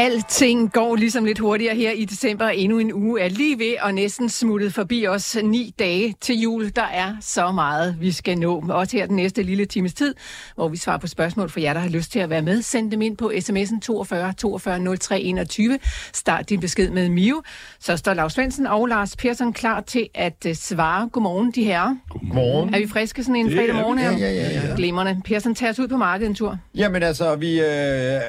Alting 0.00 0.72
går 0.72 0.96
ligesom 0.96 1.24
lidt 1.24 1.38
hurtigere 1.38 1.74
her 1.74 1.90
i 1.90 2.04
december. 2.04 2.48
Endnu 2.48 2.78
en 2.78 2.92
uge 2.92 3.20
er 3.20 3.28
lige 3.28 3.58
ved 3.58 3.74
og 3.80 3.94
næsten 3.94 4.28
smuttet 4.28 4.74
forbi 4.74 5.06
os 5.06 5.36
ni 5.42 5.74
dage 5.78 6.14
til 6.20 6.40
jul. 6.40 6.70
Der 6.76 6.82
er 6.82 7.16
så 7.20 7.52
meget, 7.52 7.96
vi 8.00 8.12
skal 8.12 8.38
nå. 8.38 8.64
Også 8.68 8.96
her 8.96 9.06
den 9.06 9.16
næste 9.16 9.42
lille 9.42 9.64
times 9.64 9.94
tid, 9.94 10.14
hvor 10.54 10.68
vi 10.68 10.76
svarer 10.76 10.98
på 10.98 11.06
spørgsmål 11.06 11.50
for 11.50 11.60
jer, 11.60 11.72
der 11.72 11.80
har 11.80 11.88
lyst 11.88 12.12
til 12.12 12.18
at 12.18 12.30
være 12.30 12.42
med. 12.42 12.62
Send 12.62 12.90
dem 12.90 13.02
ind 13.02 13.16
på 13.16 13.32
sms'en 13.34 13.80
42 13.80 14.32
42 14.32 14.96
03 14.96 15.20
21. 15.20 15.78
Start 16.12 16.48
din 16.48 16.60
besked 16.60 16.90
med 16.90 17.08
Mio. 17.08 17.42
Så 17.80 17.96
står 17.96 18.14
Lars 18.14 18.32
Svendsen 18.32 18.66
og 18.66 18.86
Lars 18.86 19.16
Persson 19.16 19.52
klar 19.52 19.80
til 19.80 20.08
at 20.14 20.46
uh, 20.46 20.52
svare. 20.54 21.08
Godmorgen, 21.08 21.50
de 21.50 21.64
her. 21.64 21.96
Godmorgen. 22.08 22.74
Er 22.74 22.78
vi 22.78 22.86
friske 22.86 23.24
sådan 23.24 23.36
en 23.36 23.52
fredag 23.52 23.74
morgen 23.74 23.98
her? 23.98 24.10
Ja, 24.10 24.18
ja, 24.18 24.32
ja, 24.32 24.68
ja. 24.68 24.74
Glimrende. 24.76 25.20
Persson, 25.24 25.54
tager 25.54 25.72
os 25.72 25.78
ud 25.78 25.88
på 25.88 25.96
markedet 25.96 26.28
en 26.28 26.34
tur. 26.34 26.58
Jamen 26.74 27.02
altså, 27.02 27.36
vi 27.36 27.60
øh, 27.60 27.66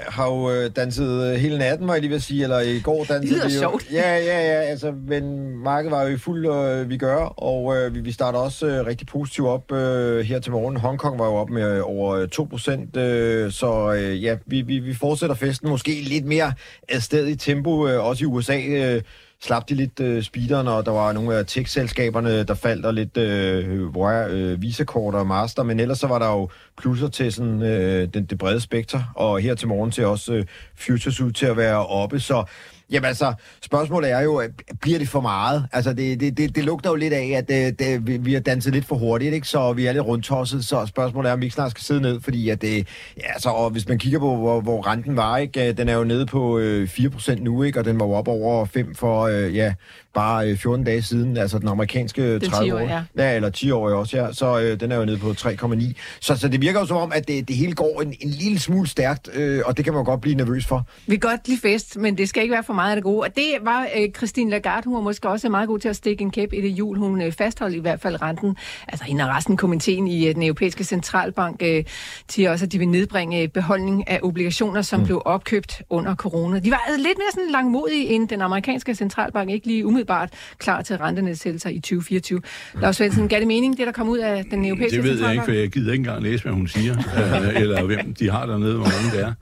har 0.08 0.26
jo 0.26 0.52
øh, 0.52 0.72
danset 0.76 1.40
hele 1.40 1.61
natten, 1.62 1.88
må 1.88 1.94
jeg 1.94 2.02
lige 2.02 2.12
vil 2.12 2.22
sige, 2.22 2.44
eller 2.44 2.60
i 2.60 2.80
går 2.80 3.04
dansede 3.04 3.40
Det 3.40 3.48
vi 3.48 3.54
jo. 3.54 3.60
sjovt. 3.60 3.92
Ja, 3.92 4.18
ja, 4.18 4.40
ja, 4.52 4.62
altså, 4.62 4.94
men 5.08 5.56
markedet 5.58 5.92
var 5.92 6.04
jo 6.04 6.08
i 6.16 6.18
fuld 6.18 6.48
øh, 6.48 6.90
vi 6.90 6.98
gør, 6.98 7.16
og 7.18 7.78
øh, 7.78 7.96
vi, 7.96 8.00
vi 8.00 8.12
starter 8.12 8.40
også 8.40 8.68
øh, 8.68 8.86
rigtig 8.86 9.08
positivt 9.08 9.48
op 9.48 9.72
øh, 9.72 10.26
her 10.26 10.40
til 10.40 10.52
morgen. 10.52 10.78
Hongkong 10.78 11.20
var 11.20 11.26
jo 11.26 11.34
op 11.36 11.50
med 11.50 11.78
øh, 11.78 11.82
over 11.84 12.16
øh, 12.16 12.28
2 12.28 12.44
procent, 12.44 12.98
øh, 12.98 13.52
så 13.52 13.94
øh, 13.94 14.24
ja, 14.24 14.38
vi, 14.46 14.62
vi, 14.62 14.80
vi 14.80 14.94
fortsætter 14.94 15.36
festen 15.36 15.70
måske 15.70 16.02
lidt 16.02 16.26
mere 16.26 16.54
afsted 16.90 17.28
i 17.28 17.36
tempo, 17.36 17.88
øh, 17.88 18.06
også 18.06 18.24
i 18.24 18.28
USA. 18.28 18.60
Øh, 18.68 19.02
slap 19.44 19.70
de 19.70 19.76
lidt 19.76 20.00
øh, 20.00 20.24
speederen, 20.24 20.68
og 20.68 20.86
der 20.86 20.92
var 20.92 21.12
nogle 21.12 21.36
af 21.36 21.46
tech-selskaberne, 21.46 22.44
der 22.44 22.54
faldt, 22.54 22.86
og 22.86 22.94
lidt 22.94 23.18
øh, 23.18 23.86
hvor 23.86 24.28
øh, 24.30 24.62
Visa-kort 24.62 25.16
og 25.16 25.28
Master, 25.28 25.64
men 25.64 25.80
ellers 25.80 26.00
så 26.00 26.08
var 26.08 26.20
der 26.20 26.28
jo 26.28 26.50
plusser 26.78 27.08
til 27.08 27.34
sådan, 27.34 27.62
øh, 27.62 28.08
den, 28.14 28.26
det 28.26 28.38
brede 28.38 28.62
spekter, 28.62 29.04
og 29.16 29.40
her 29.40 29.56
til 29.56 29.68
morgen 29.68 29.92
til 29.92 30.06
også 30.06 30.34
øh, 30.34 30.46
futures 30.76 31.22
ud 31.22 31.32
til 31.32 31.46
at 31.46 31.58
være 31.58 31.86
oppe, 31.88 32.20
så 32.20 32.44
Jamen 32.92 33.08
altså, 33.08 33.34
spørgsmålet 33.62 34.12
er 34.12 34.20
jo, 34.20 34.44
bliver 34.82 35.00
det 35.00 35.10
for 35.10 35.22
meget? 35.22 35.68
Altså, 35.72 35.94
det, 35.94 36.20
det, 36.20 36.38
det, 36.38 36.56
det 36.56 36.64
lugter 36.64 36.90
jo 36.90 36.96
lidt 36.96 37.14
af, 37.14 37.34
at 37.38 37.48
det, 37.50 37.80
det, 37.80 38.26
vi, 38.26 38.34
har 38.34 38.40
danset 38.40 38.74
lidt 38.74 38.86
for 38.86 38.96
hurtigt, 38.96 39.34
ikke? 39.34 39.48
Så 39.48 39.74
vi 39.74 39.86
er 39.86 39.92
lidt 39.92 40.06
rundtosset, 40.06 40.66
så 40.66 40.86
spørgsmålet 40.86 41.30
er, 41.30 41.34
om 41.34 41.40
vi 41.40 41.46
ikke 41.46 41.54
snart 41.54 41.72
skal 41.72 41.84
sidde 41.84 42.02
ned, 42.02 42.22
fordi 42.22 42.50
at 42.50 42.62
det, 42.62 42.88
ja, 43.18 43.34
altså, 43.34 43.50
og 43.50 43.70
hvis 43.70 43.88
man 43.88 44.00
kigger 44.00 44.20
på, 44.20 44.36
hvor, 44.36 44.62
hvor 44.62 44.88
renten 44.88 45.18
var, 45.18 45.38
ikke? 45.38 45.74
Den 45.74 45.90
er 45.90 45.94
jo 45.94 46.04
nede 46.04 46.26
på 46.26 46.58
øh, 46.58 46.90
4% 46.92 47.44
nu, 47.44 47.64
ikke? 47.64 47.80
Og 47.80 47.86
den 47.86 48.00
var 48.00 48.06
jo 48.06 48.12
op 48.12 48.28
over 48.28 48.66
5 48.66 48.96
for, 48.96 49.22
øh, 49.22 49.56
ja, 49.56 49.74
bare 50.14 50.50
øh, 50.50 50.58
14 50.58 50.86
dage 50.86 51.02
siden, 51.02 51.38
altså 51.38 51.60
den 51.60 51.68
amerikanske 51.68 52.40
30 52.40 52.74
år. 52.74 52.78
10-årige, 52.78 53.06
ja. 53.18 53.24
ja. 53.24 53.36
eller 53.36 53.50
10 53.50 53.72
år 53.72 53.90
også, 53.90 54.18
ja. 54.18 54.34
Så 54.34 54.60
øh, 54.60 54.80
den 54.80 54.92
er 54.92 54.96
jo 54.96 55.06
nede 55.06 55.18
på 55.18 55.32
3,9. 55.32 55.94
Så, 56.20 56.36
så 56.36 56.48
det 56.48 56.62
virker 56.62 56.80
jo 56.80 56.86
som 56.86 56.98
om, 56.98 57.12
at 57.16 57.28
det, 57.28 57.48
det 57.48 57.56
hele 57.56 57.74
går 57.74 58.02
en, 58.02 58.16
en 58.20 58.30
lille 58.30 58.60
smule 58.60 58.88
stærkt, 58.88 59.30
øh, 59.34 59.62
og 59.66 59.78
det 59.78 59.86
kan 59.86 59.94
man 59.94 60.04
godt 60.04 60.22
blive 60.22 60.36
nervøs 60.36 60.66
for. 60.66 60.88
Vi 61.08 61.16
kan 61.16 61.30
godt 61.30 61.48
lide 61.48 61.62
fest, 61.62 61.98
men 61.98 62.18
det 62.18 62.30
skal 62.30 62.44
ikke 62.44 62.54
være 62.54 62.64
for 62.64 62.74
meget 62.74 62.81
af 62.90 62.96
det 62.96 63.04
gode. 63.04 63.20
Og 63.20 63.36
det 63.36 63.46
var 63.62 63.88
øh, 63.98 64.10
Christine 64.18 64.52
Lagarde, 64.52 64.86
hun 64.86 64.96
var 64.96 65.02
måske 65.02 65.30
også 65.30 65.50
meget 65.50 65.68
god 65.68 65.80
til 65.80 65.90
at 65.90 65.96
stikke 65.96 66.22
en 66.22 66.32
kæp 66.32 66.54
i 66.54 66.62
det 66.62 66.70
jul. 66.70 66.98
Hun 66.98 67.22
øh, 67.22 67.32
fastholdt 67.32 67.76
i 67.76 67.80
hvert 67.80 68.02
fald 68.02 68.22
renten. 68.22 68.58
Altså 68.88 69.06
hende 69.06 69.24
og 69.24 69.30
resten 69.30 69.58
komiteen 69.58 70.08
i 70.08 70.28
øh, 70.28 70.36
den 70.36 70.44
europæiske 70.44 70.84
centralbank 70.84 71.62
øh, 71.64 71.84
siger 72.30 72.52
også, 72.52 72.66
at 72.66 72.72
de 72.72 72.78
vil 72.80 72.88
nedbringe 72.88 73.42
øh, 73.42 73.48
beholdning 73.48 74.10
af 74.10 74.20
obligationer, 74.24 74.82
som 74.82 75.00
mm. 75.00 75.06
blev 75.06 75.22
opkøbt 75.26 75.82
under 75.90 76.16
corona. 76.16 76.60
De 76.60 76.72
var 76.72 76.84
altså 76.88 76.98
lidt 77.02 77.18
mere 77.18 77.32
sådan 77.34 77.52
langmodige 77.52 78.06
end 78.06 78.30
den 78.30 78.42
amerikanske 78.42 78.96
centralbank, 78.96 79.50
ikke 79.50 79.68
lige 79.68 79.86
umiddelbart 79.86 80.30
klar 80.58 80.82
til 80.82 80.98
rentenedsættelser 80.98 81.70
i 81.70 81.80
2024. 81.80 82.42
Lars 82.82 82.96
Svendsen, 82.96 83.28
gav 83.28 83.40
det 83.40 83.48
mening, 83.48 83.78
det 83.78 83.88
der 83.88 83.94
kom 83.94 84.10
ud 84.10 84.18
af 84.18 84.46
den 84.46 84.66
europæiske 84.66 84.98
Det 84.98 85.04
ved 85.04 85.12
jeg 85.12 85.18
ikke, 85.18 85.26
centralbank? 85.26 85.46
for 85.46 85.52
jeg 85.52 85.70
gider 85.70 85.92
ikke 85.92 86.02
engang 86.02 86.24
læse, 86.24 86.44
hvad 86.44 86.54
hun 86.54 86.68
siger, 86.68 86.98
øh, 86.98 87.62
eller 87.62 87.84
hvem 87.84 88.14
de 88.14 88.32
har 88.32 88.46
dernede, 88.46 88.76
hvor 88.76 88.86
mange 88.86 89.18
det 89.18 89.26
er. 89.26 89.34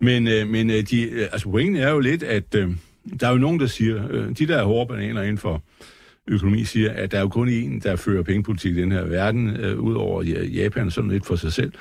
Men, 0.00 0.28
øh, 0.28 0.48
men 0.48 0.70
øh, 0.70 0.82
de, 0.82 1.02
øh, 1.02 1.28
altså 1.32 1.50
pointen 1.50 1.76
er 1.76 1.90
jo 1.90 2.00
lidt, 2.00 2.22
at 2.22 2.54
øh, 2.54 2.70
der 3.20 3.26
er 3.26 3.32
jo 3.32 3.38
nogen, 3.38 3.60
der 3.60 3.66
siger, 3.66 4.02
øh, 4.10 4.28
de 4.38 4.46
der 4.46 4.64
hårde 4.64 4.88
bananer 4.88 5.22
inden 5.22 5.38
for 5.38 5.62
økonomi 6.28 6.64
siger, 6.64 6.92
at 6.92 7.12
der 7.12 7.18
er 7.18 7.22
jo 7.22 7.28
kun 7.28 7.48
én, 7.48 7.80
der 7.82 7.96
fører 7.96 8.22
pengepolitik 8.22 8.76
i 8.76 8.80
den 8.80 8.92
her 8.92 9.04
verden, 9.04 9.56
øh, 9.56 9.78
udover 9.78 10.12
over 10.12 10.22
Japan 10.42 10.86
og 10.86 10.92
sådan 10.92 11.10
lidt 11.10 11.26
for 11.26 11.36
sig 11.36 11.52
selv. 11.52 11.72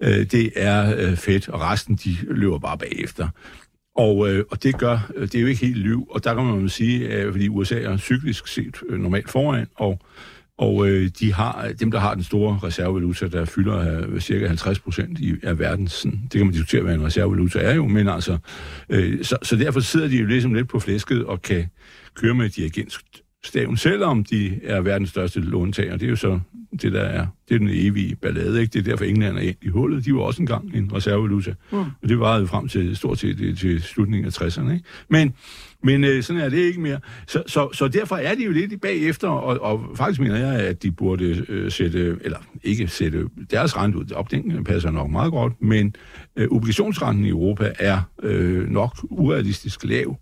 Øh, 0.00 0.26
det 0.26 0.52
er 0.56 0.96
øh, 0.98 1.16
fedt, 1.16 1.48
og 1.48 1.60
resten 1.60 1.96
de 1.96 2.16
løber 2.22 2.58
bare 2.58 2.78
bagefter. 2.78 3.28
Og, 3.96 4.30
øh, 4.30 4.44
og 4.50 4.62
det 4.62 4.78
gør, 4.78 5.10
øh, 5.16 5.22
det 5.22 5.34
er 5.34 5.40
jo 5.40 5.46
ikke 5.46 5.66
helt 5.66 5.76
liv, 5.76 6.06
og 6.10 6.24
der 6.24 6.34
kan 6.34 6.44
man 6.44 6.60
jo 6.60 6.68
sige, 6.68 7.08
øh, 7.08 7.32
fordi 7.32 7.48
USA 7.48 7.80
er 7.80 7.96
cyklisk 7.96 8.46
set 8.46 8.80
øh, 8.88 9.00
normalt 9.00 9.30
foran, 9.30 9.66
og, 9.74 10.00
og 10.58 10.88
øh, 10.88 11.10
de 11.20 11.32
har, 11.32 11.72
dem, 11.80 11.90
der 11.90 11.98
har 11.98 12.14
den 12.14 12.24
store 12.24 12.58
reservevaluta, 12.62 13.28
der 13.28 13.44
fylder 13.44 14.00
øh, 14.08 14.20
cirka 14.20 14.46
50 14.46 14.78
procent 14.78 15.18
af 15.42 15.58
verdens, 15.58 15.92
sådan, 15.92 16.20
det 16.22 16.30
kan 16.30 16.46
man 16.46 16.52
diskutere, 16.52 16.82
hvad 16.82 16.94
en 16.94 17.04
reservevaluta 17.04 17.58
er 17.58 17.74
jo, 17.74 17.88
men 17.88 18.08
altså, 18.08 18.38
øh, 18.88 19.24
så, 19.24 19.36
så 19.42 19.56
derfor 19.56 19.80
sidder 19.80 20.08
de 20.08 20.16
jo 20.16 20.26
ligesom 20.26 20.54
lidt 20.54 20.68
på 20.68 20.80
flæsket 20.80 21.24
og 21.24 21.42
kan 21.42 21.66
køre 22.14 22.34
med 22.34 22.48
dirigentstaven, 22.48 23.76
selvom 23.76 24.24
de 24.24 24.60
er 24.64 24.80
verdens 24.80 25.10
største 25.10 25.40
låntager. 25.40 25.96
Det 25.96 26.06
er 26.06 26.10
jo 26.10 26.16
så 26.16 26.40
det, 26.82 26.92
der 26.92 27.02
er, 27.02 27.26
det 27.48 27.54
er 27.54 27.58
den 27.58 27.68
evige 27.70 28.16
ballade, 28.16 28.60
ikke? 28.60 28.72
Det 28.72 28.78
er 28.78 28.90
derfor, 28.90 29.04
England 29.04 29.38
er 29.38 29.52
i 29.62 29.68
hullet. 29.68 30.04
De 30.04 30.14
var 30.14 30.20
også 30.20 30.42
engang 30.42 30.74
en 30.74 30.90
reservevaluta. 30.94 31.54
Mm. 31.72 31.78
Og 31.78 32.08
det 32.08 32.20
varede 32.20 32.40
jo 32.40 32.46
frem 32.46 32.68
til 32.68 32.96
stort 32.96 33.18
set 33.18 33.58
til 33.58 33.82
slutningen 33.82 34.26
af 34.26 34.42
60'erne, 34.42 34.72
ikke? 34.72 34.84
Men, 35.08 35.34
men 35.82 36.04
øh, 36.04 36.22
sådan 36.22 36.42
er 36.42 36.48
det 36.48 36.56
ikke 36.58 36.80
mere. 36.80 36.98
Så, 37.26 37.42
så, 37.46 37.68
så 37.72 37.88
derfor 37.88 38.16
er 38.16 38.34
de 38.34 38.44
jo 38.44 38.52
lidt 38.52 38.80
bagefter, 38.80 39.28
og, 39.28 39.60
og 39.60 39.96
faktisk 39.96 40.20
mener 40.20 40.36
jeg, 40.36 40.60
at 40.60 40.82
de 40.82 40.90
burde 40.90 41.44
øh, 41.48 41.70
sætte, 41.70 42.18
eller 42.20 42.38
ikke 42.62 42.88
sætte 42.88 43.28
deres 43.50 43.76
rente 43.76 43.98
ud 43.98 44.12
op, 44.12 44.30
den 44.30 44.64
passer 44.64 44.90
nok 44.90 45.10
meget 45.10 45.32
godt, 45.32 45.52
men 45.62 45.94
øh, 46.36 46.48
obligationsrenten 46.50 47.24
i 47.24 47.28
Europa 47.28 47.72
er 47.78 48.00
øh, 48.22 48.70
nok 48.70 48.92
urealistisk 49.10 49.84
lav 49.84 50.18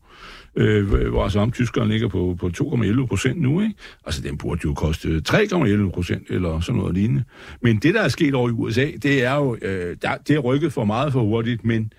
øh, 0.56 1.09
hvor 1.10 1.25
altså 1.25 1.41
om 1.41 1.53
tyskerne 1.53 1.91
ligger 1.91 2.09
på, 2.09 2.37
på 2.41 2.47
2,11 2.47 3.06
procent 3.06 3.41
nu, 3.41 3.60
ikke? 3.60 3.75
Altså, 4.06 4.22
den 4.22 4.38
burde 4.38 4.60
jo 4.65 4.75
koste 4.75 5.22
3,11 5.28 5.91
procent, 5.91 6.31
eller 6.31 6.60
sådan 6.60 6.78
noget 6.78 6.94
lignende. 6.94 7.25
Men 7.62 7.77
det, 7.77 7.94
der 7.94 8.00
er 8.00 8.09
sket 8.09 8.34
over 8.34 8.48
i 8.48 8.53
USA, 8.53 8.87
det 9.03 9.25
er 9.25 9.34
jo, 9.34 9.56
øh, 9.62 9.97
der, 10.03 10.16
det 10.28 10.37
er 10.37 10.38
rykket 10.38 10.72
for 10.72 10.84
meget 10.84 11.12
for 11.12 11.21
hurtigt, 11.21 11.65
men 11.65 11.92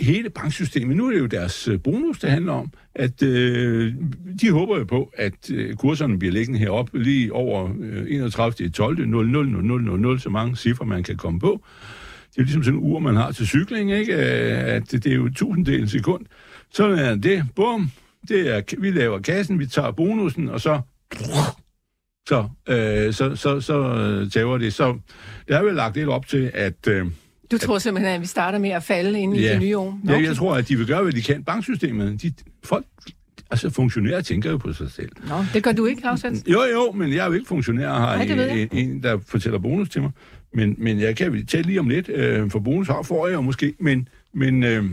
hele 0.00 0.30
banksystemet, 0.30 0.96
nu 0.96 1.06
er 1.06 1.10
det 1.10 1.18
jo 1.18 1.26
deres 1.26 1.68
øh, 1.68 1.80
bonus, 1.82 2.18
det 2.18 2.30
handler 2.30 2.52
om, 2.52 2.72
at 2.94 3.22
øh, 3.22 3.94
de 4.40 4.50
håber 4.50 4.78
jo 4.78 4.84
på, 4.84 5.10
at 5.16 5.50
øh, 5.50 5.74
kurserne 5.74 6.18
bliver 6.18 6.32
liggende 6.32 6.58
heroppe 6.58 7.02
lige 7.02 7.32
over 7.32 7.70
øh, 7.80 8.06
31. 8.08 8.70
12. 8.70 9.06
00, 9.08 9.28
00, 9.50 10.00
00, 10.00 10.20
så 10.20 10.30
mange 10.30 10.56
cifre, 10.56 10.86
man 10.86 11.02
kan 11.02 11.16
komme 11.16 11.40
på. 11.40 11.60
Det 12.30 12.38
er 12.38 12.42
jo 12.42 12.44
ligesom 12.44 12.62
sådan 12.62 12.80
en 12.80 12.92
ur, 12.92 12.98
man 12.98 13.16
har 13.16 13.32
til 13.32 13.46
cykling, 13.46 13.92
ikke? 13.92 14.14
Øh, 14.14 14.74
at 14.74 14.92
det 14.92 15.06
er 15.06 15.14
jo 15.14 15.28
tusindel 15.28 15.88
sekund. 15.88 16.26
Så 16.70 16.84
er 16.84 17.14
det, 17.14 17.44
bum, 17.56 17.90
det 18.28 18.56
er, 18.56 18.62
vi 18.78 18.90
laver 18.90 19.18
kassen, 19.18 19.58
vi 19.58 19.66
tager 19.66 19.90
bonusen, 19.90 20.48
og 20.48 20.60
så, 20.60 20.80
så, 22.28 22.48
øh, 22.68 23.12
så, 23.12 23.36
så, 23.36 23.60
så 23.60 23.78
øh, 23.78 24.24
så 24.24 24.30
tager 24.30 24.58
det. 24.58 24.74
Så 24.74 24.98
der 25.48 25.58
er 25.58 25.62
vel 25.62 25.74
lagt 25.74 25.96
lidt 25.96 26.08
op 26.08 26.26
til, 26.26 26.50
at... 26.54 26.88
Øh, 26.88 27.06
du 27.54 27.58
tror 27.66 27.78
simpelthen, 27.78 28.14
at 28.14 28.20
vi 28.20 28.26
starter 28.26 28.58
med 28.58 28.70
at 28.70 28.82
falde 28.82 29.20
ind 29.20 29.36
i 29.36 29.40
Ja. 29.40 29.52
det 29.52 29.60
nye 29.60 29.78
år? 29.78 30.00
Nå, 30.04 30.12
ja, 30.12 30.18
okay. 30.18 30.26
jeg 30.28 30.36
tror, 30.36 30.54
at 30.56 30.68
de 30.68 30.76
vil 30.76 30.86
gøre, 30.86 31.02
hvad 31.02 31.12
de 31.12 31.22
kan. 31.22 31.42
Banksystemet, 31.44 32.22
de, 32.22 32.32
folk, 32.64 32.84
altså 33.50 33.70
funktionærer 33.70 34.20
tænker 34.20 34.50
jo 34.50 34.56
på 34.56 34.72
sig 34.72 34.90
selv. 34.90 35.08
Nå, 35.28 35.34
det 35.54 35.62
gør 35.62 35.72
du 35.72 35.86
ikke, 35.86 36.00
Claus. 36.00 36.24
Jo, 36.24 36.62
jo, 36.74 36.92
men 36.92 37.10
jeg 37.12 37.18
er 37.18 37.26
jo 37.26 37.32
ikke 37.32 37.48
funktionær 37.48 37.88
og 37.88 38.00
har 38.00 38.16
Nej, 38.24 38.54
en, 38.54 38.68
en, 38.72 39.02
der 39.02 39.18
fortæller 39.26 39.58
bonus 39.58 39.88
til 39.88 40.02
mig. 40.02 40.10
Men, 40.54 40.74
men 40.78 41.00
jeg 41.00 41.16
kan 41.16 41.46
tale 41.46 41.66
lige 41.66 41.80
om 41.80 41.88
lidt, 41.88 42.08
øh, 42.08 42.50
for 42.50 42.58
bonus 42.58 42.88
har 42.88 43.02
får 43.02 43.28
jeg 43.28 43.44
måske, 43.44 43.74
men, 43.80 44.08
men 44.34 44.62
øh, 44.62 44.84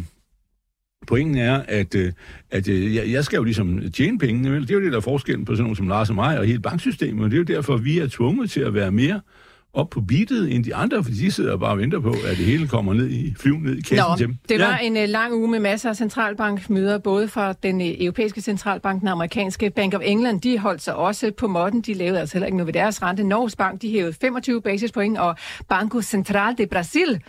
pointen 1.08 1.38
er, 1.38 1.64
at, 1.68 1.96
øh, 1.96 2.12
at 2.52 2.68
øh, 2.68 2.96
jeg, 2.96 3.12
jeg 3.12 3.24
skal 3.26 3.38
jo 3.38 3.44
ligesom 3.44 3.92
tjene 3.92 4.20
pengene. 4.20 4.52
vel? 4.52 4.62
Det 4.62 4.72
er 4.72 4.76
jo 4.76 4.82
det, 4.84 4.92
der 4.92 4.98
er 4.98 5.02
forskellen 5.02 5.46
på 5.46 5.54
sådan 5.54 5.64
nogen 5.64 5.76
som 5.76 5.88
Lars 5.88 6.10
og 6.10 6.16
mig 6.16 6.40
og 6.40 6.46
hele 6.46 6.60
banksystemet, 6.60 7.24
og 7.24 7.32
det 7.32 7.36
er 7.36 7.40
jo 7.40 7.56
derfor, 7.56 7.78
vi 7.78 8.00
er 8.00 8.08
tvunget 8.08 8.52
til 8.52 8.62
at 8.62 8.74
være 8.74 8.92
mere 8.92 9.22
op 9.74 9.90
på 9.90 10.02
beatet 10.02 10.56
end 10.56 10.64
de 10.64 10.76
andre, 10.76 11.04
fordi 11.04 11.16
de 11.16 11.32
sidder 11.32 11.58
bare 11.58 11.72
og 11.72 11.78
venter 11.78 12.00
på, 12.00 12.10
at 12.10 12.38
det 12.38 12.46
hele 12.46 12.68
kommer 12.68 12.94
ned 12.94 13.10
i, 13.10 13.34
flyv 13.40 13.58
ned 13.58 13.78
i 13.78 13.82
kassen 13.82 13.98
Nå, 13.98 14.18
til 14.18 14.28
dem. 14.28 14.38
det 14.50 14.60
var 14.60 14.78
en 14.78 14.98
uh, 14.98 15.04
lang 15.04 15.34
uge 15.34 15.48
med 15.48 15.60
masser 15.60 15.90
af 15.90 15.96
centralbankmøder, 15.96 16.98
både 16.98 17.28
fra 17.28 17.54
den 17.54 17.82
uh, 17.82 17.88
europæiske 17.88 18.42
centralbank, 18.42 19.00
den 19.00 19.08
amerikanske 19.08 19.70
Bank 19.70 19.94
of 19.94 20.02
England, 20.04 20.42
de 20.42 20.60
holdt 20.60 20.82
sig 20.82 20.96
også 20.96 21.32
på 21.38 21.48
måtten. 21.48 21.82
De 21.82 21.94
lavede 21.94 22.20
altså 22.20 22.36
heller 22.36 22.46
ikke 22.46 22.58
noget 22.58 22.68
ved 22.68 22.74
deres 22.74 23.04
rente. 23.04 23.24
Norges 23.24 23.56
Bank, 23.56 23.82
de 23.82 23.90
hævede 23.90 24.14
25 24.22 24.62
basispoint, 24.62 25.18
og 25.18 25.36
Banco 25.70 26.02
Central 26.02 26.58
de 26.58 26.68
Brasil, 26.68 27.22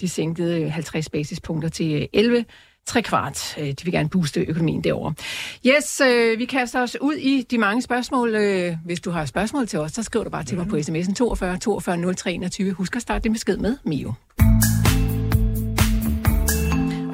de 0.00 0.08
sænkede 0.08 0.62
øh, 0.62 0.70
50 0.70 1.10
basispunkter 1.10 1.68
til 1.68 1.94
øh, 1.94 2.06
11 2.12 2.44
tre 2.86 3.02
kvart. 3.02 3.54
Øh, 3.58 3.66
de 3.66 3.76
vil 3.84 3.92
gerne 3.92 4.08
booste 4.08 4.40
økonomien 4.40 4.84
derovre. 4.84 5.14
Yes, 5.66 6.00
øh, 6.00 6.38
vi 6.38 6.44
kaster 6.44 6.82
os 6.82 6.96
ud 7.00 7.14
i 7.14 7.42
de 7.50 7.58
mange 7.58 7.82
spørgsmål. 7.82 8.34
Øh, 8.34 8.76
hvis 8.84 9.00
du 9.00 9.10
har 9.10 9.24
spørgsmål 9.24 9.66
til 9.66 9.78
os, 9.78 9.92
så 9.92 10.02
skriv 10.02 10.24
du 10.24 10.30
bare 10.30 10.44
til 10.44 10.56
mig 10.56 10.68
på 10.68 10.76
sms'en 10.76 11.14
42 11.14 11.58
42 11.58 12.14
03 12.14 12.32
21. 12.32 12.72
Husk 12.72 12.96
at 12.96 13.02
starte 13.02 13.22
din 13.22 13.32
besked 13.32 13.56
med 13.56 13.76
Mio. 13.84 14.12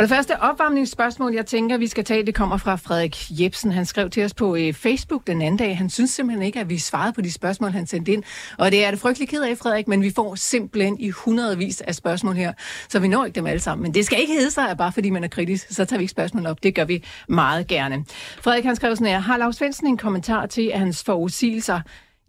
Og 0.00 0.08
det 0.08 0.10
første 0.10 0.40
opvarmningsspørgsmål, 0.40 1.34
jeg 1.34 1.46
tænker, 1.46 1.78
vi 1.78 1.86
skal 1.86 2.04
tage, 2.04 2.26
det 2.26 2.34
kommer 2.34 2.56
fra 2.56 2.76
Frederik 2.76 3.16
Jebsen. 3.30 3.72
Han 3.72 3.86
skrev 3.86 4.10
til 4.10 4.24
os 4.24 4.34
på 4.34 4.56
øh, 4.56 4.74
Facebook 4.74 5.26
den 5.26 5.42
anden 5.42 5.56
dag. 5.56 5.78
Han 5.78 5.90
synes 5.90 6.10
simpelthen 6.10 6.42
ikke, 6.42 6.60
at 6.60 6.70
vi 6.70 6.78
svarede 6.78 7.12
på 7.12 7.20
de 7.20 7.32
spørgsmål, 7.32 7.70
han 7.70 7.86
sendte 7.86 8.12
ind. 8.12 8.22
Og 8.58 8.70
det 8.70 8.84
er 8.84 8.90
det 8.90 9.00
frygtelig 9.00 9.28
ked 9.28 9.42
af, 9.42 9.58
Frederik, 9.58 9.88
men 9.88 10.02
vi 10.02 10.10
får 10.10 10.34
simpelthen 10.34 11.00
i 11.00 11.10
hundredvis 11.10 11.80
af 11.80 11.94
spørgsmål 11.94 12.34
her, 12.34 12.52
så 12.88 12.98
vi 12.98 13.08
når 13.08 13.24
ikke 13.24 13.34
dem 13.34 13.46
alle 13.46 13.60
sammen. 13.60 13.82
Men 13.82 13.94
det 13.94 14.06
skal 14.06 14.20
ikke 14.20 14.32
hedde 14.32 14.50
sig, 14.50 14.70
at 14.70 14.78
bare 14.78 14.92
fordi 14.92 15.10
man 15.10 15.24
er 15.24 15.28
kritisk, 15.28 15.66
så 15.70 15.84
tager 15.84 15.98
vi 15.98 16.02
ikke 16.02 16.10
spørgsmål 16.10 16.46
op. 16.46 16.62
Det 16.62 16.74
gør 16.74 16.84
vi 16.84 17.04
meget 17.28 17.66
gerne. 17.66 18.04
Frederik, 18.40 18.64
han 18.64 18.76
skrev 18.76 18.96
sådan 18.96 19.06
her, 19.06 19.18
har 19.18 19.36
Lars 19.36 19.56
Svendsen 19.56 19.86
en 19.86 19.96
kommentar 19.96 20.46
til, 20.46 20.70
at 20.74 20.78
hans 20.78 21.04
forudsigelser 21.04 21.80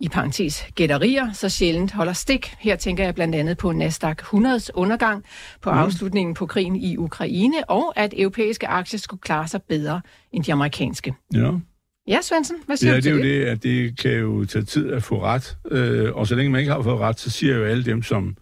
i 0.01 0.09
parentes 0.09 0.65
gætterier, 0.75 1.31
så 1.33 1.49
sjældent 1.49 1.91
holder 1.91 2.13
stik. 2.13 2.53
Her 2.59 2.75
tænker 2.75 3.03
jeg 3.03 3.15
blandt 3.15 3.35
andet 3.35 3.57
på 3.57 3.71
Nasdaq 3.71 4.21
100's 4.21 4.69
undergang, 4.73 5.23
på 5.61 5.71
mm. 5.71 5.77
afslutningen 5.77 6.33
på 6.33 6.45
krigen 6.45 6.75
i 6.75 6.97
Ukraine, 6.97 7.69
og 7.69 7.93
at 7.95 8.13
europæiske 8.17 8.67
aktier 8.67 8.99
skulle 8.99 9.21
klare 9.21 9.47
sig 9.47 9.61
bedre 9.69 10.01
end 10.31 10.43
de 10.43 10.53
amerikanske. 10.53 11.13
Ja. 11.33 11.51
Ja, 12.07 12.17
Svendsen, 12.21 12.55
hvad 12.65 12.77
siger 12.77 12.93
ja, 12.93 12.99
du 12.99 13.03
det 13.03 13.11
er 13.11 13.17
til 13.17 13.29
jo 13.29 13.33
det? 13.33 13.41
det, 13.41 13.51
at 13.51 13.63
det 13.63 13.99
kan 13.99 14.11
jo 14.11 14.45
tage 14.45 14.65
tid 14.65 14.91
at 14.91 15.03
få 15.03 15.23
ret. 15.23 15.57
Øh, 15.71 16.13
og 16.13 16.27
så 16.27 16.35
længe 16.35 16.51
man 16.51 16.59
ikke 16.59 16.71
har 16.71 16.81
fået 16.81 16.99
ret, 16.99 17.19
så 17.19 17.29
siger 17.29 17.57
jo 17.57 17.63
alle 17.63 17.85
dem, 17.85 18.03
som 18.03 18.37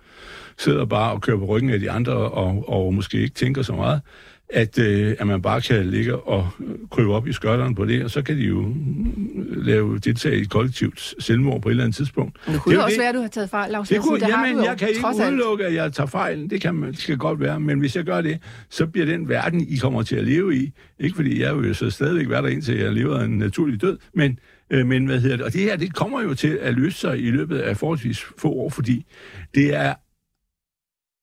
sidder 0.58 0.86
bare 0.86 1.12
og 1.12 1.22
kører 1.22 1.38
på 1.38 1.46
ryggen 1.46 1.70
af 1.70 1.80
de 1.80 1.92
andre, 1.92 2.14
og, 2.14 2.70
og 2.70 2.94
måske 2.94 3.22
ikke 3.22 3.36
tænker 3.36 3.62
så 3.62 3.74
meget, 3.74 4.02
at, 4.54 4.80
øh, 4.80 5.16
at 5.20 5.28
man 5.28 5.42
bare 5.42 5.62
kan 5.62 5.86
ligge 5.86 6.16
og 6.16 6.48
krybe 6.92 7.14
op 7.14 7.28
i 7.28 7.34
skørterne 7.34 7.76
på 7.76 7.86
det, 7.86 8.04
og 8.04 8.12
så 8.12 8.22
kan 8.22 8.38
de 8.38 8.42
jo 8.42 8.76
lave 9.48 10.00
deltage 10.00 10.38
i 10.38 10.42
et 10.42 10.50
kollektivt 10.50 11.14
selvmord 11.20 11.62
på 11.62 11.70
et 11.70 11.72
eller 11.72 11.84
andet 11.84 11.96
tidspunkt. 11.96 12.38
Men 12.46 12.54
det 12.54 12.62
kunne 12.62 12.76
er 12.76 12.80
jo 12.80 12.84
også 12.84 12.94
det. 12.94 13.00
være, 13.00 13.10
at 13.10 13.16
du 13.16 13.22
har 13.22 13.28
taget 13.28 13.50
fejl, 13.50 13.72
Lars 13.72 13.90
Det 13.90 14.02
kunne, 14.02 14.20
det 14.20 14.34
har 14.34 14.48
jamen, 14.48 14.64
jo, 14.64 14.70
jeg 14.70 14.78
kan 14.78 14.90
ikke 14.90 15.02
udelukke, 15.16 15.66
at 15.66 15.74
jeg 15.74 15.94
tager 15.94 16.08
fejl. 16.08 16.50
Det 16.50 16.62
kan, 16.62 16.76
man, 16.76 16.92
det 16.92 17.00
skal 17.00 17.18
godt 17.18 17.40
være. 17.40 17.60
Men 17.60 17.80
hvis 17.80 17.96
jeg 17.96 18.04
gør 18.04 18.22
det, 18.22 18.40
så 18.70 18.86
bliver 18.86 19.06
den 19.06 19.30
verden, 19.30 19.68
I 19.70 19.76
kommer 19.76 20.04
til 20.04 20.16
at 20.16 20.24
leve 20.24 20.56
i. 20.56 20.72
Ikke 21.00 21.16
fordi 21.16 21.42
jeg 21.42 21.58
vil 21.58 21.68
jo 21.68 21.74
så 21.74 21.90
stadigvæk 21.90 22.30
være 22.30 22.42
der 22.42 22.48
indtil 22.48 22.78
jeg 22.78 22.94
lever 22.94 23.20
en 23.20 23.38
naturlig 23.38 23.82
død. 23.82 23.98
Men, 24.14 24.40
øh, 24.70 24.88
men 24.88 25.06
hvad 25.06 25.20
hedder 25.20 25.36
det? 25.36 25.46
Og 25.46 25.54
det 25.54 25.62
her, 25.62 25.78
det 25.78 25.96
kommer 25.96 26.22
jo 26.22 26.34
til 26.34 26.60
at 26.62 26.74
løse 26.74 26.98
sig 26.98 27.20
i 27.20 27.32
løbet 27.32 27.58
af 27.58 27.78
forholdsvis 27.78 28.26
få 28.38 28.52
år, 28.52 28.70
fordi 28.70 29.06
det 29.56 29.76
er 29.76 29.94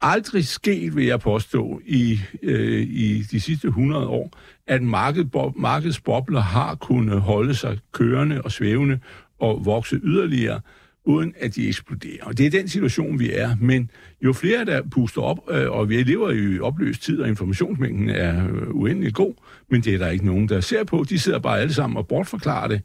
aldrig 0.00 0.46
sket, 0.46 0.96
vil 0.96 1.06
jeg 1.06 1.20
påstå, 1.20 1.80
i, 1.86 2.20
øh, 2.42 2.82
i 2.82 3.22
de 3.22 3.40
sidste 3.40 3.68
100 3.68 4.06
år, 4.06 4.30
at 4.66 4.82
marked, 4.82 5.52
markedsbobler 5.56 6.40
har 6.40 6.74
kunnet 6.74 7.20
holde 7.20 7.54
sig 7.54 7.78
kørende 7.92 8.42
og 8.42 8.52
svævende 8.52 8.98
og 9.40 9.64
vokse 9.64 10.00
yderligere, 10.04 10.60
uden 11.04 11.34
at 11.40 11.54
de 11.54 11.68
eksploderer. 11.68 12.24
Og 12.24 12.38
det 12.38 12.46
er 12.46 12.50
den 12.50 12.68
situation, 12.68 13.18
vi 13.18 13.32
er. 13.32 13.56
Men 13.60 13.90
jo 14.24 14.32
flere, 14.32 14.64
der 14.64 14.82
puster 14.90 15.22
op, 15.22 15.38
øh, 15.50 15.70
og 15.70 15.88
vi 15.88 16.02
lever 16.02 16.30
i 16.30 16.60
opløst 16.60 17.02
tid, 17.02 17.20
og 17.20 17.28
informationsmængden 17.28 18.10
er 18.10 18.48
øh, 18.48 18.68
uendelig 18.70 19.14
god, 19.14 19.34
men 19.70 19.80
det 19.80 19.94
er 19.94 19.98
der 19.98 20.08
ikke 20.08 20.26
nogen, 20.26 20.48
der 20.48 20.60
ser 20.60 20.84
på. 20.84 21.04
De 21.08 21.18
sidder 21.18 21.38
bare 21.38 21.60
alle 21.60 21.74
sammen 21.74 21.96
og 21.96 22.06
bortforklarer 22.06 22.68
det, 22.68 22.82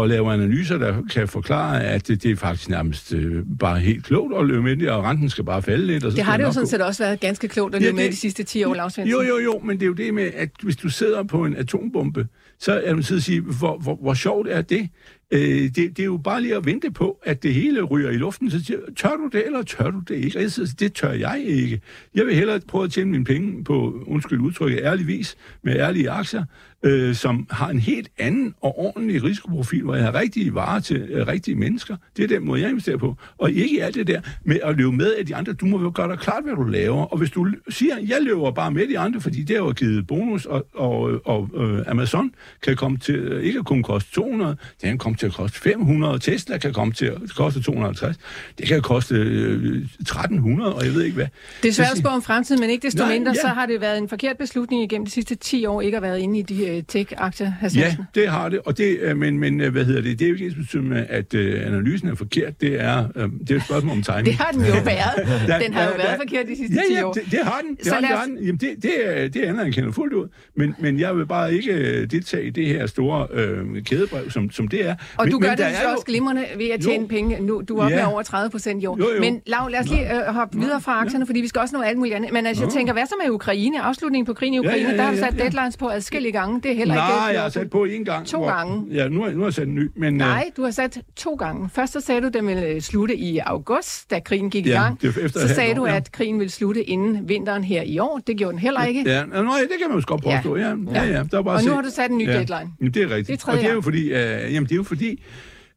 og 0.00 0.08
laver 0.08 0.32
analyser, 0.32 0.78
der 0.78 1.02
kan 1.12 1.28
forklare, 1.28 1.84
at 1.84 2.08
det, 2.08 2.22
det 2.22 2.30
er 2.30 2.36
faktisk 2.36 2.68
nærmest 2.68 3.12
øh, 3.14 3.42
bare 3.58 3.78
helt 3.78 4.04
klogt 4.04 4.34
at 4.38 4.46
løbe 4.46 4.62
med 4.62 4.76
det, 4.76 4.90
og 4.90 5.04
renten 5.04 5.30
skal 5.30 5.44
bare 5.44 5.62
falde 5.62 5.86
lidt. 5.86 6.04
Og 6.04 6.12
så 6.12 6.16
Det 6.16 6.24
har 6.24 6.36
det 6.36 6.44
jo 6.44 6.52
sådan 6.52 6.66
set 6.66 6.80
også 6.80 7.02
været 7.04 7.20
ganske 7.20 7.48
klogt 7.48 7.74
at 7.74 7.80
Ja, 7.80 7.86
leve 7.86 7.96
med 7.96 8.04
det- 8.04 8.12
de 8.12 8.16
sidste 8.16 8.42
10 8.42 8.64
år, 8.64 8.74
Lars. 8.74 8.98
Jo, 8.98 9.04
jo, 9.22 9.38
jo, 9.44 9.58
men 9.64 9.76
det 9.76 9.82
er 9.82 9.86
jo 9.86 9.92
det 9.92 10.14
med, 10.14 10.30
at 10.34 10.50
hvis 10.62 10.76
du 10.76 10.88
sidder 10.88 11.22
på 11.22 11.44
en 11.44 11.56
atombombe, 11.56 12.26
så 12.58 12.80
er 12.84 12.94
man 12.94 13.02
sidder 13.02 13.18
og 13.20 13.22
sige, 13.22 13.40
hvor, 13.40 13.78
hvor, 13.78 13.94
hvor 14.02 14.14
sjovt 14.14 14.48
er 14.48 14.62
det? 14.62 14.88
Øh, 15.30 15.40
det? 15.40 15.76
Det 15.76 15.98
er 15.98 16.04
jo 16.04 16.16
bare 16.16 16.42
lige 16.42 16.56
at 16.56 16.66
vente 16.66 16.90
på, 16.90 17.18
at 17.24 17.42
det 17.42 17.54
hele 17.54 17.82
ryger 17.82 18.10
i 18.10 18.16
luften. 18.16 18.50
Så 18.50 18.64
siger, 18.64 18.78
tør 18.96 19.08
du 19.16 19.28
det, 19.32 19.46
eller 19.46 19.62
tør 19.62 19.90
du 19.90 20.00
det 20.08 20.14
ikke? 20.14 20.38
Og 20.38 20.42
jeg 20.42 20.50
siger, 20.52 20.74
det 20.78 20.92
tør 20.92 21.12
jeg 21.12 21.42
ikke. 21.46 21.80
Jeg 22.14 22.26
vil 22.26 22.34
hellere 22.34 22.60
prøve 22.68 22.84
at 22.84 22.90
tjene 22.90 23.10
mine 23.10 23.24
penge 23.24 23.64
på, 23.64 24.04
undskyld 24.06 24.40
udtrykket, 24.40 24.80
ærlig 24.82 25.06
vis, 25.06 25.36
med 25.62 25.76
ærlige 25.76 26.10
aktier, 26.10 26.44
øh, 26.84 27.14
som 27.14 27.46
har 27.50 27.68
en 27.68 27.78
helt 27.78 28.08
anden 28.18 28.54
og 28.60 28.78
ordentlig 28.78 29.24
risikoprofil, 29.24 29.82
hvor 29.82 29.94
jeg 29.94 30.04
har 30.04 30.14
rigtige 30.14 30.54
varer 30.54 30.80
til 30.80 30.96
øh, 30.96 31.26
rigtige 31.26 31.54
mennesker. 31.54 31.96
Det 32.16 32.22
er 32.24 32.28
den 32.28 32.46
måde, 32.46 32.60
jeg 32.60 32.68
investerer 32.68 32.96
på. 32.96 33.16
Og 33.38 33.50
ikke 33.50 33.84
alt 33.84 33.94
det 33.94 34.06
der 34.06 34.20
med 34.44 34.60
at 34.62 34.76
løbe 34.76 34.92
med 34.92 35.14
af 35.14 35.26
de 35.26 35.34
andre. 35.34 35.52
Du 35.52 35.66
må 35.66 35.80
jo 35.80 35.92
gøre 35.94 36.08
dig 36.08 36.18
klart, 36.18 36.44
hvad 36.44 36.54
du 36.54 36.62
laver. 36.62 37.04
Og 37.04 37.18
hvis 37.18 37.30
du 37.30 37.46
siger, 37.68 37.94
jeg 38.08 38.18
løber 38.20 38.50
bare 38.50 38.70
med 38.70 38.88
de 38.88 38.98
andre, 38.98 39.20
fordi 39.20 39.42
det 39.42 39.56
har 39.56 39.64
jo 39.64 39.72
givet 39.72 40.06
bonus, 40.06 40.46
og, 40.46 40.66
og, 40.74 41.20
og 41.26 41.50
øh, 41.56 41.84
Amazon 41.86 42.34
kan 42.62 42.76
komme 42.76 42.98
til 42.98 43.14
øh, 43.14 43.42
ikke 43.42 43.58
at 43.58 43.64
kunne 43.64 43.82
koste 43.82 44.12
200, 44.12 44.50
det 44.50 44.88
kan 44.88 44.98
komme 44.98 45.16
til 45.16 45.26
at 45.26 45.32
koste 45.32 45.60
500, 45.60 46.18
Tesla 46.18 46.58
kan 46.58 46.72
komme 46.72 46.94
til 46.94 47.06
at 47.06 47.18
koste 47.36 47.62
250, 47.62 48.16
det 48.58 48.68
kan 48.68 48.82
koste 48.82 49.14
øh, 49.14 49.84
1300, 50.00 50.74
og 50.74 50.84
jeg 50.84 50.94
ved 50.94 51.02
ikke 51.02 51.14
hvad. 51.14 51.26
Det 51.62 51.68
er 51.68 51.72
svært 51.72 51.92
at 51.92 51.98
spå 51.98 52.08
om 52.08 52.22
fremtiden, 52.22 52.60
men 52.60 52.70
ikke 52.70 52.86
desto 52.86 53.04
Nej, 53.04 53.12
mindre, 53.12 53.32
ja. 53.36 53.40
så 53.40 53.46
har 53.48 53.66
det 53.66 53.80
været 53.80 53.98
en 53.98 54.08
forkert 54.08 54.38
beslutning 54.38 54.82
igennem 54.82 55.06
de 55.06 55.12
sidste 55.12 55.34
10 55.34 55.66
år 55.66 55.80
ikke 55.80 55.96
at 55.96 56.02
være 56.02 56.20
inde 56.20 56.38
i 56.38 56.42
de 56.42 56.73
uh, 56.76 56.82
tech-aktier. 56.88 57.52
Ja, 57.76 57.96
det 58.14 58.28
har 58.28 58.48
det, 58.48 58.60
og 58.64 58.78
det, 58.78 58.98
øh, 59.00 59.16
men, 59.16 59.38
men 59.38 59.60
øh, 59.60 59.72
hvad 59.72 59.84
hedder 59.84 60.00
det, 60.02 60.18
det 60.18 60.24
er 60.24 60.28
jo 60.28 60.34
ikke 60.34 60.46
ens 60.46 60.54
betydende 60.54 61.04
at 61.04 61.34
øh, 61.34 61.66
analysen 61.66 62.08
er 62.08 62.14
forkert, 62.14 62.60
det 62.60 62.80
er, 62.80 63.04
øh, 63.16 63.28
det 63.40 63.50
er 63.50 63.56
et 63.56 63.62
spørgsmål 63.64 63.92
om 63.96 64.02
timing. 64.02 64.26
Det 64.26 64.34
har 64.34 64.50
den 64.52 64.60
jo 64.60 64.72
været. 64.84 65.28
Den 65.64 65.74
har 65.74 65.82
jo 65.84 65.90
været 65.96 66.10
der- 66.10 66.16
forkert 66.16 66.46
de 66.48 66.56
sidste 66.56 66.74
10 66.74 66.80
Ja, 66.92 66.98
ja, 66.98 67.04
år. 67.06 67.12
det, 67.12 67.22
det 67.30 67.38
har 67.42 67.60
den. 67.68 67.76
Det, 67.76 67.86
Så 67.86 67.94
har 67.94 68.00
den, 68.00 68.12
os- 68.12 68.26
den. 68.26 68.38
Jamen, 68.46 68.56
det, 68.56 68.70
det, 68.82 68.90
er, 69.04 69.28
det 69.28 69.40
anerkender 69.42 69.92
fuldt 69.92 70.14
ud. 70.14 70.28
Men, 70.56 70.74
men 70.78 71.00
jeg 71.00 71.16
vil 71.16 71.26
bare 71.26 71.54
ikke 71.54 71.72
øh, 71.72 72.10
deltage 72.10 72.46
i 72.46 72.50
det 72.50 72.66
her 72.66 72.86
store 72.86 73.26
øh, 73.32 73.82
kædebrev, 73.84 74.30
som, 74.30 74.50
som 74.50 74.68
det 74.68 74.88
er. 74.88 74.94
Og 75.16 75.24
men, 75.24 75.32
du 75.32 75.38
gør 75.38 75.48
men 75.48 75.58
det 75.58 75.64
jo- 75.84 75.90
også 75.92 76.04
glimrende 76.06 76.44
ved 76.56 76.66
at 76.70 76.80
tjene 76.80 77.02
Jo. 77.02 77.06
penge. 77.08 77.40
Nu, 77.40 77.62
du 77.68 77.76
er 77.76 77.82
oppe 77.84 77.96
Ja. 77.96 78.12
over 78.12 78.22
30 78.22 78.50
procent 78.50 78.82
i 78.82 78.86
år. 78.86 78.98
Jo, 78.98 79.04
jo. 79.14 79.20
Men 79.20 79.40
Lav, 79.46 79.68
lad 79.70 79.80
os 79.80 79.88
lige 79.88 80.16
øh, 80.28 80.34
hoppe 80.34 80.58
videre 80.58 80.80
fra 80.80 81.00
aktierne, 81.00 81.26
fordi 81.26 81.40
vi 81.40 81.48
skal 81.48 81.60
også 81.60 81.76
nå 81.76 81.82
alt 81.82 81.98
muligt 81.98 82.16
andet. 82.16 82.32
Men 82.32 82.46
altså, 82.46 82.64
jeg 82.64 82.72
tænker, 82.72 82.92
hvad 82.92 83.06
så 83.06 83.14
med 83.24 83.30
Ukraine? 83.30 83.82
Afslutningen 83.82 84.26
på 84.26 84.32
krigen 84.34 84.54
i 84.54 84.56
Ja, 84.56 84.60
Ukraine, 84.60 84.84
ja, 84.88 84.90
ja, 84.90 84.96
der 84.96 85.02
har 85.02 85.10
du 85.10 85.16
ja, 85.16 85.22
sat 85.24 85.38
ja. 85.38 85.42
deadlines 85.42 85.76
på 85.76 85.88
adskillige 85.88 86.32
gange. 86.32 86.60
Det 86.64 86.72
er 86.72 86.76
heller 86.76 86.94
Nej, 86.94 87.08
ikke... 87.28 87.34
jeg 87.34 87.42
har 87.42 87.48
sat 87.48 87.70
på 87.70 87.84
en 87.84 88.04
gang. 88.04 88.26
To 88.26 88.44
gange. 88.46 88.86
Ja, 88.94 89.08
nu, 89.08 89.22
har- 89.22 89.30
nu 89.30 89.38
har 89.38 89.46
jeg 89.46 89.54
sat 89.54 89.68
en 89.68 89.74
ny. 89.74 89.90
Men, 89.96 90.14
øh, 90.14 90.18
Nej, 90.18 90.50
du 90.56 90.62
har 90.62 90.70
sat 90.70 90.98
to 91.16 91.34
gange. 91.34 91.68
Først 91.74 91.92
så 91.92 92.00
sagde 92.00 92.20
du, 92.20 92.26
at 92.26 92.34
den 92.34 92.46
ville 92.46 92.66
øh, 92.66 92.80
slutte 92.80 93.16
i 93.16 93.38
august, 93.38 94.10
da 94.10 94.18
krigen 94.20 94.50
gik 94.50 94.66
i 94.66 94.68
Ja, 94.70 94.82
gang. 94.82 95.00
det 95.02 95.16
er 95.16 95.24
efter 95.24 95.40
så 95.40 95.54
sagde 95.54 95.70
år, 95.70 95.74
du, 95.74 95.86
ja. 95.86 95.96
at 95.96 96.12
krigen 96.12 96.38
ville 96.38 96.50
slutte 96.50 96.82
inden 96.84 97.28
vinteren 97.28 97.64
her 97.64 97.82
i 97.82 97.98
år. 97.98 98.20
Det 98.26 98.36
gjorde 98.36 98.52
den 98.52 98.58
heller 98.60 98.84
ikke. 98.84 99.02
Ja, 99.06 99.24
nå, 99.24 99.34
ja, 99.36 99.40
det 99.42 99.70
kan 99.80 99.88
man 99.90 99.98
jo 99.98 100.04
godt 100.06 100.22
påstå. 100.22 100.56
Ja, 100.56 100.74
ja, 100.94 101.04
ja. 101.04 101.22
Der 101.30 101.38
er 101.38 101.42
bare 101.42 101.56
Og 101.56 101.64
nu 101.64 101.70
har 101.72 101.82
du 101.82 101.90
sat 101.90 102.10
en 102.10 102.18
ny 102.18 102.26
ja. 102.26 102.32
deadline. 102.32 102.72
Jamen, 102.80 102.94
det 102.94 103.02
er 103.02 103.10
rigtigt. 103.10 103.40
Det 103.40 103.48
er 103.48 103.52
og 103.52 103.58
det 103.58 103.64
er 103.64 103.68
jo 103.68 103.72
gang. 103.72 103.84
fordi, 103.84 104.02
øh, 104.04 104.54
jamen, 104.54 104.64
det 104.64 104.72
er 104.72 104.76
jo 104.76 104.82
fordi, 104.82 105.22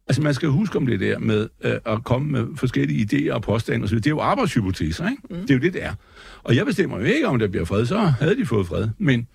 altså 0.07 0.21
man 0.21 0.33
skal 0.33 0.49
huske 0.49 0.77
om 0.77 0.85
det 0.85 0.99
der 0.99 1.19
med 1.19 1.47
øh, 1.63 1.73
at 1.85 2.03
komme 2.03 2.31
med 2.31 2.45
forskellige 2.55 3.07
idéer 3.11 3.33
og 3.33 3.41
påstande 3.41 3.83
osv. 3.83 3.95
Det 3.97 4.05
er 4.05 4.09
jo 4.09 4.19
arbejdshypoteser, 4.19 5.09
ikke? 5.09 5.21
Mm. 5.29 5.35
Det 5.41 5.49
er 5.49 5.53
jo 5.53 5.59
det, 5.61 5.73
det 5.73 5.83
er. 5.83 5.91
Og 6.43 6.55
jeg 6.55 6.65
bestemmer 6.65 6.99
jo 6.99 7.03
ikke, 7.05 7.27
om 7.27 7.39
der 7.39 7.47
bliver 7.47 7.65
fred, 7.65 7.85
så 7.85 7.97
havde 7.97 8.35
de 8.35 8.45
fået 8.45 8.67
fred. 8.67 8.87
Men 8.97 9.27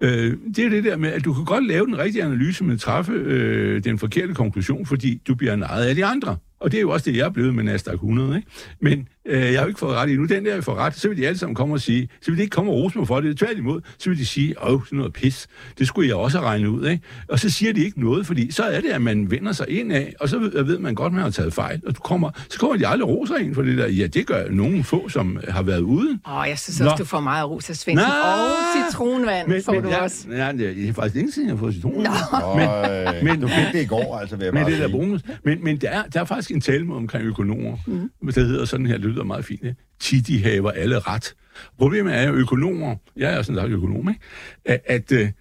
øh, 0.00 0.36
det 0.56 0.64
er 0.64 0.68
det 0.68 0.84
der 0.84 0.96
med, 0.96 1.12
at 1.12 1.24
du 1.24 1.32
kan 1.32 1.44
godt 1.44 1.66
lave 1.66 1.86
den 1.86 1.98
rigtige 1.98 2.24
analyse, 2.24 2.64
men 2.64 2.78
træffe 2.78 3.12
øh, 3.12 3.84
den 3.84 3.98
forkerte 3.98 4.34
konklusion, 4.34 4.86
fordi 4.86 5.22
du 5.28 5.34
bliver 5.34 5.56
nejet 5.56 5.86
af 5.86 5.94
de 5.94 6.04
andre. 6.04 6.36
Og 6.60 6.72
det 6.72 6.78
er 6.78 6.80
jo 6.80 6.90
også 6.90 7.10
det, 7.10 7.16
jeg 7.16 7.26
er 7.26 7.30
blevet 7.30 7.54
med 7.54 7.64
Nasdaq 7.64 7.94
100, 7.94 8.36
ikke? 8.36 8.48
Men 8.80 9.08
øh, 9.24 9.40
jeg 9.40 9.52
har 9.52 9.62
jo 9.62 9.68
ikke 9.68 9.80
fået 9.80 9.96
ret 9.96 10.10
endnu. 10.10 10.24
Den 10.24 10.44
der, 10.44 10.54
jeg 10.54 10.64
får 10.64 10.74
ret, 10.74 10.94
så 10.94 11.08
vil 11.08 11.16
de 11.16 11.26
alle 11.26 11.38
sammen 11.38 11.54
komme 11.54 11.74
og 11.74 11.80
sige, 11.80 12.08
så 12.22 12.30
vil 12.30 12.38
de 12.38 12.42
ikke 12.42 12.54
komme 12.54 12.70
og 12.70 12.76
rose 12.76 12.98
mig 12.98 13.06
for 13.06 13.20
det. 13.20 13.38
Tværtimod, 13.38 13.80
så 13.98 14.10
vil 14.10 14.18
de 14.18 14.26
sige, 14.26 14.62
åh, 14.62 14.84
sådan 14.84 14.96
noget 14.96 15.12
pis. 15.12 15.46
Det 15.78 15.86
skulle 15.86 16.08
jeg 16.08 16.16
også 16.16 16.38
have 16.38 16.48
regnet 16.48 16.66
ud, 16.68 16.86
ikke? 16.86 17.04
Og 17.28 17.38
så 17.38 17.50
siger 17.50 17.72
de 17.72 17.84
ikke 17.84 18.00
noget, 18.00 18.26
fordi 18.26 18.52
så 18.52 18.62
er 18.62 18.80
det, 18.80 18.88
at 18.88 19.02
man 19.02 19.30
vender 19.30 19.52
sig 19.52 19.68
ind 19.68 19.92
af, 19.92 20.14
og 20.20 20.28
så 20.28 20.38
ved, 20.38 20.62
ved 20.64 20.78
man 20.78 20.94
godt, 20.94 21.06
at 21.06 21.14
man 21.14 21.22
har 21.22 21.30
taget 21.30 21.52
fejl. 21.52 21.80
Og 21.86 21.96
du 21.96 22.00
kommer, 22.00 22.30
så 22.48 22.58
kommer 22.58 22.76
de 22.76 22.86
aldrig 22.86 23.08
roser 23.08 23.36
ind 23.36 23.54
for 23.54 23.62
det 23.62 23.78
der. 23.78 23.88
Ja, 23.88 24.06
det 24.06 24.26
gør 24.26 24.48
nogen 24.50 24.84
få, 24.84 25.08
som 25.08 25.40
har 25.48 25.62
været 25.62 25.80
ude. 25.80 26.18
Åh, 26.28 26.44
jeg 26.48 26.58
synes 26.58 26.80
også, 26.80 26.90
Nå. 26.90 26.96
du 26.98 27.04
får 27.04 27.20
meget 27.20 27.50
ros 27.50 27.70
af 27.70 27.76
Svendsen. 27.76 28.06
Og 28.06 28.90
citronvand 28.90 29.48
men, 29.48 29.62
får 29.62 29.80
du 29.80 29.88
ja, 29.88 30.02
også. 30.02 30.26
Ja, 30.30 30.52
det 30.52 30.88
er 30.88 30.92
faktisk 30.92 31.14
længe 31.14 31.32
siden, 31.32 31.48
jeg 31.48 31.56
har 31.56 31.60
fået 31.60 31.74
citron. 31.74 31.92
Nå. 31.92 32.56
Men, 32.56 33.24
men, 33.24 33.40
du 33.40 33.48
fik 33.48 33.72
det 33.72 33.82
i 33.82 33.86
går, 33.86 34.18
altså, 34.18 34.36
vil 34.36 34.44
jeg 34.44 34.54
Men 34.54 34.62
bare 34.62 34.70
det 34.70 34.78
er 34.78 34.86
der 34.86 34.92
bonus. 34.92 35.20
Men, 35.44 35.64
men 35.64 35.76
der, 35.76 35.90
er, 35.90 36.02
der 36.02 36.20
er 36.20 36.24
faktisk 36.24 36.50
en 36.50 36.60
tale 36.60 36.94
omkring 36.94 37.24
økonomer. 37.24 37.76
Mm. 37.86 38.10
Det 38.26 38.46
hedder 38.46 38.64
sådan 38.64 38.86
her, 38.86 38.98
lyder 39.10 39.24
meget 39.24 39.44
fint. 39.44 39.62
ja? 39.62 39.72
Tit 40.00 40.26
de 40.26 40.42
haver 40.42 40.70
alle 40.70 40.98
ret. 40.98 41.34
Problemet 41.78 42.16
er 42.16 42.28
jo 42.28 42.34
økonomer, 42.34 42.96
jeg 43.16 43.34
er 43.34 43.42
sådan 43.42 43.60
sagt 43.60 43.72
økonom, 43.72 44.08
ikke? 44.08 44.20
at, 44.64 44.80
at, 44.86 45.32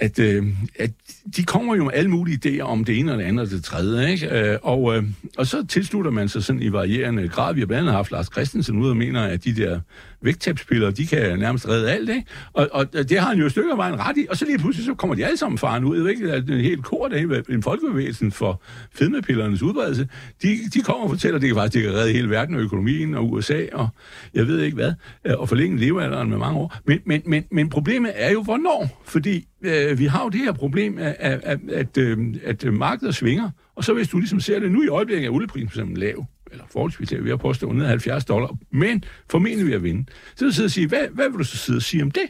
at, 0.00 0.18
øh, 0.18 0.46
at 0.78 0.90
de 1.36 1.44
kommer 1.44 1.76
jo 1.76 1.84
med 1.84 1.92
alle 1.94 2.10
mulige 2.10 2.38
idéer 2.58 2.62
om 2.62 2.84
det 2.84 2.98
ene 2.98 3.12
og 3.12 3.18
det 3.18 3.24
andet 3.24 3.44
og 3.44 3.50
det 3.50 3.64
tredje. 3.64 4.10
Ikke? 4.12 4.50
Øh, 4.52 4.58
Og, 4.62 4.96
øh, 4.96 5.04
og 5.38 5.46
så 5.46 5.66
tilslutter 5.66 6.10
man 6.10 6.28
sig 6.28 6.44
sådan 6.44 6.62
i 6.62 6.72
varierende 6.72 7.28
grad. 7.28 7.54
Vi 7.54 7.60
har 7.60 7.66
blandt 7.66 7.80
andet 7.80 7.94
haft 7.94 8.10
Lars 8.10 8.26
Christensen 8.32 8.78
ud 8.78 8.88
og 8.90 8.96
mener, 8.96 9.22
at 9.22 9.44
de 9.44 9.56
der 9.56 9.80
vægttabspiller, 10.24 10.90
de 10.90 11.06
kan 11.06 11.38
nærmest 11.38 11.68
redde 11.68 11.90
alt, 11.90 12.08
ikke? 12.10 12.24
Og, 12.52 12.68
og 12.72 12.92
det 12.92 13.20
har 13.20 13.28
han 13.28 13.38
jo 13.38 13.46
et 13.46 13.50
stykke 13.50 13.72
af 13.72 13.78
vejen 13.78 13.98
ret 13.98 14.16
i, 14.16 14.26
og 14.30 14.36
så 14.36 14.44
lige 14.44 14.58
pludselig 14.58 14.86
så 14.86 14.94
kommer 14.94 15.14
de 15.14 15.24
alle 15.24 15.36
sammen 15.36 15.58
faren 15.58 15.84
ud, 15.84 16.08
ikke? 16.08 16.26
Det 16.26 16.50
er 16.50 16.54
en 16.54 16.60
helt 16.60 16.84
kort 16.84 17.12
af 17.12 17.42
en 17.48 17.62
folkebevægelsen 17.62 18.32
for 18.32 18.62
fedmepillernes 18.92 19.62
udbredelse. 19.62 20.08
De, 20.42 20.58
de 20.74 20.80
kommer 20.80 21.04
og 21.04 21.10
fortæller, 21.10 21.36
at 21.36 21.42
det 21.42 21.48
kan 21.48 21.56
faktisk 21.56 21.74
det 21.74 21.90
kan 21.90 22.00
redde 22.00 22.12
hele 22.12 22.30
verden 22.30 22.54
og 22.54 22.60
økonomien 22.60 23.14
og 23.14 23.32
USA 23.32 23.64
og 23.72 23.88
jeg 24.34 24.46
ved 24.46 24.60
ikke 24.60 24.74
hvad, 24.74 24.92
øh, 25.24 25.34
og 25.38 25.48
forlænge 25.48 25.78
levealderen 25.78 26.30
med 26.30 26.38
mange 26.38 26.58
år. 26.58 26.76
Men, 26.84 27.00
men, 27.04 27.22
men, 27.26 27.44
men 27.50 27.68
problemet 27.68 28.12
er 28.14 28.32
jo, 28.32 28.42
hvornår? 28.42 29.02
Fordi 29.04 29.48
øh, 29.62 29.98
vi 29.98 30.06
har 30.06 30.22
jo 30.24 30.28
det 30.28 30.40
her 30.40 30.52
problem, 30.52 30.98
at, 30.98 31.16
at, 31.18 31.58
at, 31.68 31.98
at, 31.98 32.64
at 32.64 32.72
markedet 32.72 33.14
svinger, 33.14 33.50
og 33.76 33.84
så 33.84 33.94
hvis 33.94 34.08
du 34.08 34.18
ligesom 34.18 34.40
ser 34.40 34.60
det, 34.60 34.72
nu 34.72 34.82
i 34.82 34.88
øjeblikket 34.88 35.26
er 35.26 35.30
olieprisen 35.30 35.68
for 35.68 35.76
eksempel 35.76 35.98
lav, 35.98 36.26
eller 36.54 36.66
forholdsvis 36.72 37.10
lav, 37.10 37.24
vi 37.24 37.28
har 37.28 37.36
påstået 37.36 37.70
under 37.70 37.86
70 37.86 38.24
dollar, 38.24 38.56
men 38.70 39.04
formentlig 39.30 39.66
vi 39.66 39.72
at 39.72 39.82
vinde. 39.82 40.06
Så 40.36 40.44
du 40.44 40.50
sidder 40.52 40.66
og 40.66 40.70
sige, 40.70 40.88
hvad, 40.88 41.08
hvad 41.10 41.30
vil 41.30 41.38
du 41.38 41.44
så 41.44 41.56
sidde 41.56 41.76
og 41.76 41.82
sige 41.82 42.02
om 42.02 42.10
det? 42.10 42.26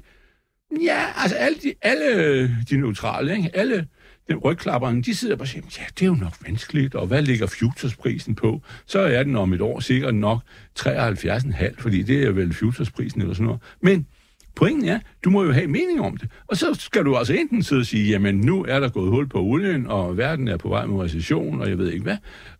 Ja, 0.82 1.04
altså 1.16 1.36
alle 1.36 1.58
de, 1.62 1.74
alle 1.82 2.06
øh, 2.06 2.50
de 2.70 2.76
neutrale, 2.76 3.36
ikke? 3.36 3.50
alle 3.54 3.86
den 4.28 4.36
rygklapperne, 4.36 5.02
de 5.02 5.14
sidder 5.14 5.36
bare 5.36 5.44
og 5.44 5.48
siger, 5.48 5.64
ja, 5.78 5.84
det 5.98 6.02
er 6.02 6.06
jo 6.06 6.14
nok 6.14 6.34
vanskeligt, 6.46 6.94
og 6.94 7.06
hvad 7.06 7.22
ligger 7.22 7.46
futuresprisen 7.46 8.34
på? 8.34 8.62
Så 8.86 8.98
er 8.98 9.22
den 9.22 9.36
om 9.36 9.52
et 9.52 9.60
år 9.60 9.80
sikkert 9.80 10.14
nok 10.14 10.40
73,5, 10.80 11.74
fordi 11.78 12.02
det 12.02 12.22
er 12.22 12.30
vel 12.30 12.54
futuresprisen 12.54 13.20
eller 13.20 13.34
sådan 13.34 13.46
noget. 13.46 13.62
Men 13.80 14.06
Pointen 14.56 14.88
er, 14.88 14.98
du 15.24 15.30
må 15.30 15.44
jo 15.44 15.52
have 15.52 15.66
mening 15.66 16.00
om 16.00 16.16
det. 16.16 16.28
Og 16.46 16.56
så 16.56 16.74
skal 16.78 17.04
du 17.04 17.16
altså 17.16 17.32
enten 17.32 17.62
sidde 17.62 17.80
og 17.80 17.86
sige, 17.86 18.10
jamen 18.10 18.36
nu 18.36 18.64
er 18.68 18.80
der 18.80 18.88
gået 18.88 19.10
hul 19.10 19.28
på 19.28 19.38
olien, 19.38 19.86
og 19.86 20.16
verden 20.16 20.48
er 20.48 20.56
på 20.56 20.68
vej 20.68 20.86
mod 20.86 21.04
recession, 21.04 21.60
og 21.60 21.68
jeg 21.68 21.78
ved 21.78 21.90
ikke 21.90 22.02
hvad, 22.02 22.16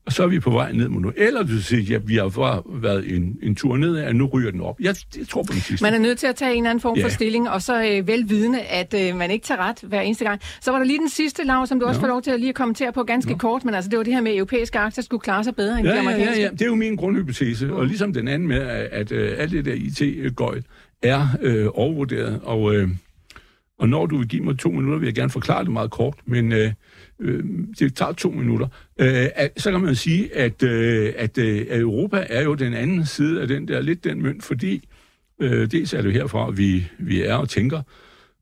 og 0.07 0.13
så 0.13 0.23
er 0.23 0.27
vi 0.27 0.41
på 0.41 0.51
vej 0.51 0.73
ned 0.73 0.89
mod 0.89 1.01
nu. 1.01 1.13
Eller 1.17 1.43
du 1.43 1.63
siger, 1.63 1.83
ja, 1.83 1.99
vi 2.07 2.17
har 2.17 2.29
bare 2.29 2.63
været 2.67 3.17
en, 3.17 3.39
en 3.43 3.55
tur 3.55 3.77
ned, 3.77 4.05
og 4.05 4.15
nu 4.15 4.27
ryger 4.27 4.51
den 4.51 4.61
op. 4.61 4.81
Jeg, 4.81 4.95
jeg 5.19 5.29
tror 5.29 5.43
på 5.43 5.53
den 5.53 5.61
sidste. 5.61 5.85
Man 5.85 5.95
er 5.95 5.99
nødt 5.99 6.19
til 6.19 6.27
at 6.27 6.37
tage 6.37 6.53
en 6.53 6.57
eller 6.57 6.71
anden 6.71 6.81
form 6.81 6.97
ja. 6.97 7.05
for 7.05 7.09
stilling, 7.09 7.51
og 7.51 7.63
så 7.63 7.83
øh, 7.83 8.09
velvidende, 8.09 8.61
at 8.61 8.95
øh, 8.95 9.17
man 9.17 9.31
ikke 9.31 9.45
tager 9.45 9.61
ret 9.61 9.81
hver 9.83 10.01
eneste 10.01 10.25
gang. 10.25 10.41
Så 10.61 10.71
var 10.71 10.79
der 10.79 10.87
lige 10.87 10.99
den 10.99 11.09
sidste 11.09 11.45
lav, 11.45 11.67
som 11.67 11.81
du 11.81 11.87
også 11.87 12.01
ja. 12.01 12.05
får 12.05 12.09
lov 12.09 12.23
til 12.23 12.31
at 12.31 12.41
lige 12.41 12.49
at 12.49 12.55
kommentere 12.55 12.93
på 12.93 13.03
ganske 13.03 13.31
ja. 13.31 13.39
kort, 13.39 13.65
men 13.65 13.75
altså 13.75 13.91
det 13.91 13.97
var 13.97 14.05
det 14.05 14.15
her 14.15 14.21
med, 14.21 14.31
at 14.31 14.37
europæiske 14.37 14.79
aktier 14.79 15.05
skulle 15.05 15.21
klare 15.21 15.45
sig 15.45 15.57
bedre 15.57 15.79
end 15.79 15.89
ja, 15.89 15.95
de 15.95 15.99
amerikanske. 15.99 16.31
Ja, 16.31 16.39
ja, 16.39 16.45
ja, 16.45 16.51
det 16.51 16.63
er 16.63 16.67
jo 16.67 16.75
min 16.75 16.97
grundhypotese, 16.97 17.67
mm. 17.67 17.73
og 17.73 17.87
ligesom 17.87 18.13
den 18.13 18.29
anden 18.29 18.49
med, 18.49 18.61
at, 18.93 19.13
øh, 19.13 19.35
alt 19.39 19.51
det 19.51 19.65
der 19.65 19.73
IT-gøjt, 19.73 20.65
er 21.05 21.29
øh, 21.41 21.67
overvurderet, 21.75 22.41
og, 22.43 22.75
øh, 22.75 22.89
og 23.79 23.89
når 23.89 24.07
du 24.07 24.17
vil 24.17 24.29
give 24.29 24.45
mig 24.45 24.59
to 24.59 24.71
minutter, 24.71 24.99
vil 24.99 25.07
jeg 25.07 25.15
gerne 25.15 25.31
forklare 25.31 25.65
det 25.65 25.73
meget 25.73 25.91
kort, 25.91 26.15
men 26.27 26.53
øh, 26.53 26.73
øh, 27.19 27.45
det 27.79 27.95
tager 27.95 28.13
to 28.13 28.31
minutter. 28.31 28.67
Øh, 29.01 29.27
at, 29.35 29.51
så 29.57 29.71
kan 29.71 29.81
man 29.81 29.95
sige, 29.95 30.37
at, 30.37 30.63
øh, 30.63 31.13
at, 31.17 31.39
øh, 31.39 31.67
Europa 31.71 32.27
er 32.31 32.43
jo 32.43 32.55
den 32.55 32.75
anden 32.75 33.07
side 33.07 33.43
af 33.43 33.49
den 33.49 33.69
der, 33.69 33.81
lidt 33.81 34.05
den 34.05 34.23
mønt, 34.23 34.45
fordi 34.45 34.89
øh, 35.41 35.71
dels 35.71 35.93
er 35.95 36.03
det 36.03 36.13
herfra, 36.13 36.51
vi, 36.51 36.87
vi 36.99 37.23
er 37.23 37.35
og 37.35 37.49
tænker, 37.49 37.83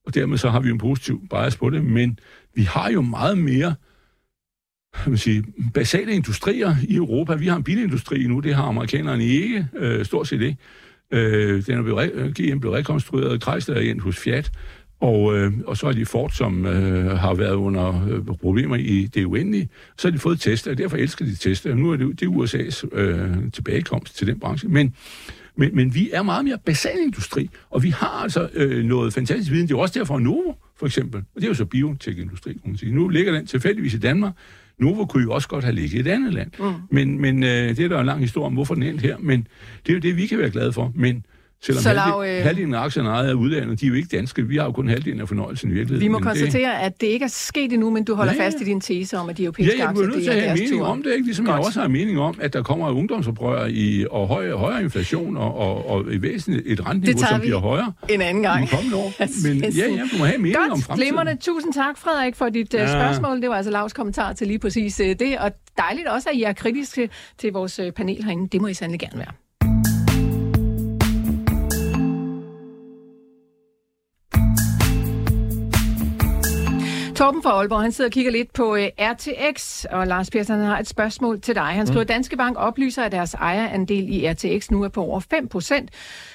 og 0.06 0.14
dermed 0.14 0.38
så 0.38 0.50
har 0.50 0.60
vi 0.60 0.70
en 0.70 0.78
positiv 0.78 1.22
bias 1.30 1.56
på 1.56 1.70
det, 1.70 1.84
men 1.84 2.18
vi 2.54 2.62
har 2.62 2.90
jo 2.90 3.00
meget 3.00 3.38
mere 3.38 3.74
man 5.06 5.18
sige, 5.18 5.44
basale 5.74 6.12
industrier 6.12 6.74
i 6.88 6.94
Europa. 6.94 7.34
Vi 7.34 7.46
har 7.46 7.56
en 7.56 7.64
bilindustri 7.64 8.26
nu, 8.26 8.40
det 8.40 8.54
har 8.54 8.62
amerikanerne 8.62 9.24
ikke, 9.24 9.68
øh, 9.76 10.04
stort 10.04 10.28
set 10.28 10.40
ikke. 10.40 10.56
Øh, 11.12 11.66
den 11.66 11.78
er 11.78 11.82
blevet, 11.82 12.34
GM 12.34 12.58
blev 12.58 12.72
rekonstrueret, 12.72 13.42
Chrysler 13.42 13.74
er 13.74 13.80
ind 13.80 14.00
hos 14.00 14.18
Fiat, 14.18 14.50
og, 15.02 15.36
øh, 15.36 15.52
og 15.66 15.76
så 15.76 15.86
er 15.86 15.92
de 15.92 16.06
Ford, 16.06 16.30
som 16.30 16.66
øh, 16.66 17.18
har 17.18 17.34
været 17.34 17.54
under 17.54 18.08
øh, 18.08 18.36
problemer 18.40 18.76
i 18.76 19.06
det 19.14 19.24
uendelige. 19.24 19.68
Så 19.98 20.08
har 20.08 20.12
de 20.12 20.18
fået 20.18 20.40
Tesla, 20.40 20.72
og 20.72 20.78
derfor 20.78 20.96
elsker 20.96 21.24
de 21.24 21.36
Tesla. 21.36 21.70
Og 21.70 21.76
nu 21.76 21.92
er 21.92 21.96
det, 21.96 22.20
det 22.20 22.26
er 22.26 22.30
USA's 22.30 22.96
øh, 22.96 23.52
tilbagekomst 23.52 24.16
til 24.16 24.26
den 24.26 24.40
branche. 24.40 24.68
Men, 24.68 24.94
men, 25.56 25.76
men 25.76 25.94
vi 25.94 26.10
er 26.12 26.22
meget 26.22 26.44
mere 26.44 26.58
basal 26.64 26.98
industri, 26.98 27.50
og 27.70 27.82
vi 27.82 27.90
har 27.90 28.22
altså 28.22 28.48
øh, 28.54 28.84
noget 28.84 29.12
fantastisk 29.12 29.52
viden. 29.52 29.68
Det 29.68 29.74
er 29.74 29.78
også 29.78 29.98
derfor 29.98 30.18
Novo, 30.18 30.52
for 30.78 30.86
eksempel, 30.86 31.20
og 31.34 31.40
det 31.40 31.44
er 31.44 31.48
jo 31.48 31.54
så 31.54 31.64
biotekindustri, 31.64 32.52
kan 32.52 32.62
man 32.64 32.76
sige. 32.76 32.92
Nu 32.92 33.08
ligger 33.08 33.32
den 33.32 33.46
tilfældigvis 33.46 33.94
i 33.94 33.98
Danmark, 33.98 34.32
Novo 34.82 35.04
kunne 35.04 35.22
jo 35.22 35.32
også 35.32 35.48
godt 35.48 35.64
have 35.64 35.74
ligget 35.74 35.92
i 35.92 36.00
et 36.00 36.06
andet 36.06 36.34
land. 36.34 36.50
Mm. 36.58 36.72
Men, 36.90 37.20
men 37.20 37.42
øh, 37.42 37.76
det 37.76 37.78
er 37.78 37.88
der 37.88 38.00
en 38.00 38.06
lang 38.06 38.20
historie 38.20 38.46
om, 38.46 38.52
hvorfor 38.52 38.74
den 38.74 38.82
endte 38.82 39.02
her. 39.02 39.16
Men 39.18 39.46
det 39.86 39.92
er 39.92 39.94
jo 39.94 40.00
det, 40.00 40.16
vi 40.16 40.26
kan 40.26 40.38
være 40.38 40.50
glade 40.50 40.72
for. 40.72 40.92
Men 40.94 41.24
Selvom 41.64 41.82
så 41.82 41.92
lav, 41.92 42.24
øh... 42.26 42.44
halvdelen 42.44 42.74
af 42.74 42.80
aktierne 42.80 43.08
ejet 43.08 43.28
af 43.28 43.34
udlandet, 43.34 43.80
de 43.80 43.86
er 43.86 43.88
jo 43.88 43.94
ikke 43.94 44.16
danske. 44.16 44.48
Vi 44.48 44.56
har 44.56 44.64
jo 44.64 44.72
kun 44.72 44.88
halvdelen 44.88 45.20
af 45.20 45.28
fornøjelsen 45.28 45.70
i 45.70 45.74
virkeligheden. 45.74 46.04
Vi 46.04 46.08
må 46.08 46.18
konstatere, 46.18 46.70
det... 46.70 46.86
at 46.86 47.00
det 47.00 47.06
ikke 47.06 47.24
er 47.24 47.28
sket 47.28 47.72
endnu, 47.72 47.90
men 47.90 48.04
du 48.04 48.14
holder 48.14 48.32
ja, 48.32 48.38
ja. 48.38 48.46
fast 48.46 48.60
i 48.60 48.64
din 48.64 48.80
tese 48.80 49.18
om, 49.18 49.28
at 49.28 49.38
de 49.38 49.44
europæiske 49.44 49.78
ja, 49.78 49.88
aktier, 49.88 50.06
det 50.06 50.12
er 50.12 50.14
nødt 50.14 50.24
til 50.24 50.30
at 50.30 50.42
have 50.42 50.54
mening 50.54 50.70
tur. 50.70 50.86
om 50.86 51.02
det, 51.02 51.12
ikke? 51.12 51.24
ligesom 51.24 51.46
Godt. 51.46 51.56
jeg 51.56 51.66
også 51.66 51.80
har 51.80 51.88
mening 51.88 52.20
om, 52.20 52.38
at 52.40 52.52
der 52.52 52.62
kommer 52.62 52.90
ungdomsoprør 52.90 53.66
i, 53.70 54.06
og 54.10 54.28
højere, 54.28 54.56
højere 54.56 54.82
inflation 54.82 55.36
og, 55.36 55.58
og, 55.58 55.90
og 55.90 56.12
i 56.12 56.22
væsentligt 56.22 56.66
et 56.66 56.86
renteniveau, 56.86 57.26
som 57.28 57.40
bliver 57.40 57.58
højere. 57.58 57.92
en 58.08 58.20
anden 58.20 58.42
gang. 58.42 58.68
År. 58.94 59.12
Men 59.48 59.64
ja, 59.64 59.86
ja, 59.86 60.02
du 60.12 60.18
må 60.18 60.24
have 60.24 60.38
mening 60.38 60.56
Godt, 60.56 60.72
om 60.72 60.80
fremtiden. 60.82 61.08
Glimrende. 61.08 61.36
Tusind 61.40 61.72
tak, 61.72 61.98
Frederik, 61.98 62.36
for 62.36 62.48
dit 62.48 62.74
uh, 62.74 62.80
ja. 62.80 62.86
spørgsmål. 62.86 63.42
Det 63.42 63.48
var 63.48 63.56
altså 63.56 63.70
Lavs 63.70 63.92
kommentar 63.92 64.32
til 64.32 64.46
lige 64.46 64.58
præcis 64.58 65.00
uh, 65.00 65.06
det, 65.06 65.38
og 65.38 65.52
dejligt 65.76 66.08
også, 66.08 66.28
at 66.28 66.36
I 66.36 66.42
er 66.42 66.52
kritiske 66.52 67.10
til 67.38 67.52
vores 67.52 67.78
uh, 67.78 67.90
panel 67.90 68.24
herinde. 68.24 68.48
Det 68.48 68.60
må 68.60 68.66
I 68.66 68.74
sandelig 68.74 69.00
gerne 69.00 69.18
være. 69.18 69.32
Torben 77.22 77.42
fra 77.42 77.50
Aalborg, 77.50 77.82
han 77.82 77.92
sidder 77.92 78.08
og 78.08 78.12
kigger 78.12 78.32
lidt 78.32 78.52
på 78.52 78.76
øh, 78.76 78.88
RTX, 78.98 79.84
og 79.84 80.06
Lars 80.06 80.30
Persson 80.30 80.60
har 80.60 80.78
et 80.78 80.88
spørgsmål 80.88 81.40
til 81.40 81.54
dig. 81.54 81.64
Han 81.64 81.86
skriver, 81.86 82.02
mm. 82.02 82.06
Danske 82.06 82.36
Bank 82.36 82.56
oplyser, 82.58 83.04
at 83.04 83.12
deres 83.12 83.34
ejerandel 83.34 84.08
i 84.08 84.28
RTX 84.32 84.70
nu 84.70 84.82
er 84.82 84.88
på 84.88 85.02
over 85.02 85.20
5% 85.20 85.86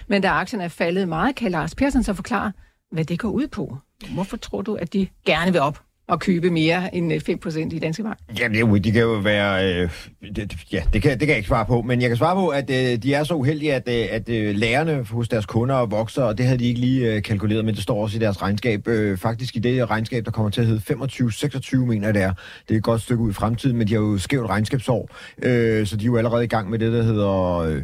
men 0.08 0.22
da 0.22 0.30
aktien 0.30 0.62
er 0.62 0.68
faldet 0.68 1.08
meget, 1.08 1.36
kan 1.36 1.52
Lars 1.52 1.76
Persson 1.76 2.04
så 2.04 2.14
forklare, 2.14 2.52
hvad 2.92 3.06
det 3.06 3.20
går 3.20 3.30
ud 3.30 3.48
på. 3.48 3.78
Hvorfor 4.14 4.38
tror 4.38 4.62
du, 4.62 4.76
at 4.76 4.94
de 4.94 5.08
gerne 5.26 5.52
vil 5.52 5.62
op? 5.62 5.87
At 6.10 6.20
købe 6.20 6.50
mere 6.50 6.96
end 6.96 7.12
5% 7.48 7.60
øh, 7.60 7.68
i 7.72 7.80
Danske 7.80 8.04
Bank? 8.04 8.18
Ja, 8.40 8.48
det, 8.48 8.60
jo, 8.60 8.78
det 8.78 8.94
kan 8.94 9.02
jo 9.02 9.14
være... 9.14 9.74
Øh, 9.74 9.90
det, 10.36 10.54
ja, 10.72 10.82
det 10.94 11.02
kan, 11.02 11.12
det 11.12 11.20
kan 11.20 11.30
jeg 11.30 11.38
ikke 11.38 11.48
svare 11.48 11.66
på, 11.66 11.82
men 11.82 12.02
jeg 12.02 12.10
kan 12.10 12.18
svare 12.18 12.36
på, 12.36 12.48
at 12.48 12.70
øh, 12.70 13.04
de 13.04 13.14
er 13.14 13.24
så 13.24 13.34
uheldige, 13.34 13.74
at, 13.74 13.84
øh, 13.88 14.08
at 14.12 14.30
øh, 14.30 14.56
lærerne 14.56 15.04
hos 15.04 15.30
deres 15.30 15.46
kunder 15.46 15.86
vokser, 15.86 16.24
og 16.24 16.38
det 16.38 16.46
havde 16.46 16.60
de 16.60 16.66
ikke 16.66 16.80
lige 16.80 17.14
øh, 17.14 17.22
kalkuleret, 17.22 17.66
men 17.66 17.76
det 17.76 17.84
står 17.84 18.04
også 18.04 18.18
i 18.18 18.20
deres 18.20 18.42
regnskab. 18.42 18.88
Øh, 18.88 19.18
faktisk 19.18 19.56
i 19.56 19.60
det 19.60 19.90
regnskab, 19.90 20.26
der 20.26 20.32
kommer 20.32 20.50
til 20.50 20.62
at 20.62 20.68
hedde 20.68 20.94
25-26, 20.94 21.76
mener 21.76 22.12
det 22.12 22.22
er. 22.22 22.34
Det 22.68 22.74
er 22.74 22.78
et 22.78 22.84
godt 22.84 23.02
stykke 23.02 23.24
ud 23.24 23.30
i 23.30 23.34
fremtiden, 23.34 23.78
men 23.78 23.88
de 23.88 23.94
har 23.94 24.02
jo 24.02 24.18
skævt 24.18 24.50
regnskabsår, 24.50 25.10
øh, 25.44 25.88
så 25.88 25.98
de 25.98 26.04
er 26.04 26.06
jo 26.06 26.18
allerede 26.18 26.44
i 26.44 26.48
gang 26.48 26.70
med 26.70 26.80
det, 26.80 26.94
der 26.94 27.04
hedder 27.04 27.58
øh, 27.58 27.82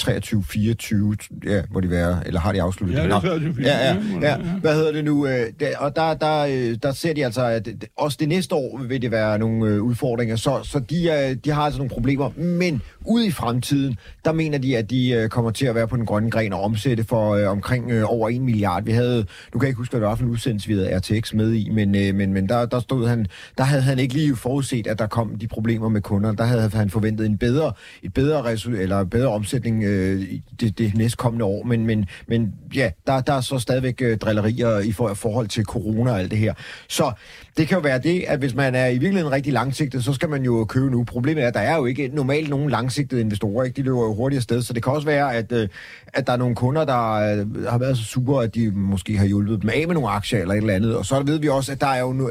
23-24, 0.00 1.48
ja, 1.50 1.62
må 1.70 1.80
de 1.80 1.90
være, 1.90 2.26
eller 2.26 2.40
har 2.40 2.52
de 2.52 2.62
afsluttet 2.62 2.96
ja, 2.96 3.02
det? 3.02 3.58
Ja, 3.60 3.88
ja, 3.88 3.96
ja, 4.20 4.28
ja. 4.30 4.36
Hvad 4.60 4.74
hedder 4.74 4.92
det 4.92 5.04
nu? 5.04 5.26
Øh, 5.26 5.46
der, 5.60 5.78
og 5.78 5.96
der, 5.96 6.14
der, 6.14 6.38
øh, 6.38 6.76
der 6.82 6.92
ser 6.92 7.14
de 7.14 7.24
altså, 7.24 7.44
at 7.44 7.65
at 7.66 7.84
også 7.96 8.16
det 8.20 8.28
næste 8.28 8.54
år 8.54 8.78
vil 8.78 9.02
det 9.02 9.10
være 9.10 9.38
nogle 9.38 9.66
øh, 9.66 9.82
udfordringer, 9.82 10.36
så, 10.36 10.60
så 10.62 10.78
de, 10.78 11.10
øh, 11.10 11.36
de 11.44 11.50
har 11.50 11.62
altså 11.62 11.78
nogle 11.78 11.90
problemer. 11.90 12.30
Men 12.36 12.82
ude 13.04 13.26
i 13.26 13.30
fremtiden, 13.30 13.96
der 14.24 14.32
mener 14.32 14.58
de, 14.58 14.76
at 14.76 14.90
de 14.90 15.10
øh, 15.10 15.28
kommer 15.28 15.50
til 15.50 15.66
at 15.66 15.74
være 15.74 15.88
på 15.88 15.96
den 15.96 16.06
grønne 16.06 16.30
gren 16.30 16.52
og 16.52 16.60
omsætte 16.60 17.04
for 17.04 17.34
øh, 17.34 17.50
omkring 17.50 17.90
øh, 17.90 18.12
over 18.12 18.28
1 18.28 18.40
milliard. 18.40 18.84
Vi 18.84 18.92
havde, 18.92 19.26
nu 19.54 19.58
kan 19.58 19.62
jeg 19.62 19.68
ikke 19.68 19.78
huske, 19.78 19.92
hvad 19.92 20.00
det 20.00 20.08
var 20.08 20.14
for 20.14 20.24
en 20.24 20.30
udsendelse, 20.30 20.68
vi 20.68 20.74
havde 20.74 20.96
RTX 20.96 21.32
med 21.34 21.52
i, 21.52 21.70
men, 21.70 21.94
øh, 21.94 22.14
men, 22.14 22.32
men 22.32 22.48
der, 22.48 22.66
der, 22.66 22.80
stod 22.80 23.08
han, 23.08 23.26
der 23.58 23.64
havde 23.64 23.82
han 23.82 23.98
ikke 23.98 24.14
lige 24.14 24.36
forudset, 24.36 24.86
at 24.86 24.98
der 24.98 25.06
kom 25.06 25.38
de 25.38 25.48
problemer 25.48 25.88
med 25.88 26.00
kunder. 26.00 26.32
Der 26.32 26.44
havde 26.44 26.70
han 26.70 26.90
forventet 26.90 27.26
en 27.26 27.38
bedre, 27.38 27.72
et 28.02 28.14
bedre, 28.14 28.52
eller 28.78 29.04
bedre 29.04 29.28
omsætning 29.28 29.84
øh, 29.84 30.24
det, 30.60 30.78
det 30.78 30.94
næste 30.94 31.16
kommende 31.16 31.44
år. 31.44 31.64
Men, 31.64 31.86
men, 31.86 32.06
men 32.28 32.52
ja, 32.74 32.90
der, 33.06 33.20
der 33.20 33.32
er 33.32 33.40
så 33.40 33.58
stadigvæk 33.58 34.02
øh, 34.02 34.18
drillerier 34.18 34.78
i 34.78 34.92
forhold 34.92 35.48
til 35.48 35.64
corona 35.64 36.10
og 36.10 36.20
alt 36.20 36.30
det 36.30 36.38
her. 36.38 36.54
Så 36.88 37.12
det 37.56 37.68
kan 37.68 37.76
jo 37.76 37.80
være 37.80 37.98
det, 37.98 38.24
at 38.28 38.38
hvis 38.38 38.54
man 38.54 38.74
er 38.74 38.86
i 38.86 38.98
virkeligheden 38.98 39.32
rigtig 39.32 39.52
langsigtet, 39.52 40.04
så 40.04 40.12
skal 40.12 40.28
man 40.28 40.42
jo 40.42 40.64
købe 40.64 40.90
nu. 40.90 41.04
Problemet 41.04 41.44
er, 41.44 41.48
at 41.48 41.54
der 41.54 41.60
er 41.60 41.76
jo 41.76 41.84
ikke 41.84 42.10
normalt 42.12 42.50
nogen 42.50 42.70
langsigtede 42.70 43.20
investorer. 43.20 43.64
Ikke? 43.64 43.76
De 43.76 43.82
løber 43.82 44.02
jo 44.02 44.14
hurtigt 44.14 44.38
afsted, 44.38 44.62
så 44.62 44.72
det 44.72 44.82
kan 44.82 44.92
også 44.92 45.06
være, 45.06 45.34
at, 45.34 45.52
øh, 45.52 45.68
at 46.06 46.26
der 46.26 46.32
er 46.32 46.36
nogle 46.36 46.54
kunder, 46.54 46.84
der 46.84 47.12
øh, 47.12 47.64
har 47.64 47.78
været 47.78 47.98
så 47.98 48.04
sure, 48.04 48.44
at 48.44 48.54
de 48.54 48.70
måske 48.70 49.18
har 49.18 49.26
hjulpet 49.26 49.62
dem 49.62 49.70
af 49.70 49.84
med 49.86 49.94
nogle 49.94 50.08
aktier 50.08 50.40
eller 50.40 50.54
et 50.54 50.58
eller 50.58 50.74
andet. 50.74 50.96
Og 50.96 51.06
så 51.06 51.22
ved 51.22 51.38
vi 51.38 51.48
også, 51.48 51.72
at 51.72 51.80
der 51.80 51.86
er 51.86 52.00
jo 52.00 52.12
nu, 52.12 52.30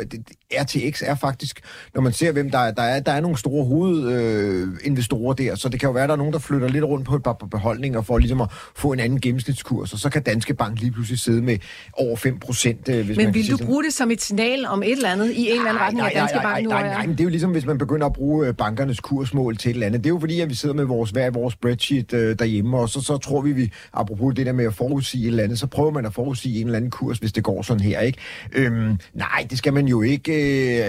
RTX 0.53 1.01
er 1.05 1.15
faktisk, 1.15 1.62
når 1.94 2.01
man 2.01 2.13
ser, 2.13 2.32
hvem 2.32 2.51
der 2.51 2.58
er, 2.58 2.72
der 2.72 2.84
er, 2.84 3.00
der 3.00 3.12
er 3.12 3.22
nogle 3.22 3.38
store 3.38 3.65
hovedinvestorer 3.65 5.36
øh, 5.39 5.46
der, 5.46 5.55
så 5.55 5.70
det 5.70 5.79
kan 5.79 5.88
jo 5.88 5.94
være, 5.94 6.03
at 6.03 6.10
der 6.10 6.13
er 6.13 6.17
nogen, 6.17 6.34
der 6.34 6.39
flytter 6.39 6.67
lidt 6.67 6.84
rundt 6.84 7.05
på 7.05 7.15
et 7.15 7.24
par 7.24 7.34
beholdninger 7.34 8.01
for 8.01 8.17
ligesom 8.17 8.41
at 8.41 8.48
få 8.75 8.91
en 8.91 9.00
anden 9.00 9.22
gennemsnitskurs, 9.22 9.94
og 9.94 10.00
så 10.00 10.10
kan 10.10 10.24
Danske 10.24 10.53
Bank 10.53 10.79
lige 10.79 10.91
pludselig 10.91 11.20
sidde 11.20 11.41
med 11.41 11.58
over 11.94 12.15
5 12.15 12.39
procent. 12.39 12.89
Øh, 12.89 13.05
hvis 13.05 13.17
Men 13.17 13.25
man 13.25 13.34
vil 13.34 13.51
du 13.51 13.58
bruge 13.58 13.84
det 13.84 13.94
som 13.94 14.12
et 14.12 14.22
signal 14.22 14.65
om 14.65 14.84
et 14.84 14.91
eller 14.91 15.10
andet 15.10 15.14
i 15.24 15.51
en 15.51 15.57
eller 15.57 15.69
anden 15.69 15.81
retning 15.81 16.05
af 16.05 16.12
Danske 16.15 16.39
Bank 16.43 16.63
nu? 16.63 16.69
Nej, 16.69 16.81
nej, 16.81 16.93
nej, 16.93 17.05
men 17.05 17.12
det 17.12 17.19
er 17.19 17.24
jo 17.24 17.29
ligesom, 17.29 17.51
hvis 17.51 17.65
man 17.65 17.77
begynder 17.77 18.05
at 18.05 18.13
bruge 18.13 18.48
øh, 18.48 18.53
bankernes 18.53 19.00
kursmål 19.00 19.57
til 19.57 19.69
et 19.69 19.74
eller 19.74 19.88
andet. 19.88 20.03
Det 20.03 20.10
er 20.10 20.13
jo 20.13 20.19
fordi, 20.19 20.41
at 20.41 20.50
vi 20.50 20.55
sidder 20.55 20.75
med 20.75 20.84
vores, 20.84 21.10
hver 21.10 21.29
vores 21.29 21.53
spreadsheet 21.53 22.13
øh, 22.13 22.39
derhjemme, 22.39 22.77
og 22.77 22.89
så, 22.89 23.01
så 23.01 23.17
tror 23.17 23.41
vi, 23.41 23.51
vi, 23.51 23.72
apropos 23.93 24.36
det 24.36 24.45
der 24.45 24.53
med 24.53 24.65
at 24.65 24.74
forudsige 24.74 25.24
et 25.24 25.27
eller 25.27 25.43
andet, 25.43 25.60
så 25.60 25.67
prøver 25.67 25.91
man 25.91 26.05
at 26.05 26.13
forudsige 26.13 26.60
en 26.60 26.65
eller 26.65 26.77
anden 26.77 26.91
kurs, 26.91 27.17
hvis 27.17 27.31
det 27.31 27.43
går 27.43 27.62
sådan 27.62 27.84
her, 27.84 28.00
ikke? 28.00 28.19
Øhm, 28.53 28.98
nej, 29.13 29.48
det 29.50 29.57
skal 29.57 29.74
man 29.74 29.88
jo 29.88 30.01
ikke 30.01 30.34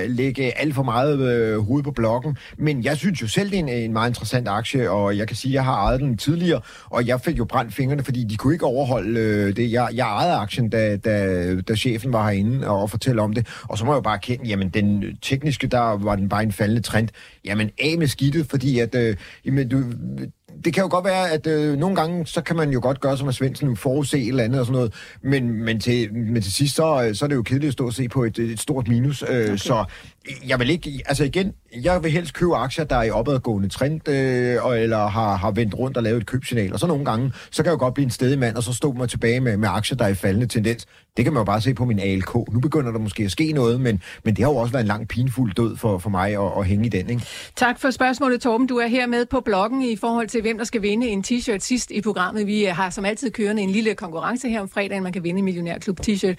øh, 0.03 0.11
lægge 0.11 0.59
alt 0.59 0.75
for 0.75 0.83
meget 0.83 1.21
øh, 1.21 1.59
hoved 1.59 1.83
på 1.83 1.91
blokken, 1.91 2.37
men 2.59 2.85
jeg 2.85 2.97
synes 2.97 3.23
jo 3.23 3.29
selv, 3.29 3.51
det 3.51 3.57
er 3.57 3.61
en, 3.61 3.69
en 3.69 3.93
meget 3.93 4.11
interessant 4.11 4.49
aktie, 4.49 4.91
og 4.91 5.17
jeg 5.17 5.27
kan 5.27 5.37
sige, 5.37 5.53
at 5.53 5.55
jeg 5.55 5.65
har 5.65 5.75
ejet 5.75 6.01
den 6.01 6.17
tidligere, 6.17 6.61
og 6.91 7.07
jeg 7.07 7.21
fik 7.21 7.39
jo 7.39 7.45
brændt 7.45 7.75
fingrene, 7.75 8.05
fordi 8.05 8.25
de 8.25 8.37
kunne 8.37 8.53
ikke 8.53 8.67
overholde 8.67 9.21
øh, 9.21 9.57
det. 9.57 9.73
Jeg, 9.73 9.89
jeg 9.95 10.07
ejede 10.07 10.35
aktien, 10.35 10.69
da, 10.69 10.97
da, 10.97 11.55
da 11.61 11.75
chefen 11.75 12.13
var 12.13 12.31
herinde 12.31 12.69
og, 12.69 12.83
og 12.83 12.91
fortælle 12.91 13.23
om 13.23 13.33
det, 13.33 13.47
og 13.63 13.79
så 13.79 13.85
må 13.85 13.93
jeg 13.93 13.97
jo 13.97 14.01
bare 14.01 14.16
kende, 14.17 14.45
jamen 14.49 14.69
den 14.69 15.17
tekniske, 15.23 15.67
der 15.67 15.79
var 15.79 16.17
den 16.17 16.29
bare 16.29 16.43
en 16.43 16.53
faldende 16.53 16.83
trend. 16.83 17.09
Jamen 17.45 17.71
af 17.79 17.99
med 17.99 18.07
skidtet, 18.07 18.47
fordi 18.47 18.79
at, 18.79 18.95
øh, 18.95 19.17
jamen, 19.45 19.69
du, 19.69 19.83
det 20.65 20.75
kan 20.75 20.83
jo 20.83 20.89
godt 20.91 21.05
være, 21.05 21.31
at 21.31 21.47
øh, 21.47 21.79
nogle 21.79 21.97
gange, 21.97 22.27
så 22.27 22.41
kan 22.41 22.57
man 22.57 22.71
jo 22.71 22.81
godt 22.83 23.01
gøre 23.01 23.17
som 23.17 23.29
at 23.29 23.35
Svendsen, 23.35 23.77
forudse 23.77 24.19
et 24.19 24.29
eller 24.29 24.45
andet 24.45 24.61
og 24.61 24.67
sådan 24.67 24.77
noget, 24.77 24.95
men, 25.23 25.65
men, 25.65 25.81
til, 25.81 26.15
men 26.15 26.43
til 26.43 26.53
sidst, 26.53 26.77
så, 26.77 27.11
så 27.13 27.25
er 27.25 27.29
det 27.29 27.37
jo 27.37 27.43
kedeligt 27.43 27.69
at 27.69 27.73
stå 27.73 27.87
og 27.87 27.93
se 27.93 28.09
på 28.09 28.25
et, 28.25 28.39
et 28.39 28.61
stort 28.61 28.89
minus. 28.89 29.23
Øh, 29.23 29.29
okay. 29.29 29.57
Så 29.57 29.85
jeg 30.49 30.59
vil 30.59 30.71
ikke, 30.71 31.03
altså 31.07 31.25
igen, 31.25 31.53
jeg 31.83 32.03
vil 32.03 32.11
helst 32.11 32.35
købe 32.35 32.57
aktier, 32.57 32.85
der 32.85 32.97
er 32.97 33.03
i 33.03 33.11
opadgående 33.11 33.69
trend, 33.69 34.09
øh, 34.09 34.65
og, 34.65 34.81
eller 34.81 35.07
har, 35.07 35.37
har 35.37 35.51
vendt 35.51 35.75
rundt 35.75 35.97
og 35.97 36.03
lavet 36.03 36.21
et 36.21 36.27
købsignal. 36.27 36.73
Og 36.73 36.81
så 36.81 36.87
nogle 36.87 37.05
gange, 37.05 37.33
så 37.51 37.63
kan 37.63 37.71
jeg 37.71 37.73
jo 37.73 37.79
godt 37.79 37.95
blive 37.95 38.05
en 38.05 38.11
stedig 38.11 38.39
mand, 38.39 38.57
og 38.57 38.63
så 38.63 38.73
stå 38.73 38.93
mig 38.93 39.09
tilbage 39.09 39.41
med, 39.41 39.57
med 39.57 39.69
aktier, 39.69 39.97
der 39.97 40.05
er 40.05 40.09
i 40.09 40.15
faldende 40.15 40.47
tendens. 40.47 40.87
Det 41.17 41.25
kan 41.25 41.35
man 41.35 41.41
jo 41.41 41.45
bare 41.45 41.61
se 41.61 41.75
på 41.75 41.85
min 41.85 41.99
ALK. 41.99 42.35
Nu 42.35 42.61
begynder 42.61 42.93
der 42.93 42.99
måske 42.99 43.23
at 43.23 43.31
ske 43.31 43.53
noget, 43.53 43.81
men, 43.81 44.03
men 44.25 44.37
det 44.37 44.45
har 44.45 44.53
jo 44.53 44.57
også 44.57 44.73
været 44.73 44.83
en 44.83 44.89
lang, 44.89 45.09
pinfuld 45.09 45.55
død 45.55 45.77
for, 45.77 45.99
for 45.99 46.11
mig 46.11 46.33
at, 46.33 46.53
at 46.59 46.67
hænge 46.67 46.87
i 46.87 46.89
den. 46.89 47.11
Ikke? 47.11 47.23
Tak 47.57 47.81
for 47.81 47.91
spørgsmålet, 47.91 48.41
Torben. 48.41 48.67
Du 48.67 48.77
er 48.77 48.87
her 48.87 49.07
med 49.07 49.27
på 49.27 49.41
bloggen 49.41 49.83
i 49.83 49.97
forhold 49.97 50.29
til, 50.29 50.41
hvem 50.41 50.59
der 50.59 50.65
skal 50.65 50.83
vinde 50.83 51.07
en 51.09 51.25
t-shirt 51.27 51.59
sidst 51.59 51.91
i 51.91 52.01
programmet. 52.01 52.47
Vi 52.47 52.67
øh, 52.67 52.77
har 52.77 52.91
som 52.91 53.05
altid 53.05 53.31
kørende 53.31 53.63
en 53.63 53.71
lille 53.71 53.95
konkurrence 53.95 54.49
her 54.49 54.61
om 54.61 54.69
fredagen. 54.69 55.03
Man 55.03 55.13
kan 55.13 55.25
vinde 55.25 55.39
en 55.39 55.45
Millionærklub 55.45 56.01
t-shirt. 56.01 56.35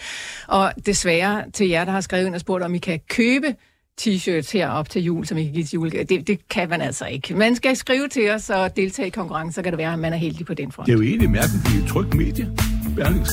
Og 0.47 0.71
desværre 0.85 1.43
til 1.53 1.67
jer, 1.67 1.85
der 1.85 1.91
har 1.91 2.01
skrevet 2.01 2.25
ind 2.25 2.35
og 2.35 2.41
spurgt, 2.41 2.63
om 2.63 2.75
I 2.75 2.77
kan 2.77 2.99
købe 3.09 3.55
t-shirts 4.01 4.51
her 4.53 4.69
op 4.69 4.89
til 4.89 5.03
jul, 5.03 5.25
som 5.25 5.37
I 5.37 5.43
kan 5.43 5.53
give 5.53 5.65
til 5.65 5.73
julegave. 5.73 6.03
Det, 6.03 6.27
det 6.27 6.49
kan 6.49 6.69
man 6.69 6.81
altså 6.81 7.05
ikke. 7.05 7.35
Man 7.35 7.55
skal 7.55 7.75
skrive 7.75 8.07
til 8.07 8.31
os 8.31 8.49
og 8.49 8.75
deltage 8.77 9.07
i 9.07 9.09
konkurrencen, 9.09 9.53
så 9.53 9.61
kan 9.61 9.71
det 9.71 9.77
være, 9.77 9.93
at 9.93 9.99
man 9.99 10.13
er 10.13 10.17
heldig 10.17 10.45
på 10.45 10.53
den 10.53 10.71
front. 10.71 10.85
Det 10.87 10.93
er 10.93 10.97
jo 10.97 11.03
egentlig 11.03 11.39
at 11.39 11.49
det 11.65 11.83
er 11.83 11.87
trygt 11.87 12.13
medie. 12.13 12.51
Berlings. 12.95 13.31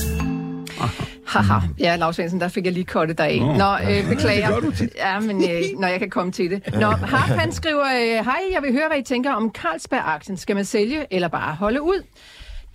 Haha, 1.25 1.59
ja, 1.79 1.95
Lars 1.95 2.15
Svendsen, 2.15 2.39
der 2.39 2.47
fik 2.47 2.65
jeg 2.65 2.73
lige 2.73 2.85
kottet 2.85 3.17
dig 3.17 3.25
af. 3.27 3.39
Nå, 3.39 3.53
Nå, 3.53 3.73
øh, 3.91 4.09
beklager. 4.09 4.55
det 4.55 4.63
du 4.63 4.71
tit. 4.71 4.89
Ja, 4.95 5.19
men 5.19 5.43
øh, 5.43 5.61
når 5.79 5.87
jeg 5.87 5.99
kan 5.99 6.09
komme 6.09 6.31
til 6.31 6.51
det. 6.51 6.73
Nå, 6.73 6.87
Harp, 6.87 7.29
han 7.39 7.51
skriver, 7.51 7.83
øh, 7.85 8.25
hej, 8.25 8.39
jeg 8.53 8.61
vil 8.61 8.71
høre, 8.71 8.87
hvad 8.87 8.97
I 8.97 9.03
tænker 9.03 9.31
om 9.33 9.51
Carlsberg-aktien. 9.57 10.37
Skal 10.37 10.55
man 10.55 10.65
sælge 10.65 11.05
eller 11.11 11.27
bare 11.27 11.55
holde 11.55 11.81
ud? 11.81 12.03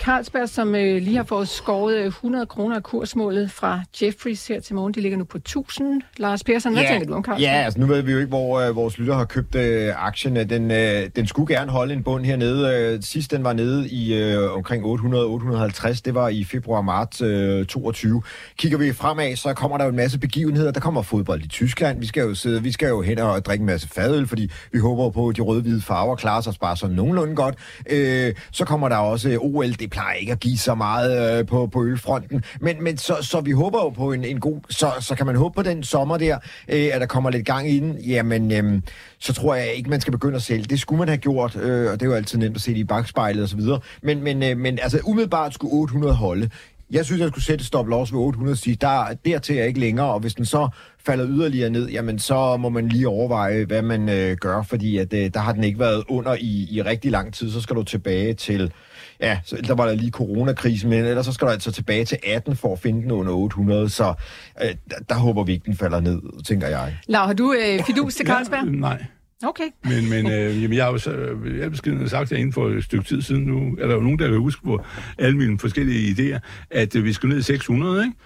Carlsberg, 0.01 0.49
som 0.49 0.75
øh, 0.75 1.03
lige 1.03 1.17
har 1.17 1.25
fået 1.25 1.49
skåret 1.49 1.97
øh, 1.97 2.07
100 2.07 2.47
kroner 2.47 2.77
af 2.77 2.83
kursmålet 2.83 3.51
fra 3.51 3.81
Jeffries 4.03 4.47
her 4.47 4.61
til 4.61 4.75
morgen, 4.75 4.95
de 4.95 5.01
ligger 5.01 5.19
nu 5.19 5.25
på 5.25 5.37
1000. 5.39 6.03
Lars 6.17 6.45
Persson, 6.45 6.73
hvad 6.73 6.83
ja, 6.83 6.89
tænker 6.89 7.07
du 7.07 7.15
om 7.15 7.25
Carlsberg? 7.25 7.43
Ja, 7.43 7.63
altså 7.63 7.81
nu 7.81 7.87
ved 7.87 8.03
vi 8.03 8.13
jo 8.13 8.19
ikke, 8.19 8.29
hvor 8.29 8.61
øh, 8.61 8.77
vores 8.77 8.99
lytter 8.99 9.15
har 9.15 9.25
købt 9.25 9.55
øh, 9.55 10.07
aktien. 10.07 10.37
Den, 10.37 10.71
øh, 10.71 11.11
den 11.17 11.27
skulle 11.27 11.55
gerne 11.55 11.71
holde 11.71 11.95
en 11.95 12.03
bund 12.03 12.25
hernede. 12.25 12.77
Øh, 12.77 13.03
sidst 13.03 13.31
den 13.31 13.45
var 13.45 13.53
nede 13.53 13.89
i 13.89 14.15
øh, 14.15 14.57
omkring 14.57 14.85
800-850. 14.85 16.01
Det 16.05 16.15
var 16.15 16.29
i 16.29 16.45
februar-marts 16.45 17.23
øh, 17.23 17.67
22. 17.67 18.23
Kigger 18.57 18.79
vi 18.79 18.93
fremad, 18.93 19.37
så 19.37 19.55
kommer 19.55 19.79
der 19.79 19.85
jo 19.85 19.91
en 19.91 19.97
masse 19.97 20.19
begivenheder. 20.19 20.71
Der 20.71 20.81
kommer 20.81 21.03
fodbold 21.03 21.43
i 21.43 21.49
Tyskland. 21.49 22.01
Vi 22.01 22.07
skal 22.07 22.21
jo 22.21 22.35
sidde, 22.35 22.63
vi 22.63 22.73
skal 22.73 22.89
jo 22.89 23.03
hen 23.03 23.19
og 23.19 23.45
drikke 23.45 23.63
en 23.63 23.67
masse 23.67 23.89
fadøl, 23.89 24.27
fordi 24.27 24.51
vi 24.73 24.79
håber 24.79 25.11
på, 25.11 25.29
at 25.29 25.37
de 25.37 25.43
røde-hvide 25.43 25.83
farver 25.83 26.17
klarer 26.17 26.41
sig 26.41 26.55
bare 26.61 26.77
sådan 26.77 26.97
nogenlunde 26.97 27.35
godt. 27.35 27.55
Øh, 27.91 28.35
så 28.53 28.65
kommer 28.65 28.89
der 28.89 28.97
også 28.97 29.39
OL. 29.41 29.73
Det 29.73 29.90
plejer 29.91 30.15
ikke 30.15 30.33
at 30.33 30.41
give 30.41 30.59
så 30.59 30.75
meget 30.75 31.39
øh, 31.39 31.47
på, 31.47 31.67
på 31.67 31.85
ølfronten. 31.85 32.45
Men, 32.61 32.85
men 32.85 32.97
så, 32.97 33.17
så 33.21 33.41
vi 33.41 33.51
håber 33.51 33.79
jo 33.79 33.89
på 33.89 34.13
en, 34.13 34.25
en 34.25 34.41
god... 34.41 34.61
Så, 34.71 34.93
så 35.01 35.15
kan 35.15 35.27
man 35.27 35.37
håbe 35.37 35.55
på 35.55 35.63
den 35.63 35.83
sommer 35.83 36.19
der, 36.19 36.39
øh, 36.69 36.89
at 36.93 37.01
der 37.01 37.07
kommer 37.07 37.31
lidt 37.31 37.47
gang 37.47 37.71
i 37.71 37.81
den. 37.81 37.99
Jamen, 37.99 38.53
øh, 38.53 38.83
så 39.19 39.33
tror 39.33 39.55
jeg 39.55 39.73
ikke, 39.75 39.91
man 39.91 40.01
skal 40.01 40.13
begynde 40.13 40.37
at 40.37 40.43
sælge. 40.43 40.65
Det 40.65 40.81
skulle 40.81 40.99
man 40.99 41.09
have 41.09 41.19
gjort, 41.19 41.57
øh, 41.57 41.93
og 41.93 42.01
det 42.01 42.07
er 42.07 42.11
jo 42.11 42.17
altid 42.17 42.39
nemt 42.39 42.57
at 42.57 42.63
se 42.63 42.71
det 42.71 42.79
i 42.79 42.85
bagspejlet 42.85 43.45
osv. 43.45 43.61
Men, 44.03 44.23
men, 44.23 44.43
øh, 44.43 44.57
men 44.57 44.79
altså, 44.83 45.01
umiddelbart 45.05 45.55
skulle 45.55 45.75
800 45.75 46.15
holde. 46.15 46.51
Jeg 46.91 47.05
synes, 47.05 47.21
jeg 47.21 47.29
skulle 47.29 47.45
sætte 47.45 47.65
stop 47.65 47.89
loss 47.89 48.13
ved 48.13 48.21
800 48.21 48.57
sige, 48.57 48.77
der, 48.81 49.15
dertil 49.25 49.59
er 49.59 49.65
ikke 49.65 49.81
længere, 49.81 50.07
og 50.07 50.21
hvis 50.21 50.35
den 50.35 50.45
så 50.45 50.69
falder 51.07 51.27
yderligere 51.29 51.71
ned, 51.71 51.89
jamen 51.89 52.19
så 52.19 52.57
må 52.57 52.69
man 52.69 52.89
lige 52.89 53.09
overveje, 53.09 53.65
hvad 53.65 53.83
man 53.83 54.09
øh, 54.09 54.37
gør, 54.37 54.63
fordi 54.63 54.97
at, 54.97 55.13
øh, 55.13 55.31
der 55.35 55.41
har 55.41 55.53
den 55.53 55.65
ikke 55.65 55.79
været 55.79 56.05
under 56.09 56.35
i, 56.41 56.69
i 56.71 56.83
rigtig 56.83 57.11
lang 57.11 57.35
tid, 57.35 57.51
så 57.51 57.61
skal 57.61 57.77
du 57.77 57.83
tilbage 57.83 58.35
til, 58.35 58.73
ja, 59.23 59.39
så, 59.45 59.57
der 59.57 59.75
var 59.75 59.87
der 59.87 59.95
lige 59.95 60.11
coronakrisen, 60.11 60.91
men 60.91 61.05
ellers 61.05 61.27
så 61.27 61.33
skal 61.33 61.47
du 61.47 61.53
altså 61.53 61.73
tilbage 61.73 62.05
til 62.05 62.19
18 62.27 62.57
for 62.57 62.73
at 62.73 62.79
finde 62.79 63.03
den 63.03 63.11
under 63.11 63.33
800, 63.33 63.89
så 63.89 64.15
øh, 64.63 64.69
der, 64.91 64.97
der 65.09 65.15
håber 65.15 65.45
vi 65.45 65.53
ikke, 65.53 65.65
den 65.65 65.77
falder 65.77 66.01
ned, 66.01 66.43
tænker 66.45 66.69
jeg. 66.69 66.97
Lav, 67.07 67.27
har 67.27 67.33
du 67.33 67.53
øh, 67.53 67.85
fidus 67.85 68.15
til 68.15 68.27
Carlsberg? 68.27 68.65
Ja, 68.65 68.71
nej. 68.71 69.05
Okay. 69.45 69.65
Men, 69.85 70.11
men 70.11 70.33
øh, 70.33 70.63
jamen, 70.63 70.77
jeg 70.77 70.85
har 70.85 70.93
jo 70.93 70.99
så, 70.99 71.11
jeg 71.57 71.63
har 71.63 71.71
beskeden 71.71 72.09
sagt 72.09 72.31
det 72.31 72.37
inden 72.37 72.53
for 72.53 72.69
et 72.69 72.85
stykke 72.85 73.05
tid 73.05 73.23
siden 73.23 73.43
nu, 73.43 73.77
er 73.81 73.87
der 73.87 73.95
jo 73.95 74.01
nogen, 74.01 74.19
der 74.19 74.29
kan 74.29 74.39
huske 74.39 74.63
på 74.65 74.85
alle 75.19 75.37
mine 75.37 75.59
forskellige 75.59 76.11
idéer, 76.11 76.39
at 76.71 76.97
øh, 76.97 77.05
vi 77.05 77.13
skal 77.13 77.29
ned 77.29 77.39
i 77.39 77.43
600, 77.43 78.05
ikke? 78.05 78.17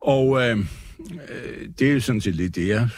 Og 0.00 0.42
øh, 0.42 0.58
øh, 1.00 1.68
det 1.78 1.88
er 1.88 1.92
jo 1.92 2.00
sådan 2.00 2.20
set 2.20 2.34
lidt 2.34 2.56
det, 2.56 2.68
jeg 2.68 2.88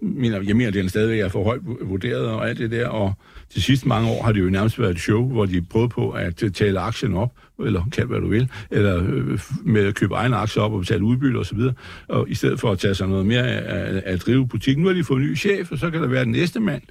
mener. 0.00 0.40
Jeg 0.40 0.56
mener, 0.56 0.70
det 0.70 0.84
er 0.84 0.88
stadigvæk 0.88 1.20
er 1.20 1.28
for 1.28 1.44
højt 1.44 1.60
vurderet 1.64 2.26
og 2.26 2.48
alt 2.48 2.58
det 2.58 2.70
der, 2.70 2.88
og 2.88 3.12
de 3.54 3.62
sidste 3.62 3.88
mange 3.88 4.10
år 4.10 4.22
har 4.22 4.32
det 4.32 4.40
jo 4.40 4.50
nærmest 4.50 4.78
været 4.78 4.90
et 4.90 5.00
show, 5.00 5.28
hvor 5.28 5.46
de 5.46 5.62
prøvede 5.62 5.88
på 5.88 6.10
at 6.10 6.42
øh, 6.42 6.50
tale 6.50 6.80
aktien 6.80 7.14
op, 7.14 7.32
eller 7.64 7.84
kald 7.92 8.06
hvad 8.06 8.20
du 8.20 8.28
vil, 8.28 8.48
eller 8.70 9.02
øh, 9.08 9.40
med 9.64 9.86
at 9.86 9.94
købe 9.94 10.14
egne 10.14 10.36
aktier 10.36 10.62
op 10.62 10.72
og 10.72 10.80
betale 10.80 11.04
udbytte 11.04 11.36
osv., 11.36 11.58
og, 11.58 11.74
og 12.08 12.30
i 12.30 12.34
stedet 12.34 12.60
for 12.60 12.72
at 12.72 12.78
tage 12.78 12.94
sig 12.94 13.08
noget 13.08 13.26
mere 13.26 13.46
af 13.46 14.02
at 14.04 14.20
drive 14.20 14.48
butikken. 14.48 14.82
Nu 14.82 14.88
har 14.88 14.94
de 14.94 15.04
fået 15.04 15.20
en 15.20 15.26
ny 15.26 15.36
chef, 15.36 15.72
og 15.72 15.78
så 15.78 15.90
kan 15.90 16.02
der 16.02 16.08
være 16.08 16.24
den 16.24 16.32
næste 16.32 16.60
mand, 16.60 16.82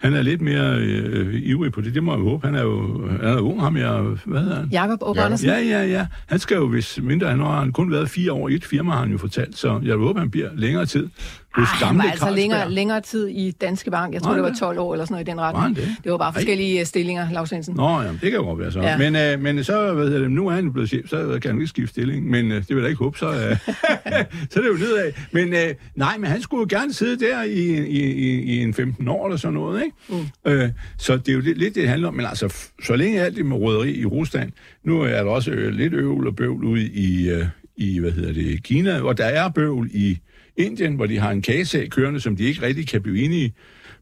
han 0.00 0.14
er 0.14 0.22
lidt 0.22 0.40
mere 0.40 0.78
øh, 0.78 1.34
ivrig 1.34 1.72
på 1.72 1.80
det. 1.80 1.94
Det 1.94 2.02
må 2.02 2.12
jeg 2.12 2.20
håbe. 2.20 2.46
Han 2.46 2.54
er 2.54 2.62
jo 2.62 3.08
han 3.08 3.20
er 3.20 3.40
ung, 3.40 3.60
ham 3.60 3.76
jeg, 3.76 4.02
hvad 4.24 4.40
hedder 4.40 4.56
han? 4.56 4.68
Jakob 4.72 5.18
Andersen? 5.18 5.48
Ja, 5.48 5.58
ja, 5.58 5.84
ja. 5.84 6.06
Han 6.26 6.38
skal 6.38 6.56
jo, 6.56 6.68
hvis 6.68 6.98
mindre 7.02 7.28
han 7.28 7.40
har 7.40 7.58
han 7.58 7.72
kun 7.72 7.90
været 7.90 8.10
fire 8.10 8.32
år 8.32 8.48
i 8.48 8.54
et 8.54 8.64
firma, 8.64 8.92
har 8.92 9.00
han 9.00 9.10
jo 9.10 9.18
fortalt, 9.18 9.58
så 9.58 9.80
jeg 9.84 9.96
håber, 9.96 10.20
han 10.20 10.30
bliver 10.30 10.48
længere 10.54 10.86
tid 10.86 11.08
hos 11.54 11.68
Ej, 11.68 11.74
han 11.74 11.86
gamle 11.86 12.02
var 12.02 12.10
altså 12.10 12.30
længere, 12.30 12.70
længere 12.70 13.00
tid 13.00 13.28
i 13.28 13.50
Danske 13.50 13.90
Bank. 13.90 14.14
Jeg 14.14 14.22
tror, 14.22 14.32
det 14.34 14.42
var 14.42 14.48
det? 14.48 14.58
12 14.58 14.78
år 14.78 14.92
eller 14.92 15.04
sådan 15.04 15.14
noget 15.14 15.28
i 15.28 15.30
den 15.30 15.40
retning. 15.40 15.76
det? 15.76 15.96
Det 16.04 16.12
var 16.12 16.18
bare 16.18 16.28
Ej. 16.28 16.32
forskellige 16.32 16.80
øh, 16.80 16.86
stillinger, 16.86 17.30
Lars 17.32 17.48
Svendsen. 17.48 17.74
Nå, 17.74 18.00
ja, 18.00 18.08
det 18.08 18.20
kan 18.20 18.32
jo 18.32 18.42
godt 18.42 18.58
være 18.58 18.72
så. 18.72 18.80
Ja. 18.80 18.98
Men, 18.98 19.16
øh, 19.16 19.40
men 19.40 19.64
så, 19.64 19.92
hvad 19.92 20.04
hedder 20.04 20.20
det, 20.20 20.30
nu 20.30 20.48
er 20.48 20.52
han 20.52 20.72
blevet 20.72 20.88
chef, 20.88 21.08
så 21.08 21.38
kan 21.42 21.50
han 21.50 21.60
ikke 21.60 21.66
skifte 21.66 21.90
stilling, 21.90 22.30
men 22.30 22.52
øh, 22.52 22.58
det 22.68 22.76
vil 22.76 22.82
jeg 22.82 22.90
ikke 22.90 23.04
håbe, 23.04 23.18
så, 23.18 23.26
øh, 23.26 23.34
så 24.50 24.58
er 24.58 24.62
det 24.62 24.68
jo 24.68 24.76
nedad. 24.78 25.12
Men 25.32 25.52
øh, 25.52 25.74
nej, 25.94 26.18
men 26.18 26.30
han 26.30 26.42
skulle 26.42 26.60
jo 26.60 26.78
gerne 26.78 26.92
sidde 26.92 27.26
der 27.26 27.42
i, 27.42 27.86
i, 27.86 28.12
i, 28.12 28.42
i 28.42 28.62
en 28.62 28.74
15 28.74 29.08
år 29.08 29.26
eller 29.26 29.36
sådan 29.36 29.54
noget, 29.54 29.82
ikke? 29.84 29.96
Mm. 30.44 30.50
Øh, 30.52 30.70
så 30.98 31.16
det 31.16 31.28
er 31.28 31.32
jo 31.32 31.40
lidt, 31.40 31.58
lidt 31.58 31.74
det, 31.74 31.82
det 31.82 31.88
handler 31.88 32.08
om, 32.08 32.14
men 32.14 32.26
altså, 32.26 32.54
så 32.84 32.96
længe 32.96 33.20
alt 33.20 33.36
det 33.36 33.46
med 33.46 33.56
røderi 33.56 33.98
i 33.98 34.04
Rusland, 34.04 34.52
nu 34.84 35.00
er 35.00 35.22
der 35.22 35.30
også 35.30 35.50
øh, 35.50 35.72
lidt 35.72 35.92
øvel 35.92 36.26
og 36.26 36.36
bøvl 36.36 36.64
ude 36.64 36.82
i, 36.82 37.30
øh, 37.30 37.46
i, 37.76 37.98
hvad 37.98 38.10
hedder 38.10 38.32
det, 38.32 38.62
Kina, 38.62 39.00
og 39.00 39.18
der 39.18 39.24
er 39.24 39.48
bøvl 39.48 39.90
i 39.92 40.18
Indien, 40.58 40.94
hvor 40.94 41.06
de 41.06 41.18
har 41.18 41.30
en 41.30 41.42
kagesag 41.42 41.90
kørende, 41.90 42.20
som 42.20 42.36
de 42.36 42.44
ikke 42.44 42.62
rigtig 42.62 42.88
kan 42.88 43.02
blive 43.02 43.24
enige 43.24 43.54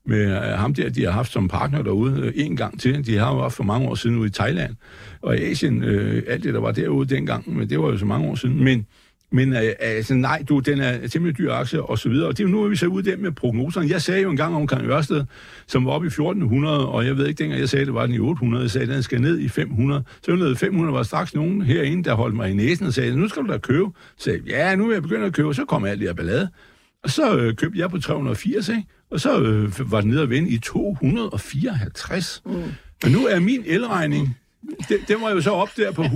med 0.04 0.24
øh, 0.24 0.58
ham 0.58 0.74
der, 0.74 0.88
de 0.88 1.04
har 1.04 1.10
haft 1.10 1.32
som 1.32 1.48
partner 1.48 1.82
derude 1.82 2.20
øh, 2.20 2.32
en 2.36 2.56
gang 2.56 2.80
til. 2.80 3.06
De 3.06 3.16
har 3.16 3.34
jo 3.34 3.40
haft 3.40 3.54
for 3.54 3.64
mange 3.64 3.88
år 3.88 3.94
siden 3.94 4.16
ude 4.16 4.26
i 4.26 4.30
Thailand 4.30 4.74
og 5.22 5.36
i 5.38 5.42
Asien, 5.42 5.84
øh, 5.84 6.22
alt 6.28 6.44
det, 6.44 6.54
der 6.54 6.60
var 6.60 6.72
derude 6.72 7.14
dengang, 7.14 7.56
men 7.56 7.70
det 7.70 7.78
var 7.78 7.86
jo 7.86 7.98
så 7.98 8.04
mange 8.04 8.28
år 8.28 8.34
siden. 8.34 8.64
Men, 8.64 8.86
men 9.32 9.52
øh, 9.52 9.72
altså, 9.78 10.14
nej, 10.14 10.44
du, 10.48 10.58
den 10.58 10.80
er 10.80 11.08
temmelig 11.08 11.38
dyr 11.38 11.52
aktie, 11.52 11.82
og 11.82 11.98
så 11.98 12.08
videre. 12.08 12.28
Og 12.28 12.38
det 12.38 12.44
er 12.44 12.48
jo 12.48 12.54
nu, 12.54 12.64
at 12.64 12.70
vi 12.70 12.76
så 12.76 12.86
ud 12.86 13.02
der 13.02 13.16
med 13.16 13.32
prognoserne. 13.32 13.88
Jeg 13.90 14.02
sagde 14.02 14.22
jo 14.22 14.30
engang 14.30 14.56
omkring 14.56 14.90
Ørsted, 14.90 15.24
som 15.66 15.86
var 15.86 15.92
oppe 15.92 16.06
i 16.06 16.08
1400, 16.08 16.88
og 16.88 17.06
jeg 17.06 17.16
ved 17.16 17.26
ikke, 17.26 17.38
dengang 17.38 17.60
jeg 17.60 17.68
sagde, 17.68 17.86
det 17.86 17.94
var 17.94 18.06
den 18.06 18.14
i 18.14 18.18
800, 18.18 18.62
jeg 18.62 18.70
sagde, 18.70 18.86
at 18.86 18.94
den 18.94 19.02
skal 19.02 19.20
ned 19.20 19.38
i 19.38 19.48
500. 19.48 20.04
Så 20.22 20.34
ned 20.34 20.56
500 20.56 20.94
var 20.94 21.02
straks 21.02 21.34
nogen 21.34 21.62
herinde, 21.62 22.04
der 22.04 22.14
holdt 22.14 22.36
mig 22.36 22.50
i 22.50 22.54
næsen 22.54 22.86
og 22.86 22.92
sagde, 22.92 23.16
nu 23.16 23.28
skal 23.28 23.42
du 23.42 23.52
da 23.52 23.58
købe. 23.58 23.90
Så 24.16 24.24
sagde 24.24 24.40
ja, 24.46 24.76
nu 24.76 24.88
er 24.88 24.92
jeg 24.92 25.02
begyndt 25.02 25.24
at 25.24 25.32
købe, 25.32 25.54
så 25.54 25.64
kommer 25.64 25.88
alt 25.88 26.00
det 26.00 26.08
her 26.08 26.14
ballade. 26.14 26.48
Og 27.02 27.10
så 27.10 27.36
øh, 27.36 27.54
købte 27.54 27.78
jeg 27.78 27.90
på 27.90 27.98
380, 28.00 28.68
ikke? 28.68 28.82
Og 29.10 29.20
så 29.20 29.40
øh, 29.40 29.90
var 29.90 30.00
den 30.00 30.10
nede 30.10 30.22
at 30.22 30.30
vinde 30.30 30.50
i 30.50 30.58
254. 30.58 32.42
Mm. 32.46 32.52
Men 33.02 33.12
nu 33.12 33.26
er 33.26 33.40
min 33.40 33.62
elregning, 33.66 34.36
det, 34.88 34.98
det 35.08 35.16
var 35.20 35.30
jo 35.30 35.40
så 35.40 35.50
op 35.50 35.68
der 35.76 35.92
på 35.92 36.02
126.000 36.02 36.08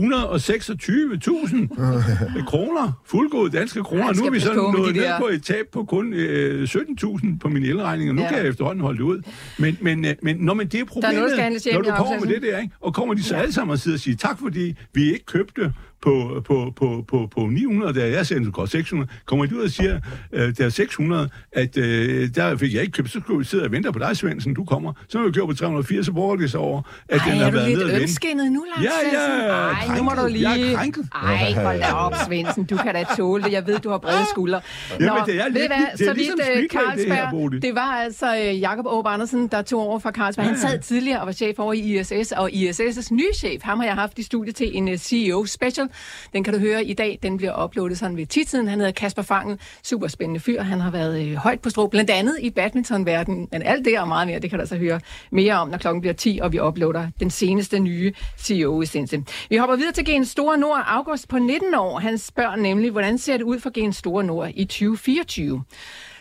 kroner, 2.46 2.92
fuldgode 3.06 3.50
danske 3.50 3.82
kroner. 3.82 4.12
Nu 4.14 4.24
er 4.26 4.30
vi 4.30 4.40
så 4.40 4.54
nået 4.54 4.94
de 4.94 5.00
ned 5.00 5.08
på 5.18 5.26
et 5.26 5.42
tab 5.42 5.66
på 5.72 5.84
kun 5.84 6.12
øh, 6.12 6.62
17.000 6.62 7.38
på 7.40 7.48
min 7.48 7.62
elregning, 7.62 8.10
og 8.10 8.14
nu 8.16 8.20
Ja. 8.22 8.26
ja. 8.26 8.32
kan 8.32 8.38
jeg 8.42 8.48
efterhånden 8.48 8.82
holde 8.84 8.98
det 8.98 9.04
ud. 9.04 9.22
Men, 9.58 9.78
men, 9.80 10.04
øh, 10.04 10.14
men, 10.22 10.36
når, 10.36 10.54
men 10.54 10.66
det 10.66 10.80
er 10.80 10.84
problemet, 10.84 11.16
noget, 11.16 11.30
når 11.72 11.80
du 11.82 11.90
kommer 11.96 12.20
med 12.20 12.28
det 12.34 12.42
der, 12.42 12.58
ikke? 12.58 12.74
og 12.80 12.94
kommer 12.94 13.14
de 13.14 13.22
så 13.22 13.34
alle 13.34 13.52
sammen 13.52 13.72
og 13.72 13.78
sidder 13.78 13.96
og 13.96 14.00
siger, 14.00 14.16
tak 14.16 14.38
fordi 14.38 14.74
vi 14.94 15.12
ikke 15.12 15.26
købte 15.26 15.72
på, 16.02 16.42
på, 16.46 16.72
på, 16.76 17.04
på, 17.08 17.28
på 17.36 17.40
900, 17.46 17.92
da 18.00 18.00
jeg 18.08 18.18
at 18.18 18.28
det 18.28 18.70
600, 18.70 19.10
kommer 19.26 19.46
de 19.46 19.56
ud 19.56 19.62
og 19.62 19.70
siger, 19.70 20.00
øh, 20.32 20.56
der 20.58 20.64
er 20.64 20.68
600, 20.68 21.28
at 21.52 21.76
øh, 21.76 22.28
der 22.34 22.56
fik 22.56 22.74
jeg 22.74 22.80
ikke 22.82 22.92
købt, 22.92 23.10
så 23.10 23.20
skulle 23.20 23.38
vi 23.38 23.44
sidde 23.44 23.64
og 23.64 23.72
vente 23.72 23.92
på 23.92 23.98
dig, 23.98 24.16
Svendsen, 24.16 24.54
du 24.54 24.64
kommer. 24.64 24.92
Så 25.08 25.18
har 25.18 25.26
vi 25.26 25.32
gjort 25.32 25.48
på 25.48 25.54
380, 25.54 26.06
så 26.06 26.12
bruger 26.12 26.36
det 26.36 26.50
sig 26.50 26.60
over, 26.60 26.82
at 27.08 27.20
Ej, 27.20 27.24
den 27.28 27.38
har 27.38 27.46
er 27.46 27.50
du 27.50 27.56
været 27.56 27.68
nede 27.68 27.78
lidt 27.78 27.82
og 27.84 27.88
vende. 27.88 28.02
ømskinnet 28.02 28.52
nu, 28.52 28.64
Lars 28.76 28.84
Ja, 28.84 29.18
ja? 29.18 29.48
Ej, 29.92 29.96
nu 29.96 30.02
må 30.02 30.10
du 30.10 30.26
lige... 30.30 30.50
Jeg 30.50 30.72
er 30.72 30.76
krænket. 30.76 31.08
Ej, 31.22 31.52
hold 31.52 31.78
da 31.78 31.92
op, 31.92 32.14
Svendsen. 32.26 32.64
Du 32.64 32.76
kan 32.76 32.94
da 32.94 33.04
tåle 33.16 33.42
det. 33.44 33.52
Jeg 33.52 33.66
ved, 33.66 33.78
du 33.78 33.90
har 33.90 33.98
brede 33.98 34.24
skuldre. 34.30 34.60
Jamen, 35.00 35.22
det 35.26 35.40
er 35.40 35.44
ved 35.44 35.52
lidt- 35.52 35.64
I 35.64 35.66
hvad? 35.66 35.76
det 35.98 36.00
er 36.00 36.10
så 36.10 36.12
ligesom 36.14 36.38
vidt 36.38 36.48
øh, 36.64 36.68
Speedway, 36.68 36.96
det 36.98 37.12
her, 37.12 37.30
Carlsberg, 37.30 37.62
det 37.62 37.74
var 37.74 37.80
altså 38.04 38.36
øh, 38.36 38.60
Jakob 38.60 38.86
Åb 38.88 39.06
Andersen, 39.06 39.48
der 39.48 39.62
tog 39.62 39.80
over 39.80 39.98
fra 39.98 40.10
Carlsberg. 40.10 40.46
Han 40.46 40.58
sad 40.58 40.78
tidligere 40.80 41.20
og 41.20 41.26
var 41.26 41.32
chef 41.32 41.58
over 41.58 41.72
i 41.72 41.98
ISS, 42.00 42.32
og 42.32 42.50
ISS' 42.52 43.14
nye 43.14 43.24
chef, 43.36 43.62
ham 43.62 43.78
har 43.78 43.86
jeg 43.86 43.94
haft 43.94 44.18
i 44.18 44.22
studiet 44.22 44.56
til 44.56 44.76
en 44.76 44.88
øh, 44.88 44.96
CEO 44.98 45.44
special. 45.46 45.88
Den 46.32 46.44
kan 46.44 46.54
du 46.54 46.60
høre 46.60 46.84
i 46.84 46.94
dag. 46.94 47.18
Den 47.22 47.36
bliver 47.36 47.64
uploadet 47.64 47.98
sådan 47.98 48.16
ved 48.16 48.26
titiden. 48.26 48.68
Han 48.68 48.78
hedder 48.78 48.92
Kasper 48.92 49.22
Fangel. 49.22 49.58
Super 49.82 50.08
spændende 50.08 50.40
fyr. 50.40 50.62
Han 50.62 50.80
har 50.80 50.90
været 50.90 51.26
øh, 51.26 51.34
højt 51.34 51.60
på 51.60 51.70
strå, 51.70 51.86
blandt 51.86 52.10
andet 52.10 52.36
i 52.40 52.50
badmintonverdenen. 52.50 53.48
Men 53.52 53.62
alt 53.62 53.84
det 53.84 53.98
og 54.00 54.08
meget 54.08 54.28
mere, 54.28 54.38
det 54.38 54.50
kan 54.50 54.58
du 54.58 54.60
altså 54.60 54.76
høre 54.76 55.00
mere 55.30 55.54
om, 55.54 55.68
når 55.68 55.78
klokken 55.78 56.00
bliver 56.00 56.14
10, 56.14 56.38
og 56.42 56.52
vi 56.52 56.60
uploader 56.60 57.08
den 57.20 57.30
seneste 57.30 57.78
nye 57.78 58.12
CEO-essence. 58.38 59.24
Vi 59.48 59.56
hopper 59.56 59.76
videre 59.76 59.92
til 59.92 60.04
Gen 60.04 60.24
Store 60.24 60.58
Nord. 60.58 60.84
August 60.86 61.28
på 61.28 61.38
19 61.38 61.74
år. 61.74 61.98
Han 61.98 62.18
spørger 62.18 62.56
nemlig, 62.56 62.90
hvordan 62.90 63.18
ser 63.18 63.36
det 63.36 63.44
ud 63.44 63.60
for 63.60 63.70
Gen 63.70 63.92
Store 63.92 64.24
Nord 64.24 64.50
i 64.54 64.64
2024? 64.64 65.64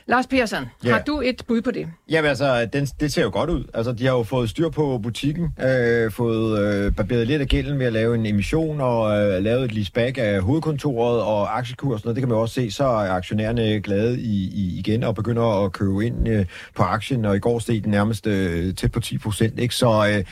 Lars 0.09 0.27
Persson, 0.27 0.65
Ja. 0.85 0.91
har 0.91 1.01
du 1.01 1.21
et 1.21 1.41
bud 1.47 1.61
på 1.61 1.71
det? 1.71 1.87
Jamen 2.09 2.29
altså, 2.29 2.65
den, 2.73 2.85
det 2.85 3.13
ser 3.13 3.23
jo 3.23 3.29
godt 3.33 3.49
ud. 3.49 3.63
Altså, 3.73 3.91
de 3.91 4.05
har 4.05 4.11
jo 4.13 4.23
fået 4.23 4.49
styr 4.49 4.69
på 4.69 4.97
butikken, 5.03 5.47
øh, 5.63 6.11
fået 6.11 6.59
øh, 6.59 6.95
barberet 6.95 7.27
lidt 7.27 7.41
af 7.41 7.47
gælden 7.47 7.79
ved 7.79 7.85
at 7.85 7.93
lave 7.93 8.15
en 8.15 8.25
emission 8.25 8.81
og 8.81 9.17
øh, 9.21 9.43
lavet 9.43 9.65
et 9.65 9.73
leaseback 9.73 10.17
af 10.17 10.41
hovedkontoret 10.41 11.21
og 11.21 11.57
aktiekursen, 11.57 12.09
og 12.09 12.15
det 12.15 12.21
kan 12.21 12.29
man 12.29 12.35
jo 12.37 12.41
også 12.41 12.55
se, 12.55 12.71
så 12.71 12.83
er 12.83 13.09
aktionærerne 13.11 13.79
glade 13.81 14.19
i, 14.21 14.49
i, 14.53 14.79
igen 14.79 15.03
og 15.03 15.15
begynder 15.15 15.65
at 15.65 15.71
købe 15.71 16.05
ind 16.05 16.27
øh, 16.29 16.45
på 16.75 16.83
aktien, 16.83 17.25
og 17.25 17.35
i 17.35 17.39
går 17.39 17.59
steg 17.59 17.83
den 17.83 17.91
nærmest 17.91 18.27
øh, 18.27 18.75
tæt 18.75 18.91
på 18.91 18.99
10 18.99 19.17
procent, 19.17 19.59
ikke? 19.59 19.75
Så 19.75 20.07
øh, 20.17 20.23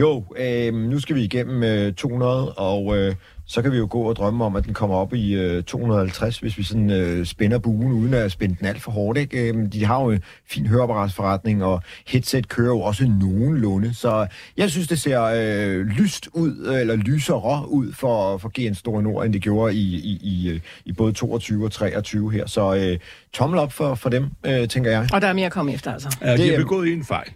jo, 0.00 0.24
øh, 0.38 0.74
nu 0.74 1.00
skal 1.00 1.16
vi 1.16 1.22
igennem 1.22 1.62
øh, 1.62 1.92
200, 1.92 2.52
og 2.52 2.96
øh, 2.98 3.14
så 3.48 3.62
kan 3.62 3.72
vi 3.72 3.76
jo 3.76 3.86
gå 3.90 3.98
og 4.02 4.16
drømme 4.16 4.44
om, 4.44 4.56
at 4.56 4.64
den 4.64 4.74
kommer 4.74 4.96
op 4.96 5.14
i 5.14 5.34
øh, 5.34 5.62
250, 5.62 6.38
hvis 6.38 6.58
vi 6.58 6.62
sådan 6.62 6.90
øh, 6.90 7.26
spænder 7.26 7.58
buen, 7.58 7.92
uden 7.92 8.14
at 8.14 8.32
spænde 8.32 8.56
den 8.58 8.66
alt 8.66 8.82
for 8.82 8.90
hårdt. 8.92 9.18
Ikke? 9.18 9.48
Øh, 9.48 9.72
de 9.72 9.84
har 9.84 10.02
jo 10.02 10.10
en 10.10 10.22
fin 10.50 10.66
høreapparatsforretning, 10.66 11.64
og 11.64 11.82
headset 12.06 12.48
kører 12.48 12.68
jo 12.68 12.80
også 12.80 13.04
nogenlunde. 13.20 13.94
Så 13.94 14.26
jeg 14.56 14.70
synes, 14.70 14.88
det 14.88 15.00
ser 15.00 15.22
øh, 15.22 15.86
lyst 15.86 16.28
ud, 16.34 16.66
øh, 16.66 16.80
eller 16.80 16.96
lysere 16.96 17.68
ud 17.70 17.92
for, 17.92 18.38
for 18.38 18.48
GN 18.68 18.74
Store 18.74 19.02
Nord, 19.02 19.24
end 19.24 19.32
det 19.32 19.42
gjorde 19.42 19.74
i, 19.74 19.94
i, 19.94 20.18
i, 20.22 20.50
øh, 20.50 20.60
i 20.84 20.92
både 20.92 21.12
22 21.12 21.64
og 21.64 21.72
23 21.72 22.32
her. 22.32 22.46
Så 22.46 22.74
øh, 22.76 22.98
tommel 23.34 23.58
op 23.58 23.72
for, 23.72 23.94
for 23.94 24.10
dem, 24.10 24.26
øh, 24.46 24.68
tænker 24.68 24.90
jeg. 24.90 25.08
Og 25.12 25.20
der 25.20 25.28
er 25.28 25.32
mere 25.32 25.46
at 25.46 25.52
komme 25.52 25.72
efter, 25.74 25.92
altså. 25.92 26.16
Ja, 26.20 26.32
de 26.32 26.38
Det 26.38 26.46
har 26.46 26.52
er- 26.54 26.58
begået 26.58 26.92
en 26.92 27.04
fejl. 27.04 27.28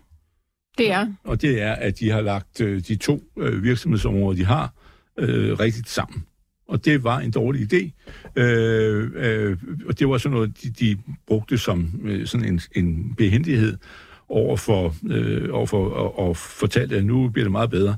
Det 0.79 0.92
er. 0.92 1.07
og 1.25 1.42
det 1.42 1.62
er, 1.62 1.73
at 1.73 1.99
de 2.01 2.11
har 2.11 2.20
lagt 2.20 2.61
øh, 2.61 2.81
de 2.88 2.96
to 2.96 3.20
øh, 3.38 3.62
virksomhedsområder, 3.64 4.37
de 4.37 4.44
har, 4.44 4.73
øh, 5.20 5.52
rigtigt 5.52 5.88
sammen. 5.88 6.24
Og 6.68 6.85
det 6.85 7.04
var 7.04 7.18
en 7.18 7.30
dårlig 7.30 7.72
idé. 7.72 7.90
Øh, 8.37 9.11
øh, 9.14 9.56
og 9.87 9.98
det 9.98 10.09
var 10.09 10.18
sådan 10.18 10.35
noget, 10.35 10.62
de, 10.62 10.70
de 10.70 10.98
brugte 11.26 11.59
som 11.59 12.00
øh, 12.04 12.26
sådan 12.26 12.46
en, 12.46 12.61
en 12.74 13.14
behendighed 13.14 13.76
over 14.28 14.56
for, 14.56 14.94
øh, 15.11 15.48
over 15.52 15.66
for 15.66 15.88
og, 15.88 16.18
og 16.18 16.37
fortalte, 16.37 16.96
at 16.96 17.04
nu 17.04 17.28
bliver 17.28 17.44
det 17.44 17.52
meget 17.52 17.70
bedre, 17.70 17.96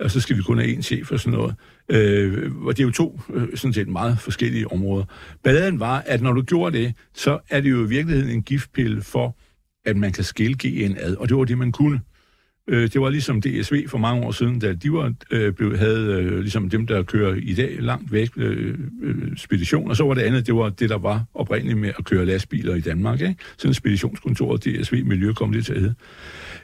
og 0.00 0.10
så 0.10 0.20
skal 0.20 0.36
vi 0.36 0.42
kun 0.42 0.58
have 0.58 0.76
én 0.76 0.82
chef 0.82 1.12
og 1.12 1.20
sådan 1.20 1.38
noget. 1.38 1.54
Øh, 1.88 2.56
og 2.56 2.76
det 2.76 2.82
er 2.82 2.86
jo 2.86 2.92
to 2.92 3.20
øh, 3.34 3.56
sådan 3.56 3.72
set 3.72 3.88
meget 3.88 4.18
forskellige 4.18 4.72
områder. 4.72 5.04
Balladen 5.42 5.80
var, 5.80 6.02
at 6.06 6.22
når 6.22 6.32
du 6.32 6.42
gjorde 6.42 6.78
det, 6.78 6.94
så 7.14 7.38
er 7.50 7.60
det 7.60 7.70
jo 7.70 7.84
i 7.84 7.88
virkeligheden 7.88 8.30
en 8.30 8.42
giftpille 8.42 9.02
for, 9.02 9.36
at 9.84 9.96
man 9.96 10.12
kan 10.12 10.24
skille 10.24 10.56
GN 10.58 10.96
ad, 11.00 11.16
og 11.16 11.28
det 11.28 11.36
var 11.36 11.44
det, 11.44 11.58
man 11.58 11.72
kunne. 11.72 12.00
Øh, 12.68 12.82
det 12.92 13.00
var 13.00 13.10
ligesom 13.10 13.40
DSV 13.42 13.88
for 13.88 13.98
mange 13.98 14.26
år 14.26 14.32
siden, 14.32 14.58
da 14.58 14.72
de 14.72 14.92
var, 14.92 15.14
øh, 15.30 15.52
blev, 15.52 15.76
havde 15.78 16.12
øh, 16.12 16.38
ligesom 16.40 16.70
dem, 16.70 16.86
der 16.86 17.02
kører 17.02 17.34
i 17.42 17.54
dag 17.54 17.76
langt 17.80 18.12
væk 18.12 18.28
øh, 18.36 18.78
øh, 19.02 19.36
spedition, 19.36 19.90
og 19.90 19.96
så 19.96 20.04
var 20.04 20.14
det 20.14 20.22
andet, 20.22 20.46
det 20.46 20.54
var 20.54 20.68
det, 20.68 20.90
der 20.90 20.98
var 20.98 21.24
oprindeligt 21.34 21.78
med 21.78 21.92
at 21.98 22.04
køre 22.04 22.26
lastbiler 22.26 22.74
i 22.74 22.80
Danmark. 22.80 23.20
Ikke? 23.20 23.34
Sådan 23.56 23.74
speditionskontoret 23.74 24.64
DSV 24.64 25.04
Miljø 25.06 25.32
kom 25.32 25.52
det 25.52 25.66
til 25.66 25.72
at 25.74 25.80
hedde. 25.80 25.94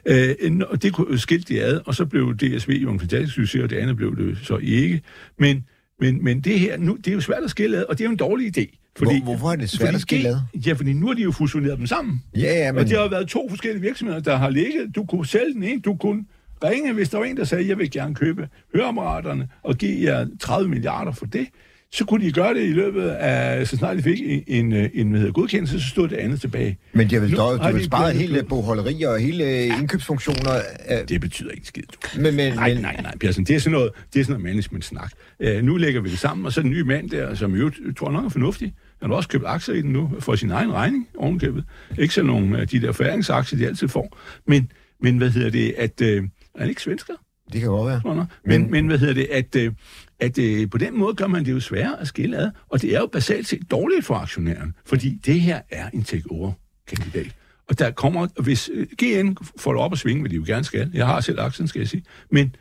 Øh, 0.05 0.35
en- 0.47 0.63
og 0.63 0.83
det 0.83 0.93
kunne- 0.93 1.17
skilte 1.19 1.53
de 1.53 1.61
ad, 1.61 1.79
og 1.85 1.95
så 1.95 2.05
blev 2.05 2.35
DSV 2.37 2.69
jo 2.83 2.91
en 2.91 2.99
fantastisk 2.99 3.35
succes, 3.35 3.63
og 3.63 3.69
det 3.69 3.75
andet 3.75 3.97
blev 3.97 4.17
det 4.17 4.37
så 4.43 4.57
ikke. 4.57 5.01
Men, 5.39 5.65
men, 5.99 6.23
men 6.23 6.41
det 6.41 6.59
her, 6.59 6.77
nu, 6.77 6.95
det 6.95 7.07
er 7.07 7.13
jo 7.15 7.21
svært 7.21 7.43
at 7.43 7.49
skille 7.49 7.77
ad, 7.77 7.83
og 7.89 7.97
det 7.97 8.03
er 8.03 8.05
jo 8.07 8.11
en 8.11 8.17
dårlig 8.17 8.57
idé. 8.57 8.80
Hvor- 8.99 9.23
hvorfor 9.23 9.51
er 9.51 9.55
det 9.55 9.69
svært 9.69 9.87
fordi 9.87 9.95
at 9.95 10.01
skille 10.01 10.29
ad? 10.29 10.37
Ja, 10.67 10.73
fordi 10.73 10.93
nu 10.93 11.07
har 11.07 11.13
de 11.13 11.21
jo 11.21 11.31
fusioneret 11.31 11.77
dem 11.77 11.87
sammen. 11.87 12.23
Ja, 12.35 12.41
ja, 12.41 12.65
Men... 12.71 12.75
men... 12.75 12.79
Og 12.83 12.89
det 12.89 12.97
har 12.97 13.03
jo 13.03 13.09
været 13.09 13.27
to 13.27 13.49
forskellige 13.49 13.81
virksomheder, 13.81 14.19
der 14.19 14.35
har 14.35 14.49
ligget. 14.49 14.95
Du 14.95 15.05
kunne 15.05 15.25
sælge 15.25 15.53
den 15.53 15.63
ene, 15.63 15.81
du 15.81 15.95
kunne 15.95 16.25
ringe, 16.63 16.93
hvis 16.93 17.09
der 17.09 17.17
var 17.17 17.25
en, 17.25 17.37
der 17.37 17.43
sagde, 17.43 17.67
jeg 17.67 17.77
vil 17.77 17.91
gerne 17.91 18.15
købe 18.15 18.49
høreapparaterne 18.75 19.49
og 19.63 19.75
give 19.77 20.11
jer 20.11 20.27
30 20.39 20.69
milliarder 20.69 21.11
for 21.11 21.25
det. 21.25 21.47
Så 21.93 22.05
kunne 22.05 22.25
de 22.25 22.31
gøre 22.31 22.53
det 22.53 22.63
i 22.63 22.73
løbet 22.73 23.07
af, 23.09 23.67
så 23.67 23.77
snart 23.77 23.97
de 23.97 24.03
fik 24.03 24.19
en, 24.21 24.43
en, 24.47 24.89
en 24.93 25.09
hvad 25.09 25.19
hedder, 25.19 25.33
godkendelse, 25.33 25.81
så 25.81 25.89
stod 25.89 26.07
det 26.07 26.15
andet 26.15 26.41
tilbage. 26.41 26.77
Men 26.93 27.09
de 27.09 27.15
har 27.15 27.21
vel, 27.21 27.35
dog, 27.35 27.53
de 27.53 27.59
gjort 27.89 27.91
det 27.91 28.15
hele 28.15 28.43
bogholderier 28.43 29.09
og 29.09 29.19
hele 29.19 29.65
indkøbsfunktioner. 29.65 30.55
øh, 30.91 31.07
Det 31.09 31.21
betyder 31.21 31.51
ikke 31.51 31.67
skid. 31.67 31.83
Du. 31.93 32.21
Men, 32.21 32.35
men, 32.35 32.53
Nej, 32.53 32.73
men, 32.73 32.81
nej, 32.81 33.01
nej, 33.01 33.17
Persson, 33.17 33.43
det 33.43 33.55
er 33.55 33.59
sådan 33.59 33.71
noget, 33.71 33.91
det 34.13 34.19
er 34.19 34.23
sådan 34.23 34.41
noget 34.41 34.55
management-snak. 34.55 35.11
Uh, 35.39 35.63
nu 35.63 35.77
lægger 35.77 36.01
vi 36.01 36.09
det 36.09 36.19
sammen, 36.19 36.45
og 36.45 36.53
så 36.53 36.59
er 36.59 36.63
den 36.63 36.71
nye 36.71 36.83
mand 36.83 37.09
der, 37.09 37.35
som 37.35 37.55
jo 37.55 37.71
tror 37.97 38.07
jeg 38.07 38.13
nok 38.13 38.25
er 38.25 38.29
fornuftig. 38.29 38.73
Han 39.01 39.09
har 39.09 39.17
også 39.17 39.29
købt 39.29 39.43
aktier 39.47 39.75
i 39.75 39.81
den 39.81 39.91
nu, 39.91 40.11
for 40.19 40.35
sin 40.35 40.51
egen 40.51 40.73
regning, 40.73 41.07
ovenkøbet. 41.17 41.63
Ikke 41.99 42.13
sådan 42.13 42.27
nogle 42.27 42.57
af 42.59 42.67
de 42.67 42.81
der 42.81 42.91
færingsaktier, 42.91 43.59
de 43.59 43.67
altid 43.67 43.87
får. 43.87 44.17
Men, 44.47 44.71
men 45.01 45.17
hvad 45.17 45.29
hedder 45.29 45.49
det, 45.49 45.73
at... 45.77 46.01
Er 46.01 46.59
han 46.59 46.69
ikke 46.69 46.81
svensker? 46.81 47.13
Det 47.53 47.61
kan 47.61 47.69
godt 47.69 47.87
være. 47.87 48.01
Men, 48.45 48.61
Men- 48.61 48.71
men 48.71 48.87
hvad 48.87 48.97
hedder 48.97 49.13
det, 49.13 49.27
at, 49.31 49.55
øh, 49.55 49.71
at 50.19 50.37
øh, 50.37 50.69
på 50.69 50.77
den 50.77 50.97
måde 50.99 51.13
gør 51.15 51.27
man 51.27 51.45
det 51.45 51.51
jo 51.51 51.59
sværere 51.59 52.01
at 52.01 52.07
skille 52.07 52.37
ad, 52.37 52.51
og 52.69 52.81
det 52.81 52.95
er 52.95 52.99
jo 52.99 53.05
basalt 53.07 53.47
set 53.47 53.71
dårligt 53.71 54.05
for 54.05 54.15
aktionæren, 54.15 54.73
fordi 54.85 55.19
det 55.25 55.41
her 55.41 55.61
er 55.71 55.89
en 55.93 56.03
take-over-kandidat. 56.03 57.35
Og 57.69 57.79
der 57.79 57.91
kommer, 57.91 58.27
hvis 58.41 58.69
øh, 58.73 58.87
GN 59.03 59.35
får 59.59 59.71
det 59.73 59.81
op 59.81 59.91
at 59.93 59.99
svinge, 59.99 60.21
hvad 60.21 60.29
de 60.29 60.35
jo 60.35 60.43
gerne 60.47 60.63
skal, 60.63 60.91
jeg 60.93 61.05
har 61.07 61.21
selv 61.21 61.39
aktien, 61.39 61.67
skal 61.67 61.79
jeg 61.79 61.87
sige, 61.87 62.03
men, 62.31 62.55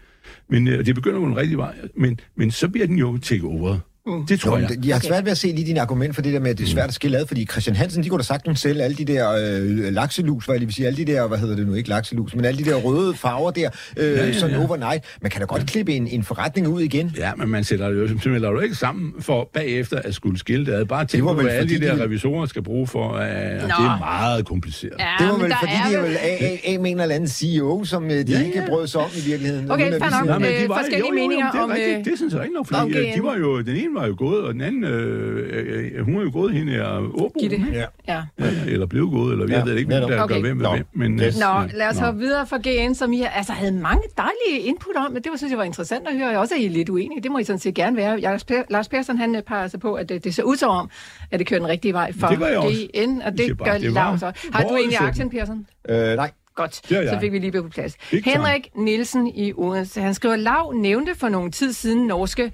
men 0.49 0.69
øh, 0.69 0.87
det 0.87 0.95
begynder 0.95 1.19
jo 1.21 1.25
en 1.27 1.37
rigtig 1.37 1.59
vej, 1.59 1.75
men, 1.97 2.21
men 2.37 2.51
så 2.51 2.69
bliver 2.69 2.87
den 2.87 2.99
jo 2.99 3.19
take-over. 3.19 3.79
Mm. 4.19 4.27
Det 4.27 4.41
tror 4.41 4.59
Jo, 4.59 4.63
jeg. 4.71 4.87
jeg 4.87 4.95
har 4.95 5.01
svært 5.01 5.25
ved 5.25 5.31
at 5.33 5.39
se 5.39 5.47
lige 5.47 5.67
din 5.67 5.77
argument 5.77 6.15
for 6.15 6.23
det 6.23 6.33
der 6.33 6.41
med, 6.41 6.51
at 6.51 6.59
det 6.59 6.65
er 6.65 6.69
svært 6.69 6.89
at 6.89 6.95
skille 6.95 7.19
ad, 7.19 7.27
fordi 7.27 7.47
Christian 7.47 7.77
Hansen, 7.77 8.03
de 8.05 8.09
kunne 8.09 8.19
da 8.19 8.25
sagtens 8.25 8.61
sælge 8.61 8.83
alle 8.83 8.97
de 8.97 9.05
der 9.05 9.31
øh, 9.33 9.93
lakselus, 9.95 10.45
hvad 10.45 10.55
jeg 10.55 10.61
lige 10.61 10.67
vil 10.67 10.75
sige, 10.75 10.87
alle 10.87 10.97
de 10.97 11.13
der, 11.13 11.27
hvad 11.29 11.39
hedder 11.39 11.57
det 11.57 11.67
nu, 11.67 11.75
ikke 11.75 11.89
lakselus, 11.89 12.35
men 12.35 12.45
alle 12.45 12.65
de 12.65 12.71
der 12.71 12.77
røde 12.77 13.15
farver 13.15 13.51
der, 13.51 13.71
øh, 13.97 14.05
ja, 14.05 14.11
ja, 14.13 14.21
ja, 14.21 14.27
ja. 14.27 14.33
sådan 14.33 14.57
overnight. 14.57 15.05
Man 15.23 15.31
kan 15.31 15.41
da 15.41 15.47
godt 15.47 15.67
klippe 15.67 15.93
en, 15.93 16.07
en 16.07 16.23
forretning 16.25 16.69
ud 16.69 16.81
igen. 16.81 17.13
Ja, 17.17 17.31
men 17.37 17.49
man 17.49 17.65
sætter 17.65 17.89
det 17.89 17.97
jo 18.01 18.09
simpelthen 18.09 18.43
jo 18.43 18.61
ikke 18.61 18.75
sammen 18.75 19.13
for 19.21 19.51
bagefter 19.55 19.99
at 19.99 20.15
skulle 20.15 20.39
skille 20.39 20.67
det 20.67 20.73
ad. 20.73 20.85
Bare 20.85 21.05
tænk 21.05 21.25
var 21.25 21.35
på, 21.35 21.41
hvad 21.43 21.51
alle 21.53 21.75
de 21.75 21.81
der 21.81 21.97
de- 21.97 22.03
revisorer 22.05 22.47
skal 22.47 22.63
bruge 22.63 22.87
for, 22.87 23.09
uh, 23.13 23.19
det 23.21 23.27
er 23.29 23.99
meget 23.99 24.45
kompliceret. 24.47 24.93
Ja, 24.99 25.05
Det 25.19 25.27
var 25.29 25.39
vel, 25.39 25.53
fordi 25.61 25.73
er 25.85 25.89
de 25.89 25.95
er 25.95 26.01
vel- 26.03 26.17
af 26.65 26.79
med 26.81 26.91
en 26.91 27.01
eller 27.01 27.15
anden 27.15 27.29
CEO, 27.29 27.85
som 27.85 28.05
øh, 28.05 28.11
de 28.11 28.25
Ja, 28.29 28.43
ikke 28.45 28.59
ja. 28.59 28.67
brød 28.69 28.87
sig 28.87 29.01
om 29.01 29.11
i 29.17 29.21
virkeligheden. 29.27 29.71
Okay, 29.71 29.93
at 29.93 30.03
fair 30.03 30.11
nok. 30.27 30.41
Nå, 30.41 30.47
Øh, 30.47 30.63
de 30.63 30.69
var, 30.69 30.75
forskellige 30.77 30.99
jo, 30.99 31.05
jo, 31.07 31.21
jo, 31.23 31.29
meninger 31.29 31.51
det 31.53 31.59
er 31.59 31.63
om, 31.63 31.71
rigtigt. 31.71 31.99
øh, 31.99 32.05
Det 32.05 32.13
synes 32.17 32.35
jeg 32.35 32.43
ikke 32.43 32.55
nok, 32.55 32.67
fordi 32.67 32.81
om 32.81 32.93
de 33.17 33.23
var 33.23 33.37
jo, 33.39 33.61
den 33.61 33.77
ene 33.77 33.95
var 34.01 34.07
jo 34.07 34.15
gået, 34.19 34.45
og 34.45 34.53
den 34.55 34.61
anden, 34.61 34.85
øh, 34.85 35.93
øh, 35.99 36.05
hun 36.05 36.17
er 36.17 36.21
jo 36.23 36.31
gået 36.33 36.53
hende 36.53 36.83
af 36.83 36.99
Åbo. 37.01 37.31
Ja. 37.73 37.85
Ja. 38.09 38.23
eller 38.67 38.87
blev 38.87 39.11
gået, 39.11 39.33
eller 39.33 39.47
vi 39.47 39.53
Ja, 39.53 39.65
ved 39.65 39.77
ikke, 39.77 39.89
hvem 39.89 40.09
der 40.09 40.23
Okay. 40.23 40.35
gør 40.35 40.41
hvem 40.41 40.57
med 40.57 40.67
hvem. 40.71 40.85
Men, 40.93 41.21
Yes. 41.21 41.37
øh, 41.37 41.41
Nå, 41.41 41.69
lad 41.79 41.89
os 41.89 42.01
Nå. 42.01 42.05
hoppe 42.05 42.21
videre 42.21 42.47
fra 42.47 42.59
GN, 42.59 42.95
som 42.95 43.13
I 43.13 43.23
altså, 43.35 43.53
havde 43.53 43.73
mange 43.73 44.03
dejlige 44.17 44.67
input 44.69 44.97
om, 44.97 45.13
men 45.13 45.23
det 45.23 45.31
var, 45.31 45.37
synes 45.37 45.51
jeg 45.51 45.59
var 45.59 45.65
interessant 45.65 46.09
at 46.09 46.19
høre. 46.19 46.29
Jeg 46.29 46.39
også 46.39 46.55
er 46.55 46.59
I 46.59 46.69
lidt 46.69 46.89
uenige. 46.89 47.21
Det 47.23 47.31
må 47.31 47.39
I 47.39 47.45
sådan 47.45 47.59
set 47.59 47.75
gerne 47.75 47.97
være. 47.97 48.21
Lars, 48.21 48.45
per, 48.45 48.63
Lars 48.71 48.89
Persson, 48.89 49.17
han 49.19 49.35
øh, 49.37 49.43
peger 49.43 49.69
sig 49.69 49.81
på, 49.81 49.95
at 49.95 50.09
det, 50.09 50.25
det 50.25 50.35
ser 50.35 50.43
ud 50.43 50.57
som 50.57 50.71
om, 50.71 50.91
at 51.31 51.39
det 51.39 51.47
kører 51.47 51.61
den 51.61 51.69
rigtige 51.69 51.93
vej 51.93 52.13
for. 52.13 52.27
GN, 53.07 53.23
og 53.23 53.39
det 53.39 53.59
bare, 53.59 53.81
gør 53.81 53.89
Lars 53.91 54.23
også. 54.23 54.49
Har 54.53 54.63
du 54.63 54.77
egentlig 54.77 54.99
aktien, 55.01 55.31
Persson? 55.31 55.67
Øh, 55.89 55.97
nej. 56.17 56.31
Godt, 56.55 56.75
så 56.87 57.19
fik 57.21 57.33
vi 57.33 57.39
lige 57.39 57.53
på 57.53 57.69
plads. 57.69 57.97
Henrik 58.25 58.69
Nielsen 58.77 59.27
i 59.27 59.53
Odense, 59.57 60.01
han 60.01 60.15
skriver, 60.15 60.37
Lav 60.37 60.73
nævnte 60.77 61.15
for 61.15 61.29
nogle 61.29 61.51
tid 61.51 61.73
siden 61.73 62.07
norske 62.07 62.53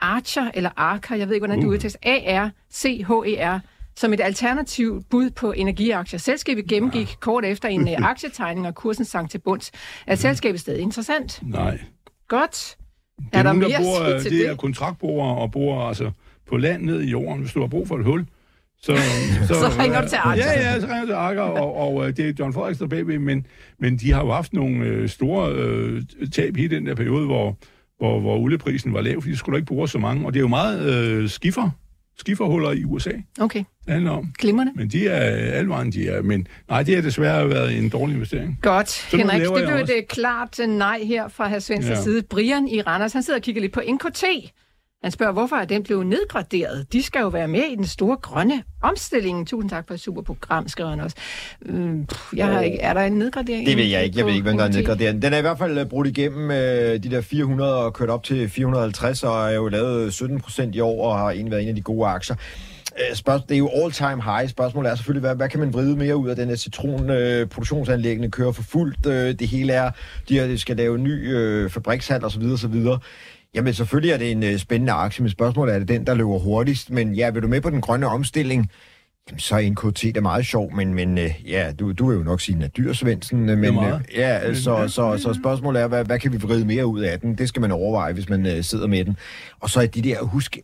Archer, 0.00 0.50
eller 0.54 0.70
Archer, 0.76 1.16
jeg 1.16 1.28
ved 1.28 1.34
ikke, 1.34 1.46
hvordan 1.46 1.58
det 1.60 1.66
Uh. 1.66 1.72
udtales, 1.72 1.96
A-R-C-H-E-R, 2.02 3.54
E 3.56 3.60
som 3.96 4.12
et 4.12 4.20
alternativt 4.20 5.08
bud 5.10 5.30
på 5.30 5.52
energiaktier. 5.52 6.18
Selskabet 6.18 6.66
gennemgik 6.68 7.16
kort 7.20 7.44
efter 7.44 7.68
en 7.68 7.88
øh, 7.88 7.94
aktietegning, 7.98 8.66
og 8.66 8.74
kursen 8.74 9.04
sank 9.04 9.30
til 9.30 9.38
bunds. 9.38 9.70
Er 10.06 10.14
selskabet 10.14 10.60
stadig 10.60 10.80
interessant? 10.82 11.40
Nej. 11.42 11.78
Godt. 12.28 12.76
Det 13.18 13.26
Er 13.32 13.38
er, 13.38 13.42
der 13.42 13.52
nogen, 13.52 13.70
der 13.70 13.78
bor, 13.78 13.96
sige 14.08 14.20
til 14.20 14.30
det 14.30 14.40
det? 14.40 14.48
er 14.50 14.56
kontraktboere 14.56 15.36
og 15.38 15.50
bor 15.52 15.88
altså 15.88 16.10
på 16.48 16.56
land 16.56 16.82
ned 16.82 17.00
i 17.02 17.10
jorden, 17.10 17.40
hvis 17.42 17.52
du 17.52 17.60
har 17.60 17.66
brug 17.68 17.88
for 17.88 17.96
et 17.96 18.04
hul. 18.04 18.26
Så, 18.82 18.96
så, 19.48 19.54
Så 19.54 19.82
ringer 19.82 20.00
du 20.02 20.08
til 20.08 20.16
Archer. 20.16 20.44
Ja, 20.52 20.72
ja, 20.72 20.80
så 20.80 20.86
ringer 20.86 21.00
du 21.00 21.06
til 21.06 21.12
Archer, 21.14 21.42
og, 21.42 21.76
og 21.76 22.08
øh, 22.08 22.16
det 22.16 22.28
er 22.28 22.32
John 22.38 22.52
Frederiksen 22.52 22.82
der 22.90 22.96
bagved, 22.96 23.18
men, 23.18 23.46
men 23.78 23.96
de 23.96 24.12
har 24.12 24.24
jo 24.24 24.32
haft 24.32 24.52
nogle 24.52 24.84
øh, 24.84 25.08
store 25.08 25.52
øh, 25.52 26.02
tab 26.32 26.56
i 26.56 26.66
den 26.66 26.86
der 26.86 26.94
periode, 26.94 27.26
hvor, 27.26 27.56
hvor, 27.98 28.20
hvor 28.20 28.36
olieprisen 28.36 28.94
var 28.94 29.00
lav, 29.00 29.20
fordi 29.20 29.32
de 29.32 29.36
skulle 29.38 29.58
ikke 29.58 29.66
bruge 29.66 29.88
så 29.88 29.98
mange. 29.98 30.26
Og 30.26 30.32
det 30.32 30.38
er 30.38 30.42
jo 30.42 30.48
meget 30.48 30.94
øh, 30.94 31.28
skiffer, 31.28 31.70
skifferhuller 32.18 32.72
i 32.72 32.84
USA, 32.84 33.10
Okay, 33.40 33.64
det 33.84 33.92
handler 33.92 34.10
om. 34.10 34.32
glimrende. 34.38 34.72
Men 34.76 34.88
de 34.88 35.08
er 35.08 35.52
alvejen, 35.52 35.92
de 35.92 36.08
er. 36.08 36.22
Men 36.22 36.46
nej, 36.68 36.82
det 36.82 36.94
har 36.94 37.02
desværre 37.02 37.48
været 37.48 37.78
en 37.78 37.88
dårlig 37.88 38.14
investering. 38.14 38.58
Godt, 38.62 39.08
nu 39.12 39.18
Henrik. 39.18 39.40
Det 39.42 39.52
blev 39.84 39.96
et 39.98 40.08
klart 40.08 40.60
øh, 40.60 40.68
nej 40.68 41.00
her 41.04 41.28
fra 41.28 41.48
herr 41.48 41.58
Svendsens 41.58 41.98
Ja. 41.98 42.02
side. 42.02 42.22
Brian 42.22 42.68
i 42.68 42.80
Randers, 42.82 43.12
han 43.12 43.22
sidder 43.22 43.38
og 43.38 43.42
kigger 43.42 43.60
lidt 43.60 43.72
på 43.72 43.82
NKT. 43.88 44.24
Han 45.02 45.10
spørger, 45.10 45.32
hvorfor 45.32 45.56
er 45.56 45.64
den 45.64 45.82
blevet 45.82 46.06
nedgraderet? 46.06 46.92
De 46.92 47.02
skal 47.02 47.20
jo 47.20 47.28
være 47.28 47.48
med 47.48 47.62
i 47.62 47.74
den 47.74 47.86
store 47.86 48.16
grønne 48.16 48.62
omstilling. 48.82 49.48
Tusind 49.48 49.70
tak 49.70 49.84
for 49.86 49.94
et 49.94 50.00
super 50.00 50.22
program, 50.22 50.68
skriver 50.68 50.90
han 50.90 51.00
også. 51.00 51.16
Pff, 52.08 52.32
jeg 52.36 52.46
har 52.46 52.60
ikke, 52.60 52.78
er 52.78 52.94
der 52.94 53.00
en 53.00 53.12
nedgradering? 53.12 53.66
Det 53.66 53.76
ved 53.76 53.84
jeg 53.84 54.04
ikke. 54.04 54.18
Jeg 54.18 54.26
ved 54.26 54.32
ikke, 54.32 54.42
hvem 54.42 54.56
der 54.56 54.64
er 54.64 54.68
nedgraderet. 54.68 55.22
Den 55.22 55.32
er 55.32 55.38
i 55.38 55.40
hvert 55.40 55.58
fald 55.58 55.78
øh, 55.78 55.86
brudt 55.86 56.06
igennem 56.06 56.50
øh, 56.50 57.02
de 57.02 57.10
der 57.10 57.20
400 57.20 57.76
og 57.84 57.94
kørt 57.94 58.10
op 58.10 58.24
til 58.24 58.48
450, 58.48 59.22
og 59.22 59.50
er 59.50 59.54
jo 59.54 59.68
lavet 59.68 60.14
17 60.14 60.40
procent 60.40 60.74
i 60.74 60.80
år, 60.80 61.10
og 61.10 61.18
har 61.18 61.30
egentlig 61.30 61.50
været 61.50 61.62
en 61.62 61.68
af 61.68 61.74
de 61.74 61.82
gode 61.82 62.08
aktier. 62.08 62.36
Øh, 62.98 63.16
Spørgsmål, 63.16 63.48
det 63.48 63.54
er 63.54 63.58
jo 63.58 63.70
all-time 63.74 64.22
high. 64.22 64.48
Spørgsmålet 64.48 64.90
er 64.90 64.94
selvfølgelig, 64.94 65.28
hvad, 65.28 65.36
hvad 65.36 65.48
kan 65.48 65.60
man 65.60 65.72
vride 65.72 65.96
mere 65.96 66.16
ud 66.16 66.28
af 66.28 66.36
den 66.36 66.48
her 66.48 66.56
citron? 66.56 67.10
Øh, 67.10 67.46
produktionsanlæggene 67.46 68.30
kører 68.30 68.52
for 68.52 68.62
fuldt. 68.62 69.06
Øh, 69.06 69.34
det 69.38 69.48
hele 69.48 69.72
er, 69.72 69.90
de, 70.28 70.34
her, 70.34 70.46
de 70.46 70.58
skal 70.58 70.76
lave 70.76 70.98
ny 70.98 71.36
øh, 71.36 71.70
fabrikshal 71.70 72.24
osv. 72.24 72.42
osv. 72.42 72.84
Jamen 73.54 73.74
selvfølgelig 73.74 74.12
er 74.12 74.18
det 74.18 74.30
en 74.30 74.42
øh, 74.42 74.58
spændende 74.58 74.92
aktie, 74.92 75.22
men 75.22 75.30
spørgsmålet 75.30 75.74
er 75.74 75.78
det 75.78 75.88
den, 75.88 76.06
der 76.06 76.14
løber 76.14 76.38
hurtigst. 76.38 76.90
Men 76.90 77.14
ja, 77.14 77.30
vil 77.30 77.42
du 77.42 77.48
med 77.48 77.60
på 77.60 77.70
den 77.70 77.80
grønne 77.80 78.06
omstilling? 78.06 78.70
Jamen, 79.30 79.38
så 79.38 79.56
er 79.56 79.70
NKT 79.70 80.14
da 80.14 80.20
meget 80.20 80.46
sjov, 80.46 80.74
men, 80.74 80.94
men 80.94 81.18
øh, 81.18 81.30
ja, 81.46 81.72
du, 81.72 81.92
du 81.92 82.08
vil 82.08 82.16
jo 82.16 82.22
nok 82.22 82.40
sige, 82.40 82.54
den 82.54 82.62
er 82.62 82.68
dyr, 82.68 82.92
Svendsen. 82.92 83.48
øh, 83.48 83.58
Men, 83.58 83.74
øh, 83.84 84.00
ja, 84.14 84.54
så, 84.54 84.88
så, 84.88 85.18
så 85.18 85.34
spørgsmålet 85.42 85.82
er, 85.82 85.86
hvad, 85.86 86.04
hvad 86.04 86.18
kan 86.18 86.32
vi 86.32 86.36
vride 86.36 86.64
mere 86.64 86.86
ud 86.86 87.00
af 87.00 87.20
den? 87.20 87.34
Det 87.34 87.48
skal 87.48 87.60
man 87.60 87.72
overveje, 87.72 88.12
hvis 88.12 88.28
man 88.28 88.46
øh, 88.46 88.64
sidder 88.64 88.86
med 88.86 89.04
den. 89.04 89.16
Og 89.60 89.70
så 89.70 89.80
er 89.80 89.86
de 89.86 90.02
der, 90.02 90.22
husk, 90.22 90.58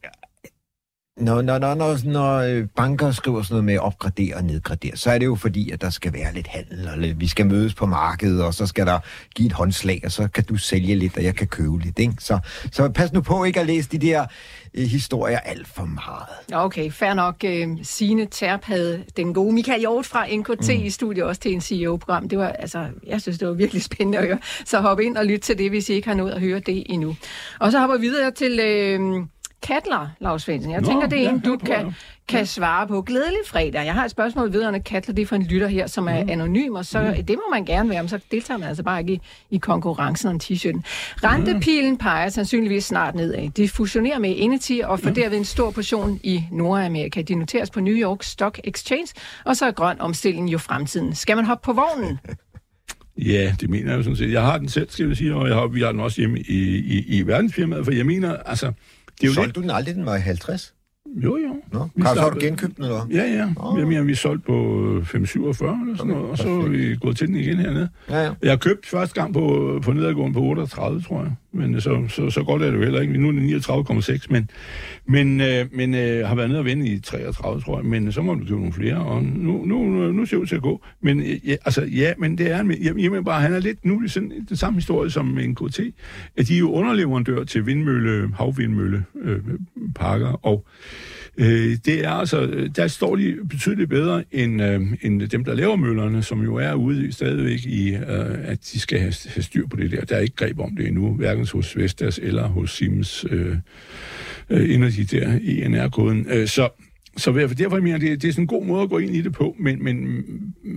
når, 1.16 1.42
når, 1.42 1.58
når, 1.58 1.74
når, 1.74 1.98
når 2.04 2.66
banker 2.76 3.10
skriver 3.10 3.42
sådan 3.42 3.54
noget 3.54 3.64
med 3.64 3.78
opgradere 3.78 4.34
og 4.36 4.44
nedgradere, 4.44 4.96
så 4.96 5.10
er 5.10 5.18
det 5.18 5.26
jo 5.26 5.34
fordi, 5.34 5.70
at 5.70 5.80
der 5.80 5.90
skal 5.90 6.12
være 6.12 6.34
lidt 6.34 6.46
handel, 6.46 6.88
og 6.88 6.98
lidt, 6.98 7.20
vi 7.20 7.28
skal 7.28 7.46
mødes 7.46 7.74
på 7.74 7.86
markedet, 7.86 8.44
og 8.44 8.54
så 8.54 8.66
skal 8.66 8.86
der 8.86 8.98
give 9.34 9.46
et 9.46 9.52
håndslag, 9.52 10.00
og 10.04 10.12
så 10.12 10.28
kan 10.34 10.44
du 10.44 10.56
sælge 10.56 10.94
lidt, 10.94 11.16
og 11.16 11.24
jeg 11.24 11.34
kan 11.34 11.46
købe 11.46 11.78
lidt. 11.78 11.98
Ikke? 11.98 12.14
Så, 12.18 12.38
så 12.72 12.88
pas 12.88 13.12
nu 13.12 13.20
på 13.20 13.44
ikke 13.44 13.60
at 13.60 13.66
læse 13.66 13.88
de 13.88 13.98
der 13.98 14.26
øh, 14.74 14.84
historier 14.84 15.38
alt 15.38 15.66
for 15.66 15.84
meget. 15.84 16.64
Okay, 16.64 16.90
fair 16.90 17.14
nok. 17.14 17.36
Øh, 17.44 17.68
Signe 17.82 18.26
Terp 18.30 18.64
havde 18.64 19.04
den 19.16 19.34
gode 19.34 19.54
Michael 19.54 19.80
Hjort 19.80 20.06
fra 20.06 20.26
NKT 20.36 20.68
mm. 20.68 20.84
i 20.84 20.90
studiet 20.90 21.24
også 21.24 21.40
til 21.40 21.52
en 21.52 21.60
CEO-program. 21.60 22.28
Det 22.28 22.38
var, 22.38 22.48
altså, 22.48 22.86
jeg 23.06 23.20
synes, 23.20 23.38
det 23.38 23.48
var 23.48 23.54
virkelig 23.54 23.82
spændende 23.82 24.18
at 24.18 24.26
høre. 24.26 24.38
Så 24.64 24.80
hop 24.80 25.00
ind 25.00 25.16
og 25.16 25.26
lyt 25.26 25.40
til 25.40 25.58
det, 25.58 25.70
hvis 25.70 25.88
I 25.88 25.92
ikke 25.92 26.08
har 26.08 26.14
nået 26.14 26.32
at 26.32 26.40
høre 26.40 26.60
det 26.60 26.82
endnu. 26.86 27.16
Og 27.60 27.72
så 27.72 27.78
hopper 27.78 27.96
vi 27.96 28.06
videre 28.06 28.30
til 28.30 28.60
øh, 28.60 29.00
Katler, 29.64 30.08
Lars 30.20 30.42
Svendsen. 30.42 30.72
Jeg 30.72 30.80
Nå, 30.80 30.86
tænker, 30.86 31.06
det 31.08 31.18
er 31.18 31.22
ja, 31.22 31.30
en, 31.30 31.40
du 31.40 31.56
kan, 31.56 31.70
jeg. 31.70 31.92
kan 32.28 32.46
svare 32.46 32.86
på. 32.86 33.02
Glædelig 33.02 33.38
fredag. 33.46 33.84
Jeg 33.84 33.94
har 33.94 34.04
et 34.04 34.10
spørgsmål 34.10 34.52
vedrørende 34.52 34.80
Katler. 34.80 35.14
Det 35.14 35.22
er 35.22 35.26
for 35.26 35.36
en 35.36 35.42
lytter 35.42 35.66
her, 35.68 35.86
som 35.86 36.08
er 36.08 36.12
anonym, 36.12 36.74
og 36.74 36.86
så 36.86 37.24
det 37.28 37.36
må 37.36 37.42
man 37.50 37.64
gerne 37.64 37.90
være, 37.90 38.02
men 38.02 38.08
så 38.08 38.18
deltager 38.30 38.58
man 38.58 38.68
altså 38.68 38.82
bare 38.82 39.00
ikke 39.00 39.12
i, 39.12 39.20
i 39.50 39.58
konkurrencen 39.58 40.28
om 40.28 40.40
t-shirten. 40.42 40.82
Rentepilen 41.24 41.98
peger 41.98 42.28
sandsynligvis 42.28 42.84
snart 42.84 43.14
nedad. 43.14 43.50
De 43.50 43.68
fusionerer 43.68 44.18
med 44.18 44.34
Eneti 44.36 44.80
og 44.84 45.00
får 45.00 45.10
derved 45.10 45.38
en 45.38 45.44
stor 45.44 45.70
portion 45.70 46.20
i 46.22 46.44
Nordamerika. 46.52 47.22
De 47.22 47.34
noteres 47.34 47.70
på 47.70 47.80
New 47.80 47.94
York 47.94 48.22
Stock 48.22 48.60
Exchange, 48.64 49.08
og 49.44 49.56
så 49.56 49.66
er 49.66 49.70
grøn 49.70 50.00
omstilling 50.00 50.52
jo 50.52 50.58
fremtiden. 50.58 51.14
Skal 51.14 51.36
man 51.36 51.44
hoppe 51.44 51.64
på 51.64 51.72
vognen? 51.72 52.18
Ja, 53.18 53.54
det 53.60 53.70
mener 53.70 53.90
jeg 53.90 53.96
jo 53.98 54.02
sådan 54.02 54.16
set. 54.16 54.32
Jeg 54.32 54.42
har 54.42 54.58
den 54.58 54.68
selv, 54.68 54.90
skal 54.90 55.08
jeg 55.08 55.16
sige, 55.16 55.34
og 55.34 55.48
jeg 55.48 55.56
har, 55.56 55.66
vi 55.66 55.80
har 55.80 55.92
den 55.92 56.00
også 56.00 56.20
hjemme 56.20 56.40
i, 56.40 56.76
i, 56.76 57.04
i 57.18 57.26
verdensfirmaet, 57.26 57.84
for 57.84 57.92
jeg 57.92 58.06
mener, 58.06 58.36
altså, 58.36 58.72
det 59.20 59.24
er 59.24 59.28
jo 59.28 59.34
Solgte 59.34 59.52
du 59.52 59.60
den 59.60 59.70
aldrig, 59.70 59.94
den 59.94 60.06
var 60.06 60.16
i 60.16 60.20
50? 60.20 60.74
Jo, 61.22 61.36
jo. 61.36 61.56
Nå, 61.72 61.88
Vi 61.94 62.02
Karl, 62.02 62.16
så 62.16 62.22
har 62.22 62.30
du 62.30 62.40
genkøbt 62.40 62.76
den, 62.76 62.84
eller? 62.84 63.06
Ja, 63.10 63.22
ja. 63.22 63.48
Oh. 63.56 63.78
Jeg 63.78 63.88
mener, 63.88 64.02
vi 64.02 64.12
er 64.12 64.16
solgt 64.16 64.46
på 64.46 64.52
øh, 64.52 65.02
5,47 65.02 65.14
eller 65.16 65.94
sådan 65.96 66.12
noget, 66.12 66.30
og 66.30 66.38
så 66.38 66.48
er 66.48 66.68
vi 66.68 66.96
gået 66.96 67.16
til 67.16 67.26
den 67.28 67.36
igen 67.36 67.58
hernede. 67.58 67.88
Ja, 68.10 68.22
ja. 68.24 68.32
Jeg 68.42 68.50
har 68.50 68.56
købt 68.56 68.86
første 68.86 69.20
gang 69.20 69.34
på, 69.34 69.80
på 69.84 69.92
nedadgående 69.92 70.34
på 70.34 70.40
38, 70.40 71.02
tror 71.02 71.22
jeg. 71.22 71.32
Men 71.54 71.80
så, 71.80 72.04
så, 72.08 72.30
så 72.30 72.42
godt 72.42 72.62
er 72.62 72.70
det 72.70 72.78
jo 72.78 72.82
heller 72.82 73.00
ikke. 73.00 73.18
Nu 73.18 73.28
er 73.28 73.32
det 73.32 73.68
39,6, 73.68 74.26
men, 74.30 74.50
men, 75.06 75.40
øh, 75.40 75.66
men 75.72 75.94
øh, 75.94 76.28
har 76.28 76.34
været 76.34 76.48
nede 76.48 76.58
og 76.58 76.64
vende 76.64 76.86
i 76.86 77.00
33, 77.00 77.60
tror 77.60 77.78
jeg. 77.78 77.86
Men 77.86 78.06
øh, 78.06 78.12
så 78.12 78.22
må 78.22 78.34
du 78.34 78.40
købe 78.40 78.50
nogle 78.50 78.72
flere, 78.72 78.96
og 78.96 79.22
nu, 79.22 79.64
nu, 79.64 79.84
nu, 79.84 80.12
nu 80.12 80.26
ser 80.26 80.36
det 80.36 80.42
ud 80.42 80.46
til 80.46 80.56
at 80.56 80.62
gå. 80.62 80.84
Men 81.00 81.20
øh, 81.20 81.48
ja, 81.48 81.56
altså, 81.64 81.82
ja, 81.82 82.12
men 82.18 82.38
det 82.38 82.50
er, 82.50 82.76
jeg, 82.82 82.94
mener 82.94 83.22
bare, 83.22 83.40
han 83.40 83.52
er 83.52 83.58
lidt 83.58 83.84
nu 83.84 84.00
er 84.00 84.08
sådan 84.08 84.46
den 84.48 84.56
samme 84.56 84.76
historie 84.76 85.10
som 85.10 85.38
en 85.38 85.54
KT, 85.54 85.80
at 86.36 86.48
de 86.48 86.54
er 86.54 86.58
jo 86.58 86.72
underleverandør 86.72 87.44
til 87.44 87.66
vindmølle, 87.66 88.30
havvindmølle 88.34 89.04
øh, 89.22 89.40
parker, 89.94 90.46
og 90.46 90.66
Øh, 91.36 91.76
det 91.84 92.04
er 92.04 92.10
altså, 92.10 92.68
der 92.76 92.88
står 92.88 93.16
de 93.16 93.36
betydeligt 93.50 93.90
bedre 93.90 94.24
end, 94.32 94.62
øh, 94.62 94.80
end 95.02 95.22
dem, 95.22 95.44
der 95.44 95.54
laver 95.54 95.76
møllerne, 95.76 96.22
som 96.22 96.42
jo 96.42 96.56
er 96.56 96.74
ude 96.74 97.12
stadigvæk 97.12 97.64
i, 97.64 97.94
øh, 97.94 98.48
at 98.48 98.58
de 98.72 98.80
skal 98.80 98.98
have, 98.98 99.14
have 99.26 99.42
styr 99.42 99.66
på 99.66 99.76
det 99.76 99.90
der. 99.90 100.04
Der 100.04 100.16
er 100.16 100.20
ikke 100.20 100.36
greb 100.36 100.58
om 100.58 100.76
det 100.76 100.86
endnu, 100.86 101.14
hverken 101.14 101.48
hos 101.52 101.76
Vestas 101.76 102.20
eller 102.22 102.48
hos 102.48 102.70
Siemens 102.70 103.26
øh, 103.30 103.56
øh, 104.50 104.74
Energy 104.74 105.00
der 105.10 105.38
i 105.42 105.62
ENR-koden. 105.62 106.26
Øh, 106.30 106.48
så 106.48 106.68
så 107.16 107.32
derfor, 107.32 107.54
derfor 107.54 107.80
mener 107.80 107.92
jeg, 107.92 108.00
det, 108.00 108.22
det 108.22 108.28
er 108.28 108.32
sådan 108.32 108.42
en 108.42 108.46
god 108.46 108.64
måde 108.64 108.82
at 108.82 108.88
gå 108.88 108.98
ind 108.98 109.14
i 109.14 109.20
det 109.20 109.32
på, 109.32 109.56
men, 109.58 109.84
men 109.84 110.24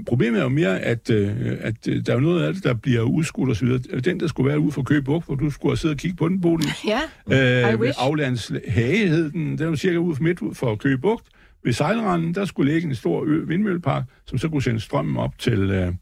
problemet 0.07 0.39
er 0.39 0.43
jo 0.43 0.49
mere, 0.49 0.79
at, 0.79 1.09
øh, 1.09 1.31
at 1.59 1.87
øh, 1.87 2.05
der 2.05 2.11
er 2.11 2.15
jo 2.15 2.21
noget 2.21 2.43
af 2.43 2.53
det, 2.53 2.63
der 2.63 2.73
bliver 2.73 3.01
udskudt 3.01 3.49
osv. 3.49 3.67
Den, 4.05 4.19
der 4.19 4.27
skulle 4.27 4.49
være 4.49 4.59
ude 4.59 4.71
for 4.71 4.83
Køge 4.83 5.01
Bugt, 5.01 5.25
hvor 5.25 5.35
du 5.35 5.49
skulle 5.49 5.71
have 5.71 5.77
siddet 5.77 5.95
og 5.95 5.99
kigge 5.99 6.17
på 6.17 6.27
den 6.29 6.41
bolig, 6.41 6.67
Ja, 7.29 7.73
Øh. 7.73 7.93
Aflands 7.97 8.51
Hage 8.67 9.07
hed 9.07 9.31
den. 9.31 9.57
Den 9.57 9.69
var 9.69 9.75
cirka 9.75 9.97
ud 9.97 10.15
for 10.15 10.23
midt 10.23 10.39
for 10.53 10.75
Køge 10.75 10.97
Bugt. 10.97 11.27
Ved 11.63 11.73
sejlranden, 11.73 12.35
der 12.35 12.45
skulle 12.45 12.73
ligge 12.73 12.87
en 12.87 12.95
stor 12.95 13.23
ø, 13.27 13.45
vindmøllepark, 13.45 14.03
som 14.25 14.37
så 14.37 14.49
kunne 14.49 14.63
sende 14.63 14.79
strømmen 14.79 15.17
op 15.17 15.39
til 15.39 15.59
øh, 15.71 15.93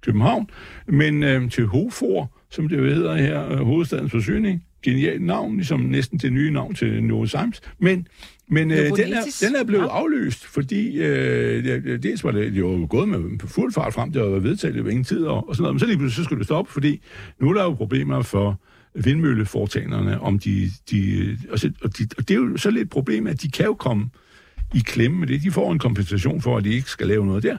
København. 0.00 0.50
Men 0.88 1.22
øh, 1.22 1.50
til 1.50 1.66
Hofor, 1.66 2.32
som 2.50 2.68
det 2.68 2.78
jo 2.78 2.84
hedder 2.84 3.16
her, 3.16 3.52
øh, 3.52 3.58
hovedstadens 3.58 4.10
forsyning, 4.10 4.64
genialt 4.82 5.22
navn, 5.22 5.56
ligesom 5.56 5.80
næsten 5.80 6.18
det 6.18 6.32
nye 6.32 6.50
navn 6.50 6.74
til 6.74 7.04
Novozymes. 7.04 7.60
Men, 7.78 8.06
men 8.48 8.70
øh, 8.70 8.76
den, 8.78 9.12
er, 9.12 9.22
den 9.40 9.56
er 9.56 9.64
blevet 9.64 9.82
Ja. 9.84 9.88
afløst, 9.98 10.44
fordi 10.46 10.98
øh, 11.02 11.64
det- 11.64 12.02
dels 12.02 12.24
var 12.24 12.30
det 12.30 12.52
jo 12.52 12.86
gået 12.90 13.08
med 13.08 13.18
fuld 13.48 13.72
fart 13.72 13.94
frem, 13.94 14.12
det 14.12 14.22
var 14.22 14.28
vedtaget, 14.38 14.84
var 14.84 14.90
ingen 14.90 15.04
tid 15.04 15.24
og, 15.24 15.48
og 15.48 15.56
sådan 15.56 15.62
noget, 15.62 15.74
men 15.74 15.80
så 15.80 15.86
lige 15.86 15.98
pludselig 15.98 16.16
så 16.16 16.24
skulle 16.24 16.38
det 16.38 16.46
stoppe, 16.46 16.72
fordi 16.72 17.00
nu 17.40 17.50
er 17.50 17.54
der 17.54 17.62
jo 17.62 17.72
problemer 17.74 18.22
for 18.22 18.60
vindmølleforetagenderne, 19.28 20.20
om 20.20 20.38
de, 20.38 20.70
de, 20.90 21.38
og, 21.50 21.58
så, 21.58 21.70
og, 21.82 21.98
de, 21.98 22.08
og 22.18 22.28
det 22.28 22.34
er 22.34 22.38
jo 22.38 22.56
så 22.56 22.70
lidt 22.70 22.82
et 22.82 22.90
problem, 22.90 23.26
at 23.26 23.42
de 23.42 23.50
kan 23.50 23.64
jo 23.66 23.74
komme 23.74 24.10
i 24.74 24.78
klemme 24.78 25.18
med 25.18 25.26
det. 25.28 25.42
De 25.42 25.50
får 25.50 25.72
en 25.72 25.78
kompensation 25.78 26.42
for, 26.42 26.56
at 26.56 26.64
de 26.64 26.70
ikke 26.74 26.90
skal 26.90 27.06
lave 27.06 27.26
noget 27.26 27.42
der. 27.42 27.56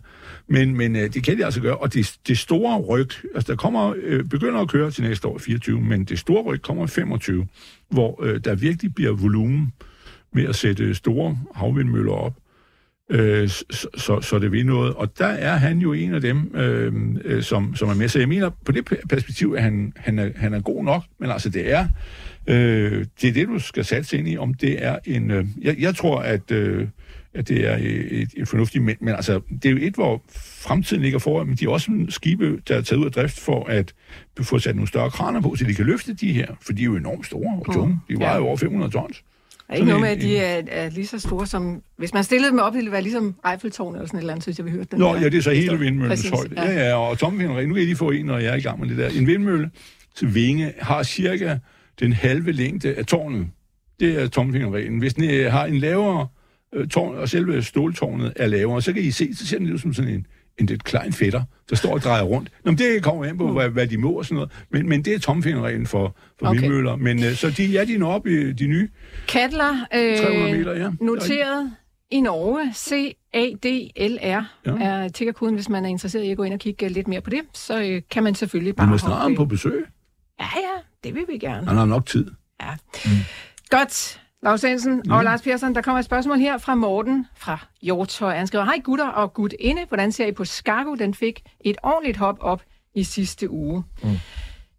Men, 0.50 0.78
men 0.78 0.96
øh, 0.96 1.14
det 1.14 1.24
kan 1.24 1.38
de 1.38 1.46
altså 1.46 1.62
gøre. 1.62 1.78
Og 1.78 1.94
det, 1.94 2.16
det 2.28 2.38
store 2.38 2.78
ryg, 2.80 3.10
altså 3.36 3.52
der 3.52 3.56
kommer, 3.58 3.94
øh, 4.04 4.24
begynder 4.24 4.60
at 4.60 4.68
køre 4.70 4.92
til 4.92 5.04
næste 5.04 5.28
år 5.28 5.38
24, 5.38 5.82
men 5.82 6.04
det 6.06 6.20
store 6.20 6.42
ryg 6.44 6.62
kommer 6.62 6.84
i 6.84 6.88
25, 6.88 7.48
hvor 7.90 8.24
øh, 8.24 8.40
der 8.44 8.56
virkelig 8.56 8.96
bliver 8.96 9.12
volumen 9.12 9.72
med 10.36 10.46
at 10.48 10.56
sætte 10.56 10.96
store 10.96 11.38
havvindmøller 11.56 12.12
op. 12.12 12.34
Øh, 13.10 13.50
så, 13.50 13.88
så, 13.98 14.22
så 14.22 14.40
det 14.40 14.52
vil 14.52 14.66
noget. 14.66 14.94
Og 14.94 15.18
der 15.18 15.26
er 15.26 15.56
han 15.56 15.80
jo 15.80 15.94
en 15.94 16.14
af 16.14 16.22
dem, 16.22 16.56
øh, 16.56 16.94
øh, 17.26 17.44
som, 17.44 17.76
som 17.76 17.90
er 17.90 17.94
med. 17.94 18.08
Så 18.08 18.20
jeg 18.20 18.28
mener, 18.28 18.50
på 18.66 18.72
det 18.72 18.92
pe- 18.92 19.08
perspektiv, 19.10 19.54
at 19.58 19.64
han, 19.64 19.94
han, 19.96 20.20
er, 20.20 20.30
han 20.36 20.54
er 20.54 20.62
god 20.62 20.84
nok, 20.84 21.04
men 21.20 21.32
altså 21.32 21.50
det 21.50 21.72
er, 21.72 21.88
øh, 22.48 23.06
det 23.22 23.30
er 23.30 23.34
det, 23.34 23.48
du 23.48 23.60
skal 23.60 23.86
satse 23.86 24.18
ind 24.18 24.28
i, 24.28 24.38
om 24.38 24.54
det 24.54 24.86
er 24.86 25.00
en... 25.06 25.32
Øh, 25.32 25.46
jeg, 25.62 25.76
jeg 25.80 25.96
tror, 25.96 26.20
at, 26.20 26.52
øh, 26.52 26.88
at 27.34 27.48
det 27.48 27.68
er 27.68 27.78
et, 27.82 28.30
et 28.38 28.48
fornuftigt, 28.48 28.84
men, 28.84 28.96
men 29.02 29.16
altså, 29.16 29.42
det 29.50 29.66
er 29.66 29.70
jo 29.72 29.80
et, 29.82 29.94
hvor 29.94 30.24
fremtiden 30.68 31.04
ligger 31.04 31.20
foran, 31.20 31.48
men 31.48 31.56
de 31.56 31.66
er 31.66 31.70
også 31.70 31.92
skibe, 32.10 32.62
der 32.68 32.76
er 32.76 32.82
taget 32.82 33.00
ud 33.00 33.06
af 33.06 33.12
drift 33.12 33.40
for 33.40 33.66
at 33.66 33.94
få 34.42 34.60
sat 34.60 34.76
nogle 34.76 34.88
større 34.88 35.10
kraner 35.12 35.42
på, 35.42 35.56
så 35.56 35.66
de 35.66 35.74
kan 35.74 35.86
løfte 35.86 36.14
de 36.14 36.34
her, 36.34 36.48
for 36.62 36.74
de 36.74 36.82
er 36.82 36.86
jo 36.86 36.96
enormt 36.96 37.26
store 37.26 37.60
og 37.66 37.74
tunge. 37.74 38.00
De 38.10 38.20
vejer 38.20 38.38
jo 38.38 38.46
over 38.46 38.58
500 38.58 38.92
tons. 38.92 39.24
Der 39.68 39.74
er 39.74 39.76
ikke 39.76 39.88
noget 39.88 40.02
med, 40.02 40.10
at 40.10 40.22
de 40.22 40.38
er, 40.38 40.62
er 40.68 40.90
lige 40.90 41.08
så 41.08 41.20
store 41.20 41.48
som... 41.48 41.82
Hvis 41.98 42.14
man 42.14 42.24
stillede 42.24 42.52
dem 42.52 42.60
op, 42.60 42.74
ville 42.74 42.86
det 42.86 42.92
være 42.92 43.02
ligesom 43.02 43.36
Eiffeltårnet 43.52 43.98
eller 43.98 44.08
sådan 44.08 44.18
et 44.18 44.22
eller 44.22 44.34
andet, 44.34 44.44
synes 44.44 44.58
jeg, 44.58 44.66
vi 44.66 44.72
hørte 44.72 44.88
den 44.92 45.00
Nå, 45.00 45.14
der 45.14 45.22
ja, 45.22 45.30
det 45.30 45.38
er 45.38 45.42
så 45.42 45.52
hele 45.52 45.80
vindmøllens 45.80 46.30
højde. 46.30 46.62
Ja, 46.62 46.88
ja, 46.88 46.96
og 46.96 47.18
tommelfingerreglen, 47.18 47.70
nu 47.70 47.74
kan 47.74 47.84
I 47.84 47.86
lige 47.86 47.96
få 47.96 48.12
en, 48.12 48.26
når 48.26 48.38
jeg 48.38 48.52
er 48.52 48.56
i 48.56 48.62
gang 48.62 48.80
med 48.80 48.90
det 48.90 48.98
der. 48.98 49.10
En 49.10 49.28
vindmølle 49.28 49.72
til 50.16 50.36
vinge 50.36 50.74
har 50.80 51.04
cirka 51.04 51.58
den 52.00 52.14
halve 52.14 52.52
længde 52.52 52.96
af 52.96 53.06
tårnet. 53.06 53.48
Det 54.00 54.22
er 54.22 54.28
tommelfingerreglen. 54.28 55.00
Hvis 55.00 55.14
den 55.14 55.24
øh, 55.24 55.52
har 55.52 55.66
en 55.66 55.78
lavere 55.78 56.28
øh, 56.74 56.88
tårn, 56.88 57.16
og 57.16 57.30
selve 57.30 57.64
ståltårnet 57.64 58.34
er 58.36 58.48
lavere, 58.48 58.82
så 58.82 58.94
kan 58.94 59.02
I 59.02 59.12
se, 59.12 59.36
så 59.36 59.48
ser 59.48 59.58
den 59.58 59.74
ud 59.74 59.78
som 59.78 59.94
sådan 59.94 60.12
en, 60.12 60.26
en 60.60 60.66
lidt 60.66 60.84
klein 60.84 61.14
fætter, 61.14 61.44
der 61.70 61.76
står 61.76 61.94
og 61.94 62.02
drejer 62.02 62.24
rundt. 62.24 62.52
Nå, 62.64 62.72
men 62.72 62.78
det 62.78 63.04
kommer 63.04 63.26
an 63.26 63.38
på, 63.38 63.52
hvad, 63.52 63.70
hvad 63.70 63.88
de 63.88 63.98
må 63.98 64.12
og 64.12 64.26
sådan 64.26 64.36
noget. 64.36 64.52
Men, 64.70 64.90
men 64.90 65.06
det 65.06 65.14
er 65.14 65.20
tommelfingerreglen 65.20 65.88
for, 65.88 66.16
for 66.40 66.48
Okay. 66.48 66.60
vindmøller. 66.62 66.96
Men 66.96 67.24
øh, 67.24 67.34
så 67.34 67.50
de, 67.50 67.66
ja, 67.66 67.86
de 67.86 67.98
når 67.98 68.12
op 68.14 68.28
i 68.28 68.52
de 68.54 68.68
nye. 68.68 68.90
Katler, 69.28 69.86
300 69.92 70.52
øh, 70.52 70.58
meter, 70.58 70.74
ja. 70.76 70.90
noteret 71.02 71.72
i 72.12 72.22
Norge, 72.22 72.74
CADLR 72.74 74.44
Ja. 74.66 74.72
er 74.82 75.08
tickerkoden, 75.10 75.56
hvis 75.56 75.70
man 75.70 75.86
er 75.86 75.90
interesseret 75.90 76.24
i 76.24 76.32
at 76.32 76.38
gå 76.38 76.44
ind 76.44 76.54
og 76.54 76.60
kigge 76.60 76.90
lidt 76.90 77.08
mere 77.08 77.22
på 77.22 77.30
det, 77.30 77.42
så 77.54 77.82
øh, 77.82 78.02
kan 78.12 78.24
man 78.24 78.36
selvfølgelig 78.36 78.72
Vi 78.72 78.76
bare 78.76 78.88
må 78.88 78.98
snart 78.98 79.32
på 79.38 79.46
besøg. 79.46 79.86
Ja, 80.40 80.46
ja, 80.56 80.82
det 81.04 81.16
vil 81.16 81.26
vi 81.30 81.38
gerne. 81.38 81.68
Han 81.68 81.78
har 81.78 81.86
nok 81.86 82.06
tid. 82.06 82.32
Ja. 82.62 82.68
Mm. 83.06 83.12
Godt. 83.70 84.22
Lars 84.46 84.64
Jensen 84.64 85.12
og 85.12 85.24
Lars 85.24 85.42
Persson, 85.42 85.76
der 85.76 85.82
kommer 85.82 86.00
et 86.00 86.06
spørgsmål 86.06 86.38
her 86.38 86.58
fra 86.58 86.76
Morten 86.76 87.28
fra 87.36 87.66
Hjortøj. 87.82 88.36
Han 88.36 88.48
skriver, 88.48 88.64
hej 88.66 88.80
gutter 88.84 89.08
og 89.08 89.34
gut 89.34 89.54
inde, 89.60 89.82
hvordan 89.88 90.12
ser 90.12 90.26
I 90.26 90.32
på 90.32 90.46
Skago? 90.46 90.96
Den 90.96 91.14
fik 91.14 91.42
et 91.60 91.78
ordentligt 91.84 92.18
hop 92.18 92.38
op 92.42 92.62
i 92.96 93.04
sidste 93.04 93.50
uge. 93.50 93.84
Mm. 94.04 94.10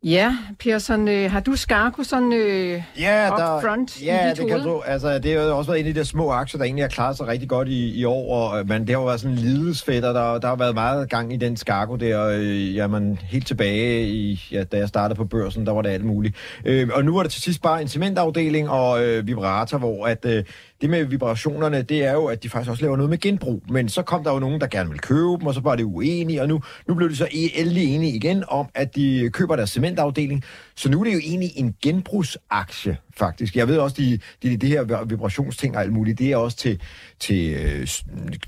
Ja, 0.06 0.36
Persson, 0.58 1.08
øh, 1.08 1.30
har 1.30 1.40
du 1.40 1.56
Skarko 1.56 2.02
sådan 2.02 2.32
øh, 2.32 2.82
Ja, 2.98 3.32
up 3.32 3.38
der, 3.38 3.60
front 3.60 4.02
ja 4.02 4.32
det 4.36 4.48
kan 4.48 4.60
du. 4.60 4.80
Altså, 4.86 5.18
det 5.18 5.36
har 5.36 5.42
jo 5.42 5.58
også 5.58 5.70
været 5.70 5.80
en 5.80 5.86
af 5.86 5.94
de 5.94 5.98
der 6.00 6.04
små 6.04 6.30
aktier, 6.30 6.58
der 6.58 6.64
egentlig 6.64 6.84
har 6.84 6.88
klaret 6.88 7.16
sig 7.16 7.26
rigtig 7.26 7.48
godt 7.48 7.68
i, 7.68 7.98
i 7.98 8.04
år, 8.04 8.34
og, 8.34 8.60
øh, 8.60 8.68
men 8.68 8.80
det 8.80 8.90
har 8.90 8.96
jo 8.96 9.04
været 9.04 9.20
sådan 9.20 9.36
en 9.36 9.42
lidesfætter, 9.42 10.12
der, 10.12 10.38
der 10.38 10.48
har 10.48 10.56
været 10.56 10.74
meget 10.74 11.10
gang 11.10 11.32
i 11.32 11.36
den 11.36 11.56
skarko 11.56 11.96
der, 11.96 12.28
øh, 12.28 12.74
jamen, 12.74 13.18
helt 13.22 13.46
tilbage 13.46 14.08
i, 14.08 14.48
ja, 14.52 14.64
da 14.64 14.76
jeg 14.76 14.88
startede 14.88 15.16
på 15.16 15.24
børsen, 15.24 15.66
der 15.66 15.72
var 15.72 15.82
det 15.82 15.90
alt 15.90 16.04
muligt. 16.04 16.36
Øh, 16.64 16.88
og 16.94 17.04
nu 17.04 17.14
var 17.14 17.22
det 17.22 17.32
til 17.32 17.42
sidst 17.42 17.62
bare 17.62 17.82
en 17.82 17.88
cementafdeling 17.88 18.70
og 18.70 19.04
øh, 19.04 19.26
vibrator, 19.26 19.78
hvor 19.78 20.06
at, 20.06 20.24
øh, 20.24 20.44
det 20.80 20.90
med 20.90 21.04
vibrationerne, 21.04 21.82
det 21.82 22.04
er 22.04 22.12
jo, 22.12 22.24
at 22.26 22.42
de 22.42 22.48
faktisk 22.48 22.70
også 22.70 22.82
laver 22.82 22.96
noget 22.96 23.10
med 23.10 23.18
genbrug. 23.18 23.62
Men 23.70 23.88
så 23.88 24.02
kom 24.02 24.24
der 24.24 24.32
jo 24.32 24.38
nogen, 24.38 24.60
der 24.60 24.66
gerne 24.66 24.88
ville 24.88 24.98
købe 24.98 25.36
dem, 25.40 25.46
og 25.46 25.54
så 25.54 25.60
var 25.60 25.76
det 25.76 25.84
uenige, 25.84 26.42
og 26.42 26.48
nu, 26.48 26.62
nu 26.88 26.94
blev 26.94 27.10
de 27.10 27.16
så 27.16 27.24
e- 27.24 27.60
endelig 27.60 27.94
enige 27.94 28.12
igen 28.12 28.44
om, 28.48 28.66
at 28.74 28.96
de 28.96 29.30
køber 29.32 29.56
deres 29.56 29.70
cementafdeling. 29.70 30.44
Så 30.76 30.90
nu 30.90 31.00
er 31.00 31.04
det 31.04 31.14
jo 31.14 31.18
egentlig 31.18 31.52
en 31.56 31.74
genbrugsaktie, 31.82 32.96
faktisk. 33.16 33.56
Jeg 33.56 33.68
ved 33.68 33.78
også, 33.78 33.96
de, 33.98 34.18
de, 34.42 34.56
det 34.56 34.68
her 34.68 35.04
vibrationsting 35.04 35.76
og 35.76 35.82
alt 35.82 35.92
muligt, 35.92 36.18
det 36.18 36.32
er 36.32 36.36
også 36.36 36.56
til, 36.56 36.80
til, 37.20 37.54
øh, 37.54 37.88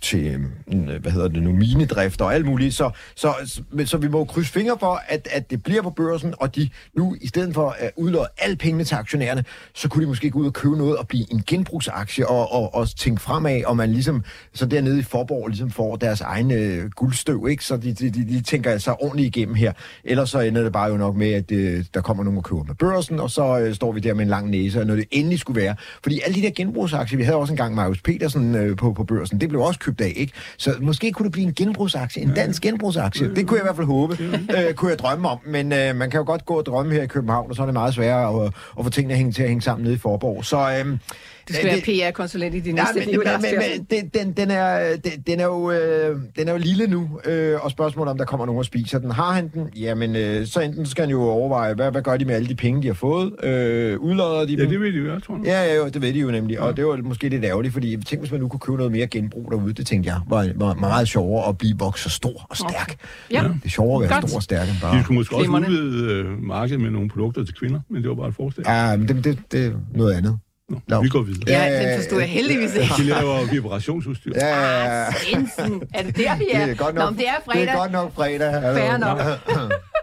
til 0.00 0.26
øh, 0.26 1.00
hvad 1.00 1.12
hedder 1.12 1.28
det 1.28 1.42
nu, 1.42 1.52
minedrift 1.52 2.20
og 2.20 2.34
alt 2.34 2.46
muligt. 2.46 2.74
Så, 2.74 2.90
så, 3.14 3.34
så, 3.44 3.62
så 3.84 3.96
vi 3.96 4.08
må 4.08 4.24
krydse 4.24 4.52
fingre 4.52 4.76
for, 4.80 5.02
at, 5.08 5.28
at 5.30 5.50
det 5.50 5.62
bliver 5.62 5.82
på 5.82 5.90
børsen, 5.90 6.34
og 6.40 6.56
de 6.56 6.70
nu, 6.94 7.16
i 7.20 7.26
stedet 7.26 7.54
for 7.54 7.76
at 7.78 7.90
udlåde 7.96 8.28
alle 8.38 8.56
pengene 8.56 8.84
til 8.84 8.94
aktionærerne, 8.94 9.44
så 9.74 9.88
kunne 9.88 10.02
de 10.04 10.08
måske 10.08 10.30
gå 10.30 10.38
ud 10.38 10.46
og 10.46 10.52
købe 10.52 10.76
noget 10.76 10.96
og 10.96 11.08
blive 11.08 11.32
en 11.32 11.42
genbrugsaktie 11.46 12.28
og, 12.28 12.52
og, 12.52 12.74
og 12.74 12.88
tænke 12.96 13.22
fremad, 13.22 13.64
og 13.64 13.76
man 13.76 13.92
ligesom, 13.92 14.24
så 14.54 14.66
dernede 14.66 14.98
i 14.98 15.02
Forborg 15.02 15.48
ligesom 15.48 15.70
får 15.70 15.96
deres 15.96 16.20
egne 16.20 16.54
øh, 16.54 16.90
guldstøv, 16.90 17.46
ikke? 17.50 17.64
Så 17.64 17.76
de, 17.76 17.92
de, 17.92 18.10
de, 18.10 18.28
de 18.28 18.42
tænker 18.42 18.70
altså 18.70 18.96
ordentligt 19.00 19.36
igennem 19.36 19.54
her. 19.54 19.72
Ellers 20.04 20.30
så 20.30 20.40
ender 20.40 20.62
det 20.62 20.72
bare 20.72 20.90
jo 20.90 20.96
nok 20.96 21.16
med, 21.16 21.32
at 21.32 21.52
øh, 21.52 21.84
der 21.94 22.00
kommer 22.00 22.17
nogen 22.24 22.38
og 22.38 22.44
køber 22.44 22.64
med 22.64 22.74
børsen, 22.74 23.20
og 23.20 23.30
så 23.30 23.58
øh, 23.58 23.74
står 23.74 23.92
vi 23.92 24.00
der 24.00 24.14
med 24.14 24.22
en 24.22 24.28
lang 24.28 24.50
næse, 24.50 24.80
og 24.80 24.86
når 24.86 24.94
det 24.94 25.04
endelig 25.10 25.38
skulle 25.38 25.60
være. 25.60 25.74
Fordi 26.02 26.20
alle 26.24 26.34
de 26.34 26.42
der 26.42 26.50
genbrugsaktier, 26.50 27.16
vi 27.16 27.24
havde 27.24 27.36
også 27.36 27.52
engang 27.52 27.74
Marius 27.74 28.02
Petersen 28.02 28.54
øh, 28.54 28.76
på, 28.76 28.92
på 28.92 29.04
børsen, 29.04 29.40
det 29.40 29.48
blev 29.48 29.60
også 29.60 29.80
købt 29.80 30.00
af, 30.00 30.12
ikke? 30.16 30.32
Så 30.56 30.74
måske 30.80 31.12
kunne 31.12 31.24
det 31.24 31.32
blive 31.32 31.46
en 31.46 31.54
genbrugsaktie, 31.54 32.22
en 32.22 32.34
dansk 32.34 32.62
genbrugsaktie. 32.62 33.34
Det 33.34 33.46
kunne 33.46 33.56
jeg 33.56 33.64
i 33.64 33.66
hvert 33.66 33.76
fald 33.76 33.86
håbe, 33.86 34.18
øh, 34.58 34.74
kunne 34.74 34.90
jeg 34.90 34.98
drømme 34.98 35.28
om. 35.28 35.38
Men 35.46 35.72
øh, 35.72 35.96
man 35.96 36.10
kan 36.10 36.18
jo 36.18 36.24
godt 36.26 36.46
gå 36.46 36.54
og 36.54 36.66
drømme 36.66 36.94
her 36.94 37.02
i 37.02 37.06
København, 37.06 37.50
og 37.50 37.56
så 37.56 37.62
er 37.62 37.66
det 37.66 37.74
meget 37.74 37.94
sværere 37.94 38.44
at, 38.44 38.52
at 38.78 38.84
få 38.84 38.90
tingene 38.90 39.14
hænge 39.14 39.32
til 39.32 39.42
at 39.42 39.48
hænge 39.48 39.62
sammen 39.62 39.84
nede 39.84 39.94
i 39.94 39.98
Forborg. 39.98 40.44
Så 40.44 40.58
øh, 40.58 40.98
Du 41.48 41.52
skal 41.54 41.66
være 41.66 42.10
PR-konsulent 42.10 42.66
i 42.66 42.72
Nej, 42.72 42.84
næste 42.84 43.00
men, 43.00 43.08
liv, 43.08 43.22
men, 43.24 43.42
men, 43.42 43.54
men 43.58 43.86
den, 43.90 44.08
den, 44.08 44.32
den, 44.32 44.50
er, 44.50 44.96
den, 44.96 45.12
den, 45.26 45.40
er 45.40 45.44
jo, 45.44 45.70
øh, 45.70 46.16
den 46.36 46.48
er 46.48 46.52
jo 46.52 46.58
lille 46.58 46.86
nu, 46.86 47.20
øh, 47.24 47.64
og 47.64 47.70
spørgsmålet 47.70 48.10
om 48.10 48.18
der 48.18 48.24
kommer 48.24 48.46
nogen 48.46 48.58
og 48.58 48.64
spiser 48.64 48.98
den. 48.98 49.10
Har 49.10 49.32
han 49.32 49.48
den? 49.48 49.68
Jamen, 49.76 50.16
øh, 50.16 50.46
så 50.46 50.60
enten 50.60 50.86
skal 50.86 51.02
han 51.02 51.10
jo 51.10 51.22
overveje, 51.22 51.74
hvad, 51.74 51.90
hvad 51.90 52.02
gør 52.10 52.16
de 52.16 52.24
med 52.24 52.34
alle 52.34 52.48
de 52.48 52.54
penge, 52.54 52.82
de 52.82 52.86
har 52.86 52.94
fået? 52.94 53.44
Øh, 53.44 53.98
udlodder 54.00 54.46
de 54.46 54.52
Ja, 54.54 54.62
dem? 54.62 54.70
det 54.70 54.80
vil 54.80 54.94
de 54.94 54.98
jo, 54.98 55.20
tror 55.20 55.36
jeg. 55.36 55.44
Ja, 55.44 55.62
ja, 55.64 55.76
jo, 55.76 55.88
det 55.88 56.02
ved 56.02 56.12
de 56.12 56.18
jo 56.18 56.30
nemlig. 56.30 56.60
Og 56.60 56.76
det 56.76 56.86
var 56.86 56.96
måske 56.96 57.28
lidt 57.28 57.44
ærgerligt, 57.44 57.72
fordi 57.74 57.90
jeg 57.90 57.98
tænkte, 57.98 58.18
hvis 58.18 58.30
man 58.32 58.40
nu 58.40 58.48
kunne 58.48 58.60
købe 58.60 58.76
noget 58.76 58.92
mere 58.92 59.06
genbrug 59.06 59.50
derude, 59.52 59.72
det 59.72 59.86
tænkte 59.86 60.10
jeg 60.10 60.20
var, 60.28 60.48
var, 60.56 60.74
meget 60.74 61.08
sjovere 61.08 61.48
at 61.48 61.58
blive 61.58 61.78
vokset 61.78 62.12
stor 62.12 62.46
og 62.50 62.56
stærk. 62.56 62.96
Ja. 63.30 63.42
Det 63.42 63.60
er 63.64 63.68
sjovere 63.68 64.04
at 64.04 64.10
være 64.10 64.20
Godt. 64.20 64.30
stor 64.30 64.36
og 64.36 64.42
stærk 64.42 64.68
end 64.68 64.76
De 64.76 64.80
bare... 64.82 65.02
skulle 65.02 65.18
måske 65.18 65.34
også 65.36 65.42
Glimrende. 65.50 65.68
udvide 65.68 66.12
øh, 66.12 66.42
markedet 66.42 66.80
med 66.80 66.90
nogle 66.90 67.08
produkter 67.08 67.44
til 67.44 67.54
kvinder, 67.54 67.80
men 67.90 68.02
det 68.02 68.08
var 68.08 68.14
bare 68.16 68.28
et 68.28 68.34
forslag. 68.34 68.66
Ja, 68.66 68.96
men 68.96 69.08
det, 69.08 69.24
det, 69.24 69.38
det 69.52 69.66
er 69.66 69.72
noget 69.94 70.14
andet. 70.14 70.38
Nå, 70.70 70.80
Nå. 70.88 71.02
vi 71.02 71.08
går 71.08 71.22
videre. 71.22 71.44
Ja, 71.48 71.88
den 71.90 71.98
forstod 71.98 72.18
jeg 72.20 72.28
heldigvis 72.28 72.74
ikke. 72.74 72.94
De 72.98 73.02
laver 73.02 73.50
vibrationsudstyr. 73.52 74.32
Ja, 74.34 74.46
ja, 74.46 74.84
ja. 74.84 75.06
Ah, 75.06 75.70
er 75.94 76.02
det 76.02 76.16
der, 76.16 76.36
vi 76.38 76.44
er? 76.52 76.64
Det 76.64 76.70
er 76.70 76.74
godt 76.84 76.94
Nå, 76.94 77.00
nok, 77.00 77.10
men 77.10 77.18
det 77.18 77.28
er 77.28 77.34
det 77.34 77.44
fredag. 77.52 77.68
er 77.68 77.76
godt 77.78 77.92
nok 77.92 78.14
fredag. 78.14 78.52
Fair 78.62 78.96
nok. 78.96 79.18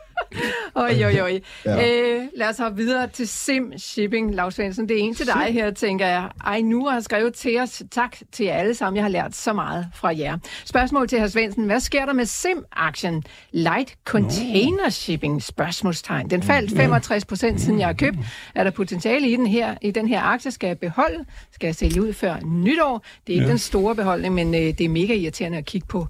Oj, 0.76 1.04
oj, 1.06 1.20
oj. 1.22 1.40
Ja. 1.66 1.92
Øh, 1.92 2.24
lad 2.36 2.50
os 2.50 2.58
hoppe 2.58 2.78
videre 2.78 3.08
til 3.08 3.28
Sim 3.28 3.78
Shipping, 3.78 4.36
Lars 4.36 4.56
Svendsen. 4.56 4.90
Det 4.90 4.98
er 5.00 5.04
en 5.04 5.16
til 5.16 5.26
dig 5.26 5.48
her, 5.54 5.72
tænker 5.72 6.08
jeg. 6.08 6.30
Ej, 6.46 6.62
nu 6.62 6.86
har 6.86 7.00
skrevet 7.00 7.34
til 7.34 7.60
os. 7.60 7.84
Tak 7.92 8.18
til 8.32 8.46
jer 8.46 8.54
alle 8.54 8.76
sammen. 8.76 8.96
Jeg 8.96 9.04
har 9.04 9.10
lært 9.10 9.36
så 9.36 9.54
meget 9.54 9.88
fra 9.96 10.18
jer. 10.18 10.38
Spørgsmål 10.66 11.08
til 11.08 11.22
hr. 11.22 11.28
Svendsen. 11.28 11.66
Hvad 11.66 11.80
sker 11.80 12.06
der 12.06 12.14
med 12.14 12.26
Sim-aktien? 12.26 13.24
Light 13.52 13.96
Container 14.06 14.90
Shipping? 14.90 15.44
Spørgsmålstegn. 15.44 16.30
Den 16.30 16.44
faldt 16.44 16.72
65 16.78 17.26
procent, 17.26 17.62
siden 17.62 17.80
jeg 17.80 17.88
har 17.88 17.94
købt. 17.94 18.18
Er 18.56 18.64
der 18.64 18.72
potentiale 18.72 19.30
i 19.30 19.36
den 19.36 19.48
her, 19.48 19.76
i 19.82 19.92
den 19.92 20.08
her 20.08 20.22
aktie? 20.22 20.52
Skal 20.52 20.68
jeg 20.68 20.80
beholde? 20.80 21.26
Skal 21.52 21.68
jeg 21.68 21.76
sælge 21.76 22.02
ud 22.04 22.14
før 22.14 22.36
nytår? 22.46 23.06
Det 23.28 23.34
er 23.34 23.36
ikke 23.36 23.44
ja. 23.46 23.50
den 23.50 23.58
store 23.58 23.96
beholdning, 23.96 24.34
men 24.34 24.56
øh, 24.56 24.62
det 24.62 24.82
er 24.82 24.90
mega 24.90 25.14
irriterende 25.14 25.58
at 25.58 25.66
kigge 25.66 25.88
på, 25.88 26.08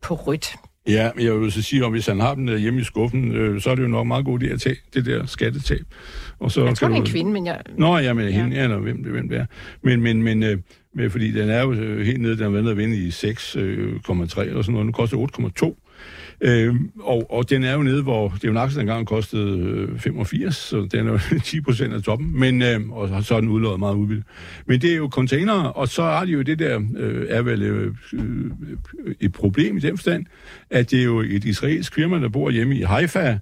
på 0.00 0.14
rødt. 0.14 0.56
Ja, 0.88 1.10
men 1.14 1.24
jeg 1.24 1.40
vil 1.40 1.52
så 1.52 1.62
sige, 1.62 1.84
at 1.84 1.90
hvis 1.90 2.06
han 2.06 2.20
har 2.20 2.34
den 2.34 2.48
øh, 2.48 2.56
hjemme 2.56 2.80
i 2.80 2.84
skuffen, 2.84 3.32
øh, 3.32 3.60
så 3.60 3.70
er 3.70 3.74
det 3.74 3.82
jo 3.82 3.88
nok 3.88 4.06
meget 4.06 4.24
god 4.24 4.42
idé 4.42 4.46
at 4.46 4.60
tage 4.60 4.76
det 4.94 5.06
der 5.06 5.26
skattetab. 5.26 5.84
Og 6.38 6.52
så 6.52 6.64
Jeg 6.64 6.76
tror, 6.76 6.88
kan 6.88 6.94
det 6.94 7.00
er 7.00 7.04
en 7.04 7.10
kvinde, 7.10 7.32
men 7.32 7.46
jeg... 7.46 7.60
Nå, 7.76 7.98
ja, 7.98 8.12
men 8.12 8.32
hende, 8.32 8.56
ja. 8.56 8.62
eller 8.62 8.78
hvem 8.78 9.02
det, 9.02 9.12
hvem 9.12 9.28
det 9.28 9.38
er. 9.38 9.46
Men, 9.82 10.00
men, 10.00 10.22
men 10.22 10.42
øh, 10.42 10.58
med, 10.94 11.10
fordi 11.10 11.30
den 11.30 11.50
er 11.50 11.62
jo 11.62 11.72
øh, 11.72 12.06
helt 12.06 12.20
nede, 12.20 12.38
den 12.38 12.44
er 12.44 12.62
været 12.62 12.76
vinde 12.76 12.96
i 12.96 13.08
6,3 13.08 13.58
øh, 13.58 13.94
0,3 14.08 14.40
eller 14.40 14.62
sådan 14.62 14.72
noget. 14.72 14.86
Nu 14.86 14.92
koster 14.92 15.16
8,2. 15.62 15.87
Øh, 16.40 16.74
og, 17.00 17.32
og 17.32 17.50
den 17.50 17.64
er 17.64 17.74
jo 17.74 17.82
nede, 17.82 18.02
hvor 18.02 18.28
det 18.28 18.44
er 18.44 18.52
jo 18.52 18.62
en 18.62 18.80
engang 18.80 19.06
kostede 19.06 19.58
øh, 19.58 19.98
85, 19.98 20.56
så 20.56 20.88
den 20.92 21.08
er 21.08 21.12
jo 21.12 21.18
10 21.44 21.60
procent 21.60 21.94
af 21.94 22.02
toppen, 22.02 22.40
men, 22.40 22.62
øh, 22.62 22.90
og 22.90 23.24
så 23.24 23.34
er 23.34 23.40
den 23.40 23.48
udlået 23.48 23.78
meget 23.78 23.94
udvildt. 23.94 24.24
Men 24.66 24.80
det 24.80 24.92
er 24.92 24.96
jo 24.96 25.08
container, 25.08 25.54
og 25.54 25.88
så 25.88 26.02
er 26.02 26.24
det 26.24 26.32
jo 26.32 26.42
det 26.42 26.58
der, 26.58 26.80
øh, 26.96 27.26
er 27.28 27.42
vel 27.42 27.62
øh, 27.62 27.94
øh, 28.12 28.50
et 29.20 29.32
problem 29.32 29.76
i 29.76 29.80
den 29.80 29.96
forstand, 29.96 30.26
at 30.70 30.90
det 30.90 31.00
er 31.00 31.04
jo 31.04 31.20
et 31.20 31.44
israelsk 31.44 31.94
firma, 31.94 32.18
der 32.18 32.28
bor 32.28 32.50
hjemme 32.50 32.76
i 32.76 32.82
Haifa, 32.82 33.38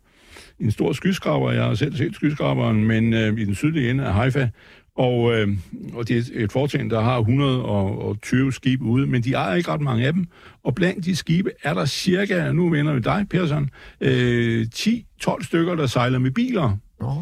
en 0.60 0.70
stor 0.70 0.92
skyskraber. 0.92 1.52
Jeg 1.52 1.64
har 1.64 1.74
selv 1.74 1.96
set 1.96 2.14
skyskraberen, 2.14 2.84
men 2.84 3.12
øh, 3.14 3.38
i 3.38 3.44
den 3.44 3.54
sydlige 3.54 3.90
ende 3.90 4.04
af 4.04 4.14
Haifa. 4.14 4.48
Og, 4.96 5.34
øh, 5.34 5.48
og 5.94 6.08
det 6.08 6.16
er 6.16 6.44
et 6.44 6.52
foretagende, 6.52 6.94
der 6.94 7.00
har 7.00 7.18
120 7.18 8.52
skibe 8.52 8.84
ude, 8.84 9.06
men 9.06 9.22
de 9.22 9.32
ejer 9.32 9.54
ikke 9.54 9.70
ret 9.70 9.80
mange 9.80 10.06
af 10.06 10.12
dem. 10.12 10.26
Og 10.64 10.74
blandt 10.74 11.04
de 11.04 11.16
skibe 11.16 11.50
er 11.62 11.74
der 11.74 11.84
cirka, 11.84 12.52
nu 12.52 12.68
vender 12.68 12.94
vi 12.94 13.00
dig, 13.00 13.26
Persson, 13.30 13.70
øh, 14.00 14.66
10-12 14.74 15.44
stykker, 15.44 15.74
der 15.74 15.86
sejler 15.86 16.18
med 16.18 16.30
biler. 16.30 16.76
Nå. 17.00 17.12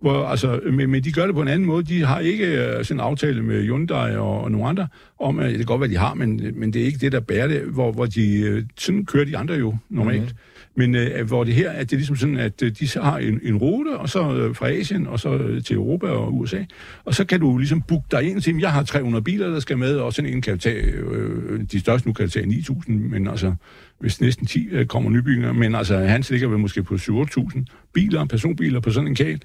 Hvor, 0.00 0.26
altså, 0.26 0.60
men, 0.72 0.90
men 0.90 1.04
de 1.04 1.12
gør 1.12 1.26
det 1.26 1.34
på 1.34 1.42
en 1.42 1.48
anden 1.48 1.66
måde. 1.66 1.82
De 1.82 2.04
har 2.04 2.18
ikke 2.18 2.46
øh, 2.46 2.84
sådan 2.84 2.96
en 2.96 3.06
aftale 3.06 3.42
med 3.42 3.62
Hyundai 3.62 4.16
og, 4.16 4.40
og 4.40 4.50
nogle 4.50 4.68
andre 4.68 4.88
om, 5.20 5.38
at 5.38 5.48
det 5.48 5.56
kan 5.56 5.66
godt 5.66 5.80
være, 5.80 5.90
de 5.90 5.96
har, 5.96 6.14
men, 6.14 6.52
men 6.54 6.72
det 6.72 6.82
er 6.82 6.86
ikke 6.86 6.98
det, 6.98 7.12
der 7.12 7.20
bærer 7.20 7.46
det, 7.46 7.60
hvor, 7.60 7.92
hvor 7.92 8.06
de, 8.06 8.40
øh, 8.40 8.64
sådan 8.78 9.04
kører 9.04 9.24
de 9.24 9.36
andre 9.36 9.54
jo 9.54 9.76
normalt. 9.88 10.20
Mm-hmm. 10.20 10.36
Men 10.78 10.94
øh, 10.94 11.26
hvor 11.26 11.44
det 11.44 11.54
her, 11.54 11.70
at 11.70 11.90
det 11.90 11.92
er 11.92 11.96
ligesom 11.96 12.16
sådan, 12.16 12.36
at 12.36 12.62
øh, 12.62 12.72
de 12.78 12.88
så 12.88 13.02
har 13.02 13.18
en, 13.18 13.40
en 13.42 13.56
rute, 13.56 13.98
og 13.98 14.08
så 14.08 14.34
øh, 14.34 14.54
fra 14.54 14.70
Asien, 14.70 15.06
og 15.06 15.20
så 15.20 15.34
øh, 15.34 15.64
til 15.64 15.76
Europa 15.76 16.06
og 16.06 16.38
USA, 16.38 16.64
og 17.04 17.14
så 17.14 17.24
kan 17.24 17.40
du 17.40 17.58
ligesom 17.58 17.82
booke 17.82 18.06
dig 18.10 18.22
ind 18.22 18.40
til, 18.40 18.58
jeg 18.58 18.72
har 18.72 18.82
300 18.82 19.24
biler, 19.24 19.48
der 19.48 19.60
skal 19.60 19.78
med, 19.78 19.96
og 19.96 20.12
sådan 20.12 20.32
en 20.32 20.42
kan 20.42 20.58
tage, 20.58 20.82
øh, 20.82 21.52
øh 21.52 21.60
de 21.72 21.80
største 21.80 22.08
nu 22.08 22.12
kan 22.12 22.28
tage 22.28 22.46
9.000, 22.46 22.92
men 22.92 23.28
altså, 23.28 23.54
hvis 24.00 24.20
næsten 24.20 24.46
10 24.46 24.68
øh, 24.70 24.86
kommer 24.86 25.10
nybygninger, 25.10 25.52
men 25.52 25.74
altså, 25.74 25.98
han 25.98 26.24
ligger 26.30 26.48
vel 26.48 26.58
måske 26.58 26.82
på 26.82 26.94
7.000 26.94 27.64
biler, 27.92 28.24
personbiler 28.24 28.80
på 28.80 28.90
sådan 28.90 29.08
en 29.08 29.14
kæl, 29.14 29.42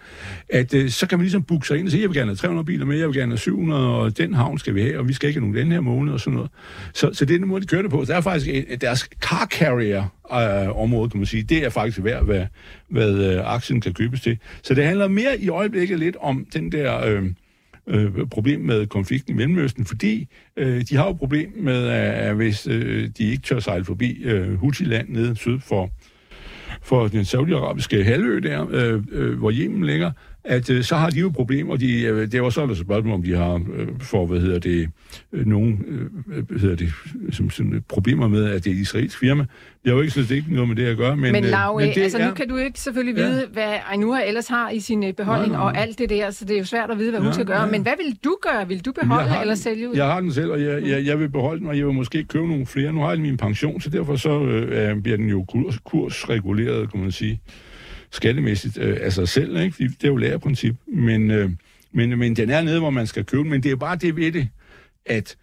at 0.50 0.74
øh, 0.74 0.89
så 0.89 1.08
kan 1.08 1.18
man 1.18 1.24
ligesom 1.24 1.44
booke 1.44 1.68
sig 1.68 1.78
ind 1.78 1.88
og 1.88 1.92
sige, 1.92 2.02
jeg 2.02 2.10
vil 2.10 2.18
gerne 2.18 2.30
have 2.30 2.36
300 2.36 2.66
biler 2.66 2.86
med, 2.86 2.98
jeg 2.98 3.08
vil 3.08 3.16
gerne 3.16 3.32
have 3.32 3.38
700, 3.38 3.96
og 3.96 4.18
den 4.18 4.34
havn 4.34 4.60
skal 4.60 4.76
vi 4.76 4.82
have, 4.82 5.00
og 5.00 5.08
vi 5.08 5.13
skal 5.13 5.30
ikke 5.30 5.39
have 5.39 5.52
nogen 5.52 5.66
den 5.66 5.72
her 5.72 5.82
måned, 5.82 6.13
og 6.13 6.20
sådan 6.20 6.34
noget. 6.34 6.52
Så, 6.94 7.10
så 7.13 7.26
det 7.26 7.34
er 7.34 7.39
den 7.39 7.48
måde, 7.48 7.62
de 7.62 7.68
kører 7.68 7.82
det 7.82 7.92
på. 7.92 8.06
Der 8.08 8.16
er 8.16 8.22
faktisk 8.22 8.48
et, 8.54 8.82
deres 8.82 9.10
car 9.22 9.46
carrier 9.46 10.04
øh, 10.32 10.82
område, 10.82 11.10
kan 11.10 11.20
man 11.20 11.26
sige, 11.26 11.44
det 11.44 11.66
er 11.66 11.70
faktisk 11.70 12.04
værd, 12.04 12.26
hvad, 12.26 12.46
hvad 12.89 13.13
øh, 13.13 13.54
aktien 13.54 13.82
kan 13.82 13.94
købes 13.94 14.22
til. 14.22 14.38
Så 14.63 14.74
det 14.74 14.86
handler 14.86 15.08
mere 15.08 15.39
i 15.39 15.50
øjeblikket 15.50 16.00
lidt 16.00 16.16
om 16.22 16.46
den 16.54 16.72
der... 16.72 17.06
Øh, 17.06 17.24
øh, 17.88 18.28
problem 18.32 18.62
med 18.62 18.88
konflikten 18.88 19.34
i 19.34 19.38
Mellemøsten, 19.38 19.86
fordi 19.86 20.28
øh, 20.58 20.82
de 20.82 20.96
har 20.96 21.06
jo 21.06 21.13
problem 21.13 21.54
med, 21.56 21.88
at, 21.88 22.36
hvis 22.36 22.67
øh, 22.67 23.10
de 23.17 23.24
ikke 23.24 23.43
tør 23.43 23.60
sejle 23.60 23.86
forbi 23.86 24.24
øh, 24.24 24.60
Houthi-land 24.60 25.10
nede 25.10 25.36
syd 25.36 25.60
for, 25.60 25.89
for 26.82 27.08
den 27.08 27.26
saudiarabiske 27.26 28.04
halvø 28.04 28.39
der, 28.39 28.67
øh, 28.72 29.04
øh, 29.12 29.38
hvor 29.38 29.52
Yemen 29.52 29.86
ligger, 29.86 30.12
at 30.45 30.69
øh, 30.69 30.84
så 30.84 30.95
har 30.95 31.10
de 31.10 31.19
jo 31.19 31.29
problemer. 31.29 31.75
De, 31.75 32.01
øh, 32.03 32.21
det 32.21 32.34
er 32.34 32.38
jo 32.38 32.49
så 32.49 32.65
der 32.65 32.73
spørgsmål, 32.73 33.13
om 33.13 33.23
de 33.23 33.36
har 33.36 33.53
øh, 33.53 33.88
for, 33.99 34.25
hvad 34.25 34.39
hedder 34.39 34.60
det, 34.60 34.89
øh, 35.34 35.45
nogen 35.45 35.86
øh, 35.88 36.43
hvad 36.49 36.60
hedder 36.60 36.75
det, 36.75 36.93
som, 37.32 37.49
som, 37.49 37.84
problemer 37.89 38.27
med, 38.27 38.45
at 38.49 38.63
det 38.63 38.69
er 38.71 38.75
et 38.75 38.79
israelsk 38.79 39.19
firma. 39.19 39.45
Det 39.84 39.89
har 39.89 39.93
jo 39.93 40.01
ikke 40.01 40.12
slet 40.13 40.32
ikke 40.32 40.53
noget 40.53 40.67
med 40.67 40.75
det 40.75 40.86
at 40.86 40.97
gøre. 40.97 41.15
Men, 41.15 41.21
Men, 41.21 41.32
men 41.32 41.43
øh, 41.43 41.49
Lau, 41.49 41.79
men 41.79 41.89
det 41.95 42.01
altså 42.01 42.25
nu 42.25 42.32
kan 42.32 42.49
du 42.49 42.56
ikke 42.58 42.79
selvfølgelig 42.79 43.21
Ja. 43.21 43.27
vide, 43.29 43.47
hvad 43.53 43.73
Ainua 43.91 44.23
ellers 44.27 44.47
har 44.47 44.69
i 44.69 44.79
sin 44.79 45.03
øh, 45.03 45.13
beholdning 45.13 45.51
Nej, 45.51 45.60
nej, 45.62 45.71
nej. 45.71 45.82
og 45.82 45.88
alt 45.88 45.99
det 45.99 46.10
der, 46.10 46.32
så 46.32 46.45
det 46.45 46.53
er 46.53 46.60
jo 46.60 46.65
svært 46.65 46.91
at 46.91 46.97
vide, 46.99 47.10
hvad 47.10 47.19
hun 47.19 47.27
Ja, 47.27 47.34
skal 47.34 47.45
gøre. 47.45 47.62
ja. 47.62 47.71
Men 47.71 47.82
hvad 47.82 47.93
vil 48.06 48.17
du 48.23 48.38
gøre? 48.41 48.67
Vil 48.67 48.86
du 48.86 48.91
beholde 48.91 49.29
har 49.29 49.41
eller 49.41 49.53
den. 49.53 49.62
sælge 49.62 49.89
ud? 49.89 49.95
Jeg 49.95 50.06
har 50.06 50.19
den 50.21 50.32
selv, 50.32 50.51
og 50.51 50.62
jeg, 50.62 50.84
jeg, 50.88 51.06
jeg 51.06 51.19
vil 51.19 51.29
beholde 51.29 51.60
den, 51.60 51.67
og 51.67 51.77
jeg 51.77 51.86
vil 51.86 51.93
måske 51.93 52.23
købe 52.23 52.47
nogle 52.47 52.65
flere. 52.65 52.93
Nu 52.93 53.01
har 53.01 53.10
jeg 53.12 53.19
min 53.19 53.38
pension, 53.38 53.82
så 53.82 53.89
derfor 53.89 54.15
så 54.15 54.41
øh, 54.43 55.01
bliver 55.01 55.17
den 55.17 55.29
jo 55.29 55.43
kurs, 55.43 55.79
kursreguleret, 55.84 56.91
kan 56.91 56.99
man 57.01 57.12
sige, 57.12 57.41
skattemæssigt 58.13 58.78
øh, 58.78 58.97
af 59.02 59.13
sig 59.13 59.28
selv, 59.28 59.58
ikke? 59.58 59.76
Fordi 59.76 59.88
det 59.88 60.04
er 60.04 60.08
jo 60.08 60.15
lærerprincip. 60.17 60.76
Men, 60.88 61.32
øh, 61.32 61.49
Men, 61.91 62.19
men 62.19 62.36
den 62.36 62.49
er 62.49 62.62
nede, 62.62 62.80
hvor 62.80 62.89
man 62.89 63.08
skal 63.08 63.26
købe. 63.26 63.43
Men 63.43 63.63
det 63.63 63.71
er 63.71 63.76
bare 63.76 63.95
det 63.95 64.15
ved 64.15 64.32
det, 64.32 64.47
at 65.06 65.38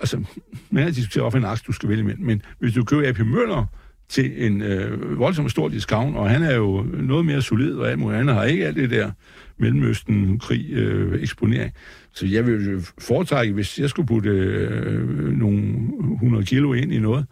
altså, 0.00 0.24
man 0.70 0.82
har 0.82 0.90
diskuteret, 0.90 1.22
hvorfor 1.22 1.38
en 1.38 1.44
aktie 1.44 1.66
du 1.66 1.72
skal 1.72 1.88
vælge 1.88 2.00
imellem, 2.00 2.24
men 2.26 2.42
hvis 2.58 2.74
du 2.74 2.84
køber 2.84 3.08
AP 3.08 3.18
Møller 3.18 3.66
til 4.08 4.46
en 4.46 4.62
øh, 4.62 5.18
voldsomt 5.18 5.50
stor 5.50 5.68
discount, 5.68 6.16
og 6.16 6.30
han 6.30 6.42
er 6.42 6.54
jo 6.54 6.82
noget 6.82 7.26
mere 7.26 7.42
solid 7.42 7.74
og 7.74 7.90
alt 7.90 7.98
muligt 7.98 8.20
andet, 8.20 8.34
har 8.34 8.44
ikke 8.44 8.66
alt 8.66 8.76
det 8.76 8.90
der 8.90 9.10
Mellemøsten, 9.58 10.38
krig, 10.38 10.70
øh, 10.70 11.22
eksponering. 11.22 11.72
Så 12.14 12.26
jeg 12.26 12.46
vil 12.46 12.86
foretrække, 12.98 13.52
hvis 13.54 13.78
jeg 13.78 13.90
skulle 13.90 14.06
putte 14.06 14.30
øh, 14.30 15.38
nogle 15.38 15.62
100 16.14 16.44
kilo 16.44 16.72
ind 16.72 16.92
i 16.92 16.98
noget, 16.98 17.26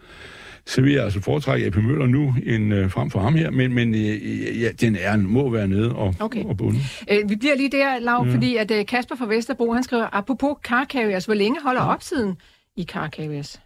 så 0.68 0.80
vil 0.80 0.92
jeg 0.92 1.04
altså 1.04 1.20
foretrække 1.20 1.66
AP 1.66 1.76
Møller 1.76 2.06
nu 2.06 2.34
end 2.46 2.74
øh, 2.74 2.90
frem 2.90 3.10
for 3.10 3.20
ham 3.20 3.34
her, 3.34 3.50
men, 3.50 3.74
men 3.74 3.94
øh, 3.94 4.60
ja, 4.62 4.68
den 4.80 4.96
er, 5.00 5.16
må 5.16 5.50
være 5.50 5.68
nede 5.68 5.94
og, 5.94 6.14
Okay. 6.20 6.44
og 6.44 6.56
bunde. 6.56 6.78
Øh, 7.10 7.30
vi 7.30 7.36
bliver 7.36 7.56
lige 7.56 7.70
der, 7.70 7.98
Lav, 7.98 8.24
ja. 8.26 8.34
fordi 8.34 8.56
at 8.56 8.70
øh, 8.70 8.86
Kasper 8.86 9.16
fra 9.16 9.26
Vesterbro, 9.26 9.72
han 9.72 9.82
skriver, 9.82 10.06
apropos 10.12 10.56
car 10.64 10.84
carriers, 10.84 11.24
hvor 11.24 11.34
længe 11.34 11.58
holder 11.62 11.80
opsiden 11.80 12.36
i 12.76 12.84
car 12.84 13.08
carriers? 13.08 13.60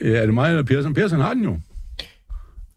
Øh, 0.00 0.12
er 0.12 0.26
det 0.26 0.34
mig 0.34 0.48
eller 0.50 0.62
Persson? 0.62 0.94
Persson 0.94 1.20
har 1.20 1.34
den 1.34 1.42
jo. 1.44 1.56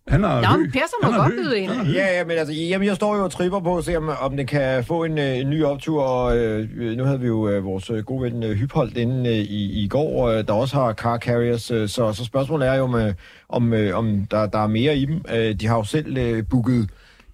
Han 0.08 0.24
har 0.24 0.42
Nå, 0.42 0.58
men 0.58 0.72
Persson 0.72 1.00
må 1.04 1.22
godt 1.22 1.34
byde 1.34 1.60
ind. 1.60 1.72
Ja, 1.72 2.18
ja, 2.18 2.24
men 2.26 2.38
altså, 2.38 2.54
jamen, 2.54 2.88
jeg 2.88 2.96
står 2.96 3.16
jo 3.16 3.24
og 3.24 3.32
tripper 3.32 3.60
på 3.60 3.78
at 3.78 3.86
se, 3.86 3.98
om, 3.98 4.10
om 4.22 4.38
den 4.38 4.48
kan 4.48 4.84
få 4.84 5.04
en, 5.04 5.18
øh, 5.18 5.38
en 5.38 5.50
ny 5.50 5.64
optur, 5.64 6.04
og 6.04 6.38
øh, 6.38 6.98
nu 6.98 7.04
havde 7.04 7.20
vi 7.20 7.28
jo 7.28 7.50
øh, 7.50 7.66
vores 7.66 7.90
øh, 7.90 8.04
gode 8.04 8.22
ven 8.24 8.44
øh, 8.44 8.56
Hypholdt 8.56 8.98
inde 8.98 9.30
øh, 9.30 9.36
i, 9.36 9.84
i 9.84 9.88
går, 9.88 10.28
øh, 10.28 10.48
der 10.48 10.54
også 10.54 10.76
har 10.76 10.94
car 10.94 11.18
carriers, 11.18 11.72
øh, 11.72 11.90
så, 11.90 12.14
så 12.14 12.26
spørgsmålet 12.26 12.68
er 12.68 12.74
jo, 12.74 12.84
om, 12.84 12.96
øh, 12.96 13.14
om, 13.50 13.74
øh, 13.74 13.98
om 13.98 14.26
der, 14.32 14.46
der 14.46 14.60
er 14.60 14.68
mere 14.68 14.98
i 14.98 15.06
dem. 15.06 15.22
Øh, 15.34 15.56
de 15.56 15.68
har 15.68 15.76
jo 15.76 15.84
selv 15.84 16.18
øh, 16.18 16.44
booket 16.50 16.82
øh, 16.82 16.88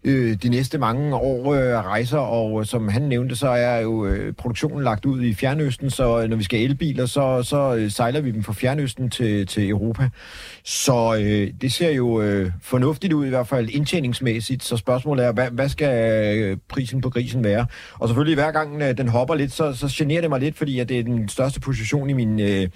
øh, 0.03 0.33
de 0.43 0.49
næste 0.49 0.77
mange 0.77 1.15
år 1.15 1.53
øh, 1.53 1.85
rejser, 1.85 2.17
og 2.17 2.59
øh, 2.59 2.65
som 2.65 2.87
han 2.87 3.01
nævnte, 3.01 3.35
så 3.35 3.47
er 3.47 3.79
jo 3.79 4.05
øh, 4.05 4.33
produktionen 4.33 4.83
lagt 4.83 5.05
ud 5.05 5.21
i 5.21 5.33
Fjernøsten, 5.33 5.89
så 5.89 6.21
øh, 6.21 6.29
når 6.29 6.37
vi 6.37 6.43
skal 6.43 6.59
elbiler, 6.59 7.05
så, 7.05 7.43
så 7.43 7.75
øh, 7.75 7.91
sejler 7.91 8.21
vi 8.21 8.31
dem 8.31 8.43
fra 8.43 8.53
Fjernøsten 8.53 9.09
til, 9.09 9.47
til 9.47 9.69
Europa. 9.69 10.09
Så 10.63 11.17
øh, 11.21 11.53
det 11.61 11.73
ser 11.73 11.91
jo 11.91 12.21
øh, 12.21 12.51
fornuftigt 12.61 13.13
ud, 13.13 13.25
i 13.25 13.29
hvert 13.29 13.47
fald 13.47 13.69
indtjeningsmæssigt, 13.69 14.63
så 14.63 14.77
spørgsmålet 14.77 15.25
er, 15.25 15.31
hvad, 15.31 15.49
hvad 15.51 15.69
skal 15.69 16.37
øh, 16.37 16.57
prisen 16.69 17.01
på 17.01 17.09
grisen 17.09 17.43
være? 17.43 17.65
Og 17.93 18.07
selvfølgelig 18.07 18.35
hver 18.35 18.51
gang 18.51 18.81
øh, 18.81 18.97
den 18.97 19.07
hopper 19.07 19.35
lidt, 19.35 19.51
så, 19.51 19.73
så 19.73 19.87
generer 19.91 20.21
det 20.21 20.29
mig 20.29 20.39
lidt, 20.39 20.57
fordi 20.57 20.79
at 20.79 20.89
det 20.89 20.99
er 20.99 21.03
den 21.03 21.29
største 21.29 21.59
position 21.59 22.09
i 22.09 22.13
min... 22.13 22.39
Øh, 22.39 22.67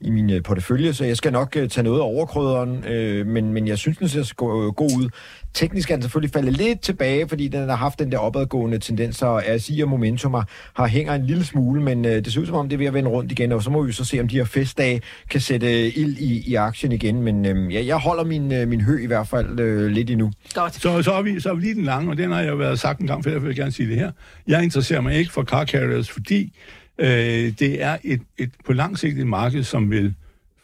i 0.00 0.10
min 0.10 0.30
øh, 0.30 0.42
portefølje, 0.42 0.94
så 0.94 1.04
jeg 1.04 1.16
skal 1.16 1.32
nok 1.32 1.56
øh, 1.56 1.68
tage 1.68 1.84
noget 1.84 2.00
af 2.00 2.04
overkrydderen, 2.04 2.84
øh, 2.84 3.26
men, 3.26 3.52
men 3.52 3.68
jeg 3.68 3.78
synes, 3.78 3.98
den 3.98 4.08
ser 4.08 4.34
go- 4.36 4.66
øh, 4.66 4.72
god 4.72 4.90
ud. 4.98 5.08
Teknisk 5.54 5.90
er 5.90 5.94
den 5.94 6.02
selvfølgelig 6.02 6.32
faldet 6.32 6.52
lidt 6.52 6.80
tilbage, 6.80 7.28
fordi 7.28 7.48
den 7.48 7.68
har 7.68 7.76
haft 7.76 7.98
den 7.98 8.12
der 8.12 8.18
opadgående 8.18 8.78
tendens, 8.78 9.16
så 9.16 9.42
RSI 9.56 9.80
og 9.80 9.88
Momentum 9.88 10.34
har, 10.34 10.48
har 10.74 10.86
hænger 10.86 11.14
en 11.14 11.26
lille 11.26 11.44
smule, 11.44 11.82
men 11.82 12.04
øh, 12.04 12.24
det 12.24 12.32
ser 12.32 12.40
ud 12.40 12.46
som 12.46 12.54
om, 12.56 12.68
det 12.68 12.76
er 12.76 12.78
ved 12.78 12.86
at 12.86 12.94
vende 12.94 13.10
rundt 13.10 13.32
igen, 13.32 13.52
og 13.52 13.62
så 13.62 13.70
må 13.70 13.82
vi 13.82 13.92
så 13.92 14.04
se, 14.04 14.20
om 14.20 14.28
de 14.28 14.36
her 14.36 14.44
festdage 14.44 15.00
kan 15.30 15.40
sætte 15.40 15.66
øh, 15.66 15.92
ild 15.96 16.18
i, 16.18 16.50
i 16.50 16.54
aktien 16.54 16.92
igen, 16.92 17.22
men 17.22 17.46
øh, 17.46 17.74
ja, 17.74 17.84
jeg 17.86 17.96
holder 17.96 18.24
min, 18.24 18.52
øh, 18.52 18.68
min 18.68 18.80
hø 18.80 19.02
i 19.02 19.06
hvert 19.06 19.28
fald 19.28 19.60
øh, 19.60 19.90
lidt 19.90 20.10
endnu. 20.10 20.32
Godt. 20.54 20.74
Så, 20.74 21.02
så, 21.02 21.12
er 21.12 21.22
vi, 21.22 21.40
så 21.40 21.50
er 21.50 21.54
vi 21.54 21.60
lige 21.60 21.74
den 21.74 21.84
lange, 21.84 22.10
og 22.10 22.16
den 22.16 22.32
har 22.32 22.40
jeg 22.40 22.50
jo 22.50 22.56
været 22.56 22.80
sagt 22.80 23.00
en 23.00 23.06
gang 23.06 23.24
før, 23.24 23.30
jeg 23.30 23.42
vil 23.42 23.56
gerne 23.56 23.72
sige 23.72 23.88
det 23.88 23.96
her. 23.96 24.10
Jeg 24.46 24.62
interesserer 24.62 25.00
mig 25.00 25.14
ikke 25.14 25.32
for 25.32 25.42
car 25.42 25.64
carriers, 25.64 26.10
fordi 26.10 26.52
øh, 27.00 27.52
det 27.58 27.82
er 27.82 27.96
et, 28.04 28.22
et 28.38 28.50
på 28.66 28.72
lang 28.72 28.98
sigt 28.98 29.18
et 29.18 29.26
marked, 29.26 29.62
som 29.62 29.90
vil 29.90 30.14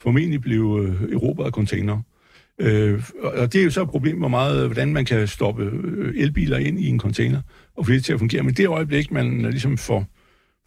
formentlig 0.00 0.40
blive 0.40 0.82
øh, 0.82 1.12
erobret 1.12 1.44
af 1.46 1.50
container. 1.52 2.02
Øh, 2.60 3.02
og 3.22 3.52
det 3.52 3.60
er 3.60 3.64
jo 3.64 3.70
så 3.70 3.82
et 3.82 3.88
problem, 3.88 4.18
hvor 4.18 4.28
meget, 4.28 4.66
hvordan 4.66 4.92
man 4.92 5.04
kan 5.04 5.26
stoppe 5.28 5.64
øh, 5.64 6.14
elbiler 6.16 6.58
ind 6.58 6.80
i 6.80 6.88
en 6.88 7.00
container 7.00 7.40
og 7.76 7.86
få 7.86 7.92
det 7.92 8.04
til 8.04 8.12
at 8.12 8.18
fungere. 8.18 8.42
Men 8.42 8.54
det 8.54 8.66
øjeblik, 8.68 9.10
man 9.12 9.44
øh, 9.44 9.50
ligesom 9.50 9.78
får, 9.78 10.06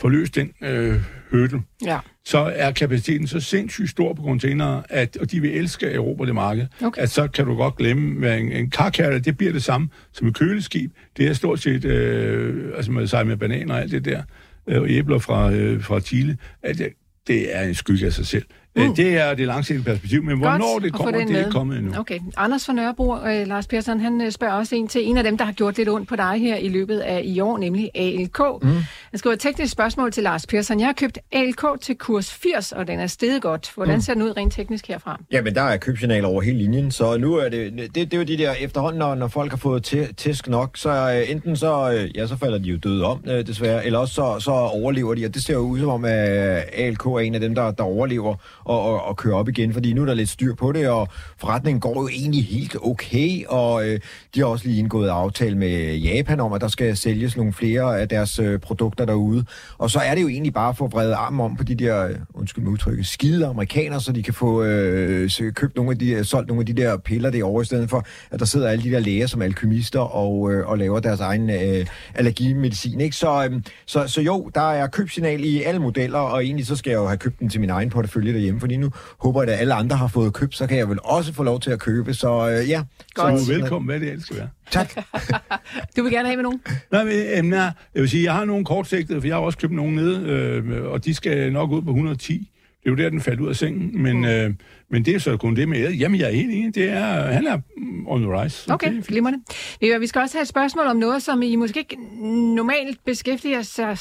får 0.01 0.09
løst 0.09 0.35
den 0.35 0.51
øh, 0.61 0.95
Ja. 1.85 1.99
så 2.25 2.37
er 2.55 2.71
kapaciteten 2.71 3.27
så 3.27 3.39
sindssygt 3.39 3.89
stor 3.89 4.13
på 4.13 4.23
containere, 4.23 4.83
at, 4.89 5.17
og 5.17 5.31
de 5.31 5.41
vil 5.41 5.57
elske 5.57 5.87
at 5.87 5.95
erobre 5.95 6.25
det 6.25 6.35
marked, 6.35 6.67
Okay. 6.83 7.01
at 7.01 7.09
så 7.09 7.27
kan 7.27 7.45
du 7.45 7.55
godt 7.55 7.75
glemme, 7.75 8.19
hvad 8.19 8.37
en, 8.39 8.51
en 8.51 8.71
car 8.71 8.89
carrier, 8.89 9.19
det 9.19 9.37
bliver 9.37 9.53
det 9.53 9.63
samme 9.63 9.89
som 10.11 10.27
et 10.27 10.35
køleskib. 10.35 10.91
Det 11.17 11.27
er 11.27 11.33
stort 11.33 11.59
set, 11.59 11.85
øh, 11.85 12.71
altså 12.75 12.91
med 12.91 13.07
sig 13.07 13.27
med 13.27 13.37
bananer 13.37 13.73
og 13.73 13.81
alt 13.81 13.91
det 13.91 14.05
der, 14.05 14.23
øh, 14.69 14.97
æbler 14.97 15.19
fra, 15.19 15.51
øh, 15.51 15.83
fra 15.83 15.99
Chile, 15.99 16.37
at 16.63 16.77
det, 16.77 16.87
det 17.27 17.55
er 17.55 17.61
en 17.61 17.73
skygge 17.73 18.05
af 18.05 18.13
sig 18.13 18.25
selv. 18.25 18.45
Mm. 18.87 18.95
Det 18.95 19.17
er 19.17 19.33
det 19.33 19.47
langsigtede 19.47 19.85
perspektiv, 19.85 20.23
men 20.23 20.37
hvornår 20.37 20.73
Godt 20.73 20.83
det 20.83 20.89
at 20.89 20.97
få 20.97 21.03
kommer, 21.03 21.19
den 21.19 21.27
det 21.27 21.35
er 21.35 21.39
ikke 21.39 21.51
kommet 21.51 21.77
endnu. 21.77 21.99
Okay. 21.99 22.19
Anders 22.37 22.65
fra 22.65 22.73
Nørrebro, 22.73 23.15
øh, 23.15 23.47
Lars 23.47 23.67
Persson, 23.67 23.99
han 23.99 24.21
øh, 24.21 24.31
spørger 24.31 24.53
også 24.53 24.75
en 24.75 24.87
til 24.87 25.09
en 25.09 25.17
af 25.17 25.23
dem, 25.23 25.37
der 25.37 25.45
har 25.45 25.51
gjort 25.51 25.77
lidt 25.77 25.89
ondt 25.89 26.09
på 26.09 26.15
dig 26.15 26.39
her 26.39 26.55
i 26.55 26.69
løbet 26.69 26.99
af 26.99 27.21
i 27.25 27.39
år, 27.39 27.57
nemlig 27.57 27.89
ALK. 27.95 28.39
Mm. 28.61 28.69
Han 29.11 29.17
skriver 29.19 29.33
et 29.33 29.39
teknisk 29.39 29.71
spørgsmål 29.71 30.11
til 30.11 30.23
Lars 30.23 30.47
Persson. 30.47 30.79
Jeg 30.79 30.87
har 30.87 30.93
købt 30.93 31.19
ALK 31.31 31.81
til 31.81 31.95
kurs 31.95 32.33
80, 32.33 32.71
og 32.71 32.87
den 32.87 32.99
er 32.99 33.07
steget 33.07 33.41
godt. 33.41 33.71
Hvordan 33.75 33.95
mm. 33.95 34.01
ser 34.01 34.13
den 34.13 34.23
ud 34.23 34.37
rent 34.37 34.53
teknisk 34.53 34.87
herfra? 34.87 35.19
Ja, 35.31 35.41
men 35.41 35.55
der 35.55 35.61
er 35.61 35.77
købsignaler 35.77 36.27
over 36.27 36.41
hele 36.41 36.57
linjen, 36.57 36.91
så 36.91 37.17
nu 37.17 37.35
er 37.35 37.49
det, 37.49 37.73
det, 37.77 37.95
det 37.95 38.13
er 38.13 38.17
jo 38.17 38.23
de 38.23 38.37
der 38.37 38.53
efterhånden, 38.59 38.99
når, 38.99 39.15
når 39.15 39.27
folk 39.27 39.51
har 39.51 39.57
fået 39.57 39.93
tæ- 39.93 40.13
tæsk 40.13 40.47
nok, 40.47 40.77
så 40.77 40.89
øh, 40.89 41.31
enten 41.31 41.55
så, 41.55 41.91
øh, 41.91 42.17
ja, 42.17 42.27
så 42.27 42.37
falder 42.37 42.57
de 42.57 42.69
jo 42.69 42.77
døde 42.77 43.05
om, 43.05 43.23
øh, 43.27 43.47
desværre, 43.47 43.85
eller 43.85 43.99
også 43.99 44.13
så, 44.13 44.35
så 44.39 44.51
overlever 44.51 45.15
de, 45.15 45.25
og 45.25 45.33
det 45.33 45.43
ser 45.43 45.53
jo 45.53 45.59
ud 45.59 45.79
som 45.79 45.89
om, 45.89 46.05
at 46.05 46.63
ALK 46.73 47.05
er 47.05 47.19
en 47.19 47.35
af 47.35 47.41
dem, 47.41 47.55
der, 47.55 47.71
der 47.71 47.83
overlever 47.83 48.35
og, 48.69 48.81
og, 48.81 49.05
og 49.05 49.17
køre 49.17 49.33
op 49.33 49.49
igen, 49.49 49.73
fordi 49.73 49.93
nu 49.93 50.01
er 50.01 50.05
der 50.05 50.13
lidt 50.13 50.29
styr 50.29 50.55
på 50.55 50.71
det, 50.71 50.89
og 50.89 51.07
forretningen 51.37 51.79
går 51.79 52.01
jo 52.01 52.07
egentlig 52.07 52.45
helt 52.45 52.75
okay, 52.81 53.45
og 53.47 53.87
øh, 53.87 53.99
de 54.35 54.39
har 54.39 54.47
også 54.47 54.67
lige 54.67 54.79
indgået 54.79 55.09
aftale 55.09 55.57
med 55.57 55.95
Japan 55.95 56.39
om, 56.39 56.53
at 56.53 56.61
der 56.61 56.67
skal 56.67 56.97
sælges 56.97 57.37
nogle 57.37 57.53
flere 57.53 57.99
af 57.99 58.09
deres 58.09 58.39
øh, 58.39 58.59
produkter 58.59 59.05
derude, 59.05 59.45
og 59.77 59.91
så 59.91 59.99
er 59.99 60.15
det 60.15 60.21
jo 60.21 60.27
egentlig 60.27 60.53
bare 60.53 60.69
at 60.69 60.77
få 60.77 60.87
vredet 60.87 61.13
armen 61.13 61.39
om 61.39 61.55
på 61.55 61.63
de 61.63 61.75
der, 61.75 62.07
øh, 62.07 62.15
undskyld 62.33 62.63
mig 62.63 62.73
udtrykket, 62.73 63.07
skide 63.07 63.45
amerikanere, 63.45 64.01
så 64.01 64.11
de 64.11 64.23
kan 64.23 64.33
få 64.33 64.63
øh, 64.63 65.29
så 65.29 65.51
købt 65.55 65.75
nogle 65.75 65.91
af 65.91 65.97
de, 65.97 66.11
øh, 66.11 66.25
solgt 66.25 66.47
nogle 66.47 66.61
af 66.61 66.65
de 66.65 66.73
der 66.73 66.97
piller 66.97 67.29
derovre, 67.29 67.61
i 67.61 67.65
stedet 67.65 67.89
for, 67.89 68.05
at 68.31 68.39
der 68.39 68.45
sidder 68.45 68.67
alle 68.67 68.83
de 68.83 68.91
der 68.91 68.99
læger 68.99 69.27
som 69.27 69.41
alkymister 69.41 69.99
og, 69.99 70.53
øh, 70.53 70.67
og 70.67 70.77
laver 70.77 70.99
deres 70.99 71.19
egen 71.19 71.49
øh, 71.49 71.85
allergimedicin. 72.15 73.01
Ikke? 73.01 73.15
Så, 73.15 73.47
øh, 73.51 73.61
så, 73.85 74.07
så 74.07 74.21
jo, 74.21 74.49
der 74.55 74.71
er 74.71 74.87
købsignal 74.87 75.43
i 75.43 75.63
alle 75.63 75.81
modeller, 75.81 76.19
og 76.19 76.43
egentlig 76.43 76.65
så 76.65 76.75
skal 76.75 76.91
jeg 76.91 76.97
jo 76.97 77.07
have 77.07 77.17
købt 77.17 77.39
den 77.39 77.49
til 77.49 77.59
min 77.59 77.69
egen 77.69 77.89
portefølje 77.89 78.33
derhjemme, 78.33 78.58
fordi 78.59 78.77
nu 78.77 78.91
håber 79.19 79.43
jeg, 79.43 79.53
at 79.53 79.59
alle 79.59 79.73
andre 79.73 79.95
har 79.95 80.07
fået 80.07 80.33
købt, 80.33 80.55
så 80.55 80.67
kan 80.67 80.77
jeg 80.77 80.89
vel 80.89 80.99
også 81.03 81.33
få 81.33 81.43
lov 81.43 81.59
til 81.59 81.71
at 81.71 81.79
købe. 81.79 82.13
Så 82.13 82.49
øh, 82.49 82.69
ja. 82.69 82.83
Godt. 83.13 83.41
Så 83.41 83.53
velkommen, 83.53 83.89
hvad 83.89 83.99
det 83.99 84.07
ellers 84.07 84.23
skal 84.25 84.37
være. 84.37 84.49
tak. 84.71 84.93
Du 85.97 86.03
vil 86.03 86.11
gerne 86.11 86.27
have 86.27 86.35
med 86.35 86.43
nogen? 86.43 86.61
Nej, 86.91 87.03
men, 87.03 87.13
øh, 87.13 87.41
nej, 87.43 87.59
jeg 87.59 88.01
vil 88.01 88.09
sige, 88.09 88.23
jeg 88.23 88.33
har 88.33 88.45
nogle 88.45 88.65
kortsigtede, 88.65 89.21
for 89.21 89.27
jeg 89.27 89.35
har 89.35 89.41
også 89.41 89.57
købt 89.57 89.73
nogle 89.73 89.95
nede, 89.95 90.23
øh, 90.25 90.83
og 90.83 91.05
de 91.05 91.13
skal 91.13 91.53
nok 91.53 91.71
ud 91.71 91.81
på 91.81 91.89
110. 91.89 92.51
Det 92.83 92.85
er 92.85 92.89
jo 92.91 92.95
der, 92.95 93.09
den 93.09 93.21
faldt 93.21 93.39
ud 93.39 93.49
af 93.49 93.55
sengen, 93.55 94.03
men, 94.03 94.25
øh, 94.25 94.53
men 94.89 95.05
det 95.05 95.15
er 95.15 95.19
så 95.19 95.37
kun 95.37 95.55
det 95.55 95.69
med 95.69 95.77
Ed. 95.77 95.91
Jamen, 95.91 96.19
jeg 96.19 96.27
er 96.27 96.33
helt 96.33 96.51
enig. 96.51 96.75
Det 96.75 96.89
er, 96.89 97.21
han 97.21 97.47
er 97.47 97.59
mm, 97.77 98.07
on 98.07 98.21
the 98.21 98.41
rise. 98.41 98.73
Okay, 98.73 98.95
det 98.95 99.07
glimrende. 99.07 99.39
Vi 99.81 99.97
vi 99.99 100.07
skal 100.07 100.21
også 100.21 100.37
have 100.37 100.41
et 100.41 100.47
spørgsmål 100.47 100.85
om 100.85 100.97
noget, 100.97 101.23
som 101.23 101.41
I 101.41 101.55
måske 101.55 101.79
ikke 101.79 101.97
normalt 102.55 103.05
beskæftiger, 103.05 103.61
sig, 103.61 103.97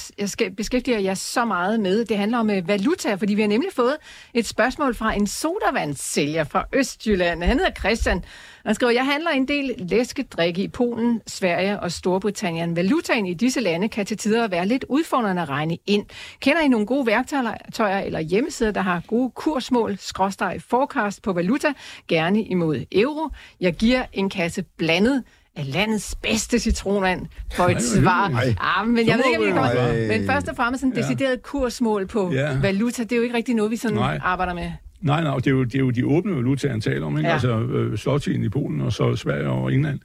beskæftiger 0.57 0.99
jer 0.99 1.15
så 1.15 1.45
meget 1.45 1.81
med. 1.81 2.05
Det 2.05 2.17
handler 2.19 2.39
om 2.39 2.51
øh, 2.51 2.69
valuta, 2.69 3.15
fordi 3.15 3.35
vi 3.35 3.41
har 3.41 3.49
nemlig 3.49 3.71
fået 3.73 3.97
et 4.35 4.47
spørgsmål 4.47 4.95
fra 4.95 5.15
en 5.15 5.27
sodavandssælger 5.27 6.45
fra 6.45 6.65
Østjylland. 6.73 7.43
Han 7.43 7.59
hedder 7.59 7.73
Christian. 7.79 8.25
Han 8.69 8.75
skriver, 8.75 8.93
jeg 8.93 9.07
handler 9.07 9.31
en 9.31 9.49
del 9.49 9.75
læskedrikke 9.79 10.63
i 10.63 10.69
Polen, 10.69 11.21
Sverige 11.27 11.81
og 11.81 11.93
Storbritannien. 11.93 12.77
Valutaen 12.77 13.27
i 13.27 13.35
disse 13.35 13.61
lande 13.61 13.89
kan 13.89 14.07
til 14.07 14.17
tider 14.17 14.49
være 14.49 14.67
lidt 14.67 14.85
udfordrende 14.89 15.43
at 15.43 15.49
regne 15.49 15.79
ind. 15.87 16.07
Kender 16.41 16.61
I 16.61 16.69
nogle 16.69 16.87
gode 16.87 17.07
værktøjer 17.07 17.99
eller 18.01 18.21
hjemmesider, 18.21 18.71
der 18.71 18.81
har 18.81 19.03
gode 19.07 19.31
kursmål, 19.31 19.97
skråstreg 20.01 20.63
forecast 20.69 21.23
på 21.23 21.33
valuta, 21.33 21.69
gerne 22.09 22.43
imod 22.45 22.85
euro? 22.93 23.29
Jeg 23.61 23.73
giver 23.75 24.03
en 24.13 24.31
kasse 24.31 24.63
blandet 24.79 25.23
af 25.57 25.73
landets 25.73 26.15
bedste 26.23 26.59
citronvand 26.59 27.27
for 27.53 27.65
et 27.65 27.67
Ej, 27.69 27.73
hvor 27.73 28.03
svar. 28.03 28.29
hyggeligt. 28.29 28.59
Ja, 28.79 28.85
men 28.85 29.07
jeg 29.07 29.17
ved 29.17 29.25
ikke, 29.27 29.39
om 29.39 29.47
vi- 29.47 29.51
kommer... 29.53 30.09
Men 30.19 30.27
først 30.27 30.49
og 30.49 30.57
fremmest 30.57 30.81
sådan 30.81 30.97
decideret 30.97 31.43
kursmål 31.43 32.07
på 32.07 32.33
Ja. 32.33 32.59
valuta, 32.61 33.03
det 33.03 33.13
er 33.13 33.17
jo 33.17 33.23
ikke 33.23 33.37
rigtig 33.37 33.55
noget, 33.55 33.71
vi 33.71 33.77
sådan 33.77 33.97
Nej. 33.97 34.19
arbejder 34.23 34.55
med. 34.55 34.73
Nej, 35.01 35.23
nej, 35.23 35.37
det 35.37 35.47
er 35.47 35.51
jo, 35.51 35.65
det 35.65 35.75
er 35.75 35.79
jo 35.79 35.91
de 35.91 36.07
åbne 36.07 36.37
valutaer, 36.37 36.71
han 36.71 36.81
taler 36.81 37.07
om, 37.07 37.19
ikke? 37.19 37.29
Ja. 37.29 37.35
Altså 37.35 37.61
øh, 37.61 37.99
slotien 37.99 38.45
i 38.45 38.49
Polen, 38.49 38.81
og 38.81 38.93
så 38.93 39.17
Sverige 39.17 39.49
og 39.49 39.73
England. 39.73 40.01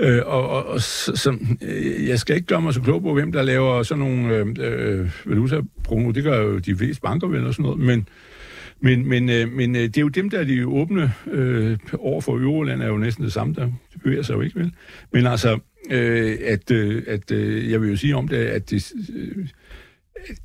Øh, 0.00 0.20
og 0.26 0.48
og, 0.48 0.66
og 0.66 0.80
så, 0.80 1.16
så, 1.16 1.38
øh, 1.62 2.08
jeg 2.08 2.18
skal 2.18 2.36
ikke 2.36 2.46
gøre 2.46 2.62
mig 2.62 2.74
så 2.74 2.80
klog 2.80 3.02
på, 3.02 3.14
hvem 3.14 3.32
der 3.32 3.42
laver 3.42 3.82
sådan 3.82 4.04
nogle 4.04 4.34
øh, 4.34 4.46
øh, 4.58 5.10
valutaprognoser. 5.26 6.12
Det 6.12 6.24
gør 6.24 6.42
jo 6.42 6.58
de 6.58 6.76
fleste 6.76 7.02
banker 7.02 7.28
vel 7.28 7.46
og 7.46 7.54
sådan 7.54 7.62
noget, 7.62 7.78
men 7.78 8.08
men, 8.82 9.08
men, 9.08 9.30
øh, 9.30 9.52
men 9.52 9.76
øh, 9.76 9.82
det 9.82 9.96
er 9.96 10.00
jo 10.00 10.08
dem, 10.08 10.30
der 10.30 10.38
er 10.38 10.44
de 10.44 10.66
åbne 10.66 11.12
øh, 11.30 11.78
over 11.98 12.20
for 12.20 12.32
Euroland, 12.32 12.82
er 12.82 12.86
jo 12.86 12.96
næsten 12.96 13.24
det 13.24 13.32
samme, 13.32 13.54
der 13.54 13.64
det 13.64 14.02
bevæger 14.02 14.22
sig 14.22 14.34
jo 14.34 14.40
ikke, 14.40 14.58
vel? 14.58 14.72
Men 15.12 15.26
altså, 15.26 15.58
øh, 15.90 16.38
at, 16.44 16.70
øh, 16.70 17.02
at 17.06 17.30
øh, 17.30 17.70
jeg 17.70 17.82
vil 17.82 17.90
jo 17.90 17.96
sige 17.96 18.16
om 18.16 18.28
det, 18.28 18.36
at 18.36 18.70
det, 18.70 18.92
øh, 19.16 19.46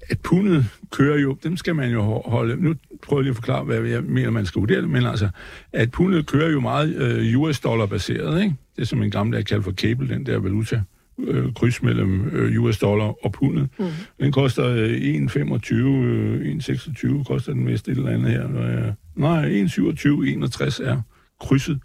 at 0.10 0.20
pundet 0.20 0.66
kører 0.92 1.20
jo, 1.20 1.38
dem 1.44 1.58
skal 1.58 1.76
man 1.76 1.92
jo 1.92 2.02
holde, 2.26 2.64
nu 2.64 2.76
prøver 3.04 3.20
jeg 3.20 3.24
lige 3.24 3.30
at 3.30 3.36
forklare, 3.36 3.64
hvad 3.64 3.82
jeg 3.82 4.04
mener, 4.04 4.30
man 4.30 4.46
skal 4.46 4.60
vurdere 4.60 4.82
det, 4.82 4.90
men 4.90 5.06
altså, 5.06 5.30
at 5.74 5.92
pundet 5.92 6.28
kører 6.28 6.52
jo 6.52 6.60
meget 6.60 6.96
øh, 6.96 7.40
US-dollar 7.40 7.86
baseret, 7.86 8.44
ikke? 8.44 8.56
Det 8.76 8.82
er 8.82 8.86
som 8.86 9.04
en 9.04 9.12
gammel, 9.12 9.36
der 9.38 9.44
kalder 9.44 9.64
for 9.64 9.72
cable, 9.72 10.10
den 10.10 10.26
der 10.26 10.40
valuta 10.40 10.82
øh, 11.20 11.54
kryds 11.54 11.84
mellem 11.84 12.28
øh, 12.28 12.64
US 12.64 12.78
dollar 12.78 13.26
og 13.26 13.32
pundet. 13.32 13.70
Mm. 13.80 13.86
Den 14.20 14.32
koster 14.32 14.66
øh, 14.66 14.90
1,25, 14.90 15.76
øh, 15.76 16.56
1,26 16.56 17.24
koster 17.24 17.54
den 17.54 17.66
mest 17.66 17.88
et 17.88 17.98
eller 17.98 18.10
andet 18.10 18.32
her. 18.32 18.58
Øh, 18.58 18.94
nej, 19.16 19.64
1,27, 19.64 20.10
61 20.10 20.80
er 20.80 21.02
krydset. 21.42 21.74
Øh, 21.74 21.80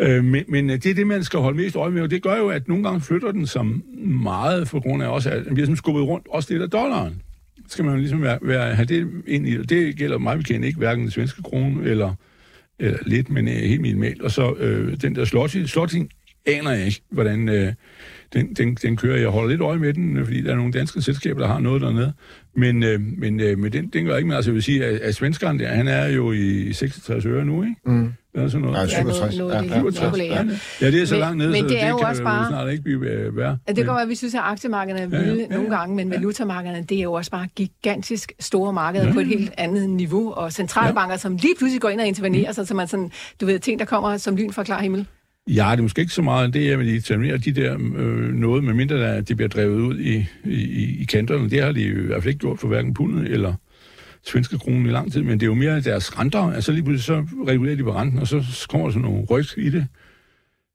Øh, 0.00 0.24
men, 0.24 0.44
men 0.48 0.70
øh, 0.70 0.76
det 0.76 0.86
er 0.86 0.94
det, 0.94 1.06
man 1.06 1.24
skal 1.24 1.40
holde 1.40 1.56
mest 1.56 1.76
øje 1.76 1.90
med, 1.90 2.02
og 2.02 2.10
det 2.10 2.22
gør 2.22 2.36
jo, 2.36 2.48
at 2.48 2.68
nogle 2.68 2.84
gange 2.84 3.00
flytter 3.00 3.32
den 3.32 3.46
som 3.46 3.82
meget, 3.98 4.68
for 4.68 4.80
grund 4.80 5.02
af 5.02 5.08
også, 5.08 5.30
at 5.30 5.36
den 5.36 5.44
bliver 5.44 5.56
ligesom 5.56 5.76
skubbet 5.76 6.02
rundt, 6.02 6.26
også 6.30 6.54
det 6.54 6.60
der 6.60 6.66
dollaren. 6.66 7.22
Skal 7.68 7.84
man 7.84 7.98
ligesom 7.98 8.22
være, 8.22 8.38
være, 8.42 8.74
have 8.74 8.86
det 8.86 9.08
ind 9.26 9.48
i 9.48 9.56
det. 9.56 9.70
Det 9.70 9.96
gælder 9.96 10.18
mig 10.18 10.36
bekendt 10.36 10.66
ikke, 10.66 10.78
hverken 10.78 11.02
den 11.02 11.10
svenske 11.10 11.42
krone 11.42 11.90
eller, 11.90 12.14
eller 12.78 12.98
lidt, 13.06 13.30
men 13.30 13.48
øh, 13.48 13.54
helt 13.54 13.80
minimalt. 13.80 14.22
Og 14.22 14.30
så 14.30 14.54
øh, 14.54 15.00
den 15.02 15.14
der 15.14 15.24
slotting, 15.24 15.68
slotting 15.68 16.10
aner 16.48 16.70
jeg 16.70 16.86
ikke, 16.86 17.02
hvordan 17.10 17.48
øh, 17.48 17.72
den, 18.32 18.54
den, 18.54 18.74
den 18.74 18.96
kører. 18.96 19.18
Jeg 19.18 19.28
holder 19.28 19.50
lidt 19.50 19.60
øje 19.60 19.78
med 19.78 19.94
den, 19.94 20.24
fordi 20.24 20.42
der 20.42 20.52
er 20.52 20.56
nogle 20.56 20.72
danske 20.72 21.02
selskaber, 21.02 21.40
der 21.40 21.46
har 21.46 21.58
noget 21.58 21.82
dernede. 21.82 22.12
Men, 22.54 22.82
øh, 22.82 23.00
men, 23.00 23.40
øh, 23.40 23.58
men 23.58 23.72
den, 23.72 23.88
den 23.88 24.04
gør 24.04 24.16
ikke, 24.16 24.28
men 24.28 24.36
altså 24.36 24.50
jeg 24.50 24.54
vil 24.54 24.62
sige, 24.62 24.84
at, 24.84 25.00
at 25.00 25.14
svenskeren 25.14 25.58
der, 25.58 25.68
han 25.68 25.88
er 25.88 26.08
jo 26.08 26.32
i 26.32 26.72
66 26.72 27.26
øre 27.26 27.44
nu, 27.44 27.62
ikke? 27.62 27.76
Mm. 27.84 28.12
Eller 28.34 28.48
sådan 28.48 28.60
noget. 28.60 28.76
Nej, 28.76 28.86
67. 28.86 29.34
Ja, 29.34 29.38
noget, 29.38 29.54
noget, 29.54 29.70
ja, 29.70 29.78
67. 29.78 30.18
Ja. 30.18 30.44
ja, 30.86 30.90
det 30.90 31.02
er 31.02 31.06
så 31.06 31.14
men, 31.14 31.20
langt 31.20 31.38
nede, 31.38 31.50
men 31.50 31.64
det, 31.64 31.70
så 31.70 31.76
er 31.76 31.82
det 31.82 31.90
jo 31.90 31.96
kan 31.96 32.06
også 32.06 32.22
jo 32.22 32.28
bare, 32.28 32.48
snart 32.48 32.70
ikke 32.70 32.82
blive 32.82 33.00
værre. 33.36 33.58
Det 33.68 33.86
går, 33.86 33.92
at 33.92 34.08
vi 34.08 34.14
synes, 34.14 34.34
at 34.34 34.40
aktiemarkederne 34.44 35.02
er 35.02 35.06
vilde 35.06 35.24
ja, 35.24 35.34
ja, 35.34 35.46
ja, 35.50 35.56
nogle 35.56 35.76
gange, 35.76 35.96
men 35.96 36.10
valutamarkederne, 36.10 36.82
det 36.82 36.98
er 36.98 37.02
jo 37.02 37.12
også 37.12 37.30
bare 37.30 37.48
gigantisk 37.56 38.32
store 38.40 38.72
markeder 38.72 39.06
ja. 39.06 39.12
på 39.12 39.20
et 39.20 39.26
helt 39.26 39.52
andet 39.58 39.90
niveau, 39.90 40.32
og 40.32 40.52
centralbanker, 40.52 41.12
ja. 41.12 41.18
som 41.18 41.36
lige 41.36 41.54
pludselig 41.58 41.80
går 41.80 41.88
ind 41.88 42.00
og 42.00 42.06
intervenerer, 42.06 42.52
så, 42.52 42.64
så 42.64 42.74
man 42.74 42.88
sådan, 42.88 43.10
du 43.40 43.46
ved, 43.46 43.58
ting, 43.58 43.78
der 43.78 43.84
kommer 43.84 44.16
som 44.16 44.36
lyn 44.36 44.52
fra 44.52 44.62
klar 44.62 44.82
himmel. 44.82 45.06
Ja, 45.48 45.68
det 45.72 45.78
er 45.78 45.82
måske 45.82 46.00
ikke 46.00 46.12
så 46.12 46.22
meget 46.22 46.54
det, 46.54 46.66
jeg 46.66 46.78
vil 46.78 46.86
determinere 46.86 47.38
de 47.38 47.52
der 47.52 47.74
øh, 47.96 48.34
noget, 48.34 48.64
medmindre 48.64 48.96
der, 48.96 49.20
de 49.20 49.34
bliver 49.34 49.48
drevet 49.48 49.80
ud 49.80 49.98
i, 49.98 50.26
i, 50.44 51.00
i 51.00 51.04
kanterne. 51.04 51.50
Det 51.50 51.62
har 51.62 51.72
de 51.72 51.82
i 51.82 51.90
hvert 51.90 52.22
fald 52.22 52.34
ikke 52.34 52.40
gjort 52.40 52.60
for 52.60 52.68
hverken 52.68 52.94
pundet 52.94 53.32
eller 53.32 53.54
svenske 54.26 54.58
kronen 54.58 54.86
i 54.86 54.90
lang 54.90 55.12
tid, 55.12 55.22
men 55.22 55.40
det 55.40 55.42
er 55.42 55.46
jo 55.46 55.54
mere 55.54 55.80
deres 55.80 56.18
renter. 56.18 56.52
Altså 56.52 56.72
lige 56.72 56.84
pludselig 56.84 57.04
så 57.04 57.44
regulerer 57.46 57.76
de 57.76 57.82
på 57.82 57.92
renten, 57.94 58.18
og 58.18 58.28
så 58.28 58.66
kommer 58.68 58.86
der 58.86 58.92
sådan 58.92 59.08
nogle 59.08 59.24
ryg 59.30 59.46
i 59.56 59.70
det. 59.70 59.86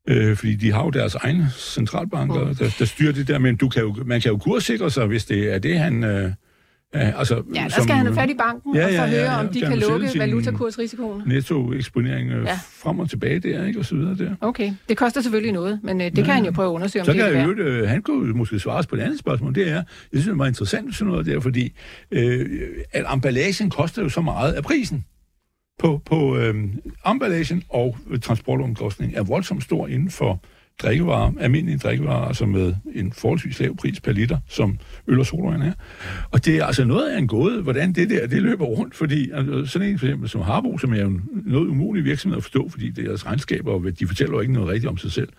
Øh, 0.10 0.38
fordi 0.38 0.56
de 0.56 0.72
har 0.72 0.84
jo 0.84 0.90
deres 0.90 1.16
egne 1.16 1.48
centralbanker, 1.58 2.48
mm. 2.48 2.56
der, 2.56 2.76
der 2.80 2.86
styrer 2.86 3.12
det 3.12 3.28
der, 3.28 3.40
men 3.40 3.56
du 3.56 3.70
kan 3.70 3.82
jo, 3.82 3.96
man 4.06 4.22
kan 4.22 4.32
jo 4.32 4.38
kurssikre 4.38 4.92
sig, 4.92 5.06
hvis 5.06 5.26
det 5.26 5.54
er 5.54 5.60
det, 5.60 5.80
han... 5.80 6.04
Øh, 6.04 6.32
Ja, 6.94 7.14
altså, 7.20 7.44
ja, 7.56 7.62
der 7.62 7.70
som, 7.70 7.84
skal 7.84 7.96
han 7.96 8.14
fat 8.14 8.30
i 8.30 8.34
banken 8.34 8.76
ja, 8.76 8.86
og 8.86 8.92
så 8.92 8.96
ja, 8.96 9.08
høre, 9.08 9.20
ja, 9.20 9.32
ja, 9.32 9.40
om 9.40 9.48
de 9.48 9.60
kan, 9.60 9.70
kan 9.70 9.80
lukke 9.80 10.10
valutakursrisikoen. 10.20 11.24
Netto-eksponering 11.26 12.32
øh, 12.32 12.46
ja. 12.46 12.60
frem 12.84 13.00
og 13.00 13.10
tilbage 13.10 13.40
der, 13.40 13.66
ikke? 13.66 13.80
Og 13.80 13.86
så 13.86 13.96
videre 13.96 14.16
der. 14.16 14.36
Okay, 14.42 14.74
det 14.90 14.98
koster 14.98 15.22
selvfølgelig 15.22 15.54
noget, 15.54 15.80
men 15.84 16.02
øh, 16.02 16.12
det 16.12 16.18
ja, 16.18 16.24
kan 16.24 16.34
han 16.34 16.46
jo 16.46 16.52
prøve 16.52 16.70
at 16.70 16.74
undersøge, 16.74 17.02
om 17.02 17.06
så 17.06 17.12
det 17.12 17.22
kan 17.22 17.36
er 17.36 17.44
jo, 17.44 17.52
øh, 17.52 17.90
Han 17.90 18.02
kunne 18.02 18.34
måske 18.34 18.60
svare 18.60 18.84
på 18.90 18.96
det 18.96 19.02
andet 19.02 19.20
spørgsmål, 19.20 19.56
det 19.56 19.70
er, 19.70 19.74
jeg 19.74 19.84
synes, 20.12 20.26
det 20.26 20.32
er 20.32 20.36
meget 20.36 20.52
interessant 20.52 20.96
sådan 20.96 21.12
noget 21.12 21.26
der, 21.26 21.40
fordi 21.40 21.74
øh, 22.12 22.62
at 22.92 23.06
emballagen 23.14 23.70
koster 23.70 24.02
jo 24.02 24.10
så 24.10 24.22
meget 24.22 24.54
af 24.54 24.64
prisen 24.64 25.06
på, 25.80 26.02
på 26.06 26.38
øh, 26.38 26.56
emballagen 27.12 27.64
og 27.70 27.98
transportomkostning 28.22 29.14
er 29.16 29.24
voldsomt 29.24 29.64
stor 29.64 29.88
inden 29.88 30.10
for 30.10 30.42
drikkevarer, 30.82 31.32
almindelige 31.40 31.78
drikkevarer, 31.78 32.26
altså 32.26 32.46
med 32.46 32.76
en 32.96 33.12
forholdsvis 33.12 33.60
lav 33.60 33.76
pris 33.76 34.00
per 34.00 34.12
liter, 34.12 34.38
som 34.48 34.80
øl 35.08 35.20
og 35.20 35.26
sodavand 35.26 35.64
er. 35.64 35.74
Og 36.32 36.46
det 36.46 36.58
er 36.58 36.66
altså 36.66 36.86
noget 36.86 37.10
af 37.10 37.18
en 37.18 37.28
gåde, 37.28 37.62
hvordan 37.62 37.94
det 37.94 38.10
der, 38.10 38.28
det 38.28 38.42
løber 38.42 38.66
rundt, 38.66 38.96
fordi 38.96 39.32
altså, 39.34 39.66
sådan 39.66 39.88
en 39.88 40.00
for 40.00 40.06
eksempel 40.06 40.30
som 40.30 40.42
Harbo, 40.42 40.78
som 40.78 40.94
er 40.94 41.02
jo 41.02 41.20
noget 41.46 41.68
umulig 41.68 42.04
virksomhed 42.04 42.38
at 42.38 42.44
forstå, 42.44 42.70
fordi 42.70 42.90
deres 42.90 43.26
regnskaber, 43.26 43.72
og 43.72 44.00
de 44.00 44.08
fortæller 44.08 44.34
jo 44.34 44.40
ikke 44.42 44.54
noget 44.54 44.70
rigtigt 44.70 44.90
om 44.90 44.98
sig 44.98 45.12
selv, 45.12 45.30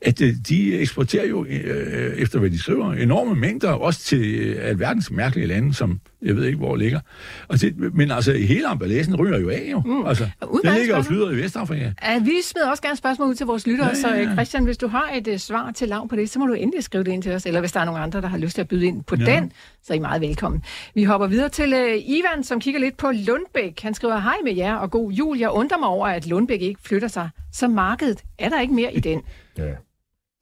at 0.00 0.20
øh, 0.20 0.34
de 0.48 0.78
eksporterer 0.78 1.28
jo, 1.28 1.44
øh, 1.44 2.16
efter 2.16 2.38
hvad 2.38 2.50
de 2.50 2.58
skriver, 2.58 2.92
enorme 2.92 3.34
mængder, 3.34 3.70
også 3.70 4.00
til 4.00 4.34
øh, 4.34 4.56
alverdens 4.60 5.10
mærkelige 5.10 5.46
lande, 5.46 5.74
som 5.74 6.00
jeg 6.22 6.36
ved 6.36 6.44
ikke, 6.44 6.58
hvor 6.58 6.70
det 6.70 6.78
ligger. 6.78 7.00
Og 7.48 7.60
det, 7.60 7.94
men 7.94 8.10
altså, 8.10 8.32
hele 8.32 8.72
emballagen 8.72 9.16
ryger 9.16 9.38
jo 9.38 9.50
af, 9.50 9.68
jo. 9.72 9.80
Mm. 9.80 10.06
Altså, 10.06 10.28
den 10.64 10.74
ligger 10.74 10.96
og 10.96 11.04
flyder 11.04 11.30
i 11.30 11.36
Vestafrika. 11.36 11.92
Ja, 12.02 12.18
vi 12.18 12.32
smider 12.44 12.70
også 12.70 12.82
gerne 12.82 12.96
spørgsmål 12.96 13.28
ud 13.28 13.34
til 13.34 13.46
vores 13.46 13.66
lyttere, 13.66 13.90
ja, 14.04 14.08
ja, 14.08 14.16
ja. 14.16 14.24
så 14.24 14.32
Christian, 14.32 14.64
hvis 14.64 14.78
du 14.78 14.88
har 14.88 15.10
et 15.14 15.28
uh, 15.28 15.36
svar 15.36 15.70
til 15.70 15.88
lav 15.88 16.08
på 16.08 16.16
det, 16.16 16.30
så 16.30 16.38
må 16.38 16.46
du 16.46 16.52
endelig 16.52 16.84
skrive 16.84 17.04
det 17.04 17.12
ind 17.12 17.22
til 17.22 17.32
os, 17.32 17.46
eller 17.46 17.60
hvis 17.60 17.72
der 17.72 17.80
er 17.80 17.84
nogen 17.84 18.02
andre, 18.02 18.20
der 18.20 18.28
har 18.28 18.38
lyst 18.38 18.54
til 18.54 18.62
at 18.62 18.68
byde 18.68 18.86
ind 18.86 19.04
på 19.04 19.16
ja. 19.16 19.24
den, 19.24 19.52
så 19.82 19.92
er 19.92 19.96
I 19.96 20.00
meget 20.00 20.20
velkommen. 20.20 20.62
Vi 20.94 21.04
hopper 21.04 21.26
videre 21.26 21.48
til 21.48 21.74
uh, 21.74 22.10
Ivan, 22.10 22.44
som 22.44 22.60
kigger 22.60 22.80
lidt 22.80 22.96
på 22.96 23.10
Lundbæk. 23.10 23.80
Han 23.80 23.94
skriver, 23.94 24.18
hej 24.18 24.36
med 24.44 24.56
jer 24.56 24.74
og 24.74 24.90
god 24.90 25.12
jul. 25.12 25.38
Jeg 25.38 25.50
undrer 25.50 25.78
mig 25.78 25.88
over, 25.88 26.06
at 26.06 26.26
Lundbæk 26.26 26.60
ikke 26.62 26.80
flytter 26.84 27.08
sig. 27.08 27.28
Så 27.52 27.68
markedet, 27.68 28.22
er 28.38 28.48
der 28.48 28.60
ikke 28.60 28.74
mere 28.74 28.94
i 28.94 29.00
den? 29.00 29.22
Ja. 29.58 29.72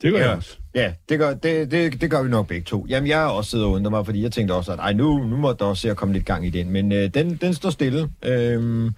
Det 0.03 0.13
gør 0.13 0.19
ja. 0.19 0.29
jeg 0.29 0.37
også. 0.37 0.59
Ja, 0.75 0.93
det 1.09 1.19
gør, 1.19 1.35
det, 1.35 1.71
det, 1.71 2.01
det 2.01 2.11
gør 2.11 2.23
vi 2.23 2.29
nok 2.29 2.49
begge 2.49 2.65
to. 2.65 2.87
Jamen, 2.89 3.09
jeg 3.09 3.19
har 3.19 3.29
også 3.29 3.51
siddet 3.51 3.67
og 3.67 3.73
undret 3.73 3.91
mig, 3.91 4.05
fordi 4.07 4.23
jeg 4.23 4.33
tænkte 4.33 4.53
også, 4.53 4.73
at 4.73 4.79
ej, 4.79 4.93
nu, 4.93 5.19
nu 5.19 5.37
må 5.37 5.53
der 5.53 5.65
også 5.65 5.81
se 5.81 5.91
at 5.91 5.97
komme 5.97 6.15
lidt 6.15 6.27
gang 6.27 6.47
i 6.47 6.51
den. 6.51 6.71
Men 6.71 6.93
øh, 6.93 7.15
den, 7.15 7.35
den 7.37 7.55
står 7.55 7.71
stille. 7.71 8.11
Øhm, 8.25 8.91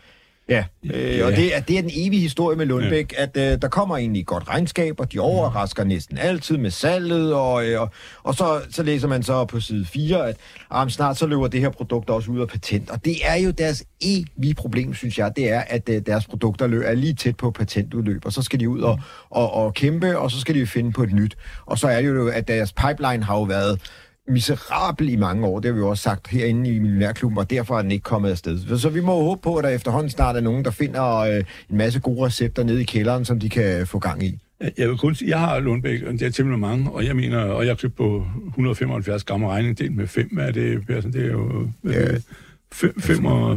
Ja, 0.50 0.64
øh, 0.84 1.26
og 1.26 1.32
det 1.32 1.56
er, 1.56 1.60
det 1.60 1.78
er 1.78 1.82
den 1.82 1.90
evige 1.94 2.20
historie 2.20 2.56
med 2.56 2.66
Lundbæk, 2.66 3.12
ja. 3.12 3.22
at 3.22 3.52
øh, 3.52 3.62
der 3.62 3.68
kommer 3.68 3.96
egentlig 3.96 4.26
godt 4.26 4.48
regnskab, 4.48 5.00
og 5.00 5.12
de 5.12 5.18
overrasker 5.18 5.84
næsten 5.84 6.18
altid 6.18 6.56
med 6.56 6.70
salget, 6.70 7.34
og, 7.34 7.66
øh, 7.66 7.80
og, 7.80 7.90
og 8.22 8.34
så, 8.34 8.60
så 8.70 8.82
læser 8.82 9.08
man 9.08 9.22
så 9.22 9.44
på 9.44 9.60
side 9.60 9.86
4, 9.86 10.28
at 10.28 10.36
ah, 10.70 10.90
snart 10.90 11.16
så 11.16 11.26
løber 11.26 11.48
det 11.48 11.60
her 11.60 11.68
produkt 11.68 12.10
også 12.10 12.30
ud 12.30 12.40
af 12.40 12.48
patent. 12.48 12.90
Og 12.90 13.04
det 13.04 13.16
er 13.24 13.34
jo 13.34 13.50
deres 13.50 13.84
evige 14.00 14.54
problem, 14.54 14.94
synes 14.94 15.18
jeg, 15.18 15.32
det 15.36 15.50
er, 15.50 15.60
at 15.60 15.88
øh, 15.88 16.02
deres 16.06 16.26
produkter 16.26 16.66
løber 16.66 16.86
er 16.86 16.94
lige 16.94 17.14
tæt 17.14 17.36
på 17.36 17.50
patentudløb, 17.50 18.26
og 18.26 18.32
så 18.32 18.42
skal 18.42 18.60
de 18.60 18.68
ud 18.68 18.80
og, 18.80 19.00
og, 19.30 19.54
og 19.54 19.74
kæmpe, 19.74 20.18
og 20.18 20.30
så 20.30 20.40
skal 20.40 20.54
de 20.54 20.66
finde 20.66 20.92
på 20.92 21.02
et 21.02 21.12
nyt. 21.12 21.36
Og 21.66 21.78
så 21.78 21.88
er 21.88 22.02
det 22.02 22.08
jo, 22.08 22.28
at 22.28 22.48
deres 22.48 22.72
pipeline 22.72 23.24
har 23.24 23.34
jo 23.34 23.42
været 23.42 23.80
miserabel 24.30 25.08
i 25.08 25.16
mange 25.16 25.46
år. 25.46 25.60
Det 25.60 25.68
har 25.68 25.72
vi 25.72 25.78
jo 25.78 25.88
også 25.88 26.02
sagt 26.02 26.28
herinde 26.28 26.70
i 26.70 26.78
Millionærklubben, 26.78 27.38
og 27.38 27.50
derfor 27.50 27.78
er 27.78 27.82
den 27.82 27.90
ikke 27.90 28.02
kommet 28.02 28.30
afsted. 28.30 28.78
Så 28.78 28.88
vi 28.88 29.00
må 29.00 29.22
håbe 29.22 29.42
på, 29.42 29.56
at 29.56 29.64
der 29.64 29.70
efterhånden 29.70 30.10
snart 30.10 30.36
er 30.36 30.40
nogen, 30.40 30.64
der 30.64 30.70
finder 30.70 31.16
øh, 31.16 31.44
en 31.70 31.76
masse 31.76 32.00
gode 32.00 32.26
recepter 32.26 32.64
nede 32.64 32.80
i 32.80 32.84
kælderen, 32.84 33.24
som 33.24 33.40
de 33.40 33.48
kan 33.48 33.86
få 33.86 33.98
gang 33.98 34.22
i. 34.22 34.38
Jeg 34.78 34.88
vil 34.88 34.98
kun 34.98 35.14
sige, 35.14 35.30
jeg 35.30 35.40
har 35.40 35.58
Lundbæk, 35.58 36.02
og 36.02 36.12
det 36.12 36.22
er 36.22 36.30
temmelig 36.30 36.60
mange, 36.60 36.90
og 36.90 37.04
jeg 37.04 37.16
mener, 37.16 37.38
og 37.38 37.64
jeg 37.64 37.70
har 37.70 37.76
købt 37.76 37.96
på 37.96 38.26
175 38.48 39.24
gram 39.24 39.44
regning, 39.44 39.78
delt 39.78 39.96
med 39.96 40.06
5, 40.06 40.38
er 40.40 40.50
det, 40.50 40.88
det 40.88 41.24
er 41.24 41.30
jo... 41.32 41.68
Ja. 41.84 42.06
5, 42.72 43.00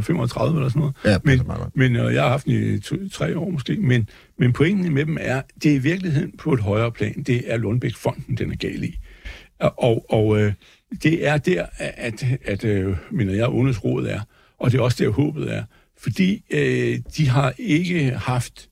35 0.02 0.56
eller 0.56 0.68
sådan 0.68 0.80
noget. 0.80 0.94
Ja, 1.04 1.18
men, 1.24 1.40
men 1.74 1.96
øh, 1.96 2.14
jeg 2.14 2.22
har 2.22 2.30
haft 2.30 2.46
den 2.46 2.74
i 2.74 2.78
to, 2.78 2.96
tre 3.12 3.38
år 3.38 3.50
måske. 3.50 3.76
Men, 3.76 4.08
men 4.38 4.52
pointen 4.52 4.94
med 4.94 5.06
dem 5.06 5.16
er, 5.20 5.42
det 5.62 5.70
er 5.70 5.74
i 5.74 5.78
virkeligheden 5.78 6.32
på 6.38 6.52
et 6.52 6.60
højere 6.60 6.92
plan. 6.92 7.22
Det 7.22 7.52
er 7.52 7.56
Lundbæk-fonden, 7.56 8.36
den 8.36 8.52
er 8.52 8.56
gal 8.56 8.84
i. 8.84 8.98
Og, 9.68 10.06
og 10.08 10.40
øh, 10.40 10.52
det 11.02 11.26
er 11.26 11.36
der, 11.36 11.66
at, 11.78 12.24
at 12.44 12.64
øh, 12.64 12.96
mener 13.10 13.34
jeg, 13.34 13.48
Udenrigsrådet 13.48 14.12
er, 14.12 14.20
og 14.58 14.72
det 14.72 14.78
er 14.78 14.82
også 14.82 15.04
der, 15.04 15.10
håbet 15.10 15.54
er. 15.54 15.64
Fordi 15.98 16.44
øh, 16.50 16.98
de 17.16 17.28
har 17.28 17.54
ikke 17.58 18.10
haft 18.10 18.68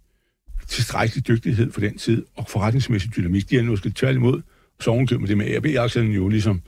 tilstrækkelig 0.68 1.28
dygtighed 1.28 1.72
for 1.72 1.80
den 1.80 1.98
tid, 1.98 2.24
og 2.36 2.44
forretningsmæssig 2.48 3.16
dynamik. 3.16 3.50
De 3.50 3.56
har 3.56 3.62
måske 3.62 3.90
tværtimod 3.90 4.42
så 4.80 4.90
ovenkøbt 4.90 5.20
med 5.20 5.28
det 5.28 5.38
med 5.38 5.54
AB-aktierne 5.54 6.14
jo 6.14 6.28
ligesom 6.28 6.62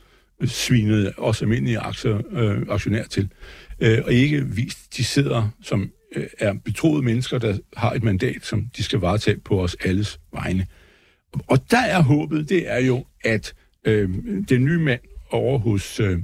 svinet 0.44 1.12
også 1.16 1.44
almindelige 1.44 1.78
aktier, 1.78 2.22
øh, 2.30 2.62
aktionær 2.68 3.04
til, 3.04 3.28
øh, 3.80 3.98
og 4.04 4.12
ikke 4.12 4.46
vist, 4.46 4.96
de 4.96 5.04
sidder 5.04 5.48
som 5.62 5.90
øh, 6.16 6.26
er 6.38 6.54
betroede 6.64 7.02
mennesker, 7.02 7.38
der 7.38 7.58
har 7.76 7.92
et 7.92 8.02
mandat, 8.02 8.38
som 8.42 8.66
de 8.76 8.82
skal 8.82 8.98
varetage 8.98 9.40
på 9.40 9.62
os 9.62 9.76
alles 9.84 10.20
vegne. 10.32 10.66
Og 11.46 11.70
der 11.70 11.80
er 11.80 12.02
håbet, 12.02 12.48
det 12.48 12.70
er 12.70 12.78
jo, 12.78 13.04
at 13.24 13.54
øh, 13.84 14.08
den 14.48 14.64
nye 14.64 14.78
mand 14.78 15.00
over 15.30 15.58
hos, 15.58 16.00
øh, 16.00 16.18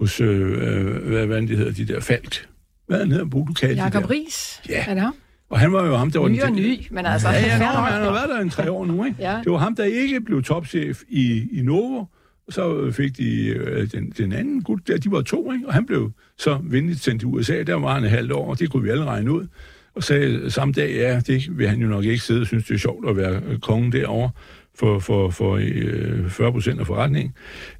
hos 0.00 0.20
øh, 0.20 1.06
hvad, 1.06 1.26
hvad 1.26 1.42
det 1.42 1.56
hedder, 1.56 1.72
de 1.72 1.84
der 1.84 2.00
Falk. 2.00 2.46
Hvad 2.86 2.98
han 2.98 3.10
hedder, 3.10 3.24
du 3.24 3.52
kalde 3.60 3.74
Jakob 3.74 4.10
Ries. 4.10 4.62
Ja. 4.68 4.84
Er 4.86 4.94
det 4.94 5.02
ham? 5.02 5.14
Og 5.50 5.58
han 5.58 5.72
var 5.72 5.86
jo 5.86 5.96
ham, 5.96 6.10
der 6.10 6.20
var... 6.20 6.28
Ny 6.28 6.42
og 6.42 6.52
ny, 6.52 6.78
men 6.90 7.06
altså... 7.06 7.28
Ja, 7.28 7.34
ja, 7.34 7.48
han 7.48 7.62
har 7.62 8.12
været 8.12 8.28
der 8.28 8.40
en 8.40 8.50
tre 8.50 8.70
år 8.70 8.86
nu, 8.86 9.04
ikke? 9.04 9.16
ja. 9.20 9.40
Det 9.44 9.52
var 9.52 9.58
ham, 9.58 9.76
der 9.76 9.84
ikke 9.84 10.20
blev 10.20 10.42
topchef 10.42 11.02
i, 11.08 11.48
i 11.52 11.62
Novo, 11.62 12.04
så 12.48 12.90
fik 12.92 13.16
de 13.16 13.46
øh, 13.46 13.90
den, 13.92 14.10
den 14.10 14.32
anden 14.32 14.62
gut 14.62 14.88
der, 14.88 14.98
de 14.98 15.10
var 15.10 15.22
to, 15.22 15.52
ikke? 15.52 15.66
og 15.66 15.74
han 15.74 15.86
blev 15.86 16.12
så 16.38 16.58
venligt 16.62 17.00
sendt 17.00 17.20
til 17.20 17.26
USA, 17.26 17.62
der 17.62 17.74
var 17.74 17.94
han 17.94 18.04
et 18.04 18.10
halvt 18.10 18.32
år, 18.32 18.50
og 18.50 18.58
det 18.58 18.70
kunne 18.70 18.82
vi 18.82 18.90
alle 18.90 19.04
regne 19.04 19.32
ud, 19.32 19.46
og 19.94 20.04
sagde 20.04 20.50
samme 20.50 20.74
dag, 20.74 20.94
ja, 20.94 21.20
det 21.20 21.58
vil 21.58 21.68
han 21.68 21.80
jo 21.80 21.88
nok 21.88 22.04
ikke 22.04 22.24
sidde 22.24 22.40
og 22.40 22.46
synes, 22.46 22.66
det 22.66 22.74
er 22.74 22.78
sjovt 22.78 23.08
at 23.08 23.16
være 23.16 23.58
kongen 23.62 23.92
derovre 23.92 24.30
for, 24.78 24.98
for, 24.98 25.30
for 25.30 25.60
øh, 25.62 26.30
40 26.30 26.52
procent 26.52 26.80
af 26.80 26.86
forretningen. 26.86 27.34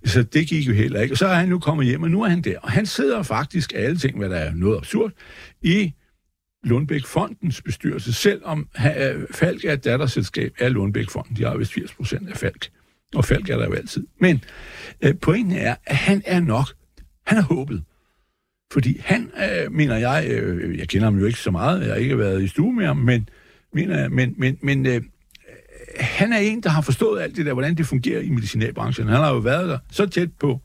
Så 0.04 0.22
det 0.22 0.48
gik 0.48 0.68
jo 0.68 0.72
heller 0.72 1.00
ikke. 1.00 1.14
Og 1.14 1.18
så 1.18 1.26
er 1.26 1.34
han 1.34 1.48
nu 1.48 1.58
kommet 1.58 1.86
hjem, 1.86 2.02
og 2.02 2.10
nu 2.10 2.22
er 2.22 2.28
han 2.28 2.42
der. 2.42 2.58
Og 2.58 2.70
han 2.70 2.86
sidder 2.86 3.22
faktisk 3.22 3.72
alle 3.76 3.98
ting, 3.98 4.18
hvad 4.18 4.28
der 4.28 4.36
er 4.36 4.54
noget 4.54 4.76
absurd, 4.76 5.12
i 5.62 5.94
Lundbæk 6.64 7.06
Fondens 7.06 7.62
bestyrelse, 7.62 8.12
selvom 8.12 8.68
øh, 8.78 9.22
Falk 9.30 9.64
er 9.64 9.72
et 9.72 9.84
datterselskab 9.84 10.52
af 10.58 10.72
Lundbæk 10.72 11.10
Fonden. 11.10 11.36
De 11.36 11.44
har 11.44 11.56
vist 11.56 11.72
80 11.72 11.94
procent 11.94 12.28
af 12.28 12.36
Falk. 12.36 12.68
Og 13.14 13.24
Falk 13.24 13.50
er 13.50 13.56
der 13.56 13.66
jo 13.66 13.72
altid. 13.72 14.06
Men 14.20 14.44
øh, 15.04 15.14
pointen 15.22 15.56
er, 15.56 15.76
at 15.86 15.96
han 15.96 16.22
er 16.26 16.40
nok, 16.40 16.66
han 17.26 17.38
er 17.38 17.42
håbet. 17.42 17.82
Fordi 18.72 19.00
han, 19.04 19.30
øh, 19.36 19.72
mener 19.72 19.96
jeg, 19.96 20.26
øh, 20.30 20.78
jeg 20.78 20.88
kender 20.88 21.04
ham 21.06 21.18
jo 21.18 21.26
ikke 21.26 21.38
så 21.38 21.50
meget, 21.50 21.80
jeg 21.80 21.88
har 21.88 21.94
ikke 21.94 22.18
været 22.18 22.42
i 22.42 22.48
stue 22.48 22.72
med 22.72 22.86
ham, 22.86 22.96
men, 22.96 23.28
mener, 23.72 24.08
men, 24.08 24.34
men, 24.38 24.58
men 24.62 24.86
øh, 24.86 25.02
han 25.96 26.32
er 26.32 26.38
en, 26.38 26.62
der 26.62 26.70
har 26.70 26.80
forstået 26.82 27.20
alt 27.22 27.36
det 27.36 27.46
der, 27.46 27.52
hvordan 27.52 27.74
det 27.74 27.86
fungerer 27.86 28.20
i 28.20 28.28
medicinalbranchen. 28.30 29.08
Han 29.08 29.16
har 29.16 29.28
jo 29.32 29.38
været 29.38 29.68
der 29.68 29.78
så 29.90 30.06
tæt 30.06 30.28
på, 30.40 30.60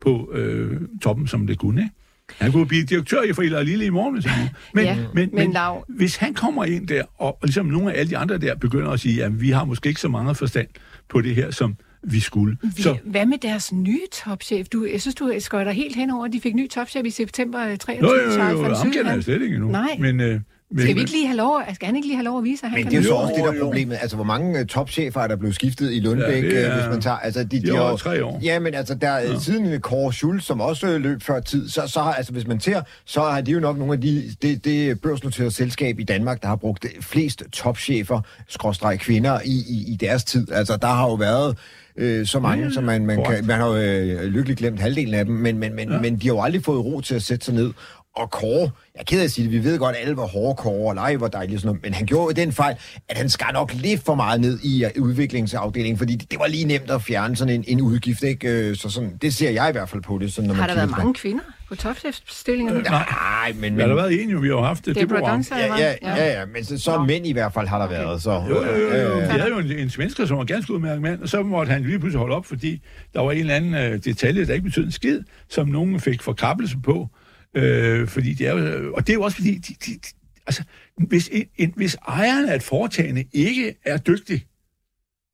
på 0.00 0.30
øh, 0.34 0.80
toppen, 1.02 1.26
som 1.26 1.46
det 1.46 1.58
kunne, 1.58 1.80
ikke? 1.80 1.94
Han 2.40 2.52
kunne 2.52 2.66
blive 2.66 2.84
direktør 2.84 3.22
i 3.22 3.32
Forældre 3.32 3.64
Lille 3.64 3.84
i 3.84 3.90
morgen, 3.90 4.14
hvis 4.14 4.24
han 4.24 4.48
men, 4.74 4.84
Ja, 4.84 4.96
men, 4.96 5.06
men 5.14 5.30
men 5.34 5.52
Lav- 5.56 5.84
hvis 5.88 6.16
han 6.16 6.34
kommer 6.34 6.64
ind 6.64 6.88
der, 6.88 7.02
og, 7.18 7.26
og 7.28 7.38
ligesom 7.42 7.66
nogle 7.66 7.92
af 7.94 7.98
alle 8.00 8.10
de 8.10 8.16
andre 8.16 8.38
der 8.38 8.54
begynder 8.54 8.90
at 8.90 9.00
sige, 9.00 9.24
at 9.24 9.40
vi 9.40 9.50
har 9.50 9.64
måske 9.64 9.88
ikke 9.88 10.00
så 10.00 10.08
meget 10.08 10.36
forstand 10.36 10.66
på 11.08 11.20
det 11.20 11.34
her, 11.34 11.50
som 11.50 11.76
vi 12.02 12.20
skulle. 12.20 12.56
Vi, 12.76 12.82
Så, 12.82 12.96
hvad 13.04 13.26
med 13.26 13.38
deres 13.38 13.72
nye 13.72 14.00
topchef? 14.24 14.68
Du, 14.68 14.86
jeg 14.92 15.00
synes, 15.00 15.14
du 15.14 15.32
skøjter 15.38 15.72
helt 15.72 15.96
henover, 15.96 16.24
at 16.26 16.32
de 16.32 16.40
fik 16.40 16.54
ny 16.54 16.68
topchef 16.68 17.04
i 17.04 17.10
september 17.10 17.68
øh, 17.68 17.76
23. 17.76 18.10
jo, 18.10 18.16
jo, 18.16 18.42
jo, 18.44 18.68
jo, 18.68 18.74
ham 18.74 18.90
kender 18.92 19.12
jeg 19.12 19.22
slet 19.24 19.42
ikke 19.42 19.54
endnu. 19.54 19.70
Nej. 19.70 19.96
Men, 19.98 20.20
øh, 20.20 20.40
men, 20.72 20.82
Skal 20.82 20.94
vi 20.94 21.00
ikke 21.00 21.12
lige 21.12 21.26
have 21.26 21.36
lov, 21.36 21.62
skal 21.74 21.86
han 21.86 21.96
ikke 21.96 22.08
lige 22.08 22.16
have 22.16 22.24
lov 22.24 22.38
at 22.38 22.44
vise, 22.44 22.64
at 22.64 22.70
han 22.70 22.76
Men 22.78 22.82
kan 22.84 22.92
det 22.92 22.98
er 22.98 23.02
jo 23.02 23.08
så 23.08 23.14
også 23.14 23.34
det, 23.36 23.44
der 23.44 23.52
er 23.60 23.64
problemet. 23.64 23.98
Altså, 24.00 24.16
hvor 24.16 24.24
mange 24.24 24.60
uh, 24.60 24.66
topchefer 24.66 25.20
er 25.20 25.26
der 25.28 25.36
blevet 25.36 25.54
skiftet 25.54 25.92
i 25.92 26.00
Lundbæk, 26.00 26.44
Ja, 26.44 26.48
det 26.48 26.54
ja, 26.54 26.60
er- 26.60 26.74
hvis 26.74 26.86
man 26.92 27.00
tager... 27.00 27.16
Altså, 27.16 27.44
de, 27.44 27.60
de 27.62 27.66
Jo, 27.68 27.76
har 27.76 27.90
jo- 27.90 27.96
tre 27.96 28.24
år. 28.24 28.40
Ja, 28.42 28.58
men 28.58 28.74
altså, 28.74 28.94
der, 28.94 29.16
ja. 29.16 29.38
siden 29.38 29.80
Kåre 29.80 30.12
Schultz, 30.12 30.46
som 30.46 30.60
også 30.60 30.86
øh, 30.86 31.00
løb 31.00 31.22
før 31.22 31.40
tid, 31.40 31.68
så, 31.68 31.82
så 31.86 32.00
har, 32.00 32.12
altså, 32.14 32.32
hvis 32.32 32.46
man 32.46 32.60
ser, 32.60 32.82
så 33.04 33.20
har 33.20 33.40
det 33.40 33.52
jo 33.52 33.60
nok 33.60 33.78
nogle 33.78 33.92
af 33.92 34.00
de, 34.00 34.22
det, 34.42 34.64
det 34.64 35.00
børsnoterede 35.00 35.50
selskab 35.50 35.98
i 36.00 36.04
Danmark, 36.04 36.42
der 36.42 36.48
har 36.48 36.56
brugt 36.56 36.86
flest 37.00 37.42
topchefer, 37.52 38.20
skråstreg 38.48 38.98
kvinder, 39.00 39.38
i, 39.44 39.64
i, 39.68 39.92
i 39.92 39.96
deres 40.00 40.24
tid. 40.24 40.52
Altså, 40.52 40.76
der 40.76 40.88
har 40.88 41.06
jo 41.06 41.14
været 41.14 41.58
øh, 41.96 42.26
så 42.26 42.38
mange, 42.40 42.64
Ja, 42.64 42.70
som 42.70 42.84
man, 42.84 43.06
man, 43.06 43.24
kan, 43.24 43.46
man 43.46 43.56
har 43.60 43.66
jo 43.68 43.76
øh, 43.76 44.22
lykkeligt 44.24 44.58
glemt 44.58 44.80
halvdelen 44.80 45.14
af 45.14 45.24
dem, 45.24 45.34
men, 45.34 45.58
men, 45.58 45.74
men, 45.76 45.90
ja. 45.92 46.00
men 46.00 46.16
de 46.16 46.26
har 46.28 46.34
jo 46.34 46.40
aldrig 46.42 46.64
fået 46.64 46.84
ro 46.84 47.00
til 47.00 47.14
at 47.14 47.22
sætte 47.22 47.44
sig 47.44 47.54
ned. 47.54 47.70
Og 48.16 48.30
Kåre, 48.30 48.70
jeg 48.94 49.00
er 49.00 49.04
ked 49.04 49.20
af 49.20 49.24
at 49.24 49.30
sige 49.30 49.44
det, 49.44 49.52
vi 49.52 49.64
ved 49.64 49.78
godt, 49.78 49.96
alle 50.00 50.16
var 50.16 50.26
hårde 50.26 50.56
Kåre, 50.56 50.88
og 50.88 50.94
nej, 50.94 51.16
hvor 51.16 51.28
dejligt 51.28 51.54
og 51.56 51.60
sådan 51.60 51.68
noget, 51.68 51.82
men 51.82 51.94
han 51.94 52.06
gjorde 52.06 52.24
jo 52.24 52.44
den 52.44 52.52
fejl, 52.52 52.76
at 53.08 53.16
han 53.16 53.28
skar 53.28 53.52
nok 53.52 53.74
lidt 53.74 54.04
for 54.04 54.14
meget 54.14 54.40
ned 54.40 54.58
i 54.62 54.84
uh, 54.84 55.02
udviklingsafdelingen, 55.04 55.98
fordi 55.98 56.16
det, 56.16 56.30
det 56.30 56.38
var 56.38 56.46
lige 56.46 56.64
nemt 56.64 56.90
at 56.90 57.02
fjerne 57.02 57.36
sådan 57.36 57.54
en, 57.54 57.64
en 57.68 57.80
udgift, 57.80 58.22
ikke? 58.22 58.48
Øh, 58.48 58.76
Så 58.76 58.88
sådan, 58.90 59.16
det 59.22 59.34
ser 59.34 59.50
jeg 59.50 59.68
i 59.68 59.72
hvert 59.72 59.88
fald 59.88 60.02
på 60.02 60.18
det. 60.18 60.32
Sådan, 60.32 60.48
når 60.48 60.54
Har 60.54 60.62
man 60.62 60.68
der 60.68 60.74
været 60.74 60.90
mange 60.90 61.14
kvinder 61.14 61.44
på 61.68 61.74
topchefstillingerne? 61.76 62.82
Nej, 62.82 63.52
men... 63.54 63.62
der 63.62 63.68
har 63.68 63.78
men 63.78 63.78
der 63.78 63.94
været 63.94 64.22
en, 64.22 64.30
jo, 64.30 64.38
vi 64.38 64.46
har 64.48 64.54
jo 64.54 64.62
haft 64.62 64.86
det. 64.86 64.94
Det 64.94 65.02
er 65.02 65.06
det 65.06 65.16
program. 65.16 65.44
Ja, 65.50 65.76
ja, 65.76 65.94
ja, 66.02 66.38
ja, 66.40 66.46
men 66.46 66.64
så, 66.64 66.78
så 66.78 66.96
Nå. 66.96 67.04
mænd 67.04 67.26
i 67.26 67.32
hvert 67.32 67.52
fald 67.52 67.66
har 67.68 67.78
der 67.78 67.88
været, 67.88 68.22
så... 68.22 68.30
Jo, 68.32 68.62
jo, 68.64 68.74
jo, 68.76 68.88
jo. 68.88 69.20
Øh, 69.20 69.22
Vi 69.22 69.38
havde 69.38 69.48
jo 69.48 69.58
en, 69.58 69.72
en 69.78 69.90
svensker, 69.90 70.26
som 70.26 70.38
var 70.38 70.44
ganske 70.44 70.72
udmærket 70.72 71.02
mand, 71.02 71.22
og 71.22 71.28
så 71.28 71.42
måtte 71.42 71.72
han 71.72 71.82
lige 71.82 71.98
pludselig 71.98 72.18
holde 72.18 72.36
op, 72.36 72.46
fordi 72.46 72.80
der 73.14 73.20
var 73.20 73.32
en 73.32 73.38
eller 73.38 73.54
anden 73.54 73.74
øh, 73.74 73.98
detalje, 74.04 74.46
der 74.46 74.52
ikke 74.52 74.64
betød 74.64 74.84
en 74.84 74.92
skid, 74.92 75.20
som 75.48 75.68
nogen 75.68 76.00
fik 76.00 76.22
forkappelse 76.22 76.76
på. 76.84 77.08
Øh, 77.56 78.08
fordi 78.08 78.34
det 78.34 78.46
er 78.46 78.52
jo, 78.52 78.94
og 78.94 79.06
det 79.06 79.12
er 79.12 79.14
jo 79.14 79.22
også 79.22 79.36
fordi, 79.36 79.54
de, 79.54 79.74
de, 79.86 79.92
de, 79.94 79.98
altså, 80.46 80.62
hvis, 80.96 81.28
en, 81.32 81.46
en, 81.56 81.72
hvis 81.76 81.96
ejeren 82.08 82.48
af 82.48 82.54
et 82.54 82.62
foretagende 82.62 83.24
ikke 83.32 83.74
er 83.84 83.98
dygtig, 83.98 84.46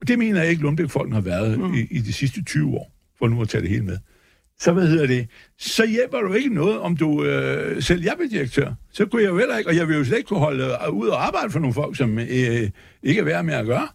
og 0.01 0.09
det 0.09 0.19
mener 0.19 0.41
jeg 0.41 0.51
ikke, 0.51 0.62
Lundbæk-folken 0.62 1.12
har 1.12 1.21
været 1.21 1.59
mm. 1.59 1.75
i, 1.75 1.87
i 1.91 1.99
de 1.99 2.12
sidste 2.12 2.45
20 2.45 2.75
år, 2.75 2.93
for 3.19 3.29
nu 3.29 3.43
at 3.43 3.49
tage 3.49 3.62
det 3.62 3.71
hele 3.71 3.85
med, 3.85 3.99
så 4.61 4.73
hvad 4.73 4.87
hedder 4.87 5.07
det, 5.07 5.29
så 5.59 5.87
hjælper 5.87 6.21
du 6.21 6.33
ikke 6.33 6.55
noget, 6.55 6.79
om 6.79 6.97
du 6.97 7.25
øh, 7.25 7.83
selv 7.83 8.03
jeg 8.03 8.14
bliver 8.16 8.31
direktør. 8.31 8.75
Så 8.93 9.07
kunne 9.07 9.23
jeg 9.23 9.29
jo 9.29 9.39
heller 9.39 9.57
ikke, 9.57 9.71
og 9.71 9.77
jeg 9.77 9.89
vil 9.89 9.97
jo 9.97 10.05
slet 10.05 10.16
ikke 10.16 10.29
kunne 10.29 10.39
holde 10.39 10.64
øh, 10.64 10.95
ud 10.95 11.09
og 11.09 11.27
arbejde 11.27 11.51
for 11.51 11.59
nogle 11.59 11.75
folk, 11.75 11.97
som 11.97 12.19
øh, 12.19 12.71
ikke 13.03 13.21
er 13.21 13.25
værd 13.25 13.45
med 13.45 13.55
at 13.55 13.66
gøre, 13.66 13.89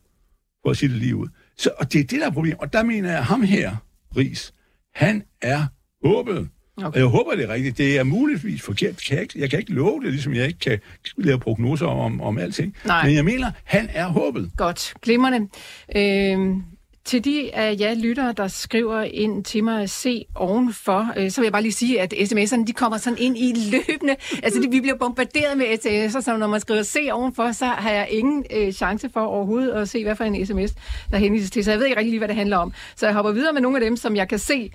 for 0.63 0.69
at 0.69 0.77
sige 0.77 0.89
det 0.89 0.97
lige 0.97 1.15
ud. 1.15 1.27
Så, 1.57 1.71
og 1.77 1.93
det 1.93 1.99
er 1.99 2.03
det, 2.03 2.19
der 2.19 2.27
er 2.27 2.31
problemet. 2.31 2.59
Og 2.59 2.73
der 2.73 2.83
mener 2.83 3.09
jeg, 3.09 3.17
at 3.17 3.25
ham 3.25 3.41
her, 3.41 3.75
Ries, 4.17 4.53
han 4.93 5.23
er 5.41 5.65
håbet. 6.05 6.49
Okay. 6.77 6.87
Og 6.87 6.97
jeg 6.97 7.05
håber, 7.05 7.35
det 7.35 7.49
er 7.49 7.53
rigtigt. 7.53 7.77
Det 7.77 7.97
er 7.97 8.03
muligvis 8.03 8.61
forkert. 8.61 8.97
Kan 9.07 9.15
jeg, 9.15 9.21
ikke, 9.21 9.39
jeg 9.39 9.49
kan 9.49 9.59
ikke 9.59 9.73
love 9.73 10.01
det, 10.03 10.11
ligesom 10.11 10.33
jeg 10.33 10.47
ikke 10.47 10.59
kan 10.59 10.79
lave 11.17 11.39
prognoser 11.39 11.87
om, 11.87 12.21
om 12.21 12.37
alting. 12.37 12.75
Nej. 12.85 13.05
Men 13.05 13.15
jeg 13.15 13.25
mener, 13.25 13.51
han 13.63 13.89
er 13.93 14.07
håbet. 14.07 14.51
Godt, 14.57 14.93
glimrende. 15.01 15.47
Øhm, 15.95 16.63
til 17.05 17.25
de 17.25 17.55
af 17.55 17.75
jer 17.79 17.93
lyttere, 17.93 18.33
der 18.37 18.47
skriver 18.47 19.01
ind 19.01 19.43
til 19.43 19.63
mig 19.63 19.89
se 19.89 20.25
ovenfor, 20.35 21.13
øh, 21.17 21.31
så 21.31 21.41
vil 21.41 21.45
jeg 21.45 21.51
bare 21.51 21.61
lige 21.61 21.71
sige, 21.71 22.01
at 22.01 22.13
sms'erne 22.13 22.65
de 22.65 22.73
kommer 22.73 22.97
sådan 22.97 23.19
ind 23.19 23.37
i 23.37 23.53
løbende. 23.71 24.15
Altså, 24.43 24.61
de, 24.61 24.69
vi 24.71 24.81
bliver 24.81 24.97
bombarderet 24.97 25.57
med 25.57 25.65
sms'er, 25.65 26.21
så 26.21 26.37
når 26.37 26.47
man 26.47 26.59
skriver 26.59 26.83
se 26.83 26.99
ovenfor, 27.11 27.51
så 27.51 27.65
har 27.65 27.91
jeg 27.91 28.07
ingen 28.11 28.45
øh, 28.55 28.71
chance 28.71 29.09
for 29.13 29.21
overhovedet 29.21 29.71
at 29.71 29.89
se, 29.89 30.03
hvad 30.03 30.15
for 30.15 30.23
en 30.23 30.45
sms, 30.45 30.73
der 31.11 31.17
henvises 31.17 31.51
til. 31.51 31.63
Så 31.63 31.71
jeg 31.71 31.79
ved 31.79 31.85
ikke 31.85 31.97
rigtig 31.97 32.11
lige, 32.11 32.19
hvad 32.19 32.27
det 32.27 32.35
handler 32.35 32.57
om. 32.57 32.73
Så 32.95 33.05
jeg 33.05 33.15
hopper 33.15 33.31
videre 33.31 33.53
med 33.53 33.61
nogle 33.61 33.77
af 33.77 33.83
dem, 33.83 33.97
som 33.97 34.15
jeg 34.15 34.29
kan 34.29 34.39
se, 34.39 34.71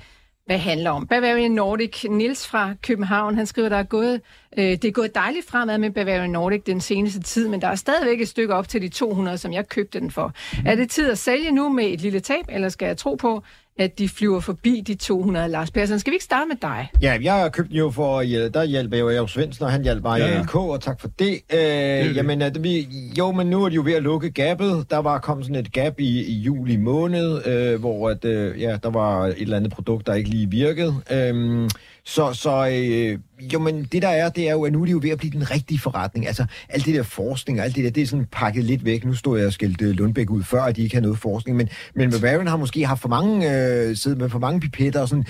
hvad 0.48 0.58
handler 0.58 0.90
om. 0.90 1.06
Bavarian 1.06 1.50
Nordic, 1.50 2.04
Nils 2.04 2.46
fra 2.46 2.74
København, 2.82 3.34
han 3.34 3.46
skriver, 3.46 3.68
der 3.68 3.76
er 3.76 3.82
gået, 3.82 4.20
øh, 4.58 4.64
det 4.64 4.84
er 4.84 4.90
gået 4.90 5.14
dejligt 5.14 5.46
fremad 5.46 5.78
med 5.78 5.90
Bavarian 5.90 6.30
Nordic 6.30 6.62
den 6.66 6.80
seneste 6.80 7.20
tid, 7.20 7.48
men 7.48 7.60
der 7.60 7.68
er 7.68 7.74
stadigvæk 7.74 8.20
et 8.20 8.28
stykke 8.28 8.54
op 8.54 8.68
til 8.68 8.82
de 8.82 8.88
200, 8.88 9.38
som 9.38 9.52
jeg 9.52 9.68
købte 9.68 10.00
den 10.00 10.10
for. 10.10 10.32
Er 10.66 10.74
det 10.74 10.90
tid 10.90 11.10
at 11.10 11.18
sælge 11.18 11.50
nu 11.50 11.68
med 11.68 11.84
et 11.84 12.00
lille 12.00 12.20
tab, 12.20 12.44
eller 12.48 12.68
skal 12.68 12.86
jeg 12.86 12.96
tro 12.96 13.14
på, 13.14 13.42
at 13.78 13.98
de 13.98 14.08
flyver 14.08 14.40
forbi 14.40 14.82
de 14.86 14.94
200? 14.94 15.48
Lars 15.48 15.70
Persson, 15.70 15.98
skal 15.98 16.10
vi 16.10 16.14
ikke 16.14 16.24
starte 16.24 16.48
med 16.48 16.56
dig? 16.62 16.88
Ja, 17.02 17.18
jeg 17.22 17.34
har 17.34 17.48
købt 17.48 17.68
den 17.68 17.76
jo 17.76 17.90
for, 17.90 18.18
at 18.18 18.26
hjæl- 18.26 18.50
der 18.54 18.64
hjælper 18.64 18.96
jeg 18.96 19.02
jo 19.04 19.10
Jacob 19.10 19.28
Svendsen, 19.30 19.64
og 19.64 19.72
han 19.72 19.82
hjalp 19.82 20.02
mig 20.02 20.18
Ja. 20.20 20.38
i 20.40 20.42
LK, 20.42 20.54
og 20.56 20.80
tak 20.80 21.00
for 21.00 21.08
det. 21.18 21.38
Øh, 21.52 21.58
det. 21.58 22.16
jamen, 22.16 22.42
at 22.42 22.62
vi, 22.62 22.88
jo, 23.18 23.32
men 23.32 23.46
nu 23.46 23.64
er 23.64 23.68
de 23.68 23.74
jo 23.74 23.82
ved 23.82 23.92
at 23.94 24.02
lukke 24.02 24.30
gabet. 24.30 24.86
Der 24.90 24.98
var 24.98 25.18
kommet 25.18 25.46
sådan 25.46 25.60
et 25.64 25.72
gap 25.72 26.00
i, 26.00 26.24
i 26.24 26.32
juli 26.32 26.76
måned, 26.76 27.46
øh, 27.46 27.80
hvor 27.80 28.10
at, 28.10 28.24
øh, 28.24 28.60
ja, 28.60 28.76
der 28.82 28.90
var 28.90 29.26
et 29.26 29.34
eller 29.38 29.56
andet 29.56 29.72
produkt, 29.72 30.06
der 30.06 30.14
ikke 30.14 30.30
lige 30.30 30.50
virkede. 30.50 30.94
Øh, 31.10 31.68
så, 32.08 32.32
så 32.32 32.68
øh, 32.72 33.18
jo, 33.52 33.58
men 33.58 33.84
det 33.84 34.02
der 34.02 34.08
er, 34.08 34.28
det 34.28 34.48
er 34.48 34.52
jo, 34.52 34.64
at 34.64 34.72
nu 34.72 34.80
er 34.80 34.84
det 34.84 34.92
jo 34.92 35.00
ved 35.02 35.10
at 35.10 35.18
blive 35.18 35.32
den 35.32 35.50
rigtige 35.50 35.78
forretning. 35.78 36.26
Altså, 36.26 36.44
alt 36.68 36.86
det 36.86 36.94
der 36.94 37.02
forskning 37.02 37.58
og 37.58 37.64
alt 37.64 37.76
det 37.76 37.84
der, 37.84 37.90
det 37.90 38.02
er 38.02 38.06
sådan 38.06 38.26
pakket 38.32 38.64
lidt 38.64 38.84
væk. 38.84 39.04
Nu 39.04 39.14
stod 39.14 39.38
jeg 39.38 39.46
og 39.46 39.52
skældte 39.52 39.92
Lundbæk 39.92 40.30
ud 40.30 40.42
før, 40.42 40.62
at 40.62 40.76
de 40.76 40.82
ikke 40.82 40.96
har 40.96 41.02
noget 41.02 41.18
forskning, 41.18 41.56
men, 41.56 41.68
men 41.94 42.10
Bavarian 42.10 42.46
har 42.46 42.56
måske 42.56 42.86
haft 42.86 43.00
for 43.00 43.08
mange, 43.08 43.46
øh, 43.46 43.96
siddet 43.96 44.18
med 44.18 44.30
for 44.30 44.38
mange 44.38 44.60
pipetter 44.60 45.00
og 45.00 45.08
sådan. 45.08 45.24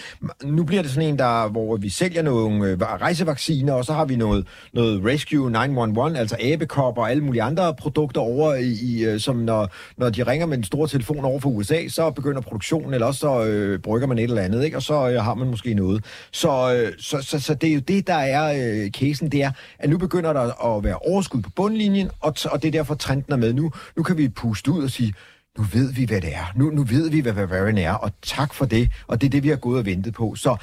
Nu 0.44 0.64
bliver 0.64 0.82
det 0.82 0.90
sådan 0.90 1.08
en, 1.08 1.18
der, 1.18 1.48
hvor 1.48 1.76
vi 1.76 1.88
sælger 1.88 2.22
nogle 2.22 2.66
øh, 2.66 2.80
rejsevacciner, 2.80 3.72
og 3.72 3.84
så 3.84 3.92
har 3.92 4.04
vi 4.04 4.16
noget, 4.16 4.46
noget 4.72 5.04
Rescue 5.04 5.50
911, 5.50 6.18
altså 6.18 6.36
abekopper 6.40 7.02
og 7.02 7.10
alle 7.10 7.24
mulige 7.24 7.42
andre 7.42 7.74
produkter 7.74 8.20
over 8.20 8.54
i, 8.54 8.72
i 8.82 9.04
øh, 9.04 9.20
som 9.20 9.36
når, 9.36 9.68
når 9.96 10.10
de 10.10 10.22
ringer 10.22 10.46
med 10.46 10.58
en 10.58 10.64
stor 10.64 10.86
telefon 10.86 11.24
over 11.24 11.40
for 11.40 11.50
USA, 11.50 11.88
så 11.88 12.10
begynder 12.10 12.40
produktionen, 12.40 12.94
eller 12.94 13.06
også 13.06 13.20
så 13.20 13.44
øh, 13.44 13.78
brygger 13.78 14.06
man 14.06 14.18
et 14.18 14.24
eller 14.24 14.42
andet, 14.42 14.64
ikke? 14.64 14.76
og 14.76 14.82
så 14.82 15.10
øh, 15.10 15.22
har 15.22 15.34
man 15.34 15.48
måske 15.50 15.74
noget. 15.74 16.04
Så, 16.32 16.67
Øh, 16.72 16.92
så, 16.98 17.22
så, 17.22 17.40
så 17.40 17.54
det 17.54 17.70
er 17.70 17.74
jo 17.74 17.80
det, 17.80 18.06
der 18.06 18.14
er 18.14 18.82
øh, 18.84 18.90
casen, 18.90 19.32
det 19.32 19.42
er, 19.42 19.52
at 19.78 19.90
nu 19.90 19.98
begynder 19.98 20.32
der 20.32 20.76
at 20.76 20.84
være 20.84 20.96
overskud 20.96 21.42
på 21.42 21.50
bundlinjen, 21.50 22.10
og, 22.20 22.34
t- 22.38 22.52
og 22.52 22.62
det 22.62 22.68
er 22.68 22.72
derfor 22.72 22.94
trenden 22.94 23.32
er 23.32 23.36
med. 23.36 23.52
Nu, 23.52 23.72
nu 23.96 24.02
kan 24.02 24.16
vi 24.18 24.28
puste 24.28 24.70
ud 24.70 24.84
og 24.84 24.90
sige, 24.90 25.14
nu 25.58 25.64
ved 25.72 25.92
vi, 25.92 26.04
hvad 26.04 26.20
det 26.20 26.34
er. 26.34 26.52
Nu, 26.56 26.70
nu 26.70 26.84
ved 26.84 27.10
vi, 27.10 27.20
hvad 27.20 27.32
Bavarian 27.32 27.78
er, 27.78 27.92
og 27.92 28.12
tak 28.22 28.54
for 28.54 28.64
det. 28.64 28.88
Og 29.06 29.20
det 29.20 29.26
er 29.26 29.30
det, 29.30 29.42
vi 29.42 29.48
har 29.48 29.56
gået 29.56 29.78
og 29.78 29.86
ventet 29.86 30.14
på. 30.14 30.34
Så 30.34 30.56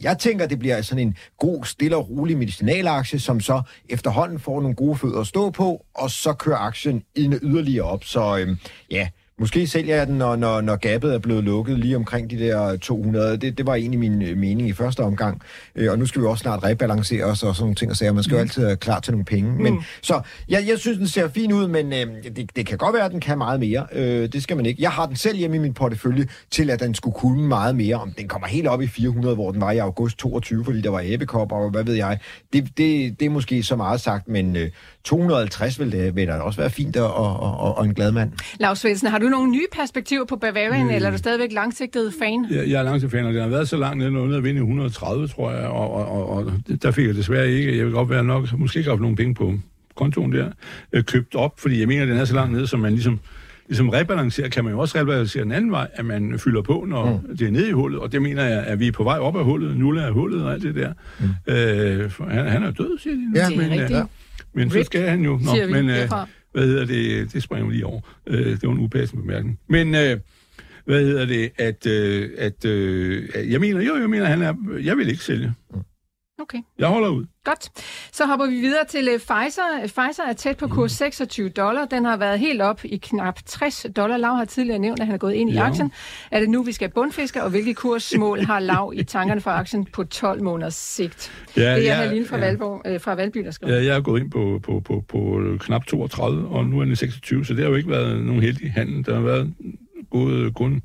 jeg 0.00 0.18
tænker, 0.18 0.46
det 0.46 0.58
bliver 0.58 0.82
sådan 0.82 1.06
en 1.06 1.16
god, 1.38 1.64
stille 1.64 1.96
og 1.96 2.10
rolig 2.10 2.38
medicinalaktie, 2.38 3.18
som 3.18 3.40
så 3.40 3.62
efterhånden 3.88 4.38
får 4.38 4.60
nogle 4.60 4.76
gode 4.76 4.96
fødder 4.96 5.20
at 5.20 5.26
stå 5.26 5.50
på, 5.50 5.84
og 5.94 6.10
så 6.10 6.32
kører 6.32 6.58
aktien 6.58 7.02
yderligere 7.16 7.84
op. 7.84 8.04
Så 8.04 8.38
øhm, 8.38 8.58
ja, 8.90 9.08
måske 9.38 9.66
sælger 9.66 9.96
jeg 9.96 10.06
den, 10.06 10.18
når, 10.18 10.36
når, 10.36 10.60
når 10.60 10.76
gabet 10.76 11.14
er 11.14 11.18
blevet 11.18 11.44
lukket 11.44 11.78
lige 11.78 11.96
omkring 11.96 12.30
de 12.30 12.38
der 12.38 12.76
200. 12.76 13.36
Det, 13.36 13.58
det 13.58 13.66
var 13.66 13.74
egentlig 13.74 14.00
min 14.00 14.22
øh, 14.22 14.36
mening 14.36 14.68
i 14.68 14.72
første 14.72 15.00
omgang. 15.00 15.42
Øh, 15.74 15.90
og 15.90 15.98
nu 15.98 16.06
skal 16.06 16.22
vi 16.22 16.26
også 16.26 16.42
snart 16.42 16.64
rebalancere 16.64 17.24
os 17.24 17.42
og 17.42 17.54
sådan 17.54 17.62
nogle 17.62 17.74
ting 17.74 17.90
og 17.90 17.96
sager. 17.96 18.12
Man 18.12 18.22
skal 18.22 18.34
jo 18.34 18.40
altid 18.40 18.64
være 18.64 18.76
klar 18.76 19.00
til 19.00 19.12
nogle 19.12 19.24
penge. 19.24 19.50
Mm. 19.50 19.62
Men, 19.62 19.84
så 20.02 20.20
jeg, 20.48 20.64
jeg 20.68 20.78
synes, 20.78 20.98
den 20.98 21.08
ser 21.08 21.28
fin 21.28 21.52
ud, 21.52 21.68
men 21.68 21.92
øh, 21.92 22.06
det, 22.36 22.56
det 22.56 22.66
kan 22.66 22.78
godt 22.78 22.94
være, 22.94 23.04
at 23.04 23.10
den 23.10 23.20
kan 23.20 23.38
meget 23.38 23.60
mere. 23.60 23.86
Øh, 23.92 24.32
det 24.32 24.42
skal 24.42 24.56
man 24.56 24.66
ikke. 24.66 24.82
Jeg 24.82 24.90
har 24.90 25.06
den 25.06 25.16
selv 25.16 25.36
hjemme 25.36 25.56
i 25.56 25.60
min 25.60 25.74
portefølje 25.74 26.28
til, 26.50 26.70
at 26.70 26.80
den 26.80 26.94
skulle 26.94 27.14
kunne 27.14 27.48
meget 27.48 27.76
mere. 27.76 27.96
Om 27.96 28.12
den 28.12 28.28
kommer 28.28 28.48
helt 28.48 28.66
op 28.66 28.82
i 28.82 28.86
400, 28.86 29.34
hvor 29.34 29.52
den 29.52 29.60
var 29.60 29.70
i 29.70 29.78
august 29.78 30.18
22, 30.18 30.64
fordi 30.64 30.80
der 30.80 30.90
var 30.90 31.00
æbekopper 31.04 31.56
og 31.56 31.70
hvad 31.70 31.84
ved 31.84 31.94
jeg. 31.94 32.18
Det, 32.52 32.64
det, 32.76 33.20
det 33.20 33.26
er 33.26 33.30
måske 33.30 33.62
så 33.62 33.76
meget 33.76 34.00
sagt, 34.00 34.28
men 34.28 34.56
øh, 34.56 34.70
250 35.04 35.78
vil, 35.78 35.92
det, 35.92 36.16
vil 36.16 36.28
da 36.28 36.32
også 36.32 36.60
være 36.60 36.70
fint 36.70 36.96
og, 36.96 37.14
og, 37.14 37.40
og, 37.40 37.78
og 37.78 37.84
en 37.84 37.94
glad 37.94 38.12
mand. 38.12 38.32
Lars 38.60 38.78
Svendsen, 38.78 39.08
har 39.08 39.18
du 39.18 39.25
nogle 39.30 39.50
nye 39.50 39.66
perspektiver 39.72 40.24
på 40.24 40.36
Bavarian, 40.36 40.84
mm. 40.86 40.90
eller 40.90 41.08
er 41.08 41.12
du 41.12 41.18
stadigvæk 41.18 41.52
langsigtet 41.52 42.14
fan? 42.18 42.46
Jeg, 42.50 42.68
jeg 42.70 42.78
er 42.78 42.82
langsomt 42.82 43.12
fan, 43.12 43.26
og 43.26 43.32
den 43.32 43.42
har 43.42 43.48
været 43.48 43.68
så 43.68 43.76
langt 43.76 43.98
nede, 43.98 44.12
nede 44.12 44.36
at 44.36 44.44
vinde 44.44 44.58
i 44.58 44.62
130, 44.62 45.28
tror 45.28 45.52
jeg, 45.52 45.66
og, 45.66 45.90
og, 45.92 46.08
og, 46.08 46.28
og 46.28 46.52
der 46.82 46.90
fik 46.90 47.06
jeg 47.06 47.14
desværre 47.14 47.50
ikke, 47.50 47.76
jeg 47.76 47.84
vil 47.86 47.92
godt 47.92 48.10
være 48.10 48.24
nok, 48.24 48.58
måske 48.58 48.78
ikke 48.78 48.90
have 48.90 49.00
nogle 49.00 49.16
penge 49.16 49.34
på 49.34 49.54
kontoen 49.94 50.32
der, 50.32 50.48
øh, 50.92 51.04
købt 51.04 51.34
op, 51.34 51.60
fordi 51.60 51.80
jeg 51.80 51.88
mener, 51.88 52.02
at 52.02 52.08
den 52.08 52.16
er 52.16 52.24
så 52.24 52.34
langt 52.34 52.52
nede, 52.52 52.66
som 52.66 52.80
man 52.80 52.92
ligesom, 52.92 53.20
ligesom 53.66 53.88
rebalancerer, 53.88 54.48
kan 54.48 54.64
man 54.64 54.72
jo 54.72 54.78
også 54.78 54.98
rebalancere 54.98 55.44
den 55.44 55.52
anden 55.52 55.70
vej, 55.70 55.88
at 55.94 56.04
man 56.04 56.38
fylder 56.38 56.62
på, 56.62 56.84
når 56.88 57.22
mm. 57.28 57.36
det 57.36 57.46
er 57.46 57.50
nede 57.50 57.68
i 57.68 57.72
hullet, 57.72 58.00
og 58.00 58.12
det 58.12 58.22
mener 58.22 58.44
jeg, 58.44 58.64
at 58.64 58.80
vi 58.80 58.86
er 58.86 58.92
på 58.92 59.04
vej 59.04 59.18
op 59.18 59.36
af 59.36 59.44
hullet, 59.44 59.76
nulle 59.76 60.04
af 60.04 60.12
hullet 60.12 60.42
og 60.44 60.52
alt 60.52 60.62
det 60.62 60.74
der. 60.74 60.92
Mm. 61.20 61.52
Øh, 61.54 62.10
for 62.10 62.24
han, 62.24 62.46
han 62.46 62.62
er 62.62 62.70
død, 62.70 62.98
siger 62.98 63.14
de 63.14 63.30
nu. 63.32 63.38
Ja, 63.40 63.46
Det 63.46 63.54
er 63.54 63.58
men, 63.58 63.70
rigtigt. 63.70 63.98
øh, 63.98 64.04
men 64.52 64.70
så 64.70 64.82
skal 64.84 65.08
han 65.08 65.20
jo. 65.20 65.40
siger 65.52 65.66
vi 65.66 65.72
men, 65.72 65.90
øh 65.90 66.08
hvad 66.56 66.66
hedder 66.66 66.84
det? 66.84 67.32
Det 67.32 67.42
springer 67.42 67.66
vi 67.66 67.72
lige 67.72 67.86
over. 67.86 68.00
Øh, 68.26 68.46
det 68.46 68.62
var 68.62 68.72
en 68.72 68.78
upassende 68.78 69.22
bemærkning. 69.22 69.58
Men 69.68 69.94
øh, 69.94 70.20
hvad 70.84 71.04
hedder 71.04 71.26
det? 71.26 71.50
At, 71.58 71.86
øh, 71.86 72.30
at 72.38 72.64
øh, 72.64 73.28
jeg 73.52 73.60
mener, 73.60 73.80
jo, 73.80 73.96
jeg 73.96 74.10
mener, 74.10 74.24
han 74.24 74.42
er, 74.42 74.54
jeg 74.82 74.96
vil 74.96 75.08
ikke 75.08 75.24
sælge. 75.24 75.52
Mm. 75.74 75.80
Okay. 76.42 76.58
Jeg 76.78 76.88
holder 76.88 77.08
ud. 77.08 77.24
Godt. 77.44 77.68
Så 78.12 78.26
hopper 78.26 78.46
vi 78.46 78.54
videre 78.54 78.84
til 78.88 79.08
uh, 79.08 79.14
Pfizer. 79.20 79.62
Pfizer 79.82 80.22
er 80.28 80.32
tæt 80.32 80.56
på 80.56 80.68
kurs 80.68 80.92
26 80.92 81.48
dollar. 81.48 81.84
Den 81.84 82.04
har 82.04 82.16
været 82.16 82.38
helt 82.38 82.62
op 82.62 82.80
i 82.84 82.96
knap 82.96 83.38
60 83.46 83.86
dollar. 83.96 84.16
Lav 84.16 84.34
har 84.36 84.44
tidligere 84.44 84.78
nævnt, 84.78 85.00
at 85.00 85.06
han 85.06 85.14
er 85.14 85.18
gået 85.18 85.32
ind 85.34 85.50
i 85.50 85.52
Ja. 85.52 85.66
aktien. 85.66 85.92
Er 86.30 86.40
det 86.40 86.50
nu, 86.50 86.62
vi 86.62 86.72
skal 86.72 86.90
bundfiske, 86.90 87.42
og 87.42 87.50
hvilke 87.50 87.74
kursmål 87.74 88.40
har 88.40 88.60
Lav 88.60 88.92
i 88.96 89.02
tankerne 89.02 89.40
for 89.40 89.50
aktien 89.50 89.84
på 89.84 90.04
12 90.04 90.42
måneders 90.42 90.74
sigt? 90.74 91.32
Ja, 91.56 91.60
det 91.62 91.68
er 91.70 91.76
ja, 91.82 91.94
Halil 91.94 92.28
fra, 92.28 92.36
ja. 92.38 92.44
Valborg, 92.44 92.82
øh, 92.86 93.00
fra 93.00 93.14
Valby, 93.14 93.38
der 93.44 93.50
skriver. 93.50 93.74
Ja, 93.76 93.84
jeg 93.84 93.96
er 93.96 94.00
gået 94.00 94.20
ind 94.20 94.30
på, 94.30 94.60
på, 94.62 94.80
på, 94.80 95.04
på 95.08 95.42
knap 95.60 95.86
32, 95.86 96.48
og 96.48 96.64
nu 96.66 96.80
er 96.80 96.84
den 96.84 96.96
26, 96.96 97.44
så 97.44 97.54
det 97.54 97.62
har 97.62 97.68
jo 97.70 97.76
ikke 97.76 97.90
været 97.90 98.24
nogen 98.24 98.42
heldig 98.42 98.72
handel. 98.72 99.06
Der 99.06 99.14
har 99.14 99.22
været 99.22 99.54
gået 100.10 100.54
kun 100.54 100.82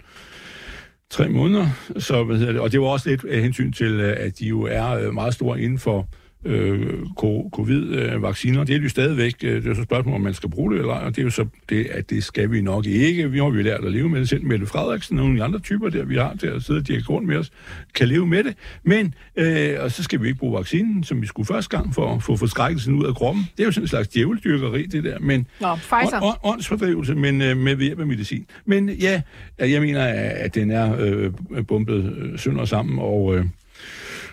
tre 1.11 1.29
måneder, 1.29 1.67
så, 1.97 2.23
hvad 2.23 2.37
hedder 2.37 2.51
det, 2.51 2.61
og 2.61 2.71
det 2.71 2.81
var 2.81 2.87
også 2.87 3.09
lidt 3.09 3.23
af 3.23 3.37
øh, 3.37 3.43
hensyn 3.43 3.71
til, 3.71 3.99
øh, 3.99 4.15
at 4.19 4.39
de 4.39 4.45
jo 4.45 4.61
er 4.61 4.89
øh, 4.89 5.13
meget 5.13 5.33
store 5.33 5.61
inden 5.61 5.79
for 5.79 6.07
øh, 6.45 6.89
co- 7.19 7.49
covid-vacciner. 7.53 8.63
Det 8.63 8.75
er 8.75 8.79
jo 8.81 8.89
stadigvæk. 8.89 9.35
øh, 9.43 9.63
Det 9.63 9.69
er 9.69 9.73
så 9.75 9.81
et 9.81 9.87
spørgsmål, 9.87 10.15
om 10.15 10.21
man 10.21 10.33
skal 10.33 10.49
bruge 10.49 10.71
det 10.71 10.79
eller 10.79 10.93
ej, 10.93 11.03
og 11.05 11.15
det 11.15 11.21
er 11.21 11.23
jo 11.23 11.29
så 11.29 11.45
det, 11.69 11.85
at 11.85 12.09
det 12.09 12.23
skal 12.23 12.51
vi 12.51 12.61
nok 12.61 12.85
ikke. 12.85 13.31
Vi 13.31 13.37
har 13.37 13.45
jo 13.45 13.51
lært 13.51 13.85
at 13.85 13.91
leve 13.91 14.09
med 14.09 14.19
det 14.19 14.29
selv. 14.29 14.45
Mette 14.45 14.65
Frederiksen 14.65 15.17
og 15.19 15.25
nogle 15.25 15.33
af 15.35 15.39
de 15.39 15.43
andre 15.43 15.59
typer 15.59 15.89
der, 15.89 16.05
vi 16.05 16.15
har 16.15 16.35
til 16.39 16.47
at 16.47 16.63
sidde 16.63 16.77
og 16.79 16.87
dirke 16.87 17.05
rundt 17.09 17.27
med 17.27 17.37
os, 17.37 17.51
kan 17.95 18.07
leve 18.07 18.27
med 18.27 18.43
det. 18.43 18.55
Men, 18.83 19.13
øh, 19.35 19.69
og 19.79 19.91
så 19.91 20.03
skal 20.03 20.21
vi 20.21 20.27
ikke 20.27 20.39
bruge 20.39 20.57
vaccinen, 20.57 21.03
som 21.03 21.21
vi 21.21 21.27
skulle 21.27 21.45
første 21.47 21.77
gang 21.77 21.95
for 21.95 22.15
at 22.15 22.23
få 22.23 22.35
forskrækkelsen 22.37 22.93
ud 22.95 23.05
af 23.05 23.15
kroppen. 23.15 23.43
Det 23.57 23.63
er 23.63 23.65
jo 23.67 23.71
sådan 23.71 23.83
en 23.83 23.87
slags 23.87 24.07
djæveldyrkeri, 24.07 24.85
det 24.85 25.03
der. 25.03 25.19
Men, 25.19 25.47
Nå, 25.61 25.75
Pfizer. 25.75 25.97
Ånd- 26.21 26.23
ånd- 26.23 26.37
Åndsfordrivelse, 26.53 27.15
men 27.15 27.41
øh, 27.41 27.57
med 27.57 27.77
hjælp 27.77 27.99
af 27.99 28.07
medicin. 28.07 28.45
Men 28.65 28.89
ja, 28.89 29.21
jeg 29.59 29.81
mener, 29.81 30.03
at 30.35 30.55
den 30.55 30.71
er 30.71 30.95
øh, 30.99 31.31
bumpet 31.67 32.13
øh, 32.17 32.39
sønder 32.39 32.65
sammen, 32.65 32.99
og 32.99 33.35
øh, 33.37 33.45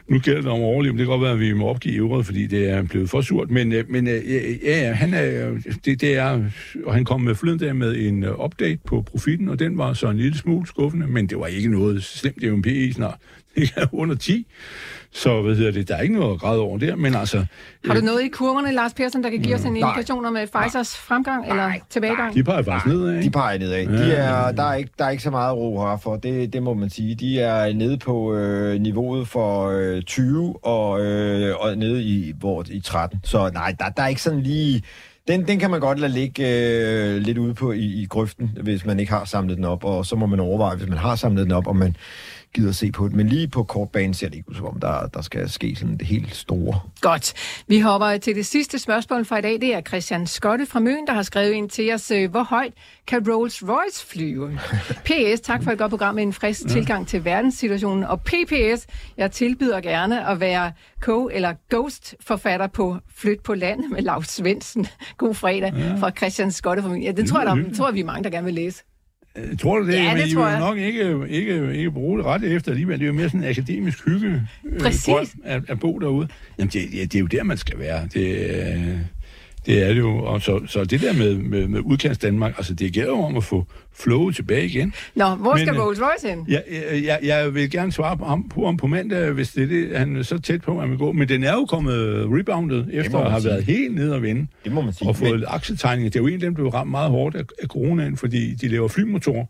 nu 0.09 0.19
gælder 0.19 0.41
det 0.41 0.51
om 0.51 0.61
at 0.61 0.65
overleve. 0.65 0.93
Det 0.93 0.99
kan 0.99 1.07
godt 1.07 1.23
være, 1.23 1.33
at 1.33 1.41
vi 1.41 1.53
må 1.53 1.67
opgive 1.67 1.97
øvret, 1.97 2.27
fordi 2.27 2.47
det 2.47 2.71
er 2.71 2.83
blevet 2.83 3.11
for 3.11 3.21
surt. 3.21 3.51
Men, 3.51 3.73
øh, 3.73 3.85
men 3.89 4.07
øh, 4.07 4.33
ja, 4.65 4.87
ja, 4.87 4.93
han 4.93 5.15
er, 5.15 5.51
det, 5.85 6.01
det 6.01 6.17
er, 6.17 6.45
og 6.85 6.95
han 6.95 7.05
kom 7.05 7.21
med 7.21 7.35
forleden 7.35 7.61
der 7.61 7.73
med 7.73 7.97
en 7.97 8.25
øh, 8.25 8.45
update 8.45 8.79
på 8.87 9.03
profitten, 9.03 9.49
og 9.49 9.59
den 9.59 9.79
var 9.79 9.93
så 9.93 10.11
en 10.11 10.17
lille 10.17 10.39
smule 10.39 10.67
skuffende, 10.67 11.07
men 11.07 11.27
det 11.27 11.39
var 11.39 11.47
ikke 11.47 11.69
noget 11.69 12.05
slemt. 12.05 12.37
Det 12.37 12.45
er 12.45 12.49
jo 12.49 12.57
en 12.57 12.63
PE 12.63 12.93
snart. 12.93 13.17
Det 13.61 13.73
er 13.77 13.87
under 13.93 14.15
10. 14.15 14.47
Så 15.13 15.43
hvad 15.43 15.57
hedder 15.57 15.71
det, 15.73 15.89
der 15.89 15.97
er 15.97 16.01
ikke 16.01 16.15
noget 16.15 16.35
at 16.35 16.41
græde 16.41 16.61
over 16.61 16.79
der, 16.79 16.97
men 16.97 17.15
altså... 17.15 17.47
Har 17.87 17.95
du 17.95 17.99
øh, 17.99 18.05
noget 18.05 18.23
i 18.23 18.29
kurverne, 18.29 18.73
Lars 18.73 18.95
Persson, 18.95 19.23
der 19.23 19.31
kan 19.31 19.43
give 19.43 19.55
os 19.55 19.65
en 19.65 19.77
indikation 19.77 20.25
om 20.25 20.37
øh, 20.37 20.47
Pfizers 20.47 20.97
fremgang 20.97 21.49
eller 21.49 21.73
tilbagegang? 21.91 22.35
De 22.35 22.45
peger 22.45 22.63
faktisk 22.63 22.95
nedad, 22.95 23.13
De 23.13 23.19
ikke? 23.19 23.31
peger 23.31 23.59
nedad. 23.59 23.87
De 23.87 24.13
er, 24.13 24.53
der, 24.53 24.63
er 24.63 24.75
ikke, 24.75 24.91
der 24.99 25.05
er 25.05 25.11
ikke 25.11 25.23
så 25.23 25.31
meget 25.31 25.57
ro 25.57 25.87
herfor, 25.89 26.17
det, 26.17 26.53
det 26.53 26.63
må 26.63 26.75
man 26.75 26.91
sige. 26.91 27.15
De 27.15 27.41
er 27.41 27.73
nede 27.73 27.99
på 27.99 28.35
øh, 28.35 28.81
niveauet 28.81 29.29
for 29.29 29.69
øh, 29.69 30.03
20 30.03 30.65
og, 30.65 31.01
øh, 31.05 31.57
og 31.61 31.79
nede 31.79 32.03
i, 32.03 32.33
hvor, 32.39 32.65
i 32.71 32.81
13. 32.81 33.21
Så 33.25 33.51
nej, 33.55 33.75
der, 33.79 33.89
der 33.89 34.03
er 34.03 34.09
ikke 34.09 34.23
sådan 34.23 34.41
lige... 34.41 34.83
Den, 35.29 35.49
den 35.49 35.59
kan 35.59 35.71
man 35.71 35.81
godt 35.81 35.99
lade 35.99 36.13
ligge 36.13 36.43
øh, 36.49 37.17
lidt 37.17 37.39
ude 37.39 37.55
på 37.55 37.73
i, 37.73 38.03
i 38.03 38.07
grøften, 38.11 38.59
hvis 38.63 38.85
man 38.85 39.01
ikke 39.01 39.13
har 39.13 39.25
samlet 39.25 39.57
den 39.57 39.65
op, 39.65 39.85
og 39.85 40.07
så 40.07 40.17
må 40.17 40.27
man 40.27 40.41
overveje, 40.41 40.77
hvis 40.77 40.89
man 40.89 40.99
har 40.99 41.17
samlet 41.17 41.45
den 41.45 41.53
op, 41.53 41.67
om 41.67 41.77
man 41.77 41.97
gider 42.55 42.73
se 42.73 42.93
på 42.93 43.09
det. 43.09 43.17
Men 43.17 43.29
lige 43.29 43.49
på 43.49 43.63
kortbanen 43.63 44.15
ser 44.15 44.29
det 44.29 44.37
ikke 44.37 44.51
ud, 44.51 44.55
som 44.55 44.67
om 44.67 44.81
der, 44.81 45.07
der 45.07 45.23
skal 45.23 45.51
ske 45.51 45.77
sådan 45.77 45.97
det 45.97 46.07
helt 46.07 46.37
store. 46.37 46.81
Godt. 47.01 47.35
Vi 47.67 47.81
hopper 47.81 48.17
til 48.17 48.35
det 48.35 48.47
sidste 48.47 48.79
spørgsmål 48.79 49.25
fra 49.25 49.39
i 49.39 49.43
dag. 49.43 49.53
Det 49.53 49.75
er 49.75 49.81
Christian 49.81 50.27
Skotte 50.27 50.67
fra 50.67 50.81
Møn, 50.81 51.07
der 51.07 51.13
har 51.13 51.23
skrevet 51.23 51.53
ind 51.53 51.71
til 51.71 51.95
os, 51.95 52.11
øh, 52.11 52.31
hvor 52.31 52.43
højt 52.43 52.73
kan 53.07 53.29
Rolls-Royce 53.29 54.07
flyve? 54.13 54.59
PS, 55.09 55.41
tak 55.41 55.63
for 55.63 55.71
et 55.71 55.79
godt 55.79 55.91
program 55.91 56.15
med 56.15 56.23
en 56.23 56.33
frisk 56.33 56.65
ja. 56.65 56.69
tilgang 56.69 57.09
til 57.09 57.25
verdenssituationen. 57.25 58.05
Og 58.05 58.21
PPS, 58.21 58.87
jeg 59.17 59.31
tilbyder 59.31 59.81
gerne 59.81 60.29
at 60.29 60.41
være 60.41 60.73
co- 61.07 61.29
eller 61.33 61.55
ghost-forfatter 61.71 62.67
på 62.67 62.97
Flyt 63.17 63.41
på 63.41 63.55
landet 63.55 63.91
med 63.91 64.03
Lars 64.03 64.29
Svendsen. 64.29 64.87
God 65.17 65.35
fredag 65.35 65.73
ja. 65.77 65.95
fra 65.95 66.11
Christian 66.11 66.53
Skotte 66.53 66.83
fra 66.83 66.89
Møn. 66.91 67.03
Ja, 67.03 67.13
det 67.13 67.29
tror 67.29 67.39
jeg, 67.39 67.47
der, 67.47 67.55
det 67.55 67.77
tror 67.77 67.87
jeg, 67.87 67.95
vi 67.95 68.01
er 68.01 68.05
mange, 68.05 68.25
der 68.25 68.31
gerne 68.31 68.45
vil 68.45 68.55
læse. 68.55 68.83
Øh, 69.39 69.57
Tror 69.59 69.79
du 69.79 69.87
det? 69.87 69.95
Ja, 69.95 70.15
Men 70.15 70.23
det 70.23 70.29
I 70.29 70.35
tror 70.35 70.45
vil 70.45 70.51
jeg. 70.51 70.61
nok 70.61 70.79
ikke, 70.79 71.29
ikke, 71.29 71.75
ikke 71.77 71.91
bruge 71.91 72.19
det 72.19 72.27
ret 72.27 72.45
efter 72.45 72.71
alligevel. 72.73 72.99
Det 72.99 73.05
er 73.05 73.07
jo 73.07 73.13
mere 73.13 73.29
sådan 73.29 73.43
en 73.43 73.49
akademisk 73.51 74.05
hygge 74.05 74.43
øh, 74.65 74.81
Præcis. 74.81 75.35
at, 75.45 75.63
at 75.69 75.81
bo 75.81 75.99
derude. 75.99 76.29
Jamen, 76.59 76.71
det, 76.73 76.95
ja, 76.95 77.03
det 77.03 77.15
er 77.15 77.19
jo 77.21 77.27
der, 77.27 77.43
man 77.43 77.57
skal 77.57 77.79
være. 77.79 78.09
Det, 78.15 78.51
øh, 78.51 78.99
det 79.69 79.85
er 79.85 79.89
det 79.89 79.99
jo. 79.99 80.19
Og 80.19 80.43
så, 80.43 80.61
så 80.67 80.85
det 80.85 81.01
der 81.01 81.13
med, 81.13 81.35
med, 81.39 81.69
med 81.69 81.81
udkants 81.81 82.19
Danmark, 82.19 82.55
altså 82.57 82.75
det 82.75 82.93
gælder 82.93 83.09
jo 83.11 83.21
om 83.23 83.37
at 83.37 83.45
få 83.45 83.67
flowet 83.99 84.35
tilbage 84.37 84.67
igen. 84.67 84.95
Nå, 85.15 85.35
hvor 85.35 85.55
Men, 85.55 85.67
skal 85.67 85.75
øh, 85.77 85.81
Rolls-Royce 85.87 86.29
hen? 86.29 86.45
Jeg, 86.49 86.63
jeg, 87.05 87.19
jeg, 87.23 87.55
vil 87.55 87.71
gerne 87.71 87.93
svare 87.93 88.17
på 88.17 88.25
ham 88.25 88.49
på, 88.49 88.65
om 88.65 88.77
på 88.77 88.87
mandag, 88.87 89.31
hvis 89.33 89.53
det 89.53 89.63
er 89.63 89.67
det, 89.67 89.99
han 89.99 90.17
er 90.17 90.23
så 90.23 90.39
tæt 90.39 90.61
på, 90.63 90.75
at 90.75 90.81
han 90.81 90.91
vil 90.91 90.99
gå. 90.99 91.13
Men 91.13 91.29
den 91.29 91.45
er 91.45 91.53
jo 91.53 91.65
kommet 91.65 92.27
reboundet, 92.39 92.89
efter 92.93 93.13
man 93.19 93.27
at 93.27 93.31
have 93.31 93.43
sige. 93.43 93.51
været 93.51 93.65
helt 93.65 93.95
nede 93.95 94.15
og 94.15 94.23
vende. 94.23 94.47
Det 94.65 94.73
må 94.73 94.81
man 94.81 94.93
sige. 94.93 95.09
Og 95.09 95.17
fået 95.17 95.31
Men- 95.33 95.45
aktietegninger. 95.47 96.11
Det 96.11 96.19
er 96.19 96.23
jo 96.23 96.27
en 96.27 96.35
af 96.35 96.41
dem, 96.41 96.55
der 96.55 96.63
blev 96.63 96.69
ramt 96.69 96.91
meget 96.91 97.11
hårdt 97.11 97.37
af, 97.37 97.45
af 97.63 97.69
coronaen, 97.69 98.17
fordi 98.17 98.55
de 98.55 98.69
laver 98.69 98.89
flymotorer 98.89 99.45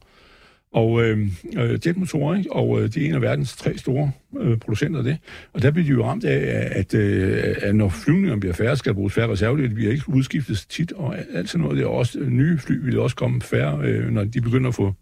og 0.72 1.02
øh, 1.04 1.18
øh, 1.58 1.78
jetmotorer, 1.86 2.36
ikke? 2.36 2.52
og 2.52 2.82
øh, 2.82 2.94
de 2.94 3.04
er 3.04 3.08
en 3.08 3.14
af 3.14 3.22
verdens 3.22 3.56
tre 3.56 3.78
store 3.78 4.10
øh, 4.40 4.56
producenter 4.58 4.98
af 4.98 5.04
det. 5.04 5.18
Og 5.52 5.62
der 5.62 5.70
bliver 5.70 5.84
de 5.86 5.90
jo 5.92 6.04
ramt 6.04 6.24
af, 6.24 6.68
at, 6.72 6.94
øh, 6.94 7.44
at 7.62 7.74
når 7.76 7.88
flyvningerne 7.88 8.40
bliver 8.40 8.54
færre, 8.54 8.76
skal 8.76 8.90
der 8.90 8.94
bruges 8.94 9.14
færre 9.14 9.32
reservedele. 9.32 9.68
De 9.68 9.74
bliver 9.74 9.90
ikke 9.92 10.04
udskiftet 10.08 10.66
tit, 10.68 10.92
og 10.92 11.16
alt 11.34 11.48
sådan 11.48 11.62
noget. 11.62 11.76
Det 11.78 11.84
er 11.84 11.88
også 11.88 12.18
øh, 12.18 12.28
nye 12.30 12.58
fly 12.58 12.74
vil 12.84 12.98
også 12.98 13.16
komme 13.16 13.40
færre, 13.42 13.78
øh, 13.84 14.10
når 14.10 14.24
de 14.24 14.40
begynder 14.40 14.68
at 14.68 14.74
få 14.74 14.94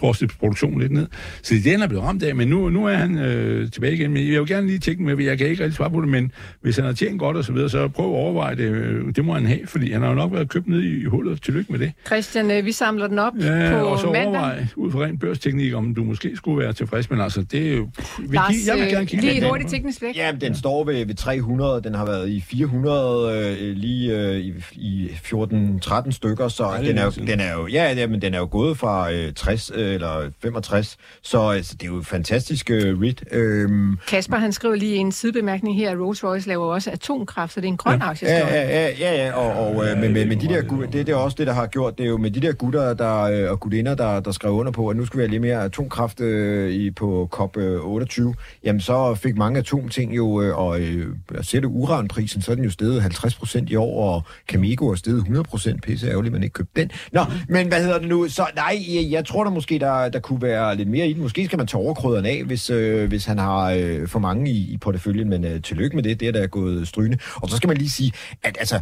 droslet 0.00 0.30
produktionen 0.38 0.80
lidt 0.80 0.92
ned. 0.92 1.06
Så 1.42 1.54
det 1.54 1.66
er 1.66 1.72
den, 1.72 1.82
er 1.82 1.86
blevet 1.88 2.04
ramt 2.04 2.22
af, 2.22 2.36
men 2.36 2.48
nu, 2.48 2.68
nu 2.68 2.86
er 2.86 2.94
han 2.94 3.18
øh, 3.18 3.70
tilbage 3.70 3.94
igen. 3.94 4.12
Men 4.12 4.32
jeg 4.32 4.40
vil 4.40 4.48
gerne 4.48 4.66
lige 4.66 4.78
tænke 4.78 5.02
med, 5.02 5.24
jeg 5.24 5.38
kan 5.38 5.46
ikke 5.46 5.62
rigtig 5.64 5.76
svare 5.76 5.90
på 5.90 6.00
det, 6.00 6.08
men 6.08 6.32
hvis 6.62 6.76
han 6.76 6.84
har 6.84 6.92
tjent 6.92 7.18
godt 7.18 7.36
og 7.36 7.44
så 7.44 7.52
videre, 7.52 7.68
så 7.70 7.88
prøv 7.88 8.06
at 8.06 8.10
overveje 8.14 8.56
det. 8.56 8.70
Øh, 8.70 9.04
Det 9.16 9.24
må 9.24 9.34
han 9.34 9.46
have, 9.46 9.60
fordi 9.66 9.92
han 9.92 10.02
har 10.02 10.08
jo 10.08 10.14
nok 10.14 10.32
været 10.32 10.48
købt 10.48 10.68
ned 10.68 10.82
i 10.82 11.04
hullet. 11.04 11.42
Tillykke 11.42 11.72
med 11.72 11.78
det. 11.80 11.92
Christian, 12.06 12.64
vi 12.64 12.72
samler 12.72 13.06
den 13.06 13.18
op 13.18 13.32
Ja, 13.40 13.70
på 13.72 13.86
og 13.86 13.98
så 13.98 14.06
mandag. 14.06 14.26
overvej 14.26 14.66
ud 14.76 14.90
fra 14.92 15.00
ren 15.00 15.18
børsteknik, 15.18 15.74
om 15.74 15.94
du 15.94 16.04
måske 16.04 16.36
skulle 16.36 16.58
være 16.64 16.72
tilfreds, 16.72 17.10
men 17.10 17.20
altså, 17.20 17.42
det 17.42 17.72
er 17.72 17.76
jo... 17.76 17.88
Vi 18.28 18.36
Lars, 18.36 18.54
jeg 18.70 18.84
vil 18.84 18.88
gerne 18.88 19.02
øh, 19.02 19.08
kigge 19.08 19.26
lige 19.26 19.48
hurtigt 19.48 19.70
teknisk 19.70 20.00
blik. 20.00 20.16
Ja, 20.16 20.32
men 20.32 20.40
den 20.40 20.54
står 20.54 20.84
ved, 20.84 21.06
ved 21.06 21.14
300, 21.14 21.82
den 21.82 21.94
har 21.94 22.06
været 22.06 22.28
i 22.28 22.40
400 22.40 23.58
øh, 23.60 23.76
lige 23.76 24.16
øh, 24.16 24.36
i, 24.36 24.52
i 24.72 25.08
14-13 25.08 26.10
stykker, 26.10 26.48
så 26.48 26.64
det 26.64 26.78
er 26.78 26.82
den, 26.82 26.98
er 26.98 27.04
jo, 27.04 27.10
den 27.10 27.40
er 27.40 27.52
jo, 27.52 27.66
ja, 27.66 27.92
ja, 27.92 28.06
men 28.06 28.22
den 28.22 28.34
er 28.34 28.38
jo 28.38 28.48
gået 28.50 28.78
fra 28.78 29.12
øh, 29.12 29.32
60 29.32 29.70
øh, 29.74 29.94
eller 29.94 30.30
65, 30.42 30.96
så 31.22 31.40
altså, 31.40 31.74
det 31.80 31.88
er 31.88 31.92
jo 31.92 32.02
fantastisk 32.02 32.70
øh, 32.70 33.00
read. 33.00 33.32
Øhm, 33.32 33.98
Kasper, 34.08 34.36
han 34.36 34.52
skriver 34.52 34.74
lige 34.74 34.96
en 34.96 35.12
sidebemærkning 35.12 35.76
her, 35.76 35.90
at 35.90 35.96
Rolls-Royce 35.96 36.48
laver 36.48 36.66
også 36.66 36.90
atomkraft, 36.90 37.52
så 37.52 37.60
det 37.60 37.66
er 37.66 37.70
en 37.70 37.76
grøn 37.76 38.02
aktie. 38.02 38.28
Ja, 38.28 38.44
han. 38.44 38.54
ja, 38.54 38.88
ja, 38.88 38.90
ja, 38.98 39.26
ja, 39.26 39.32
og, 39.32 39.66
og 39.66 39.86
øh, 39.86 39.98
med, 39.98 40.08
med, 40.08 40.20
det 40.20 40.28
med 40.28 40.36
er 40.36 40.40
de 40.40 40.48
der 40.48 40.62
gutter, 40.62 40.90
det, 40.90 41.06
det 41.06 41.12
er 41.12 41.16
også 41.16 41.36
det, 41.38 41.46
der 41.46 41.52
har 41.52 41.66
gjort, 41.66 41.98
det 41.98 42.04
er 42.04 42.10
jo 42.10 42.16
med 42.16 42.30
de 42.30 42.40
der 42.40 42.52
gutter 42.52 42.94
der, 42.94 43.22
øh, 43.22 43.50
og 43.50 43.60
gutinder, 43.60 43.94
der, 43.94 44.20
der 44.20 44.32
skrev 44.32 44.52
under 44.52 44.72
på, 44.72 44.88
at 44.88 44.96
nu 44.96 45.06
skal 45.06 45.18
vi 45.18 45.22
have 45.22 45.30
lidt 45.30 45.42
mere 45.42 45.64
atomkraft 45.64 46.20
øh, 46.20 46.70
i, 46.70 46.90
på 46.90 47.28
COP28, 47.34 48.34
jamen 48.64 48.80
så 48.80 49.14
fik 49.14 49.36
mange 49.36 49.58
atomting 49.58 50.16
jo, 50.16 50.42
øh, 50.42 50.58
og 50.58 50.80
øh, 50.80 51.06
ser 51.42 51.60
du 51.60 51.68
uranprisen, 51.68 52.42
så 52.42 52.50
er 52.50 52.54
den 52.54 52.64
jo 52.64 52.70
steget 52.70 53.02
50 53.02 53.34
procent 53.34 53.70
i 53.70 53.76
år, 53.76 54.14
og 54.14 54.22
Cameco 54.48 54.88
er 54.88 54.94
steget 54.94 55.16
100 55.16 55.44
procent, 55.44 55.82
pisse 55.82 56.08
ærgerligt, 56.08 56.32
man 56.32 56.42
ikke 56.42 56.52
købte 56.52 56.80
den. 56.80 56.90
Nå, 57.12 57.24
men 57.48 57.68
hvad 57.68 57.82
hedder 57.82 57.98
det 57.98 58.08
nu? 58.08 58.28
Så 58.28 58.46
nej, 58.56 58.84
jeg, 58.88 59.10
jeg 59.10 59.26
tror 59.26 59.44
der 59.44 59.50
måske, 59.50 59.78
der, 59.78 60.08
der 60.08 60.20
kunne 60.20 60.42
være 60.42 60.76
lidt 60.76 60.88
mere 60.88 61.08
i 61.08 61.12
den. 61.12 61.22
Måske 61.22 61.44
skal 61.44 61.58
man 61.58 61.66
tage 61.66 61.82
overkrøderen 61.82 62.26
af, 62.26 62.42
hvis, 62.44 62.70
øh, 62.70 63.08
hvis 63.08 63.24
han 63.24 63.38
har 63.38 63.70
øh, 63.70 64.08
for 64.08 64.18
mange 64.18 64.50
i, 64.50 64.72
i 64.72 64.76
porteføljen, 64.76 65.28
men 65.28 65.44
øh, 65.44 65.62
tillykke 65.62 65.96
med 65.96 66.02
det, 66.02 66.20
det 66.20 66.28
er 66.28 66.32
da 66.32 66.46
gået 66.46 66.88
strygende. 66.88 67.18
Og 67.34 67.50
så 67.50 67.56
skal 67.56 67.68
man 67.68 67.76
lige 67.76 67.90
sige, 67.90 68.12
at 68.42 68.56
altså, 68.60 68.80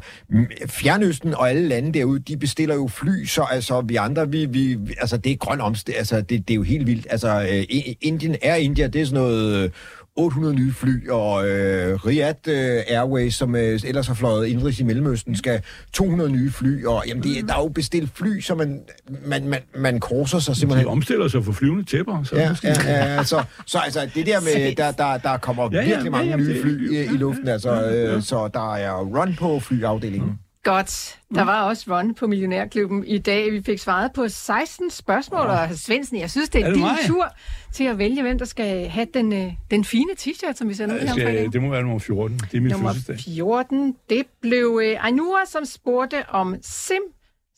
Fjernøsten 0.66 1.34
og 1.34 1.50
alle 1.50 1.68
lande 1.68 1.92
derude, 1.92 2.18
de 2.18 2.36
bestiller 2.36 2.74
jo 2.74 2.88
fly, 2.88 3.24
så 3.24 3.42
altså, 3.42 3.80
vi 3.80 3.96
andre, 3.96 4.30
vi, 4.30 4.46
vi, 4.46 4.78
altså, 5.00 5.16
det 5.16 5.32
er 5.32 5.36
grøn 5.36 5.60
omstilling, 5.60 5.98
altså, 5.98 6.20
det, 6.20 6.48
det 6.48 6.50
er 6.50 6.56
jo 6.56 6.62
helt 6.62 6.86
vildt. 6.86 7.06
Altså, 7.10 7.48
øh, 7.52 7.64
Indien 8.00 8.36
er 8.42 8.54
India, 8.54 8.86
det 8.86 9.00
er 9.00 9.06
sådan 9.06 9.22
noget... 9.22 9.67
Øh, 9.68 10.24
800 10.24 10.54
nye 10.54 10.72
fly, 10.72 11.08
og 11.08 11.48
øh, 11.48 11.94
Riyadh 12.06 12.38
øh, 12.48 12.82
Airways, 12.88 13.34
som 13.34 13.56
øh, 13.56 13.80
ellers 13.84 14.06
har 14.06 14.14
fløjet 14.14 14.46
indrigs 14.46 14.80
i 14.80 14.84
Mellemøsten, 14.84 15.36
skal 15.36 15.60
200 15.92 16.30
nye 16.30 16.50
fly, 16.50 16.84
og 16.84 17.04
jamen, 17.08 17.22
det, 17.22 17.48
der 17.48 17.54
er 17.54 17.58
jo 17.62 17.68
bestilt 17.68 18.10
fly, 18.14 18.40
så 18.40 18.54
man, 18.54 18.80
man, 19.26 19.46
man, 19.48 19.60
man 19.76 20.00
korser 20.00 20.38
sig 20.38 20.54
De 20.54 20.60
simpelthen. 20.60 20.88
omstiller 20.88 21.28
sig 21.28 21.44
for 21.44 21.52
flyvende 21.52 21.84
tæpper. 21.84 22.22
Så 22.24 22.36
Ja, 22.36 22.48
måske- 22.48 22.68
ja, 22.68 23.14
ja, 23.14 23.24
så, 23.24 23.42
så 23.66 23.78
altså, 23.78 24.08
det 24.14 24.26
der 24.26 24.40
med, 24.40 24.74
der, 24.76 24.90
der, 24.90 25.18
der 25.18 25.36
kommer 25.38 25.68
Ja, 25.72 25.78
ja, 25.78 25.84
virkelig 25.84 26.04
ja, 26.04 26.10
mange 26.10 26.30
jamen, 26.30 26.46
nye 26.46 26.62
fly 26.62 26.92
i, 26.92 26.96
ja, 26.96 27.02
i 27.04 27.16
luften, 27.16 27.48
altså, 27.48 27.72
ja, 27.72 27.80
ja. 27.90 28.14
øh, 28.16 28.22
så 28.22 28.48
der 28.54 28.74
er 28.74 28.92
run 29.04 29.34
på 29.38 29.60
flyafdelingen. 29.60 30.38
Godt. 30.68 31.18
Der 31.34 31.42
var 31.42 31.62
også 31.62 31.84
run 31.88 32.14
på 32.14 32.26
Millionærklubben 32.26 33.04
i 33.04 33.18
dag. 33.18 33.52
Vi 33.52 33.62
fik 33.62 33.78
svaret 33.78 34.12
på 34.12 34.28
16 34.28 34.90
spørgsmål, 34.90 35.46
og 35.46 35.68
Svendsen, 35.74 36.18
jeg 36.18 36.30
synes, 36.30 36.48
det 36.48 36.60
er, 36.60 36.64
Er 36.64 36.68
det 36.68 36.74
din 36.74 36.82
mig? 36.84 36.96
tur 37.06 37.26
til 37.72 37.84
at 37.84 37.98
vælge, 37.98 38.22
hvem 38.22 38.38
der 38.38 38.44
skal 38.44 38.88
have 38.88 39.06
den, 39.14 39.32
øh, 39.32 39.52
den 39.70 39.84
fine 39.84 40.10
t-shirt, 40.20 40.54
som 40.54 40.68
vi 40.68 40.74
sender 40.74 40.94
ud 40.94 41.00
her 41.00 41.50
det 41.50 41.62
må 41.62 41.70
være 41.70 41.82
nummer 41.82 41.98
14. 41.98 42.36
Det 42.38 42.56
er 42.56 42.60
min 42.60 42.72
Nummer 42.72 42.92
fødselsdag. 42.92 43.34
14, 43.34 43.96
det 44.10 44.26
blev 44.40 44.80
øh, 44.84 45.04
Ainura, 45.04 45.46
som 45.46 45.64
spurgte 45.64 46.28
om 46.28 46.56
Sim 46.62 47.02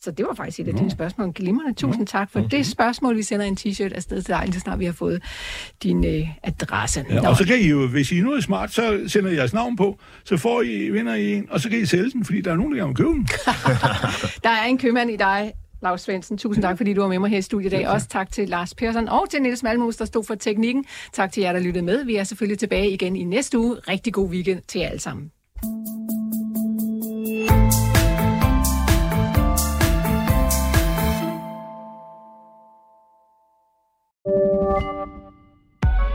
Så 0.02 0.10
det 0.10 0.26
var 0.26 0.34
faktisk 0.34 0.60
et 0.60 0.68
af 0.68 0.74
dine 0.74 0.90
spørgsmål. 0.90 1.32
Glimrende. 1.32 1.72
Tusind 1.72 2.06
tak 2.06 2.30
for 2.30 2.40
det 2.40 2.66
spørgsmål. 2.66 3.16
Vi 3.16 3.22
sender 3.22 3.46
en 3.46 3.56
t-shirt 3.60 3.94
afsted 3.94 4.22
til 4.22 4.34
dig, 4.34 4.42
lige 4.46 4.60
snart 4.60 4.78
vi 4.78 4.84
har 4.84 4.92
fået 4.92 5.22
din 5.82 6.04
øh, 6.06 6.28
adresse. 6.42 7.04
Ja, 7.10 7.28
og 7.28 7.36
så 7.36 7.44
kan 7.46 7.60
I 7.60 7.68
jo, 7.68 7.86
hvis 7.86 8.12
I 8.12 8.18
er 8.18 8.22
noget 8.24 8.44
smart, 8.44 8.72
så 8.72 9.00
sender 9.06 9.30
I 9.30 9.34
jeres 9.34 9.52
navn 9.52 9.76
på, 9.76 9.98
så 10.24 10.36
får 10.36 10.62
I, 10.62 10.90
vinder 10.90 11.14
I 11.14 11.32
en, 11.34 11.46
og 11.50 11.60
så 11.60 11.70
kan 11.70 11.78
I 11.78 11.86
sælge 11.86 12.10
den, 12.10 12.24
fordi 12.24 12.40
der 12.40 12.52
er 12.52 12.56
nogen, 12.56 12.72
der 12.72 12.78
gerne 12.78 12.88
vil 12.88 12.96
købe 12.96 13.10
den. 13.10 13.28
Der 14.44 14.50
er 14.50 14.64
en 14.64 14.78
købmand 14.78 15.10
i 15.10 15.16
dig, 15.16 15.52
Lars 15.82 16.00
Svendsen. 16.00 16.38
Tusind 16.38 16.62
tak, 16.62 16.76
fordi 16.76 16.94
du 16.94 17.00
var 17.00 17.08
med 17.08 17.18
mig 17.18 17.30
her 17.30 17.38
i 17.38 17.42
studiet 17.42 17.72
i 17.72 17.76
dag. 17.76 17.88
Også 17.88 18.08
tak 18.08 18.32
til 18.32 18.48
Lars 18.48 18.74
Persson 18.74 19.08
og 19.08 19.30
til 19.30 19.42
Niels 19.42 19.62
Malmus, 19.62 19.96
der 19.96 20.04
stod 20.04 20.24
for 20.24 20.34
teknikken. 20.34 20.84
Tak 21.12 21.32
til 21.32 21.40
jer, 21.40 21.52
der 21.52 21.60
lyttede 21.60 21.84
med. 21.84 22.04
Vi 22.04 22.16
er 22.16 22.24
selvfølgelig 22.24 22.58
tilbage 22.58 22.90
igen 22.90 23.16
i 23.16 23.24
næste 23.24 23.58
uge. 23.58 23.76
Rigtig 23.88 24.12
god 24.12 24.30
weekend 24.30 24.60
til 24.68 24.80
jer 24.80 24.88
alle 24.88 25.00
sammen. 25.00 25.30